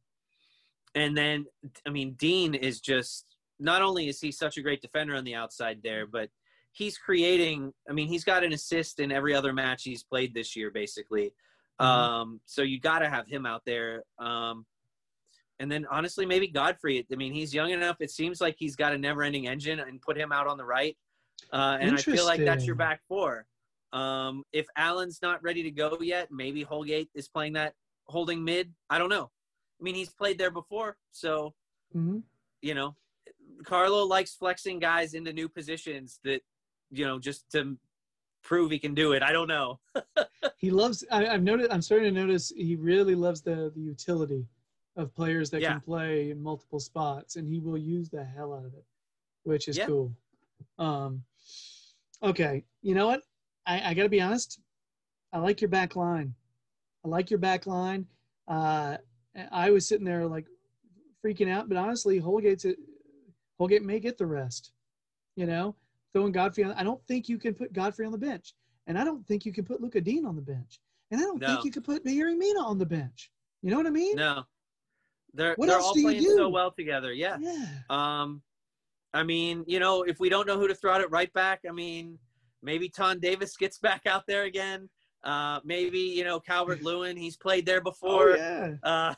and 0.96 1.16
then, 1.16 1.46
I 1.86 1.90
mean, 1.90 2.16
Digne 2.18 2.58
is 2.58 2.80
just 2.80 3.37
not 3.60 3.82
only 3.82 4.08
is 4.08 4.20
he 4.20 4.32
such 4.32 4.58
a 4.58 4.62
great 4.62 4.82
defender 4.82 5.16
on 5.16 5.24
the 5.24 5.36
outside 5.36 5.80
there, 5.84 6.06
but 6.06 6.30
he's 6.72 6.98
creating. 6.98 7.74
I 7.90 7.94
mean, 7.94 8.08
he's 8.08 8.24
got 8.24 8.44
an 8.44 8.54
assist 8.54 9.00
in 9.00 9.12
every 9.12 9.34
other 9.34 9.54
match 9.54 9.84
he's 9.84 10.04
played 10.04 10.34
this 10.34 10.56
year, 10.56 10.70
basically. 10.72 11.34
Mhm. 11.80 11.86
Um, 11.86 12.42
so 12.46 12.62
you 12.62 12.80
got 12.80 13.00
to 13.00 13.10
have 13.10 13.28
him 13.28 13.46
out 13.46 13.64
there. 13.66 14.04
Um, 14.20 14.66
and 15.60 15.72
then 15.72 15.88
honestly, 15.90 16.26
maybe 16.26 16.48
Godfrey. 16.48 17.06
I 17.12 17.16
mean, 17.16 17.34
he's 17.34 17.54
young 17.54 17.72
enough. 17.72 17.98
It 18.00 18.12
seems 18.12 18.42
like 18.42 18.56
he's 18.60 18.76
got 18.76 18.94
a 18.94 18.98
never-ending 18.98 19.48
engine, 19.48 19.80
and 19.80 20.02
put 20.02 20.18
him 20.18 20.32
out 20.32 20.48
on 20.48 20.58
the 20.58 20.66
right. 20.66 20.96
Uh, 21.52 21.78
and 21.80 21.96
I 21.96 22.02
feel 22.02 22.26
like 22.26 22.44
that's 22.44 22.66
your 22.66 22.76
back 22.76 23.02
four. 23.08 23.48
Um, 23.94 24.44
if 24.52 24.68
Allan's 24.76 25.20
not 25.22 25.42
ready 25.42 25.64
to 25.64 25.72
go 25.72 25.98
yet, 26.02 26.30
maybe 26.32 26.62
Holgate 26.62 27.10
is 27.16 27.28
playing 27.28 27.54
that 27.54 27.74
holding 28.06 28.44
mid. 28.44 28.74
I 28.90 28.98
don't 29.00 29.10
know. 29.10 29.32
I 29.80 29.84
mean, 29.84 29.96
he's 29.96 30.10
played 30.10 30.38
there 30.38 30.52
before, 30.52 30.98
so 31.12 31.56
Mhm. 31.96 32.24
you 32.62 32.74
know, 32.74 32.96
Carlo 33.64 34.06
likes 34.06 34.34
flexing 34.36 34.80
guys 34.80 35.14
into 35.14 35.34
new 35.34 35.50
positions 35.50 36.20
that 36.24 36.42
you 36.92 37.06
know 37.06 37.20
just 37.20 37.50
to 37.52 37.78
prove 38.44 38.72
he 38.72 38.80
can 38.80 38.94
do 38.94 39.14
it. 39.14 39.22
I 39.24 39.32
don't 39.32 39.48
know. 39.48 39.80
He 40.60 40.72
loves. 40.72 41.04
I, 41.12 41.28
I've 41.28 41.44
noticed. 41.44 41.72
I'm 41.72 41.84
starting 41.84 42.12
to 42.16 42.20
notice 42.20 42.52
he 42.56 42.76
really 42.76 43.14
loves 43.14 43.42
the 43.42 43.72
the 43.76 43.82
utility 43.82 44.48
of 44.96 45.14
players 45.14 45.52
that 45.52 45.62
Yeah. 45.62 45.74
can 45.74 45.82
play 45.82 46.32
in 46.32 46.42
multiple 46.42 46.80
spots, 46.80 47.36
and 47.36 47.48
he 47.48 47.60
will 47.60 47.78
use 47.78 48.10
the 48.10 48.24
hell 48.24 48.54
out 48.54 48.66
of 48.66 48.74
it, 48.74 48.84
which 49.44 49.68
is 49.68 49.78
Yeah. 49.78 49.86
cool. 49.86 50.16
Um, 50.80 51.24
okay, 52.24 52.66
you 52.82 52.96
know 52.96 53.06
what? 53.06 53.22
I, 53.68 53.92
I 53.92 53.94
got 53.94 54.04
to 54.04 54.10
be 54.10 54.22
honest. 54.22 54.60
I 55.32 55.38
like 55.38 55.62
your 55.62 55.70
back 55.70 55.96
line. 55.96 56.34
I 57.06 57.10
like 57.10 57.30
your 57.30 57.40
back 57.40 57.68
line. 57.68 58.08
Uh, 58.48 58.98
I 59.52 59.70
was 59.70 59.88
sitting 59.88 60.06
there 60.06 60.26
like 60.26 60.48
freaking 61.24 61.52
out, 61.52 61.70
but 61.70 61.78
honestly, 61.78 62.20
Holgate's 62.20 62.66
a, 63.60 63.68
get 63.68 63.84
may 63.84 64.00
get 64.00 64.18
the 64.18 64.26
rest. 64.26 64.72
You 65.36 65.46
know, 65.46 65.76
throwing 66.14 66.32
Godfrey 66.32 66.64
on. 66.64 66.72
I 66.74 66.84
don't 66.84 67.04
think 67.08 67.30
you 67.30 67.38
can 67.38 67.54
put 67.54 67.74
Godfrey 67.74 68.06
on 68.06 68.12
the 68.12 68.18
bench, 68.18 68.54
and 68.88 68.98
I 68.98 69.04
don't 69.04 69.26
think 69.28 69.46
you 69.46 69.54
can 69.54 69.66
put 69.66 69.82
Lucas 69.82 70.02
Digne 70.04 70.26
on 70.26 70.36
the 70.36 70.42
bench, 70.42 70.80
and 71.12 71.20
I 71.20 71.24
don't 71.24 71.42
No. 71.42 71.48
think 71.48 71.66
you 71.66 71.72
can 71.72 71.84
put 71.84 72.04
Yerry 72.06 72.38
Mina 72.38 72.60
on 72.62 72.78
the 72.78 72.86
bench. 72.86 73.32
You 73.62 73.72
know 73.72 73.78
what 73.78 73.88
I 73.88 73.92
mean? 73.92 74.16
No, 74.16 74.44
they're 75.34 75.54
What 75.56 75.68
they're 75.68 75.80
all 75.80 75.94
do 75.94 76.02
playing 76.04 76.22
do? 76.24 76.36
so 76.36 76.50
well 76.50 76.72
together. 76.72 77.14
Yeah. 77.14 77.38
Yeah. 77.40 77.66
Um, 77.90 78.42
I 79.14 79.24
mean, 79.24 79.64
you 79.68 79.80
know, 79.80 80.04
if 80.04 80.20
we 80.20 80.30
don't 80.30 80.46
know 80.48 80.60
who 80.60 80.68
to 80.68 80.76
throw 80.76 80.94
out 80.94 81.02
at 81.02 81.10
right 81.12 81.32
back, 81.34 81.62
I 81.68 81.72
mean, 81.72 82.20
maybe 82.62 82.90
Tom 82.90 83.20
Davies 83.20 83.56
gets 83.58 83.78
back 83.88 84.06
out 84.06 84.26
there 84.28 84.44
again. 84.44 84.90
Uh, 85.24 85.60
maybe 85.64 86.00
you 86.00 86.24
know 86.24 86.40
Calvert 86.40 86.82
Lewin. 86.84 87.18
He's 87.18 87.38
played 87.38 87.66
there 87.66 87.80
Oh 87.86 87.90
before. 87.92 88.38
yeah. 88.38 88.76
uh, 88.84 89.14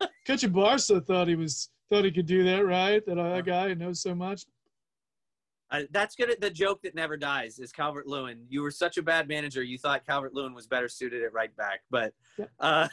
Barca 0.48 1.00
thought 1.00 1.28
he 1.28 1.36
was 1.36 1.70
thought 1.90 2.04
he 2.04 2.10
could 2.10 2.26
do 2.26 2.44
that, 2.44 2.64
right? 2.66 3.04
That 3.06 3.18
uh, 3.18 3.40
guy 3.40 3.74
knows 3.74 4.00
so 4.00 4.14
much. 4.14 4.44
Uh, 5.70 5.82
that's 5.90 6.14
good. 6.14 6.34
The 6.40 6.50
joke 6.50 6.82
that 6.82 6.94
never 6.94 7.16
dies 7.16 7.58
is 7.58 7.72
Calvert 7.72 8.06
Lewin. 8.06 8.46
You 8.48 8.62
were 8.62 8.70
such 8.70 8.98
a 8.98 9.02
bad 9.02 9.26
manager. 9.26 9.62
You 9.62 9.78
thought 9.78 10.06
Calvert 10.06 10.32
Lewin 10.32 10.54
was 10.54 10.66
better 10.68 10.88
suited 10.88 11.22
at 11.24 11.32
right 11.32 11.54
back, 11.56 11.80
but 11.90 12.12
uh, 12.60 12.86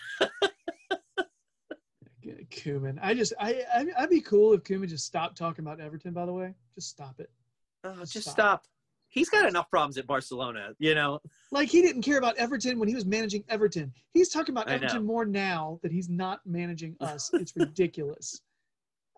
Koeman. 2.52 2.98
I 3.02 3.14
just 3.14 3.34
I, 3.40 3.64
I 3.74 3.86
I'd 4.00 4.10
be 4.10 4.22
cool 4.22 4.54
if 4.54 4.64
Koeman 4.64 4.88
just 4.90 5.06
stopped 5.06 5.38
talking 5.38 5.64
about 5.64 5.80
Everton. 5.80 6.14
By 6.14 6.26
the 6.26 6.34
way, 6.34 6.54
just 6.74 6.90
stop 6.90 7.20
it. 7.20 7.30
oh, 7.84 8.00
just 8.06 8.22
Stop. 8.22 8.34
stop. 8.34 8.64
He's 9.10 9.30
got 9.30 9.48
enough 9.48 9.70
problems 9.70 10.00
at 10.00 10.08
Barcelona. 10.08 10.70
You 10.80 10.96
know. 10.96 11.20
Like 11.52 11.70
he 11.70 11.82
didn't 11.82 12.02
care 12.02 12.18
about 12.18 12.36
Everton 12.38 12.80
when 12.80 12.88
he 12.88 12.96
was 12.96 13.06
managing 13.06 13.44
Everton. 13.50 13.94
He's 14.14 14.30
talking 14.30 14.54
about 14.54 14.70
I 14.70 14.74
Everton 14.74 15.02
know. 15.06 15.14
more 15.14 15.26
now 15.26 15.80
that 15.84 15.92
he's 15.92 16.10
not 16.10 16.40
managing 16.46 16.96
us. 17.00 17.30
It's 17.34 17.54
ridiculous. 17.56 18.42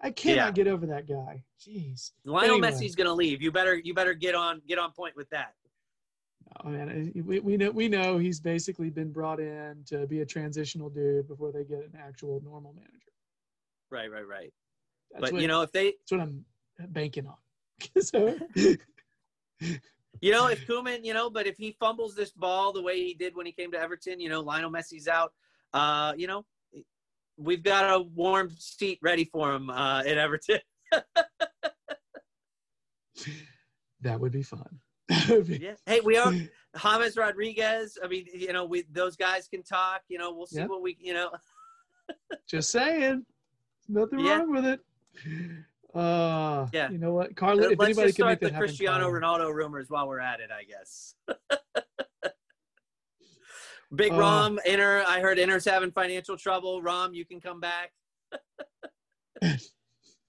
I 0.06 0.12
cannot 0.12 0.36
Yeah. 0.46 0.52
get 0.52 0.68
over 0.68 0.86
that 0.86 1.08
guy. 1.08 1.44
Jeez. 1.60 2.12
Lionel 2.26 2.58
Anyway. 2.58 2.70
Messi's 2.70 2.96
gonna 2.96 3.14
leave. 3.14 3.42
You 3.42 3.52
better 3.52 3.76
you 3.76 3.94
better 3.96 4.14
get 4.14 4.36
on 4.36 4.62
get 4.68 4.78
on 4.78 4.92
point 4.92 5.16
with 5.16 5.30
that. 5.32 5.56
Oh 6.64 6.70
man, 6.70 7.12
we, 7.26 7.40
we 7.40 7.58
know 7.58 7.72
we 7.72 7.88
know 7.90 8.20
he's 8.20 8.40
basically 8.40 8.92
been 8.92 9.12
brought 9.12 9.40
in 9.40 9.84
to 9.88 10.06
be 10.06 10.22
a 10.22 10.26
transitional 10.26 10.90
dude 10.92 11.28
before 11.28 11.52
they 11.52 11.64
get 11.64 11.80
an 11.80 11.98
actual 12.00 12.40
normal 12.46 12.74
manager. 12.74 12.92
Right, 13.90 14.12
right, 14.12 14.28
right. 14.28 14.54
That's 15.12 15.22
but 15.22 15.34
what, 15.34 15.42
you 15.42 15.48
know, 15.48 15.64
if 15.64 15.72
they 15.72 15.96
that's 16.00 16.12
what 16.12 16.22
I'm 16.22 16.46
banking 16.90 17.26
on. 17.28 17.38
so 18.02 18.38
You 20.22 20.32
know, 20.32 20.48
if 20.48 20.66
Koeman, 20.66 21.04
you 21.04 21.14
know, 21.14 21.30
but 21.30 21.46
if 21.46 21.58
he 21.58 21.76
fumbles 21.80 22.16
this 22.16 22.32
ball 22.32 22.72
the 22.72 22.82
way 22.82 23.04
he 23.04 23.14
did 23.16 23.36
when 23.36 23.46
he 23.46 23.52
came 23.52 23.72
to 23.72 23.80
Everton, 23.80 24.20
you 24.20 24.30
know, 24.30 24.42
Lionel 24.42 24.72
Messi's 24.72 25.08
out. 25.08 25.34
Uh, 25.74 26.14
you 26.16 26.26
know, 26.26 26.46
we've 27.38 27.64
got 27.64 27.94
a 27.94 28.02
warm 28.02 28.50
seat 28.58 29.00
ready 29.02 29.26
for 29.26 29.54
him 29.54 29.70
uh, 29.70 30.00
at 30.06 30.18
Everton. 30.18 30.60
that 34.02 34.20
would 34.20 34.32
be 34.32 34.44
fun. 34.44 34.80
That 35.10 35.30
would 35.30 35.48
be- 35.48 35.58
Yeah. 35.58 35.76
Hey, 35.86 36.00
we 36.02 36.18
are 36.18 36.32
James 36.82 37.18
Rodriguez. 37.18 37.98
I 38.04 38.08
mean, 38.08 38.26
you 38.34 38.54
know, 38.54 38.66
we 38.66 38.84
those 38.92 39.16
guys 39.16 39.48
can 39.48 39.64
talk. 39.64 40.02
You 40.08 40.18
know, 40.18 40.34
we'll 40.34 40.48
see 40.48 40.60
Yep. 40.60 40.70
what 40.70 40.82
we, 40.82 40.98
you 41.00 41.14
know. 41.14 41.30
Just 42.48 42.72
saying. 42.72 43.26
Nothing 43.88 44.20
Yeah. 44.20 44.38
wrong 44.40 44.52
with 44.52 44.66
it. 44.66 44.80
Uh, 45.94 46.68
Yeah. 46.74 46.90
You 46.90 46.98
know 46.98 47.14
what, 47.14 47.36
Carlo? 47.36 47.64
If 47.64 47.80
Let's 47.80 47.84
anybody 47.84 48.08
just 48.08 48.18
can 48.18 48.26
make 48.26 48.38
start 48.38 48.40
the 48.40 48.46
that 48.48 48.54
happen, 48.54 48.68
Cristiano 48.68 49.10
Ronaldo 49.12 49.54
rumors 49.54 49.90
while 49.90 50.08
we're 50.08 50.20
at 50.20 50.40
it, 50.40 50.50
I 50.52 50.64
guess. 50.64 51.16
Big 53.94 54.12
Uh. 54.12 54.18
Rom, 54.18 54.60
Inter, 54.66 55.04
I 55.08 55.20
heard 55.20 55.38
Inter's 55.38 55.66
having 55.66 55.92
financial 55.92 56.38
trouble. 56.38 56.82
Rom, 56.82 57.14
you 57.14 57.26
can 57.26 57.40
come 57.40 57.60
back. 57.60 57.92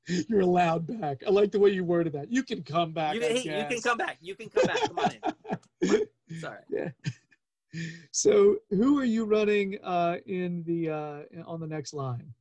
You're 0.09 0.41
allowed 0.41 0.87
back. 0.87 1.23
I 1.27 1.31
like 1.31 1.51
the 1.51 1.59
way 1.59 1.71
you 1.71 1.85
worded 1.85 2.13
that. 2.13 2.31
You 2.31 2.43
can 2.43 2.63
come 2.63 2.93
back. 2.93 3.15
You, 3.15 3.21
hey, 3.21 3.39
you 3.39 3.67
can 3.69 3.81
come 3.81 3.99
back. 3.99 4.19
You 4.21 4.37
can 4.37 4.49
come 4.51 4.67
back. 4.67 4.81
Come 4.83 4.99
on 4.99 5.11
in. 5.83 6.07
Sorry. 6.41 6.61
yeah. 6.71 6.91
So, 8.13 8.57
who 8.71 8.99
are 8.99 9.05
you 9.05 9.25
running 9.25 9.79
uh, 9.83 10.17
in 10.27 10.63
the 10.65 10.91
uh, 10.91 11.23
on 11.45 11.61
the 11.61 11.67
next 11.67 11.93
line? 11.93 12.33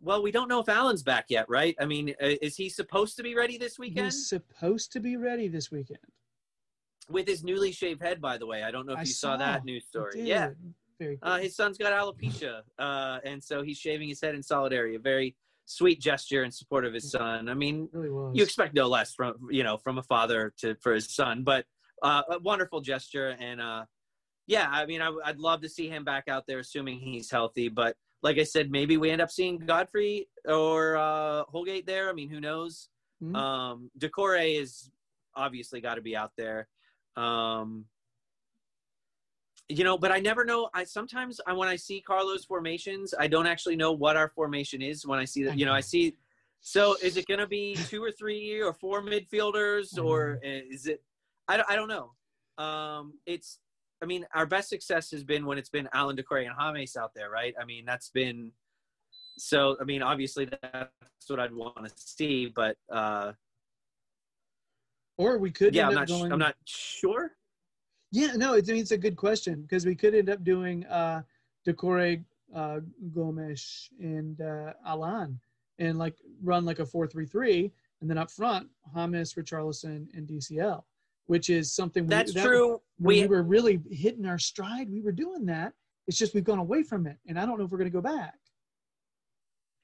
Well, 0.00 0.22
we 0.22 0.30
don't 0.30 0.48
know 0.48 0.60
if 0.60 0.68
Allan's 0.68 1.02
back 1.02 1.26
yet, 1.28 1.46
right? 1.48 1.74
I 1.80 1.86
mean, 1.86 2.10
uh, 2.22 2.34
is 2.40 2.56
he 2.56 2.68
supposed 2.68 3.16
to 3.16 3.22
be 3.22 3.34
ready 3.34 3.58
this 3.58 3.78
weekend 3.78 4.06
He's 4.06 4.28
supposed 4.28 4.92
to 4.92 5.00
be 5.00 5.16
ready 5.16 5.48
this 5.48 5.70
weekend. 5.72 5.98
With 7.10 7.26
his 7.26 7.42
newly 7.42 7.72
shaved 7.72 8.02
head? 8.02 8.20
By 8.20 8.36
the 8.38 8.46
way, 8.46 8.62
I 8.62 8.70
don't 8.70 8.86
know 8.86 8.92
if 8.92 8.98
I 8.98 9.02
you 9.02 9.06
saw, 9.06 9.32
saw. 9.32 9.36
that 9.38 9.64
news 9.64 9.86
story. 9.86 10.22
Yeah, 10.22 10.50
Very 10.98 11.16
good. 11.16 11.26
uh, 11.26 11.38
his 11.38 11.56
son's 11.56 11.78
got 11.78 11.92
alopecia, 11.92 12.60
uh, 12.78 13.18
and 13.24 13.42
so 13.42 13.62
he's 13.62 13.78
shaving 13.78 14.08
his 14.08 14.20
head 14.20 14.34
in 14.34 14.42
solidarity. 14.42 14.94
A 14.96 14.98
very 14.98 15.34
sweet 15.64 16.00
gesture 16.00 16.44
in 16.44 16.50
support 16.50 16.84
of 16.84 16.92
his 16.94 17.10
son. 17.10 17.48
I 17.48 17.54
mean, 17.54 17.88
really 17.92 18.36
you 18.38 18.42
expect 18.42 18.74
no 18.74 18.86
less 18.88 19.14
from 19.14 19.34
you 19.50 19.62
know 19.62 19.76
from 19.78 19.98
a 19.98 20.02
father 20.02 20.52
to 20.58 20.74
for 20.76 20.92
his 20.94 21.14
son, 21.14 21.44
but 21.44 21.64
uh, 22.02 22.22
a 22.30 22.38
wonderful 22.40 22.80
gesture. 22.80 23.36
And 23.40 23.60
uh, 23.60 23.84
yeah, 24.46 24.68
I 24.70 24.84
mean, 24.86 25.00
I, 25.00 25.10
I'd 25.24 25.38
love 25.38 25.62
to 25.62 25.68
see 25.68 25.88
him 25.88 26.04
back 26.04 26.24
out 26.28 26.44
there, 26.46 26.58
assuming 26.58 26.98
he's 27.00 27.30
healthy. 27.30 27.68
But 27.68 27.96
like 28.22 28.38
I 28.38 28.44
said, 28.44 28.70
maybe 28.70 28.96
we 28.98 29.10
end 29.10 29.22
up 29.22 29.30
seeing 29.30 29.58
Godfrey 29.58 30.28
or 30.46 30.96
uh, 30.96 31.44
Holgate 31.48 31.86
there. 31.86 32.10
I 32.10 32.12
mean, 32.12 32.28
who 32.28 32.40
knows? 32.40 32.88
Mhm. 33.22 33.34
Um, 33.36 33.90
Doucouré 33.98 34.60
is 34.60 34.90
obviously 35.34 35.80
got 35.80 35.94
to 35.96 36.00
be 36.02 36.16
out 36.16 36.32
there. 36.36 36.68
Um, 37.18 37.84
you 39.68 39.84
know, 39.84 39.98
but 39.98 40.10
I 40.10 40.18
never 40.18 40.44
know. 40.44 40.70
I 40.72 40.84
sometimes 40.84 41.40
I 41.46 41.52
when 41.52 41.68
I 41.68 41.76
see 41.76 42.00
Carlos 42.00 42.44
formations, 42.44 43.12
I 43.18 43.26
don't 43.26 43.46
actually 43.46 43.76
know 43.76 43.92
what 43.92 44.16
our 44.16 44.28
formation 44.28 44.80
is 44.80 45.06
when 45.06 45.18
I 45.18 45.24
see 45.26 45.42
that. 45.44 45.58
You 45.58 45.66
know, 45.66 45.74
I 45.74 45.80
see. 45.80 46.16
So 46.60 46.96
is 47.02 47.16
it 47.16 47.26
going 47.26 47.40
to 47.40 47.46
be 47.46 47.76
two 47.86 48.02
or 48.02 48.10
three 48.10 48.60
or 48.60 48.72
four 48.72 49.02
midfielders, 49.02 50.02
or 50.02 50.40
is 50.42 50.86
it? 50.86 51.02
I 51.48 51.56
don't, 51.56 51.70
I 51.70 51.76
don't 51.76 51.88
know. 51.88 52.64
Um, 52.64 53.14
it's. 53.26 53.58
I 54.00 54.06
mean, 54.06 54.24
our 54.32 54.46
best 54.46 54.68
success 54.68 55.10
has 55.10 55.24
been 55.24 55.44
when 55.44 55.58
it's 55.58 55.70
been 55.70 55.88
Allan 55.92 56.16
Doucouré 56.16 56.46
and 56.46 56.54
James 56.76 56.96
out 56.96 57.10
there, 57.16 57.30
right? 57.30 57.52
I 57.60 57.64
mean, 57.64 57.84
that's 57.84 58.10
been. 58.10 58.52
So 59.36 59.76
I 59.80 59.84
mean, 59.84 60.02
obviously 60.02 60.46
that's 60.46 60.90
what 61.28 61.40
I'd 61.40 61.52
want 61.52 61.84
to 61.84 61.92
see, 61.96 62.46
but 62.46 62.76
uh, 62.90 63.32
or 65.18 65.36
we 65.38 65.50
could. 65.50 65.74
yeah, 65.74 65.88
end 65.88 65.90
I'm 65.90 65.94
not. 65.96 66.08
Going, 66.08 66.32
I'm 66.32 66.38
not 66.38 66.54
sure. 66.64 67.32
Yeah, 68.10 68.32
no, 68.36 68.54
it's, 68.54 68.70
I 68.70 68.72
mean, 68.72 68.80
it's 68.80 68.92
a 68.92 68.96
good 68.96 69.16
question 69.16 69.60
because 69.62 69.84
we 69.84 69.94
could 69.94 70.14
end 70.14 70.30
up 70.30 70.42
doing 70.42 70.86
uh, 70.86 71.20
Doucouré, 71.66 72.24
uh, 72.54 72.80
Gomes, 73.12 73.90
and 74.00 74.40
uh, 74.40 74.72
Allan, 74.86 75.38
and 75.78 75.98
like 75.98 76.16
run 76.42 76.64
like 76.64 76.78
a 76.78 76.86
four-three-three, 76.86 77.70
and 78.00 78.08
then 78.08 78.16
up 78.16 78.30
front, 78.30 78.68
James, 78.94 79.34
Richarlison, 79.34 80.06
and 80.14 80.26
DCL, 80.26 80.82
which 81.26 81.50
is 81.50 81.70
something 81.70 82.04
we, 82.04 82.08
That's 82.08 82.32
that- 82.32 82.46
true. 82.46 82.80
We, 83.00 83.22
We 83.22 83.26
were 83.28 83.42
really 83.42 83.80
hitting 83.90 84.24
our 84.26 84.38
stride, 84.38 84.90
we 84.90 85.02
were 85.02 85.12
doing 85.12 85.44
that. 85.46 85.72
It's 86.06 86.16
just 86.16 86.34
we've 86.34 86.42
gone 86.44 86.58
away 86.58 86.82
from 86.82 87.06
it, 87.06 87.18
and 87.26 87.38
I 87.38 87.44
don't 87.44 87.58
know 87.58 87.64
if 87.64 87.70
we're 87.70 87.78
going 87.78 87.90
to 87.90 87.94
go 87.94 88.00
back. 88.00 88.34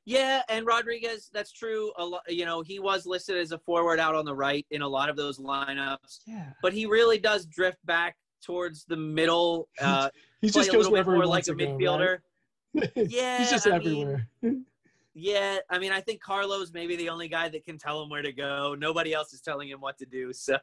Yeah, 0.06 0.42
and 0.48 0.66
Rodriguez, 0.66 1.30
that's 1.32 1.52
true. 1.52 1.92
A 1.96 2.04
lot, 2.04 2.22
you 2.28 2.44
know, 2.44 2.60
he 2.60 2.78
was 2.78 3.06
listed 3.06 3.38
as 3.38 3.52
a 3.52 3.58
forward 3.58 3.98
out 3.98 4.14
on 4.14 4.24
the 4.24 4.34
right 4.34 4.66
in 4.70 4.82
a 4.82 4.88
lot 4.88 5.08
of 5.08 5.16
those 5.16 5.38
lineups, 5.38 6.20
Yeah, 6.26 6.50
but 6.62 6.72
he 6.72 6.86
really 6.86 7.18
does 7.18 7.46
drift 7.46 7.78
back 7.86 8.16
towards 8.42 8.84
the 8.84 8.96
middle. 8.96 9.68
Uh, 9.80 10.08
he 10.40 10.50
just 10.50 10.70
goes 10.70 10.90
wherever 10.90 11.12
he 11.12 11.16
more 11.18 11.26
like 11.26 11.44
a 11.44 11.54
to 11.54 11.54
go, 11.54 11.98
right? 11.98 12.90
Yeah, 13.08 13.38
he's 13.38 13.50
just 13.50 13.66
I 13.66 13.78
mean, 13.78 14.26
everywhere. 14.42 14.60
Yeah, 15.16 15.58
I 15.70 15.78
mean, 15.78 15.92
I 15.92 16.00
think 16.00 16.20
Carlos 16.20 16.72
may 16.72 16.88
be 16.88 16.96
the 16.96 17.08
only 17.08 17.28
guy 17.28 17.48
that 17.48 17.64
can 17.64 17.78
tell 17.78 18.02
him 18.02 18.10
where 18.10 18.20
to 18.20 18.32
go. 18.32 18.74
Nobody 18.76 19.14
else 19.14 19.32
is 19.32 19.40
telling 19.40 19.68
him 19.68 19.80
what 19.80 19.96
to 19.98 20.06
do. 20.06 20.32
So 20.32 20.58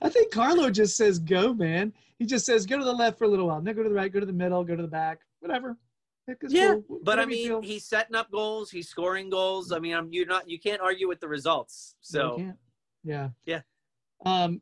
I 0.00 0.08
think 0.08 0.32
Carlo 0.32 0.70
just 0.70 0.96
says 0.96 1.18
go, 1.18 1.52
man. 1.52 1.92
He 2.18 2.24
just 2.24 2.46
says 2.46 2.64
go 2.64 2.78
to 2.78 2.84
the 2.84 2.92
left 2.92 3.18
for 3.18 3.24
a 3.24 3.28
little 3.28 3.48
while, 3.48 3.60
then 3.60 3.76
go 3.76 3.82
to 3.82 3.88
the 3.90 3.94
right, 3.94 4.10
go 4.10 4.20
to 4.20 4.26
the 4.26 4.32
middle, 4.32 4.64
go 4.64 4.74
to 4.74 4.82
the 4.82 4.88
back, 4.88 5.20
whatever. 5.40 5.76
Yeah, 6.48 6.76
cool. 6.88 7.00
but 7.02 7.18
I 7.18 7.26
mean, 7.26 7.48
feel. 7.48 7.60
he's 7.62 7.84
setting 7.84 8.16
up 8.16 8.30
goals. 8.30 8.70
He's 8.70 8.88
scoring 8.88 9.28
goals. 9.30 9.72
I 9.72 9.78
mean, 9.78 9.94
I'm 9.94 10.10
you're 10.12 10.26
not 10.26 10.48
you 10.48 10.58
can't 10.58 10.80
argue 10.80 11.08
with 11.08 11.20
the 11.20 11.28
results. 11.28 11.96
No, 12.12 12.18
So 12.20 12.36
can't. 12.38 12.56
yeah, 13.04 13.28
Yeah. 13.44 13.60
um, 14.24 14.60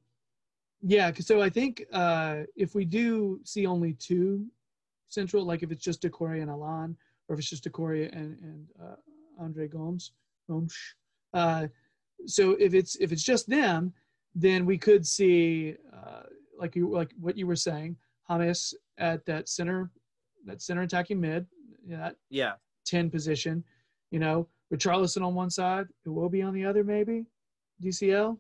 yeah. 0.82 1.12
So 1.14 1.40
I 1.40 1.48
think 1.48 1.84
uh, 1.93 2.43
if 2.56 2.74
we 2.74 2.84
do 2.84 3.40
see 3.44 3.66
only 3.66 3.93
two 3.94 4.47
central, 5.09 5.44
like 5.44 5.62
if 5.62 5.70
it's 5.70 5.84
just 5.84 6.02
Doucouré 6.02 6.43
and 6.43 6.51
Allan, 6.51 6.97
or 7.28 7.34
if 7.34 7.39
it's 7.40 7.51
just 7.51 7.64
Doucouré 7.64 8.10
and 8.12 8.36
and 8.43 8.66
uh, 8.82 8.97
Andre 9.39 9.68
Gomes, 9.68 10.12
Gomes. 10.48 10.76
Uh, 11.32 11.68
so 12.26 12.52
if 12.59 12.74
it's 12.74 12.97
if 12.97 13.12
it's 13.12 13.22
just 13.22 13.48
them, 13.48 13.93
then 14.34 14.66
we 14.66 14.76
could 14.78 15.06
see 15.06 15.76
uh, 15.93 16.22
like 16.59 16.74
you 16.74 16.90
like 16.90 17.12
what 17.20 17.36
you 17.39 17.47
were 17.47 17.56
saying, 17.56 17.97
James 18.28 18.74
at 18.98 19.24
that 19.26 19.48
center, 19.48 19.90
that 20.47 20.62
center 20.62 20.82
attacking 20.82 21.20
mid, 21.20 21.47
yeah, 21.86 21.97
that 21.98 22.16
yeah, 22.31 22.52
10 22.86 23.10
position, 23.10 23.64
you 24.10 24.19
know, 24.19 24.48
Richarlison 24.73 25.24
on 25.24 25.35
one 25.35 25.51
side, 25.51 25.86
Iwobi 26.06 26.47
on 26.47 26.55
the 26.55 26.64
other, 26.64 26.82
maybe. 26.85 27.27
DCL 27.82 28.39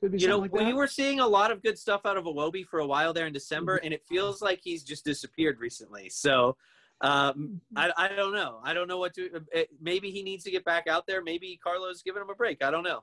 could 0.00 0.12
be 0.12 0.18
you 0.18 0.28
know, 0.28 0.34
something 0.34 0.52
like 0.52 0.60
that. 0.60 0.66
we 0.66 0.74
were 0.74 0.86
seeing 0.86 1.20
a 1.20 1.26
lot 1.26 1.50
of 1.50 1.62
good 1.62 1.78
stuff 1.78 2.02
out 2.04 2.16
of 2.16 2.24
Iwobi 2.24 2.64
for 2.64 2.80
a 2.80 2.86
while 2.86 3.12
there 3.12 3.26
in 3.26 3.32
December, 3.32 3.76
and 3.76 3.92
it 3.92 4.02
feels 4.08 4.40
like 4.40 4.60
he's 4.62 4.82
just 4.82 5.04
disappeared 5.04 5.58
recently. 5.58 6.08
So 6.08 6.56
um, 7.00 7.60
I, 7.76 7.90
I 7.96 8.08
don't 8.08 8.32
know. 8.32 8.60
I 8.62 8.74
don't 8.74 8.88
know 8.88 8.98
what 8.98 9.14
to. 9.14 9.30
It, 9.52 9.70
maybe 9.80 10.10
he 10.10 10.22
needs 10.22 10.44
to 10.44 10.50
get 10.50 10.64
back 10.64 10.86
out 10.86 11.06
there. 11.06 11.22
Maybe 11.22 11.58
Carlos 11.62 12.02
giving 12.02 12.22
him 12.22 12.30
a 12.30 12.34
break. 12.34 12.62
I 12.62 12.70
don't 12.70 12.84
know. 12.84 13.02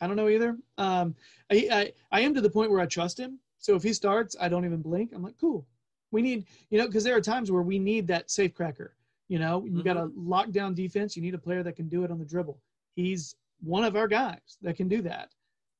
I 0.00 0.06
don't 0.06 0.16
know 0.16 0.28
either. 0.28 0.56
Um, 0.78 1.14
I, 1.50 1.68
I 1.70 1.92
I 2.10 2.20
am 2.20 2.34
to 2.34 2.40
the 2.40 2.50
point 2.50 2.70
where 2.70 2.80
I 2.80 2.86
trust 2.86 3.18
him. 3.18 3.38
So 3.58 3.74
if 3.74 3.82
he 3.82 3.92
starts, 3.92 4.36
I 4.40 4.48
don't 4.48 4.64
even 4.64 4.82
blink. 4.82 5.12
I'm 5.14 5.22
like, 5.22 5.38
cool. 5.40 5.66
We 6.10 6.22
need, 6.22 6.46
you 6.70 6.78
know, 6.78 6.86
because 6.86 7.04
there 7.04 7.16
are 7.16 7.20
times 7.20 7.50
where 7.50 7.62
we 7.62 7.78
need 7.78 8.06
that 8.08 8.30
safe 8.30 8.54
cracker. 8.54 8.94
You 9.28 9.38
know, 9.38 9.64
you 9.64 9.82
got 9.82 9.96
a 9.96 10.06
lockdown 10.08 10.74
defense. 10.74 11.16
You 11.16 11.22
need 11.22 11.34
a 11.34 11.38
player 11.38 11.62
that 11.62 11.76
can 11.76 11.88
do 11.88 12.04
it 12.04 12.10
on 12.10 12.18
the 12.18 12.24
dribble. 12.24 12.60
He's 12.94 13.34
one 13.62 13.82
of 13.84 13.96
our 13.96 14.06
guys 14.06 14.58
that 14.62 14.76
can 14.76 14.86
do 14.88 15.02
that. 15.02 15.30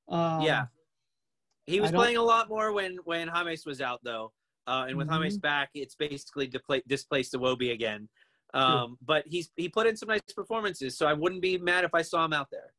Um, 0.09 0.43
yeah, 0.43 0.67
he 1.67 1.81
was 1.81 1.93
playing 1.93 2.17
a 2.17 2.23
lot 2.23 2.49
more 2.49 2.73
when 2.73 2.97
when 3.05 3.31
James 3.33 3.65
was 3.67 3.81
out 3.81 4.01
though, 4.03 4.33
uh, 4.67 4.87
and 4.89 4.97
with 4.97 5.09
Mhm. 5.09 5.23
James 5.23 5.39
back, 5.39 5.71
it's 5.75 5.95
basically 5.95 6.49
depla- 6.49 6.83
displaced 6.87 7.35
Iwobi 7.35 7.73
again. 7.73 8.09
Um, 8.55 8.99
but 9.03 9.27
he's 9.27 9.51
he 9.57 9.69
put 9.69 9.87
in 9.87 9.97
some 9.97 10.09
nice 10.09 10.21
performances, 10.35 10.97
so 10.97 11.07
I 11.07 11.13
wouldn't 11.13 11.43
be 11.43 11.59
mad 11.59 11.85
if 11.85 11.95
I 11.95 12.03
saw 12.03 12.25
him 12.25 12.33
out 12.33 12.51
there. 12.51 12.73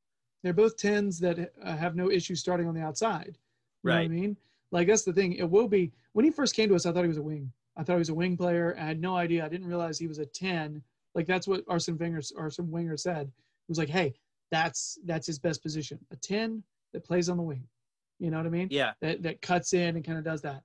they're 0.44 0.54
both 0.54 0.78
tens 0.78 1.20
that 1.20 1.52
uh, 1.64 1.76
have 1.76 1.96
no 1.96 2.12
issue 2.12 2.36
starting 2.36 2.68
on 2.68 2.76
the 2.76 2.82
outside. 2.82 3.38
You 3.84 3.90
know 3.90 3.96
what 3.96 4.06
I 4.06 4.08
mean? 4.08 4.38
Like 4.72 4.88
that's 4.88 5.04
the 5.04 5.12
thing. 5.14 5.34
It 5.34 5.50
will 5.50 5.68
be 5.68 5.92
when 6.16 6.24
he 6.24 6.32
first 6.32 6.56
came 6.56 6.70
to 6.70 6.76
us. 6.76 6.86
I 6.86 6.94
thought 6.94 7.02
he 7.02 7.10
was 7.10 7.18
a 7.18 7.22
wing. 7.22 7.52
I 7.76 7.84
thought 7.84 7.94
he 7.94 8.00
was 8.00 8.10
a 8.10 8.14
wing 8.14 8.38
player. 8.38 8.74
I 8.80 8.86
had 8.86 9.02
no 9.02 9.18
idea. 9.18 9.46
I 9.46 9.50
didn't 9.50 9.68
realize 9.68 10.00
he 10.00 10.08
was 10.08 10.20
a 10.20 10.26
ten. 10.26 10.82
Like 11.14 11.28
that's 11.28 11.46
what 11.46 11.66
Arsene 11.68 11.98
Wenger, 11.98 12.22
Arsene 12.38 12.72
Wenger 12.72 12.96
said. 12.96 13.28
He 13.28 13.72
was 13.72 13.78
like, 13.78 13.90
"Hey, 13.90 14.14
that's 14.50 14.98
that's 15.04 15.28
his 15.28 15.40
best 15.40 15.62
position. 15.62 16.00
A 16.12 16.16
ten 16.16 16.64
that 16.94 17.04
plays 17.04 17.28
on 17.28 17.36
the 17.36 17.44
wing. 17.44 17.68
You 18.20 18.32
know 18.32 18.38
what 18.38 18.46
I 18.46 18.50
mean? 18.50 18.70
Yeah. 18.72 18.94
That 19.02 19.24
that 19.24 19.42
cuts 19.42 19.74
in 19.74 19.98
and 19.98 20.06
kind 20.06 20.18
of 20.18 20.24
does 20.24 20.42
that. 20.44 20.64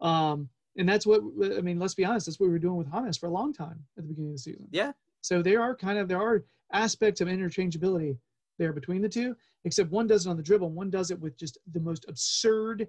Um, 0.00 0.48
and 0.76 0.88
that's 0.88 1.04
what 1.04 1.20
I 1.42 1.60
mean. 1.62 1.80
Let's 1.80 1.94
be 1.94 2.04
honest. 2.04 2.26
That's 2.26 2.38
what 2.38 2.46
we 2.46 2.52
were 2.52 2.60
doing 2.60 2.76
with 2.76 2.92
James 2.92 3.18
for 3.18 3.26
a 3.26 3.32
long 3.32 3.52
time 3.52 3.84
at 3.98 4.04
the 4.04 4.08
beginning 4.08 4.30
of 4.30 4.36
the 4.36 4.42
season. 4.42 4.68
Yeah. 4.70 4.92
So 5.20 5.42
there 5.42 5.60
are 5.60 5.74
kind 5.74 5.98
of 5.98 6.06
there 6.06 6.22
are 6.22 6.44
aspects 6.72 7.20
of 7.20 7.26
interchangeability 7.26 8.16
there 8.56 8.72
between 8.72 9.02
the 9.02 9.08
two, 9.08 9.34
except 9.64 9.90
one 9.90 10.06
does 10.06 10.26
it 10.26 10.30
on 10.30 10.36
the 10.36 10.42
dribble, 10.44 10.68
and 10.68 10.76
one 10.76 10.90
does 10.90 11.10
it 11.10 11.18
with 11.18 11.36
just 11.36 11.58
the 11.72 11.80
most 11.80 12.04
absurd 12.08 12.86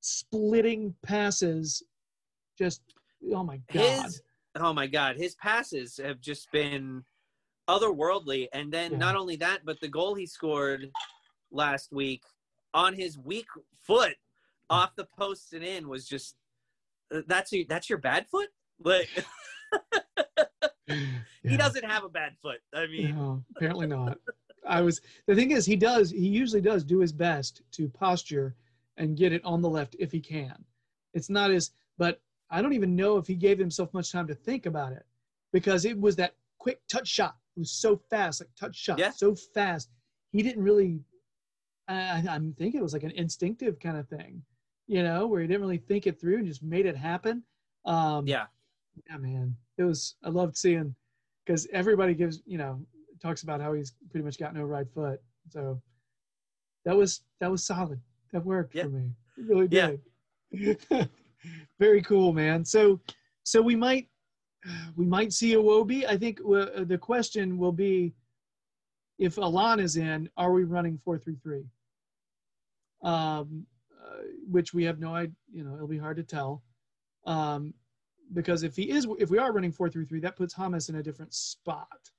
splitting 0.00 0.94
passes. 1.02 1.82
Just 2.58 2.82
oh 3.34 3.44
my 3.44 3.60
god. 3.72 4.04
His 4.04 4.22
oh 4.56 4.72
my 4.72 4.86
god, 4.86 5.16
his 5.16 5.34
passes 5.36 5.98
have 6.02 6.20
just 6.20 6.50
been 6.52 7.04
otherworldly. 7.68 8.48
And 8.52 8.72
then 8.72 8.92
Yeah. 8.92 8.98
not 8.98 9.16
only 9.16 9.36
that, 9.36 9.64
but 9.64 9.80
the 9.80 9.88
goal 9.88 10.14
he 10.14 10.26
scored 10.26 10.90
last 11.52 11.92
week 11.92 12.22
on 12.74 12.94
his 12.94 13.18
weak 13.18 13.46
foot 13.76 14.14
off 14.68 14.94
the 14.96 15.06
post 15.18 15.52
and 15.52 15.64
in 15.64 15.88
was 15.88 16.06
just 16.06 16.36
uh, 17.12 17.22
that's 17.26 17.52
your 17.52 17.64
that's 17.68 17.88
your 17.88 17.98
bad 17.98 18.26
foot. 18.28 18.48
Like 18.82 19.08
he 20.86 21.56
doesn't 21.56 21.84
have 21.84 22.04
a 22.04 22.08
bad 22.08 22.36
foot. 22.40 22.60
I 22.74 22.86
mean, 22.86 23.14
No, 23.16 23.44
apparently 23.56 23.86
not. 23.86 24.18
I 24.66 24.80
was 24.82 25.00
the 25.26 25.34
thing 25.34 25.50
is 25.52 25.66
he 25.66 25.76
does 25.76 26.10
he 26.10 26.28
usually 26.28 26.60
does 26.60 26.84
do 26.84 26.98
his 26.98 27.12
best 27.12 27.62
to 27.72 27.88
posture 27.88 28.54
and 29.00 29.16
get 29.16 29.32
it 29.32 29.44
on 29.44 29.62
the 29.62 29.68
left 29.68 29.96
if 29.98 30.12
he 30.12 30.20
can. 30.20 30.64
It's 31.14 31.30
not 31.30 31.50
as 31.50 31.72
but 31.98 32.20
I 32.50 32.62
don't 32.62 32.72
even 32.72 32.94
know 32.94 33.16
if 33.16 33.26
he 33.26 33.34
gave 33.34 33.58
himself 33.58 33.92
much 33.92 34.12
time 34.12 34.26
to 34.28 34.34
think 34.34 34.66
about 34.66 34.92
it 34.92 35.04
because 35.52 35.84
it 35.84 35.98
was 36.00 36.16
that 36.16 36.34
quick 36.58 36.80
touch 36.88 37.08
shot. 37.08 37.36
It 37.56 37.60
was 37.60 37.72
so 37.72 37.96
fast, 38.10 38.40
like 38.40 38.50
touch 38.58 38.76
shot, 38.76 38.98
Yeah. 38.98 39.10
so 39.10 39.34
fast. 39.34 39.90
He 40.30 40.42
didn't 40.42 40.62
really. 40.62 41.00
I, 41.88 42.22
I'm 42.28 42.54
thinking 42.56 42.78
it 42.80 42.82
was 42.82 42.92
like 42.92 43.02
an 43.02 43.10
instinctive 43.12 43.80
kind 43.80 43.96
of 43.96 44.08
thing, 44.08 44.42
you 44.86 45.02
know, 45.02 45.26
where 45.26 45.40
he 45.40 45.48
didn't 45.48 45.60
really 45.62 45.78
think 45.78 46.06
it 46.06 46.20
through 46.20 46.38
and 46.38 46.46
just 46.46 46.62
made 46.62 46.86
it 46.86 46.96
happen. 46.96 47.42
Um, 47.84 48.26
yeah. 48.28 48.46
yeah, 49.08 49.16
man, 49.16 49.56
it 49.78 49.82
was. 49.82 50.14
I 50.22 50.28
loved 50.28 50.56
seeing 50.56 50.94
because 51.44 51.66
everybody 51.72 52.14
gives 52.14 52.42
you 52.46 52.58
know 52.58 52.80
talks 53.20 53.42
about 53.42 53.60
how 53.60 53.72
he's 53.72 53.92
pretty 54.10 54.24
much 54.24 54.38
got 54.38 54.54
no 54.54 54.62
right 54.64 54.86
foot. 54.94 55.20
So 55.48 55.80
that 56.84 56.96
was 56.96 57.22
that 57.40 57.50
was 57.50 57.64
solid. 57.64 58.00
That 58.32 58.44
worked 58.44 58.74
Yeah. 58.74 58.84
for 58.84 58.88
me. 58.90 59.10
It 59.36 59.46
really 59.46 59.68
Yeah. 59.70 59.96
Very 61.78 62.02
cool, 62.02 62.32
man. 62.32 62.64
So 62.64 63.00
so 63.44 63.62
we 63.62 63.76
might 63.76 64.08
we 64.96 65.06
might 65.06 65.32
see 65.32 65.54
Iwobi. 65.54 66.04
I 66.06 66.16
think 66.16 66.40
uh, 66.40 66.84
the 66.84 66.98
question 66.98 67.56
will 67.58 67.72
be 67.72 68.14
if 69.18 69.38
Allan 69.38 69.80
is 69.80 69.96
in, 69.96 70.28
are 70.36 70.52
we 70.52 70.64
running 70.64 70.98
four 70.98 71.18
three 71.18 71.36
three? 71.42 71.64
Um, 73.02 73.66
uh, 74.02 74.22
which 74.50 74.74
we 74.74 74.84
have 74.84 74.98
no 74.98 75.14
idea. 75.14 75.34
You 75.52 75.64
know, 75.64 75.74
it'll 75.74 75.86
be 75.88 75.98
hard 75.98 76.16
to 76.18 76.22
tell. 76.22 76.62
Um, 77.26 77.74
because 78.32 78.62
if 78.62 78.76
he 78.76 78.90
is, 78.90 79.06
if 79.18 79.30
we 79.30 79.38
are 79.38 79.52
running 79.52 79.72
four 79.72 79.88
three 79.88 80.04
three, 80.04 80.20
that 80.20 80.36
puts 80.36 80.54
Hamas 80.54 80.88
in 80.88 80.96
a 80.96 81.02
different 81.02 81.32
spot. 81.34 82.10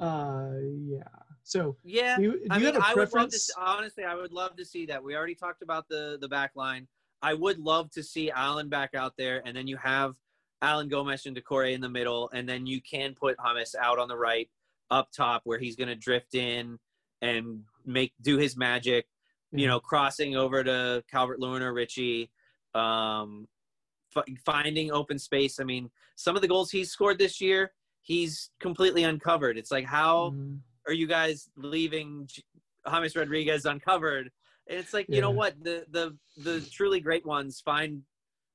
Uh, 0.00 0.54
yeah. 0.78 1.04
So 1.44 1.76
Yeah. 1.84 2.16
do 2.16 2.22
you, 2.22 2.32
do 2.32 2.38
I 2.50 2.56
you 2.58 2.64
mean, 2.64 2.74
have 2.74 2.82
a 2.82 2.86
I 2.86 2.94
would 2.94 3.12
love 3.12 3.30
to 3.30 3.52
honestly. 3.56 4.04
I 4.04 4.14
would 4.14 4.32
love 4.32 4.56
to 4.56 4.64
see 4.64 4.86
that. 4.86 5.02
We 5.02 5.14
already 5.14 5.34
talked 5.34 5.62
about 5.62 5.88
the 5.88 6.18
the 6.20 6.28
back 6.28 6.52
line. 6.56 6.88
I 7.22 7.34
would 7.34 7.58
love 7.58 7.90
to 7.92 8.02
see 8.02 8.30
Allan 8.30 8.68
back 8.68 8.94
out 8.94 9.14
there, 9.16 9.42
and 9.46 9.56
then 9.56 9.66
you 9.66 9.76
have 9.76 10.14
Allan 10.62 10.88
Gomes 10.88 11.26
and 11.26 11.36
Doucouré 11.36 11.72
in 11.74 11.80
the 11.80 11.88
middle, 11.88 12.30
and 12.32 12.48
then 12.48 12.66
you 12.66 12.80
can 12.82 13.14
put 13.14 13.36
James 13.44 13.74
out 13.78 13.98
on 13.98 14.08
the 14.08 14.16
right, 14.16 14.48
up 14.90 15.10
top, 15.12 15.42
where 15.44 15.58
he's 15.58 15.76
going 15.76 15.88
to 15.88 15.94
drift 15.94 16.34
in 16.34 16.78
and 17.22 17.62
make 17.84 18.12
do 18.20 18.36
his 18.38 18.56
magic. 18.56 19.06
You 19.52 19.68
know, 19.68 19.78
crossing 19.78 20.34
over 20.34 20.64
to 20.64 21.04
Calvert 21.08 21.38
Lewin 21.38 21.62
or 21.62 21.72
Richie, 21.72 22.28
um, 22.74 23.46
f- 24.16 24.24
finding 24.44 24.90
open 24.90 25.16
space. 25.16 25.60
I 25.60 25.64
mean, 25.64 25.90
some 26.16 26.34
of 26.34 26.42
the 26.42 26.48
goals 26.48 26.72
he's 26.72 26.90
scored 26.90 27.18
this 27.20 27.40
year, 27.40 27.72
he's 28.00 28.50
completely 28.58 29.04
uncovered. 29.04 29.56
It's 29.56 29.70
like 29.70 29.84
how 29.84 30.30
Mhm. 30.30 30.58
Are 30.86 30.92
you 30.92 31.06
guys 31.06 31.48
leaving 31.56 32.28
James 32.90 33.16
Rodriguez 33.16 33.64
uncovered? 33.64 34.30
And 34.68 34.78
it's 34.78 34.94
like, 34.94 35.06
you 35.08 35.20
know 35.20 35.30
what? 35.30 35.62
The 35.62 35.84
the 35.90 36.16
the 36.38 36.60
truly 36.72 37.00
great 37.00 37.26
ones 37.26 37.60
find 37.60 38.02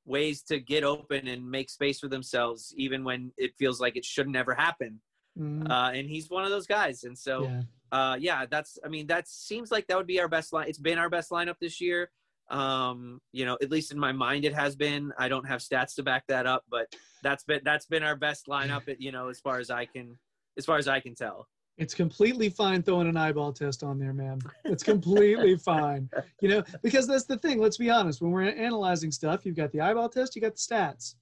ways 0.06 0.42
to 0.44 0.60
get 0.60 0.84
open 0.84 1.28
and 1.28 1.50
make 1.50 1.70
space 1.70 2.00
for 2.00 2.08
themselves, 2.08 2.74
even 2.76 3.04
when 3.04 3.32
it 3.38 3.52
feels 3.60 3.80
like 3.80 3.96
it 3.96 4.06
should 4.06 4.28
never 4.28 4.56
happen. 4.56 5.00
Mhm. 5.38 5.70
Uh, 5.70 5.92
and 5.94 6.10
he's 6.10 6.30
one 6.30 6.44
of 6.44 6.50
those 6.50 6.66
guys. 6.66 7.04
And 7.04 7.18
so, 7.18 7.44
yeah. 7.44 7.62
uh, 7.92 8.16
yeah, 8.20 8.46
that's. 8.50 8.80
I 8.84 8.90
mean, 8.90 9.08
that 9.08 9.28
seems 9.28 9.72
like 9.72 9.88
that 9.88 9.98
would 9.98 10.08
be 10.08 10.20
our 10.20 10.28
best 10.28 10.52
line. 10.52 10.68
It's 10.68 10.80
been 10.80 10.98
our 10.98 11.10
best 11.10 11.30
lineup 11.30 11.56
this 11.62 11.80
year. 11.80 12.10
Um, 12.50 13.22
you 13.32 13.46
know, 13.46 13.58
at 13.62 13.70
least 13.70 13.92
in 13.92 14.00
my 14.00 14.12
mind, 14.12 14.44
it 14.46 14.56
has 14.56 14.76
been. 14.76 15.14
I 15.18 15.30
don't 15.30 15.48
have 15.48 15.60
stats 15.62 15.94
to 15.96 16.04
back 16.04 16.24
that 16.28 16.48
up, 16.48 16.64
but 16.70 16.88
that's 17.22 17.44
been 17.44 17.62
that's 17.64 17.86
been 17.86 18.04
our 18.04 18.16
best 18.16 18.48
lineup. 18.48 18.90
At, 18.90 19.00
you 19.00 19.12
know, 19.12 19.30
as 19.30 19.40
far 19.40 19.60
as 19.60 19.70
I 19.70 19.86
can, 19.86 20.18
as 20.58 20.66
far 20.66 20.78
as 20.78 20.88
I 20.88 21.00
can 21.00 21.14
tell. 21.14 21.48
It's 21.80 21.94
completely 21.94 22.50
fine 22.50 22.84
throwing 22.84 23.08
an 23.08 23.16
eyeball 23.16 23.54
test 23.54 23.84
on 23.84 23.98
there, 23.98 24.12
man. 24.12 24.40
It's 24.66 24.84
completely 24.84 25.56
fine. 25.58 26.10
You 26.42 26.50
know, 26.50 26.64
because 26.84 27.08
that's 27.08 27.24
the 27.24 27.38
thing. 27.38 27.58
Let's 27.58 27.78
be 27.78 27.90
honest. 27.90 28.22
When 28.22 28.32
we're 28.32 28.50
analyzing 28.50 29.12
stuff, 29.12 29.46
you've 29.46 29.56
got 29.56 29.72
the 29.72 29.80
eyeball 29.80 30.10
test, 30.10 30.36
you 30.36 30.42
got 30.42 30.56
the 30.56 30.60
stats. 30.60 31.16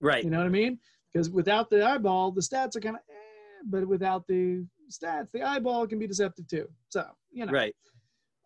Right. 0.00 0.24
You 0.24 0.30
know 0.30 0.38
what 0.38 0.48
I 0.48 0.50
mean? 0.50 0.80
Because 1.12 1.30
without 1.30 1.70
the 1.70 1.86
eyeball, 1.86 2.32
the 2.32 2.40
stats 2.40 2.74
are 2.74 2.80
kind 2.80 2.96
of, 2.96 3.02
eh, 3.08 3.62
but 3.64 3.86
without 3.86 4.26
the 4.26 4.66
stats, 4.90 5.30
the 5.32 5.44
eyeball 5.44 5.86
can 5.86 6.00
be 6.00 6.08
deceptive 6.08 6.48
too. 6.48 6.68
So 6.88 7.06
you 7.30 7.46
know. 7.46 7.52
Right. 7.52 7.76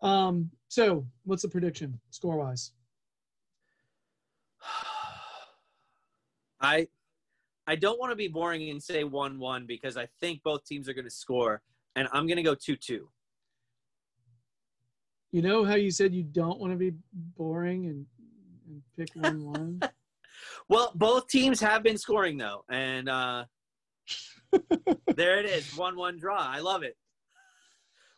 Um. 0.03 0.51
So 0.67 1.07
what's 1.23 1.41
the 1.41 1.49
prediction 1.49 1.99
score 2.11 2.37
wise? 2.37 2.71
I 6.61 6.87
I 7.67 7.75
don't 7.75 7.99
want 7.99 8.11
to 8.11 8.15
be 8.15 8.27
boring 8.27 8.69
and 8.69 8.81
say 8.81 9.03
one 9.03 9.39
one 9.39 9.65
because 9.65 9.97
I 9.97 10.07
think 10.19 10.43
both 10.43 10.65
teams 10.65 10.87
are 10.87 10.93
going 10.93 11.05
to 11.05 11.11
score, 11.11 11.61
and 11.95 12.07
I'm 12.11 12.27
going 12.27 12.37
to 12.37 12.43
go 12.43 12.55
two 12.55 12.75
two. 12.75 13.09
You 15.31 15.41
know 15.41 15.65
how 15.65 15.75
you 15.75 15.91
said 15.91 16.13
you 16.13 16.23
don't 16.23 16.59
want 16.59 16.73
to 16.73 16.77
be 16.77 16.93
boring 17.13 17.87
and, 17.87 18.05
and 18.67 18.81
pick 18.97 19.09
one 19.15 19.45
one. 19.45 19.81
Well, 20.69 20.91
both 20.95 21.27
teams 21.27 21.59
have 21.59 21.83
been 21.83 21.97
scoring 21.97 22.37
though, 22.37 22.63
and 22.69 23.09
uh, 23.09 23.45
there 25.15 25.39
it 25.39 25.45
is, 25.45 25.75
one 25.75 25.95
one 25.95 26.17
draw. 26.19 26.37
I 26.39 26.59
love 26.59 26.83
it. 26.83 26.97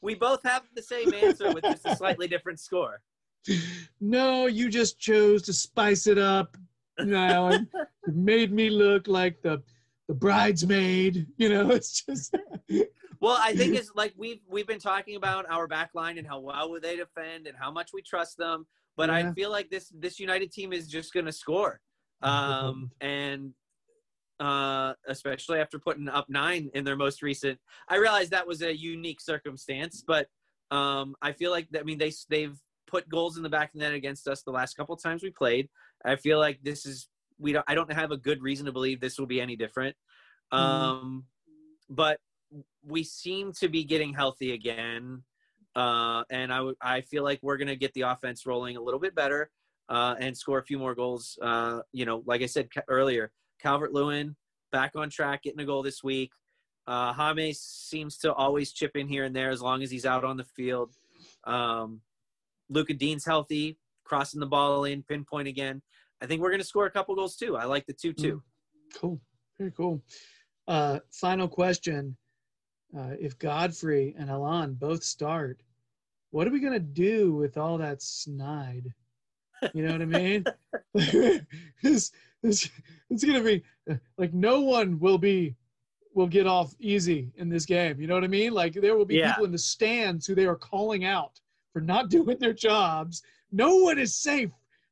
We 0.02 0.14
both 0.16 0.42
have 0.44 0.64
the 0.76 0.82
same 0.82 1.14
answer 1.14 1.54
with 1.54 1.64
just 1.64 1.86
a 1.86 1.96
slightly 1.96 2.28
different 2.28 2.60
score. 2.60 3.02
no, 4.00 4.46
you 4.46 4.70
just 4.70 5.00
chose 5.00 5.42
to 5.44 5.54
spice 5.54 6.06
it 6.06 6.18
up 6.18 6.56
and 6.98 7.68
it 8.08 8.16
made 8.16 8.52
me 8.52 8.70
look 8.70 9.08
like 9.08 9.42
the 9.42 9.62
the 10.08 10.14
bridesmaid. 10.14 11.28
You 11.38 11.50
know, 11.50 11.70
it's 11.72 12.04
just 12.06 12.36
Well, 13.20 13.38
I 13.40 13.56
think 13.56 13.76
it's 13.76 13.92
like 13.96 14.14
we've 14.18 14.42
we've 14.48 14.68
been 14.68 14.80
talking 14.80 15.16
about 15.16 15.46
our 15.50 15.68
back 15.68 15.92
line 15.94 16.18
and 16.18 16.28
how 16.28 16.40
well 16.40 16.78
they 16.82 16.98
defend 16.98 17.48
and 17.48 17.58
how 17.58 17.72
much 17.72 17.92
we 17.94 18.02
trust 18.02 18.38
them. 18.38 18.68
But 18.96 19.10
Yeah. 19.10 19.16
I 19.16 19.34
feel 19.34 19.52
like 19.52 19.70
this 19.70 19.92
this 19.98 20.20
United 20.20 20.52
team 20.52 20.74
is 20.74 20.88
just 20.88 21.14
going 21.14 21.26
to 21.26 21.32
score, 21.32 21.80
um, 22.22 22.92
and 23.02 23.54
uh, 24.40 24.94
especially 25.08 25.60
after 25.60 25.80
putting 25.80 26.08
up 26.10 26.26
nine 26.30 26.70
in 26.74 26.84
their 26.84 26.96
most 26.96 27.22
recent. 27.22 27.60
I 27.90 27.98
realize 27.98 28.30
that 28.30 28.48
was 28.48 28.62
a 28.62 28.76
unique 28.76 29.22
circumstance, 29.22 30.04
but 30.06 30.28
um, 30.72 31.16
I 31.22 31.32
feel 31.32 31.52
like 31.52 31.68
I 31.78 31.84
mean 31.84 31.98
they 31.98 32.12
they've 32.30 32.58
put 32.88 33.10
goals 33.10 33.38
in 33.38 33.44
the 33.44 33.50
back 33.50 33.70
of 33.70 33.74
the 33.74 33.80
net 33.80 33.94
against 33.94 34.28
us 34.28 34.44
the 34.44 34.52
last 34.52 34.76
couple 34.76 34.96
times 34.96 35.24
we 35.24 35.32
played. 35.32 35.70
I 36.06 36.16
feel 36.16 36.40
like 36.40 36.60
this 36.64 36.86
is 36.86 37.10
we 37.40 37.52
don't 37.54 37.66
I 37.68 37.76
don't 37.76 37.92
have 37.92 38.12
a 38.12 38.18
good 38.18 38.42
reason 38.42 38.66
to 38.66 38.72
believe 38.72 39.00
this 39.00 39.20
will 39.20 39.28
be 39.28 39.42
any 39.42 39.56
different. 39.56 39.96
Mhm. 40.54 40.58
Um, 40.58 41.26
but 41.90 42.20
we 42.84 43.04
seem 43.04 43.52
to 43.54 43.68
be 43.68 43.84
getting 43.84 44.14
healthy 44.14 44.54
again. 44.54 45.24
Uh, 45.76 46.24
and 46.30 46.52
I 46.52 46.72
I 46.82 47.02
feel 47.02 47.24
like 47.24 47.40
we're 47.42 47.58
gonna 47.58 47.76
get 47.76 47.94
the 47.94 48.02
offense 48.02 48.46
rolling 48.46 48.78
a 48.78 48.82
little 48.82 49.00
bit 49.00 49.14
better 49.16 49.52
uh, 49.90 50.16
and 50.20 50.36
score 50.38 50.60
a 50.60 50.64
few 50.64 50.80
more 50.80 50.96
goals. 50.96 51.38
Uh, 51.42 51.82
you 51.92 52.06
know, 52.06 52.24
like 52.26 52.42
I 52.42 52.46
said 52.48 52.74
ca- 52.74 52.82
earlier, 52.88 53.32
Calvert 53.62 53.94
Lewin 53.94 54.36
back 54.72 54.92
on 54.96 55.10
track, 55.10 55.44
getting 55.44 55.60
a 55.60 55.66
goal 55.66 55.84
this 55.84 56.04
week. 56.04 56.32
Uh, 56.88 57.14
James 57.36 57.60
seems 57.60 58.18
to 58.20 58.34
always 58.34 58.72
chip 58.72 58.96
in 58.96 59.08
here 59.08 59.26
and 59.26 59.36
there 59.36 59.50
as 59.50 59.62
long 59.62 59.84
as 59.84 59.92
he's 59.92 60.06
out 60.06 60.24
on 60.24 60.38
the 60.38 60.46
field. 60.46 60.96
Um, 61.44 62.02
Lucas 62.70 62.96
Digne's 62.98 63.26
healthy, 63.26 63.78
crossing 64.08 64.40
the 64.40 64.46
ball 64.46 64.86
in, 64.86 65.04
pinpoint 65.04 65.48
again. 65.48 65.82
I 66.22 66.26
think 66.26 66.42
we're 66.42 66.50
going 66.50 66.62
to 66.62 66.66
score 66.68 66.86
a 66.86 66.92
couple 66.92 67.14
goals 67.16 67.36
too. 67.36 67.58
I 67.58 67.66
like 67.66 67.86
the 67.86 67.94
two-two. 67.94 68.42
cool, 68.96 69.20
very 69.60 69.72
cool. 69.72 70.02
Uh, 70.68 71.00
final 71.12 71.48
question: 71.48 72.16
uh, 72.98 73.12
if 73.20 73.38
Godfrey 73.38 74.16
and 74.18 74.30
Allan 74.30 74.74
both 74.74 75.04
start, 75.04 75.62
what 76.32 76.48
are 76.48 76.52
we 76.52 76.60
gonna 76.60 76.80
do 76.80 77.34
with 77.34 77.58
all 77.58 77.78
that 77.78 78.02
snide? 78.02 78.94
You 79.74 79.84
know 79.86 79.92
what 79.92 80.02
I 80.02 80.06
mean? 80.06 80.44
it's, 80.94 82.12
it's, 82.44 82.70
it's 83.10 83.24
gonna 83.24 83.42
be 83.44 83.64
like 84.18 84.34
no 84.34 84.62
one 84.62 85.00
will 85.00 85.18
be 85.18 85.56
will 86.14 86.28
get 86.28 86.48
off 86.48 86.74
easy 86.80 87.32
in 87.36 87.48
this 87.50 87.66
game. 87.66 88.00
You 88.02 88.08
know 88.08 88.16
what 88.16 88.24
I 88.24 88.28
mean? 88.28 88.54
Like 88.54 88.74
there 88.74 88.96
will 88.98 89.06
be 89.06 89.16
Yeah. 89.18 89.32
people 89.32 89.46
in 89.46 89.52
the 89.52 89.58
stands 89.58 90.26
who 90.26 90.34
they 90.36 90.46
are 90.46 90.56
calling 90.56 91.06
out 91.06 91.40
for 91.74 91.82
not 91.82 92.10
doing 92.18 92.38
their 92.40 92.54
jobs. 92.54 93.22
No 93.52 93.78
one 93.78 93.98
is 93.98 94.16
safe 94.16 94.52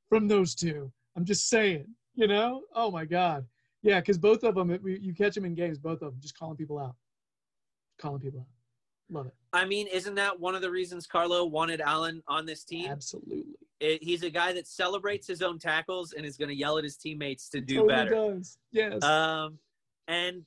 from 0.10 0.28
those 0.28 0.56
two. 0.56 0.92
I'm 1.16 1.26
just 1.26 1.50
saying. 1.50 1.88
You 2.18 2.28
know? 2.28 2.62
Oh 2.74 2.90
my 2.92 3.04
God. 3.04 3.46
Yeah, 3.82 4.00
because 4.00 4.18
both 4.18 4.46
of 4.46 4.56
them, 4.56 4.80
you 4.86 5.14
catch 5.14 5.36
them 5.36 5.44
in 5.44 5.54
games, 5.54 5.78
both 5.78 6.02
of 6.02 6.12
them, 6.12 6.16
just 6.22 6.40
calling 6.40 6.56
people 6.56 6.80
out, 6.80 6.96
calling 8.00 8.22
people 8.22 8.40
out. 8.40 8.46
Love 9.12 9.28
it. 9.28 9.34
I 9.54 9.66
mean, 9.66 9.88
isn't 9.88 10.16
that 10.16 10.40
one 10.40 10.56
of 10.56 10.62
the 10.62 10.72
reasons 10.72 11.06
Carlo 11.06 11.46
wanted 11.46 11.82
Allan 11.82 12.24
on 12.28 12.46
this 12.46 12.64
team? 12.64 12.90
Absolutely. 12.90 13.44
It, 13.82 14.02
he's 14.02 14.24
a 14.24 14.30
guy 14.30 14.54
that 14.54 14.66
celebrates 14.66 15.28
his 15.28 15.42
own 15.42 15.60
tackles 15.60 16.14
and 16.14 16.26
is 16.26 16.38
going 16.38 16.50
to 16.50 16.56
yell 16.56 16.78
at 16.78 16.86
his 16.86 16.96
teammates 16.96 17.50
to 17.50 17.60
do 17.62 17.76
totally 17.82 17.94
better. 17.94 18.12
Does. 18.12 18.58
Yes. 18.72 19.04
Um, 19.04 19.60
and 20.08 20.44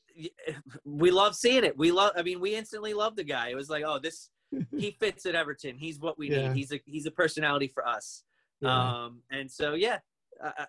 we 0.84 1.10
love 1.10 1.36
seeing 1.36 1.64
it. 1.64 1.76
We 1.76 1.92
love. 1.92 2.12
I 2.16 2.22
mean, 2.22 2.40
we 2.40 2.56
instantly 2.56 2.94
love 2.94 3.14
the 3.14 3.24
guy. 3.24 3.50
It 3.50 3.56
was 3.56 3.68
like, 3.68 3.84
oh, 3.86 3.98
this 4.02 4.30
he 4.76 4.90
fits 5.00 5.26
at 5.26 5.34
Everton. 5.34 5.76
He's 5.76 5.98
what 6.00 6.18
we 6.18 6.30
Yeah. 6.30 6.48
need. 6.48 6.56
He's 6.56 6.72
a 6.72 6.80
he's 6.86 7.06
a 7.06 7.10
personality 7.10 7.68
for 7.68 7.86
us. 7.86 8.24
Yeah. 8.60 9.04
Um, 9.04 9.22
and 9.30 9.50
so 9.50 9.74
yeah, 9.74 9.98
I, 10.42 10.66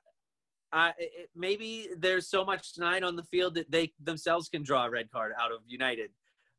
I, 0.72 0.94
it, 1.00 1.30
maybe 1.36 1.90
there's 1.98 2.28
so 2.28 2.46
much 2.46 2.74
tonight 2.74 3.04
on 3.04 3.16
the 3.16 3.24
field 3.24 3.56
that 3.56 3.72
they 3.72 3.92
themselves 4.04 4.50
can 4.50 4.62
draw 4.64 4.86
a 4.86 4.90
red 4.90 5.10
card 5.12 5.32
out 5.40 5.52
of 5.52 5.60
United. 5.68 6.12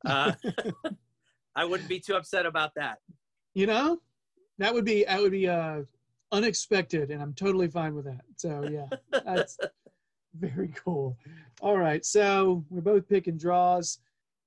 Uh, 0.05 0.33
I 1.55 1.65
wouldn't 1.65 1.89
be 1.89 2.01
too 2.01 2.15
upset 2.17 2.47
about 2.47 2.73
that. 2.77 2.99
you 3.55 3.67
know, 3.67 4.01
that 4.59 4.73
would 4.75 4.85
be 4.85 5.05
that 5.05 5.21
would 5.21 5.33
be 5.33 5.49
uh, 5.49 5.83
unexpected, 6.33 7.11
and 7.11 7.23
I'm 7.23 7.35
totally 7.35 7.69
fine 7.69 7.95
with 7.95 8.05
that. 8.07 8.21
So 8.37 8.69
yeah, 8.71 8.87
that's 9.25 9.57
very 10.35 10.73
cool. 10.85 11.17
All 11.61 11.77
right, 11.79 12.05
so 12.05 12.65
we're 12.71 12.81
both 12.81 13.09
picking 13.09 13.37
draws. 13.37 13.99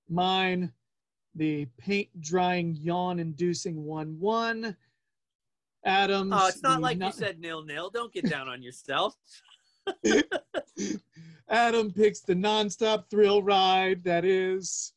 Mine, 0.09 0.71
the 1.35 1.65
paint 1.77 2.09
drying, 2.21 2.75
yawn 2.79 3.19
inducing 3.19 3.83
one 3.83 4.19
one. 4.19 4.75
Adams. 5.85 6.31
Oh, 6.33 6.47
it's 6.47 6.63
not 6.63 6.81
like 6.81 6.97
you 6.99 7.11
said 7.11 7.39
nil 7.39 7.63
nil. 7.63 7.89
Don't 7.89 8.13
get 8.13 8.29
down 8.29 8.47
on 8.47 8.61
yourself. 8.61 9.15
Adam 11.49 11.91
picks 11.91 12.21
the 12.21 12.33
nonstop 12.33 13.09
thrill 13.09 13.43
ride 13.43 14.03
that 14.03 14.23
is 14.23 14.93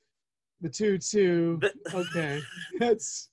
the 0.61 0.69
2 0.69 0.99
2. 0.99 1.61
Okay. 1.93 2.41
That's 2.79 3.31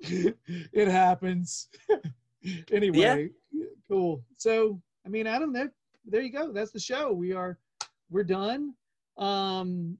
it 0.00 0.88
happens. 0.88 1.68
anyway, 2.72 3.30
yeah. 3.52 3.64
cool. 3.88 4.22
So, 4.36 4.80
I 5.04 5.08
mean, 5.08 5.26
Adam, 5.26 5.52
there 5.52 5.72
there 6.04 6.22
you 6.22 6.32
go. 6.32 6.52
That's 6.52 6.70
the 6.70 6.80
show. 6.80 7.12
We 7.12 7.32
are 7.32 7.58
we're 8.10 8.24
done. 8.24 8.74
Um 9.16 9.98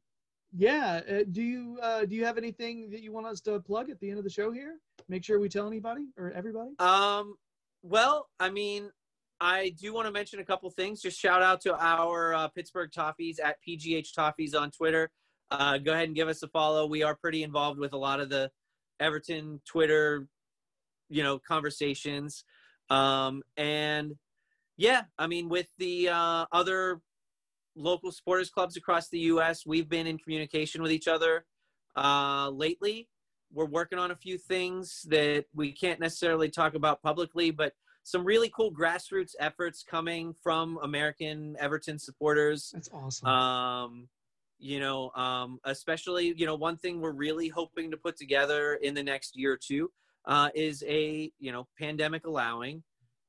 yeah, 0.52 1.01
uh, 1.09 1.24
do 1.31 1.43
you 1.43 1.78
uh 1.82 2.05
do 2.05 2.14
you 2.14 2.24
have 2.24 2.39
anything 2.39 2.90
that 2.90 3.02
you 3.02 3.12
want 3.12 3.27
us 3.27 3.40
to 3.43 3.60
plug 3.60 3.90
at 3.90 4.01
the 4.01 4.09
end 4.09 4.18
of 4.18 4.24
the 4.24 4.31
show 4.31 4.52
here? 4.52 4.77
Make 5.09 5.24
sure 5.24 5.39
we 5.39 5.48
tell 5.48 5.66
anybody 5.66 6.06
or 6.16 6.31
everybody? 6.32 6.70
Um, 6.78 7.36
well, 7.82 8.28
I 8.40 8.51
mean, 8.51 8.90
I 9.40 9.74
do 9.81 9.93
want 9.93 10.06
to 10.06 10.12
mention 10.12 10.40
a 10.40 10.44
couple 10.44 10.70
things. 10.70 11.01
Just 11.01 11.18
shout 11.18 11.43
out 11.43 11.60
to 11.62 11.77
our 11.77 12.35
uh, 12.35 12.48
Pittsburgh 12.48 12.90
Toffees 12.90 13.36
at 13.43 13.56
PGH 13.66 14.12
Toffees 14.16 14.55
on 14.55 14.70
Twitter. 14.70 15.10
Uh, 15.51 15.78
go 15.78 15.93
ahead 15.93 16.06
and 16.06 16.16
give 16.16 16.28
us 16.28 16.43
a 16.43 16.48
follow. 16.48 16.86
We 16.86 17.02
are 17.02 17.14
pretty 17.14 17.43
involved 17.43 17.78
with 17.78 17.93
a 17.93 17.98
lot 17.98 18.20
of 18.20 18.31
the 18.31 18.51
Everton 18.98 19.60
Twitter, 19.64 20.27
you 21.09 21.23
know, 21.23 21.39
conversations. 21.39 22.44
Um, 22.90 23.43
and 23.56 24.16
yeah, 24.77 25.02
I 25.18 25.27
mean, 25.27 25.48
with 25.48 25.68
the 25.78 26.09
uh, 26.09 26.47
other 26.51 27.01
local 27.77 28.11
supporters 28.11 28.51
clubs 28.51 28.77
across 28.77 29.09
the 29.09 29.19
U.S., 29.20 29.65
we've 29.66 29.89
been 29.89 30.07
in 30.07 30.19
communication 30.19 30.82
with 30.82 30.90
each 30.90 31.07
other 31.07 31.44
uh, 31.97 32.51
lately. 32.51 33.09
We're 33.53 33.66
working 33.66 33.98
on 33.98 34.11
a 34.11 34.16
few 34.16 34.39
things 34.39 35.07
that 35.09 35.44
we 35.55 35.73
can't 35.73 36.01
necessarily 36.01 36.51
talk 36.51 36.74
about 36.74 37.03
publicly, 37.03 37.51
but 37.51 37.74
some 38.03 38.24
really 38.24 38.51
cool 38.55 38.73
grassroots 38.73 39.32
efforts 39.40 39.82
coming 39.82 40.35
from 40.43 40.78
American 40.82 41.57
Everton 41.59 41.98
supporters. 41.98 42.70
That's 42.73 42.89
awesome. 42.93 43.28
Um, 43.28 44.09
you 44.59 44.81
know, 44.81 45.11
um, 45.11 45.59
especially, 45.65 46.32
you 46.36 46.47
know, 46.47 46.55
one 46.55 46.77
thing 46.77 47.01
we're 47.01 47.12
really 47.12 47.48
hoping 47.48 47.90
to 47.90 47.97
put 47.97 48.16
together 48.16 48.74
in 48.74 48.94
the 48.94 49.03
next 49.03 49.36
year 49.36 49.53
or 49.53 49.59
two 49.59 49.90
uh, 50.24 50.51
is 50.55 50.82
a, 50.86 51.31
you 51.39 51.53
know, 51.53 51.66
pandemic 51.78 52.27
allowing, 52.27 52.82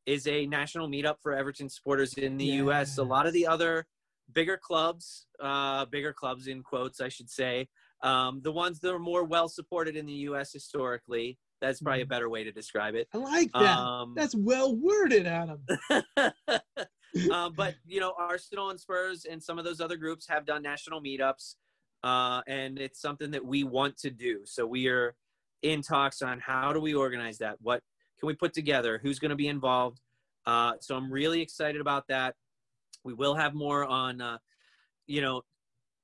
is 0.05 0.27
a 0.27 0.45
national 0.45 0.87
meetup 0.87 1.15
for 1.21 1.33
Everton 1.33 1.69
supporters 1.69 2.13
in 2.13 2.37
the 2.37 2.45
U.S. 2.45 2.97
A 2.97 3.03
lot 3.03 3.27
of 3.27 3.33
the 3.33 3.45
other 3.47 3.85
bigger 4.33 4.57
clubs, 4.57 5.27
uh, 5.39 5.85
bigger 5.85 6.13
clubs 6.13 6.47
in 6.47 6.63
quotes, 6.63 6.99
I 7.01 7.09
should 7.09 7.29
say, 7.29 7.69
um, 8.03 8.41
the 8.41 8.51
ones 8.51 8.79
that 8.81 8.93
are 8.93 8.99
more 8.99 9.23
well 9.23 9.47
supported 9.49 9.95
in 9.95 10.05
the 10.05 10.13
U.S. 10.29 10.51
historically. 10.51 11.37
That's 11.59 11.81
probably 11.81 12.01
a 12.01 12.05
Mhm. 12.05 12.09
better 12.09 12.29
way 12.29 12.43
to 12.43 12.51
describe 12.51 12.93
it. 12.93 13.07
I 13.13 13.17
like 13.17 13.51
that. 13.53 13.79
Um, 13.79 14.13
That's 14.15 14.35
well 14.35 14.75
worded, 14.75 15.25
Adam. 15.25 15.65
um, 17.31 17.53
but 17.55 17.75
you 17.85 17.99
know, 17.99 18.13
Arsenal 18.17 18.69
and 18.69 18.79
Spurs 18.79 19.25
and 19.25 19.41
some 19.41 19.57
of 19.57 19.65
those 19.65 19.81
other 19.81 19.97
groups 19.97 20.27
have 20.27 20.45
done 20.45 20.61
national 20.61 21.01
meetups, 21.01 21.55
uh, 22.03 22.41
and 22.47 22.77
it's 22.77 23.01
something 23.01 23.31
that 23.31 23.43
we 23.43 23.63
want 23.63 23.97
to 23.99 24.11
do. 24.11 24.41
So 24.45 24.67
we 24.67 24.87
are 24.87 25.15
in 25.63 25.81
talks 25.81 26.21
on 26.21 26.39
how 26.39 26.73
do 26.73 26.79
we 26.79 26.93
organize 26.93 27.39
that? 27.39 27.57
What 27.61 27.81
can 28.19 28.27
we 28.27 28.35
put 28.35 28.53
together? 28.53 28.99
Who's 29.01 29.17
going 29.17 29.29
to 29.31 29.35
be 29.35 29.47
involved? 29.47 29.99
Uh, 30.45 30.73
so 30.79 30.95
I'm 30.95 31.11
really 31.11 31.41
excited 31.41 31.81
about 31.81 32.07
that. 32.09 32.35
We 33.07 33.13
will 33.13 33.35
have 33.35 33.53
more 33.53 33.85
on, 33.85 34.21
uh, 34.21 34.37
you 35.07 35.21
know, 35.21 35.41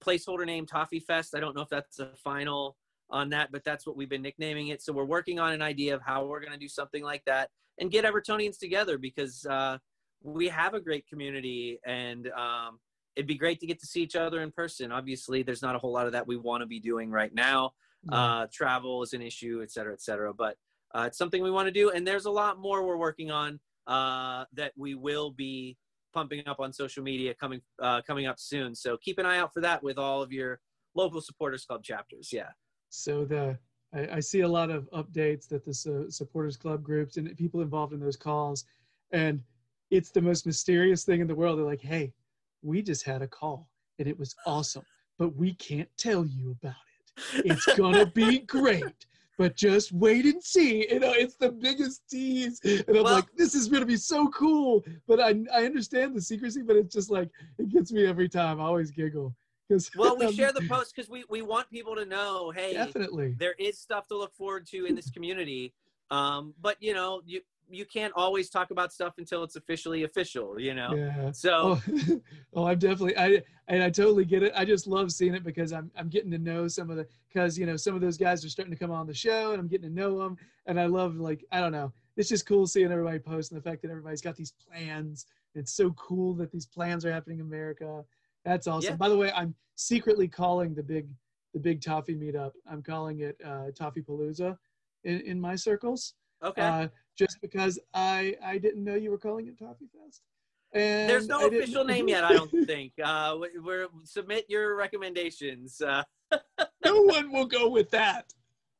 placeholder 0.03 0.45
name 0.45 0.65
Toffee 0.65 1.01
Fest. 1.01 1.35
I 1.35 1.39
don't 1.41 1.55
know 1.55 1.61
if 1.61 1.69
that's 1.69 1.99
a 1.99 2.09
final 2.23 2.77
on 3.09 3.29
that, 3.29 3.51
but 3.51 3.63
that's 3.63 3.85
what 3.85 3.95
we've 3.97 4.09
been 4.09 4.21
nicknaming 4.21 4.69
it. 4.69 4.81
So 4.81 4.93
we're 4.93 5.03
working 5.17 5.37
on 5.37 5.51
an 5.51 5.61
idea 5.61 5.93
of 5.93 6.01
how 6.01 6.25
we're 6.25 6.39
going 6.39 6.53
to 6.53 6.57
do 6.57 6.69
something 6.69 7.03
like 7.03 7.23
that 7.25 7.49
and 7.77 7.91
get 7.91 8.05
Evertonians 8.05 8.57
together 8.57 8.97
because 8.97 9.45
uh, 9.45 9.77
we 10.21 10.47
have 10.47 10.73
a 10.73 10.79
great 10.79 11.05
community 11.07 11.79
and 11.85 12.29
um, 12.29 12.79
it'd 13.15 13.27
be 13.27 13.35
great 13.35 13.59
to 13.59 13.67
get 13.67 13.79
to 13.81 13.85
see 13.85 14.01
each 14.01 14.15
other 14.15 14.41
in 14.41 14.51
person. 14.51 14.91
Obviously, 14.91 15.43
there's 15.43 15.61
not 15.61 15.75
a 15.75 15.79
whole 15.79 15.91
lot 15.91 16.07
of 16.07 16.13
that 16.13 16.25
we 16.25 16.37
want 16.37 16.61
to 16.61 16.67
be 16.67 16.79
doing 16.79 17.11
right 17.11 17.33
now. 17.33 17.73
Uh, 18.09 18.47
travel 18.51 19.03
is 19.03 19.13
an 19.13 19.21
issue, 19.21 19.61
et 19.63 19.71
cetera, 19.71 19.93
et 19.93 20.01
cetera. 20.01 20.33
But 20.33 20.55
uh, 20.95 21.05
it's 21.07 21.17
something 21.17 21.41
we 21.41 21.51
want 21.51 21.67
to 21.67 21.71
do. 21.71 21.91
And 21.91 22.05
there's 22.05 22.25
a 22.25 22.31
lot 22.31 22.59
more 22.59 22.85
we're 22.85 22.97
working 22.97 23.31
on 23.31 23.59
uh, 23.87 24.45
that 24.53 24.73
we 24.75 24.95
will 24.95 25.31
be 25.31 25.77
pumping 26.13 26.47
up 26.47 26.59
on 26.59 26.71
social 26.71 27.03
media 27.03 27.33
coming 27.33 27.61
uh, 27.81 28.01
coming 28.05 28.25
up 28.25 28.39
soon. 28.39 28.75
So 28.75 28.97
keep 28.97 29.17
an 29.17 29.25
eye 29.25 29.37
out 29.37 29.53
for 29.53 29.61
that 29.61 29.83
with 29.83 29.97
all 29.97 30.21
of 30.21 30.31
your 30.31 30.59
local 30.95 31.21
supporters 31.21 31.65
club 31.65 31.83
chapters. 31.83 32.29
Yeah. 32.31 32.49
So 32.89 33.25
the 33.25 33.57
I, 33.93 34.15
I 34.15 34.19
see 34.19 34.41
a 34.41 34.47
lot 34.47 34.69
of 34.69 34.89
updates 34.91 35.47
that 35.49 35.65
the 35.65 35.73
su- 35.73 36.09
supporters 36.09 36.57
club 36.57 36.83
groups 36.83 37.17
and 37.17 37.35
people 37.37 37.61
involved 37.61 37.93
in 37.93 37.99
those 37.99 38.17
calls, 38.17 38.65
and 39.11 39.41
it's 39.91 40.11
the 40.11 40.21
most 40.21 40.45
mysterious 40.45 41.03
thing 41.03 41.21
in 41.21 41.27
the 41.27 41.35
world. 41.35 41.57
They're 41.57 41.65
like, 41.65 41.81
"Hey, 41.81 42.13
we 42.61 42.81
just 42.81 43.03
had 43.03 43.21
a 43.21 43.27
call 43.27 43.69
and 43.99 44.07
it 44.07 44.17
was 44.17 44.35
awesome, 44.45 44.83
but 45.17 45.35
we 45.35 45.53
can't 45.55 45.89
tell 45.97 46.25
you 46.25 46.51
about 46.51 46.75
it. 47.35 47.45
It's 47.45 47.65
gonna 47.77 48.05
be 48.05 48.39
great." 48.57 49.05
But 49.37 49.55
just 49.55 49.91
wait 49.91 50.25
and 50.25 50.43
see. 50.43 50.87
You 50.91 50.99
know, 50.99 51.11
it's 51.13 51.35
the 51.35 51.51
biggest 51.51 52.03
tease, 52.09 52.59
and 52.63 52.83
I'm 52.89 53.03
Well- 53.03 53.15
like, 53.15 53.25
"This 53.35 53.55
is 53.55 53.67
gonna 53.67 53.85
be 53.85 53.97
so 53.97 54.27
cool." 54.29 54.83
But 55.07 55.19
I, 55.19 55.35
I 55.51 55.65
understand 55.65 56.15
the 56.15 56.21
secrecy, 56.21 56.61
but 56.61 56.75
it's 56.75 56.93
just 56.93 57.09
like 57.09 57.29
it 57.57 57.69
gets 57.69 57.91
me 57.91 58.05
every 58.05 58.29
time. 58.29 58.61
I 58.61 58.65
always 58.65 58.91
giggle 58.91 59.35
Well, 59.95 60.17
we 60.17 60.31
share 60.33 60.51
the 60.51 60.67
post 60.67 60.93
because 60.95 61.09
we, 61.09 61.23
we 61.29 61.41
want 61.41 61.69
people 61.69 61.95
to 61.95 62.05
know, 62.05 62.51
hey, 62.51 62.73
definitely. 62.73 63.35
there 63.39 63.55
is 63.57 63.79
stuff 63.79 64.07
to 64.07 64.17
look 64.17 64.35
forward 64.35 64.67
to 64.67 64.85
in 64.85 64.93
this 64.95 65.09
community. 65.09 65.73
Um, 66.11 66.53
but 66.61 66.77
you 66.79 66.93
know, 66.93 67.21
you 67.25 67.41
you 67.73 67.85
can't 67.85 68.13
always 68.15 68.49
talk 68.49 68.71
about 68.71 68.93
stuff 68.93 69.15
until 69.17 69.43
it's 69.43 69.55
officially 69.55 70.03
official. 70.03 70.59
You 70.59 70.73
know. 70.73 70.93
Yeah. 70.95 71.31
So 71.31 71.53
Oh, 71.53 71.81
oh, 72.53 72.65
I'm 72.67 72.79
definitely 72.79 73.17
I 73.17 73.41
and 73.67 73.83
I 73.83 73.89
totally 73.89 74.25
get 74.25 74.43
it. 74.43 74.53
I 74.55 74.65
just 74.65 74.87
love 74.87 75.11
seeing 75.11 75.33
it 75.33 75.43
because 75.43 75.73
I'm 75.73 75.91
I'm 75.97 76.09
getting 76.09 76.31
to 76.31 76.37
know 76.37 76.67
some 76.67 76.89
of 76.89 76.97
the 76.97 77.07
because 77.31 77.57
you 77.57 77.65
know 77.65 77.75
some 77.75 77.95
of 77.95 78.01
those 78.01 78.17
guys 78.17 78.43
are 78.45 78.49
starting 78.49 78.73
to 78.73 78.79
come 78.79 78.91
on 78.91 79.07
the 79.07 79.13
show 79.13 79.51
and 79.51 79.59
I'm 79.59 79.67
getting 79.67 79.89
to 79.89 79.95
know 79.95 80.19
them 80.19 80.37
and 80.65 80.79
I 80.79 80.85
love 80.85 81.15
like 81.15 81.45
I 81.51 81.59
don't 81.59 81.71
know. 81.71 81.91
It's 82.15 82.29
just 82.29 82.45
cool 82.45 82.67
seeing 82.67 82.91
everybody 82.91 83.19
post 83.19 83.51
and 83.51 83.59
the 83.59 83.67
fact 83.67 83.81
that 83.81 83.89
everybody's 83.89 84.21
got 84.21 84.35
these 84.35 84.53
plans. 84.67 85.25
It's 85.55 85.73
so 85.73 85.91
cool 85.91 86.33
that 86.35 86.51
these 86.51 86.65
plans 86.65 87.05
are 87.05 87.11
happening 87.11 87.39
in 87.39 87.45
America. 87.45 88.03
That's 88.45 88.67
awesome. 88.67 88.91
Yeah. 88.91 88.97
By 88.97 89.09
the 89.09 89.17
way, 89.17 89.31
I'm 89.31 89.55
secretly 89.75 90.27
calling 90.27 90.73
the 90.73 90.83
big 90.83 91.07
the 91.53 91.59
big 91.59 91.81
toffee 91.81 92.15
meetup. 92.15 92.51
I'm 92.69 92.81
calling 92.81 93.19
it 93.21 93.39
uh, 93.45 93.71
Toffee 93.75 94.01
Palooza 94.01 94.57
in, 95.03 95.21
in 95.21 95.39
my 95.39 95.55
circles 95.55 96.15
okay. 96.43 96.61
uh, 96.61 96.87
just 97.17 97.39
because 97.41 97.79
I 97.93 98.35
I 98.43 98.57
didn't 98.57 98.83
know 98.83 98.95
you 98.95 99.11
were 99.11 99.17
calling 99.17 99.47
it 99.47 99.57
Toffee 99.59 99.87
Fest. 100.05 100.21
And 100.73 101.07
There's 101.09 101.27
no 101.27 101.41
I 101.41 101.45
official 101.45 101.83
name 101.83 102.07
yet, 102.07 102.23
I 102.23 102.33
don't 102.33 102.49
think. 102.65 102.93
Uh, 103.03 103.37
we- 103.39 103.59
we're 103.59 103.87
submit 104.05 104.45
your 104.49 104.75
recommendations. 104.75 105.79
Uh, 105.81 106.01
no 106.83 107.01
one 107.03 107.31
will 107.31 107.45
go 107.45 107.69
with 107.69 107.91
that. 107.91 108.33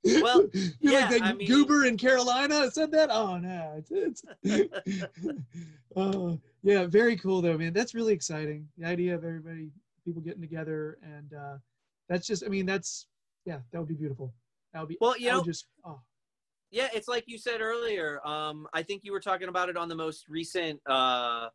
Well, 0.04 0.48
you 0.54 0.72
yeah, 0.82 1.08
like 1.10 1.22
the 1.22 1.24
I 1.24 1.34
mean- 1.34 1.48
goober 1.48 1.86
in 1.86 1.98
Carolina 1.98 2.70
said 2.72 2.92
that. 2.94 3.10
Oh 3.12 3.38
no, 3.38 3.76
it's, 3.78 3.92
it's 4.44 5.04
uh, 5.96 6.36
yeah, 6.64 6.86
very 6.88 7.16
cool 7.18 7.42
though, 7.42 7.58
man. 7.58 7.74
That's 7.74 7.94
really 7.94 8.14
exciting. 8.14 8.68
The 8.78 8.86
idea 8.88 9.16
of 9.16 9.24
everybody, 9.24 9.70
people 10.04 10.22
getting 10.22 10.42
together, 10.42 10.98
and 11.04 11.34
uh, 11.34 11.58
that's 12.10 12.26
just, 12.28 12.44
I 12.44 12.48
mean, 12.50 12.66
that's 12.66 13.06
yeah, 13.46 13.60
that 13.72 13.80
would 13.80 13.88
be 13.88 13.94
beautiful. 13.96 14.34
That 14.74 14.80
would 14.82 14.90
be 14.90 14.98
Well, 15.00 15.18
you 15.18 15.30
know- 15.32 15.44
just 15.44 15.68
oh 15.86 16.00
Yeah, 16.74 16.88
it's 16.92 17.08
like 17.08 17.26
you 17.28 17.38
said 17.38 17.62
earlier. 17.62 18.20
Um, 18.26 18.68
I 18.74 18.82
think 18.82 19.04
you 19.04 19.12
were 19.12 19.20
talking 19.20 19.48
about 19.48 19.70
it 19.70 19.78
on 19.78 19.90
the 19.90 19.96
most 19.96 20.28
recent 20.28 20.82
uh, 20.88 21.50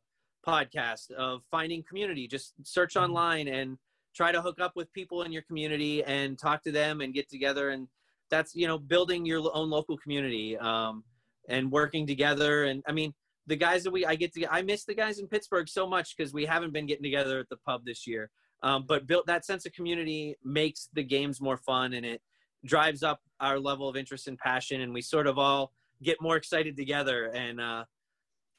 podcast 0.46 1.10
of 1.10 1.42
finding 1.50 1.82
community. 1.82 2.28
Just 2.28 2.54
search 2.62 2.94
Mhm. 2.94 3.02
online 3.02 3.48
and 3.48 3.78
try 4.14 4.30
to 4.30 4.40
hook 4.40 4.60
up 4.60 4.76
with 4.76 4.92
people 4.92 5.22
in 5.22 5.32
your 5.32 5.42
community 5.42 6.04
and 6.04 6.38
talk 6.38 6.62
to 6.62 6.70
them 6.70 7.00
and 7.00 7.12
get 7.12 7.28
together. 7.28 7.70
And 7.70 7.88
that's 8.30 8.54
you 8.54 8.68
know 8.68 8.78
building 8.78 9.26
your 9.26 9.40
own 9.56 9.70
local 9.70 9.98
community 9.98 10.56
um, 10.58 11.02
and 11.48 11.72
working 11.72 12.06
together. 12.06 12.62
And 12.62 12.84
I 12.86 12.92
mean, 12.92 13.12
the 13.48 13.56
guys 13.56 13.82
that 13.82 13.90
we 13.90 14.06
I 14.06 14.14
get 14.14 14.32
to 14.34 14.46
I 14.46 14.62
miss 14.62 14.84
the 14.84 14.94
guys 14.94 15.18
in 15.18 15.26
Pittsburgh 15.26 15.68
so 15.68 15.84
much 15.84 16.16
because 16.16 16.32
we 16.32 16.46
haven't 16.46 16.72
been 16.72 16.86
getting 16.86 17.02
together 17.02 17.40
at 17.40 17.48
the 17.48 17.56
pub 17.56 17.84
this 17.84 18.06
year. 18.06 18.30
Um, 18.62 18.84
but 18.86 19.08
built 19.08 19.26
that 19.26 19.44
sense 19.44 19.66
of 19.66 19.72
community 19.72 20.36
makes 20.44 20.88
the 20.92 21.02
games 21.02 21.40
more 21.40 21.56
fun 21.56 21.92
and 21.92 22.06
it 22.06 22.22
drives 22.64 23.02
up 23.02 23.20
our 23.40 23.59
level 23.59 23.89
of 23.89 23.97
interest 23.97 24.28
and 24.28 24.39
passion 24.39 24.80
and 24.80 24.93
we 24.93 25.01
sort 25.01 25.26
of 25.26 25.39
all 25.39 25.72
get 26.02 26.20
more 26.20 26.36
excited 26.36 26.76
together. 26.76 27.26
And 27.26 27.60
uh 27.60 27.85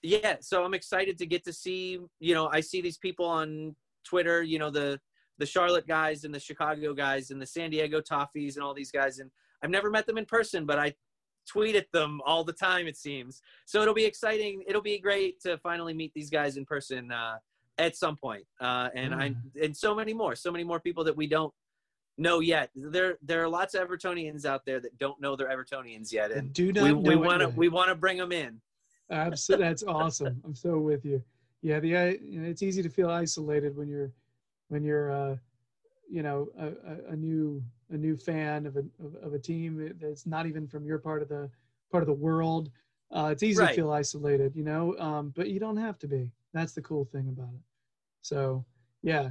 yeah 0.01 0.37
so 0.39 0.63
i'm 0.63 0.73
excited 0.73 1.17
to 1.17 1.25
get 1.25 1.43
to 1.43 1.51
see 1.51 1.99
you 2.19 2.33
know 2.33 2.47
i 2.53 2.61
see 2.61 2.81
these 2.81 2.97
people 2.97 3.25
on 3.25 3.75
twitter 4.05 4.41
you 4.41 4.57
know 4.57 4.69
the 4.69 4.99
the 5.39 5.45
charlotte 5.45 5.87
guys 5.87 6.23
and 6.23 6.33
the 6.33 6.39
chicago 6.39 6.93
guys 6.93 7.31
and 7.31 7.41
the 7.41 7.45
san 7.45 7.69
diego 7.69 7.99
toffees 7.99 8.55
and 8.55 8.63
all 8.63 8.73
these 8.73 8.91
guys. 8.91 9.19
And 9.19 9.29
i've 9.61 9.69
never 9.69 9.89
met 9.89 10.05
them 10.05 10.17
in 10.17 10.25
person 10.25 10.65
but 10.65 10.79
i 10.79 10.93
tweet 11.47 11.75
at 11.75 11.91
them 11.91 12.21
all 12.25 12.43
the 12.43 12.53
time 12.53 12.85
it 12.85 12.95
seems. 12.95 13.41
So 13.65 13.81
it'll 13.81 13.95
be 13.95 14.05
exciting. 14.05 14.63
It'll 14.67 14.83
be 14.83 14.99
great 14.99 15.41
to 15.41 15.57
finally 15.57 15.95
meet 15.95 16.13
these 16.13 16.29
guys 16.29 16.57
in 16.57 16.65
person 16.65 17.11
uh 17.11 17.37
at 17.77 17.95
some 17.95 18.17
point. 18.17 18.45
Uh 18.61 18.89
and 18.93 19.15
i 19.15 19.33
and 19.61 19.75
so 19.75 19.95
many 19.95 20.13
more 20.13 20.35
so 20.35 20.51
many 20.51 20.63
more 20.63 20.79
people 20.79 21.03
that 21.05 21.15
we 21.15 21.27
don't 21.27 21.53
know 22.19 22.39
yet 22.39 22.69
there 22.75 23.17
there 23.21 23.41
are 23.43 23.49
lots 23.49 23.73
of 23.73 23.87
evertonians 23.87 24.45
out 24.45 24.65
there 24.65 24.79
that 24.79 24.97
don't 24.97 25.19
know 25.21 25.35
they're 25.35 25.49
evertonians 25.49 26.11
yet 26.11 26.31
and 26.31 26.53
do 26.53 26.71
not 26.71 26.83
we, 26.83 26.91
know 26.91 26.97
we 26.97 27.13
it 27.13 27.19
want 27.19 27.41
to 27.41 27.47
we 27.49 27.69
want 27.69 27.89
to 27.89 27.95
bring 27.95 28.17
them 28.17 28.31
in 28.31 28.59
Absolutely, 29.11 29.67
that's 29.67 29.83
awesome. 29.83 30.39
I'm 30.45 30.53
so 30.53 30.77
with 30.77 31.03
you. 31.03 31.21
Yeah, 31.61 31.79
the 31.79 32.19
you 32.23 32.41
know, 32.41 32.47
it's 32.47 32.61
easy 32.61 32.83
to 32.83 32.89
feel 32.89 33.09
isolated 33.09 33.75
when 33.75 33.87
you're 33.89 34.11
when 34.67 34.83
you're 34.83 35.11
uh, 35.11 35.35
you 36.09 36.21
know 36.21 36.47
a, 36.59 37.13
a, 37.13 37.15
new 37.15 37.63
a 37.89 37.97
new 37.97 38.15
fan 38.15 38.65
of 38.65 38.77
a 38.77 38.83
of, 39.03 39.15
of 39.23 39.33
a 39.33 39.39
team 39.39 39.93
that's 39.99 40.25
not 40.25 40.45
even 40.45 40.67
from 40.67 40.85
your 40.85 40.99
part 40.99 41.21
of 41.21 41.29
the 41.29 41.49
part 41.91 42.03
of 42.03 42.07
the 42.07 42.13
world. 42.13 42.69
Uh, 43.11 43.29
it's 43.31 43.41
easy 43.41 43.59
Right. 43.59 43.69
to 43.69 43.75
feel 43.75 43.91
isolated, 43.91 44.55
you 44.55 44.63
know, 44.63 44.95
um, 44.99 45.33
but 45.35 45.49
you 45.49 45.59
don't 45.59 45.77
have 45.77 45.97
to 45.99 46.07
be. 46.07 46.31
That's 46.53 46.73
the 46.73 46.81
cool 46.81 47.05
thing 47.05 47.27
about 47.29 47.49
it. 47.55 47.61
So, 48.21 48.63
yeah, 49.01 49.29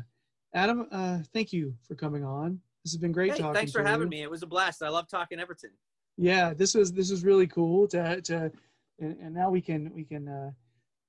Adam, 0.52 0.88
uh, 0.90 1.20
thank 1.32 1.52
you 1.52 1.72
for 1.86 1.94
coming 1.94 2.24
on. 2.24 2.60
This 2.84 2.92
has 2.92 2.98
been 2.98 3.12
great 3.12 3.32
hey, 3.32 3.38
talking. 3.38 3.54
thanks 3.54 3.72
for 3.72 3.82
having 3.82 4.06
you. 4.06 4.18
me. 4.18 4.22
It 4.22 4.30
was 4.30 4.42
a 4.42 4.46
blast. 4.46 4.82
I 4.82 4.88
love 4.88 5.08
talking 5.08 5.40
everton. 5.40 5.70
Yeah 6.16 6.52
this 6.52 6.74
was 6.74 6.92
this 6.92 7.10
was 7.10 7.24
really 7.24 7.46
cool 7.46 7.86
to 7.88 8.20
to 8.22 8.50
and, 8.98 9.16
and 9.20 9.34
now 9.34 9.50
we 9.50 9.60
can 9.60 9.92
we 9.94 10.04
can 10.04 10.28
uh 10.28 10.50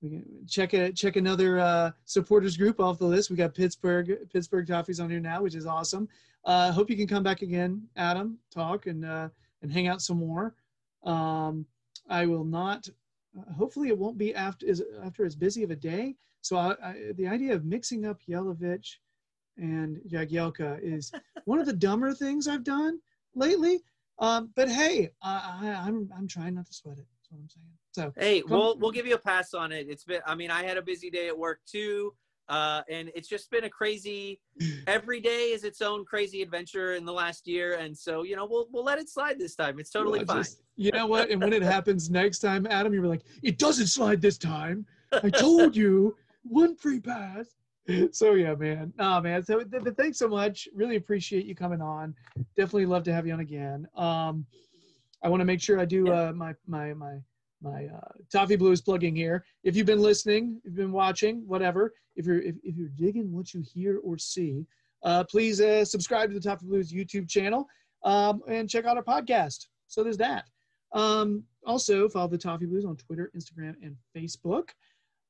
we 0.02 0.10
can 0.10 0.26
check 0.48 0.74
a 0.74 0.92
check 0.94 1.16
another 1.16 1.60
uh 1.60 1.92
supporters 2.06 2.56
group 2.56 2.80
off 2.80 3.00
the 3.00 3.06
list. 3.06 3.30
We 3.30 3.36
got 3.36 3.56
pittsburgh 3.56 4.30
pittsburgh 4.32 4.68
toffees 4.68 5.04
on 5.04 5.10
here 5.10 5.20
now 5.20 5.42
which 5.42 5.56
is 5.56 5.66
awesome. 5.66 6.08
Uh 6.46 6.72
hope 6.72 6.90
you 6.90 6.96
can 6.96 7.08
come 7.08 7.24
back 7.24 7.42
again 7.42 7.88
adam 7.96 8.38
talk 8.54 8.86
and 8.86 9.04
uh 9.04 9.30
and 9.62 9.72
hang 9.72 9.88
out 9.88 10.02
some 10.02 10.18
more. 10.18 10.56
Um 11.04 11.66
i 12.10 12.26
will 12.26 12.46
not 12.46 12.88
hopefully 13.58 13.90
it 13.90 13.98
won't 13.98 14.18
be 14.18 14.34
after 14.36 14.66
is 14.66 14.84
after 15.04 15.26
as 15.26 15.36
busy 15.36 15.64
of 15.64 15.72
a 15.72 15.76
day. 15.76 16.16
So 16.42 16.58
I, 16.58 16.76
I 16.84 16.96
the 17.16 17.28
idea 17.28 17.54
of 17.54 17.66
mixing 17.66 18.06
up 18.06 18.20
Jelavic 18.28 18.86
and 19.60 20.00
jagielka 20.10 20.80
is 20.82 21.12
one 21.46 21.60
of 21.60 21.66
the 21.66 21.74
dumber 21.74 22.14
things 22.14 22.48
i've 22.48 22.64
done 22.64 23.00
lately 23.36 23.82
um, 24.22 24.50
but 24.54 24.68
hey, 24.68 25.12
I, 25.24 25.60
I, 25.62 25.88
I'm 25.88 26.10
I'm 26.14 26.28
trying 26.28 26.56
not 26.56 26.66
to 26.66 26.74
sweat 26.74 26.98
it. 26.98 27.06
That's 27.16 27.32
what 27.32 27.40
I'm 27.40 27.48
saying. 27.48 27.66
So 27.92 28.14
hey 28.18 28.42
Come- 28.42 28.52
we'll 28.52 28.78
we'll 28.78 28.92
give 28.92 29.08
you 29.08 29.16
a 29.16 29.20
pass 29.20 29.54
on 29.54 29.72
it 29.72 29.88
it's 29.90 30.04
been 30.04 30.22
i 30.26 30.36
mean 30.36 30.52
i 30.52 30.64
had 30.64 30.78
a 30.78 30.82
busy 30.82 31.10
day 31.10 31.28
at 31.28 31.38
work 31.38 31.60
too 31.66 32.14
uh, 32.48 32.82
and 32.90 33.12
it's 33.16 33.28
just 33.28 33.50
been 33.52 33.64
a 33.66 33.70
crazy 33.70 34.40
every 34.88 35.20
day 35.20 35.52
is 35.52 35.64
its 35.64 35.82
own 35.82 36.04
crazy 36.06 36.42
adventure 36.42 36.94
in 36.94 37.06
the 37.06 37.14
last 37.14 37.48
year 37.48 37.76
and 37.76 37.98
so 37.98 38.24
you 38.24 38.36
know 38.36 38.46
we'll 38.46 38.68
we'll 38.72 38.84
let 38.84 39.00
it 39.00 39.10
slide 39.10 39.40
this 39.40 39.56
time 39.56 39.80
it's 39.80 39.90
totally 39.90 40.20
uh, 40.20 40.26
fine 40.26 40.38
just- 40.38 40.62
you 40.80 40.92
know 40.92 41.08
what? 41.08 41.30
And 41.30 41.42
when 41.42 41.52
it 41.52 41.62
happens 41.76 42.10
next 42.10 42.40
time, 42.40 42.66
Adam, 42.66 42.94
you 42.94 43.02
were 43.02 43.08
like, 43.08 43.24
it 43.44 43.58
doesn't 43.60 43.88
slide 43.88 44.22
this 44.22 44.38
time. 44.38 44.86
I 45.12 45.30
told 45.30 45.76
you 45.76 46.16
one 46.44 46.74
free 46.74 47.02
pass. 47.02 47.48
So 48.12 48.34
yeah, 48.34 48.54
man. 48.54 48.94
Nah, 48.98 49.20
man. 49.20 49.44
So 49.44 49.64
th- 49.64 49.84
but 49.84 49.98
thanks 49.98 50.20
so 50.20 50.28
much. 50.28 50.68
Really 50.76 50.96
appreciate 50.96 51.46
you 51.46 51.56
coming 51.56 51.82
on. 51.82 52.14
Definitely 52.56 52.86
love 52.86 53.04
to 53.04 53.14
have 53.14 53.26
you 53.26 53.34
on 53.34 53.40
again. 53.40 53.88
Um, 53.96 54.46
I 55.24 55.30
want 55.30 55.42
to 55.42 55.46
make 55.46 55.62
sure 55.62 55.80
I 55.80 55.86
do 55.86 56.12
uh, 56.12 56.32
my 56.36 56.54
my 56.68 56.94
my 56.94 57.20
my 57.62 57.86
uh, 57.88 58.12
Toffee 58.32 58.56
Blues 58.56 58.82
plugging 58.82 59.16
here. 59.16 59.44
If 59.64 59.76
you've 59.76 59.88
been 59.88 60.02
listening, 60.02 60.62
if 60.64 60.68
you've 60.68 60.76
been 60.76 60.92
watching, 60.92 61.44
whatever. 61.48 61.94
If 62.16 62.26
you're 62.26 62.42
if, 62.42 62.56
if 62.64 62.76
you're 62.76 62.90
digging 62.90 63.32
what 63.32 63.54
you 63.54 63.62
hear 63.62 64.00
or 64.04 64.18
see, 64.18 64.66
uh, 65.04 65.24
please 65.24 65.62
uh, 65.62 65.86
subscribe 65.86 66.30
to 66.30 66.36
the 66.36 66.42
Toffee 66.42 66.68
Blues 66.68 66.92
YouTube 66.92 67.30
channel 67.30 67.68
um, 68.04 68.42
and 68.48 68.70
check 68.70 68.86
out 68.86 68.98
our 68.98 69.04
podcast. 69.04 69.68
So 69.88 70.04
there's 70.04 70.18
that. 70.18 70.46
Um, 70.94 71.44
also, 71.66 72.10
follow 72.10 72.28
the 72.28 72.38
Toffee 72.38 72.66
Blues 72.66 72.86
on 72.86 72.96
Twitter, 72.98 73.32
Instagram, 73.36 73.76
and 73.84 73.96
Facebook. 74.16 74.70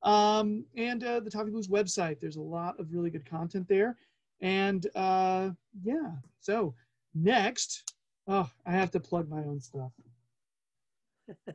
Um, 0.03 0.65
and 0.76 1.03
uh, 1.03 1.19
the 1.19 1.30
Toffee 1.30 1.51
Blues 1.51 1.67
website. 1.67 2.19
There's 2.19 2.38
a 2.38 2.41
lot 2.41 2.80
of 2.80 2.93
really 2.93 3.09
good 3.09 3.30
content 3.30 3.67
there. 3.67 3.97
And 4.41 4.88
uh, 4.95 5.49
yeah, 5.84 6.11
so 6.39 6.73
next, 7.13 7.93
oh, 8.27 8.49
I 8.65 8.71
have 8.71 8.91
to 8.91 8.99
plug 8.99 9.30
my 9.30 9.39
own 9.39 9.59
stuff. 9.59 9.91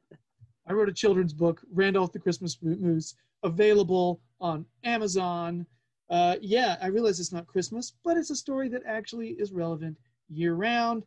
I 0.67 0.73
wrote 0.73 0.89
a 0.89 0.93
children's 0.95 1.33
book, 1.33 1.61
Randolph 1.73 2.13
the 2.13 2.19
Christmas 2.19 2.59
Moose, 2.63 3.15
available 3.43 4.21
on 4.41 4.65
Amazon. 4.85 5.67
Uh, 6.11 6.37
yeah, 6.41 6.77
I 6.81 6.87
realize 6.89 7.21
it's 7.21 7.33
not 7.33 7.47
Christmas, 7.47 7.95
but 8.05 8.17
it's 8.17 8.31
a 8.31 8.37
story 8.37 8.69
that 8.69 8.83
actually 8.87 9.31
is 9.31 9.53
relevant 9.53 9.97
year 10.29 10.55
round. 10.55 11.05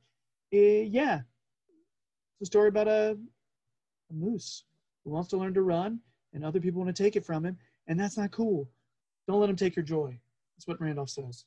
Eh, 0.53 0.84
yeah, 0.84 1.22
it's 2.39 2.41
a 2.41 2.45
story 2.45 2.69
about 2.69 2.88
a, 2.88 3.18
a 4.09 4.14
moose 4.14 4.64
who 5.03 5.11
wants 5.11 5.30
to 5.30 5.38
learn 5.38 5.53
to 5.55 5.61
run, 5.61 5.99
and 6.38 6.45
other 6.45 6.59
people 6.61 6.81
want 6.81 6.95
to 6.95 7.03
take 7.03 7.15
it 7.15 7.26
from 7.26 7.43
him, 7.45 7.57
and 7.88 7.99
that's 7.99 8.15
not 8.18 8.31
cool. 8.31 8.69
Don't 9.27 9.39
let 9.41 9.49
him 9.49 9.55
take 9.55 9.76
your 9.76 9.84
joy. 9.84 10.18
That's 10.55 10.68
what 10.68 10.80
Randolph 10.80 11.09
says. 11.09 11.45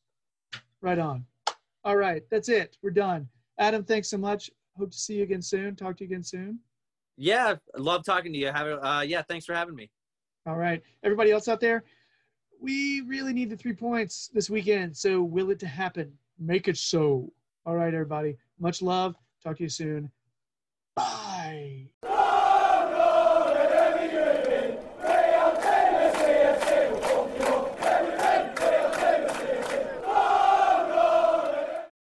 Right 0.83 0.99
on. 0.99 1.25
All 1.85 1.97
right, 1.97 2.23
that's 2.31 2.49
it. 2.49 2.77
We're 2.83 2.91
done. 2.91 3.29
Adam, 3.59 3.85
thanks 3.85 4.09
so 4.11 4.19
much. 4.19 4.51
Hope 4.77 4.91
to 4.91 4.99
see 4.99 5.15
you 5.15 5.23
again 5.23 5.43
soon. 5.43 5.77
Talk 5.77 5.97
to 5.99 6.05
you 6.05 6.09
again 6.09 6.23
soon. 6.23 6.59
yeah 7.17 7.55
love 7.77 8.05
talking 8.05 8.33
to 8.33 8.39
you 8.39 8.51
have 8.51 8.67
a- 8.67 8.87
uh 8.87 9.01
yeah 9.03 9.21
thanks 9.29 9.45
for 9.45 9.55
having 9.55 9.75
me 9.75 9.91
All 10.47 10.57
right. 10.57 10.83
Everybody 11.05 11.31
else 11.33 11.49
out 11.49 11.61
there, 11.61 11.85
we 12.61 13.03
really 13.03 13.33
need 13.33 13.51
the 13.51 13.57
three 13.57 13.75
points 13.75 14.29
this 14.33 14.49
weekend. 14.51 14.97
So, 14.97 15.23
will 15.23 15.51
it 15.51 15.59
to 15.61 15.67
happen? 15.67 16.13
Make 16.39 16.67
it 16.69 16.77
so. 16.77 17.31
All 17.67 17.75
right, 17.77 17.93
everybody. 17.93 18.37
Much 18.59 18.81
love. 18.83 19.17
Talk 19.45 19.57
to 19.59 19.63
you 19.65 19.69
soon. 19.69 20.11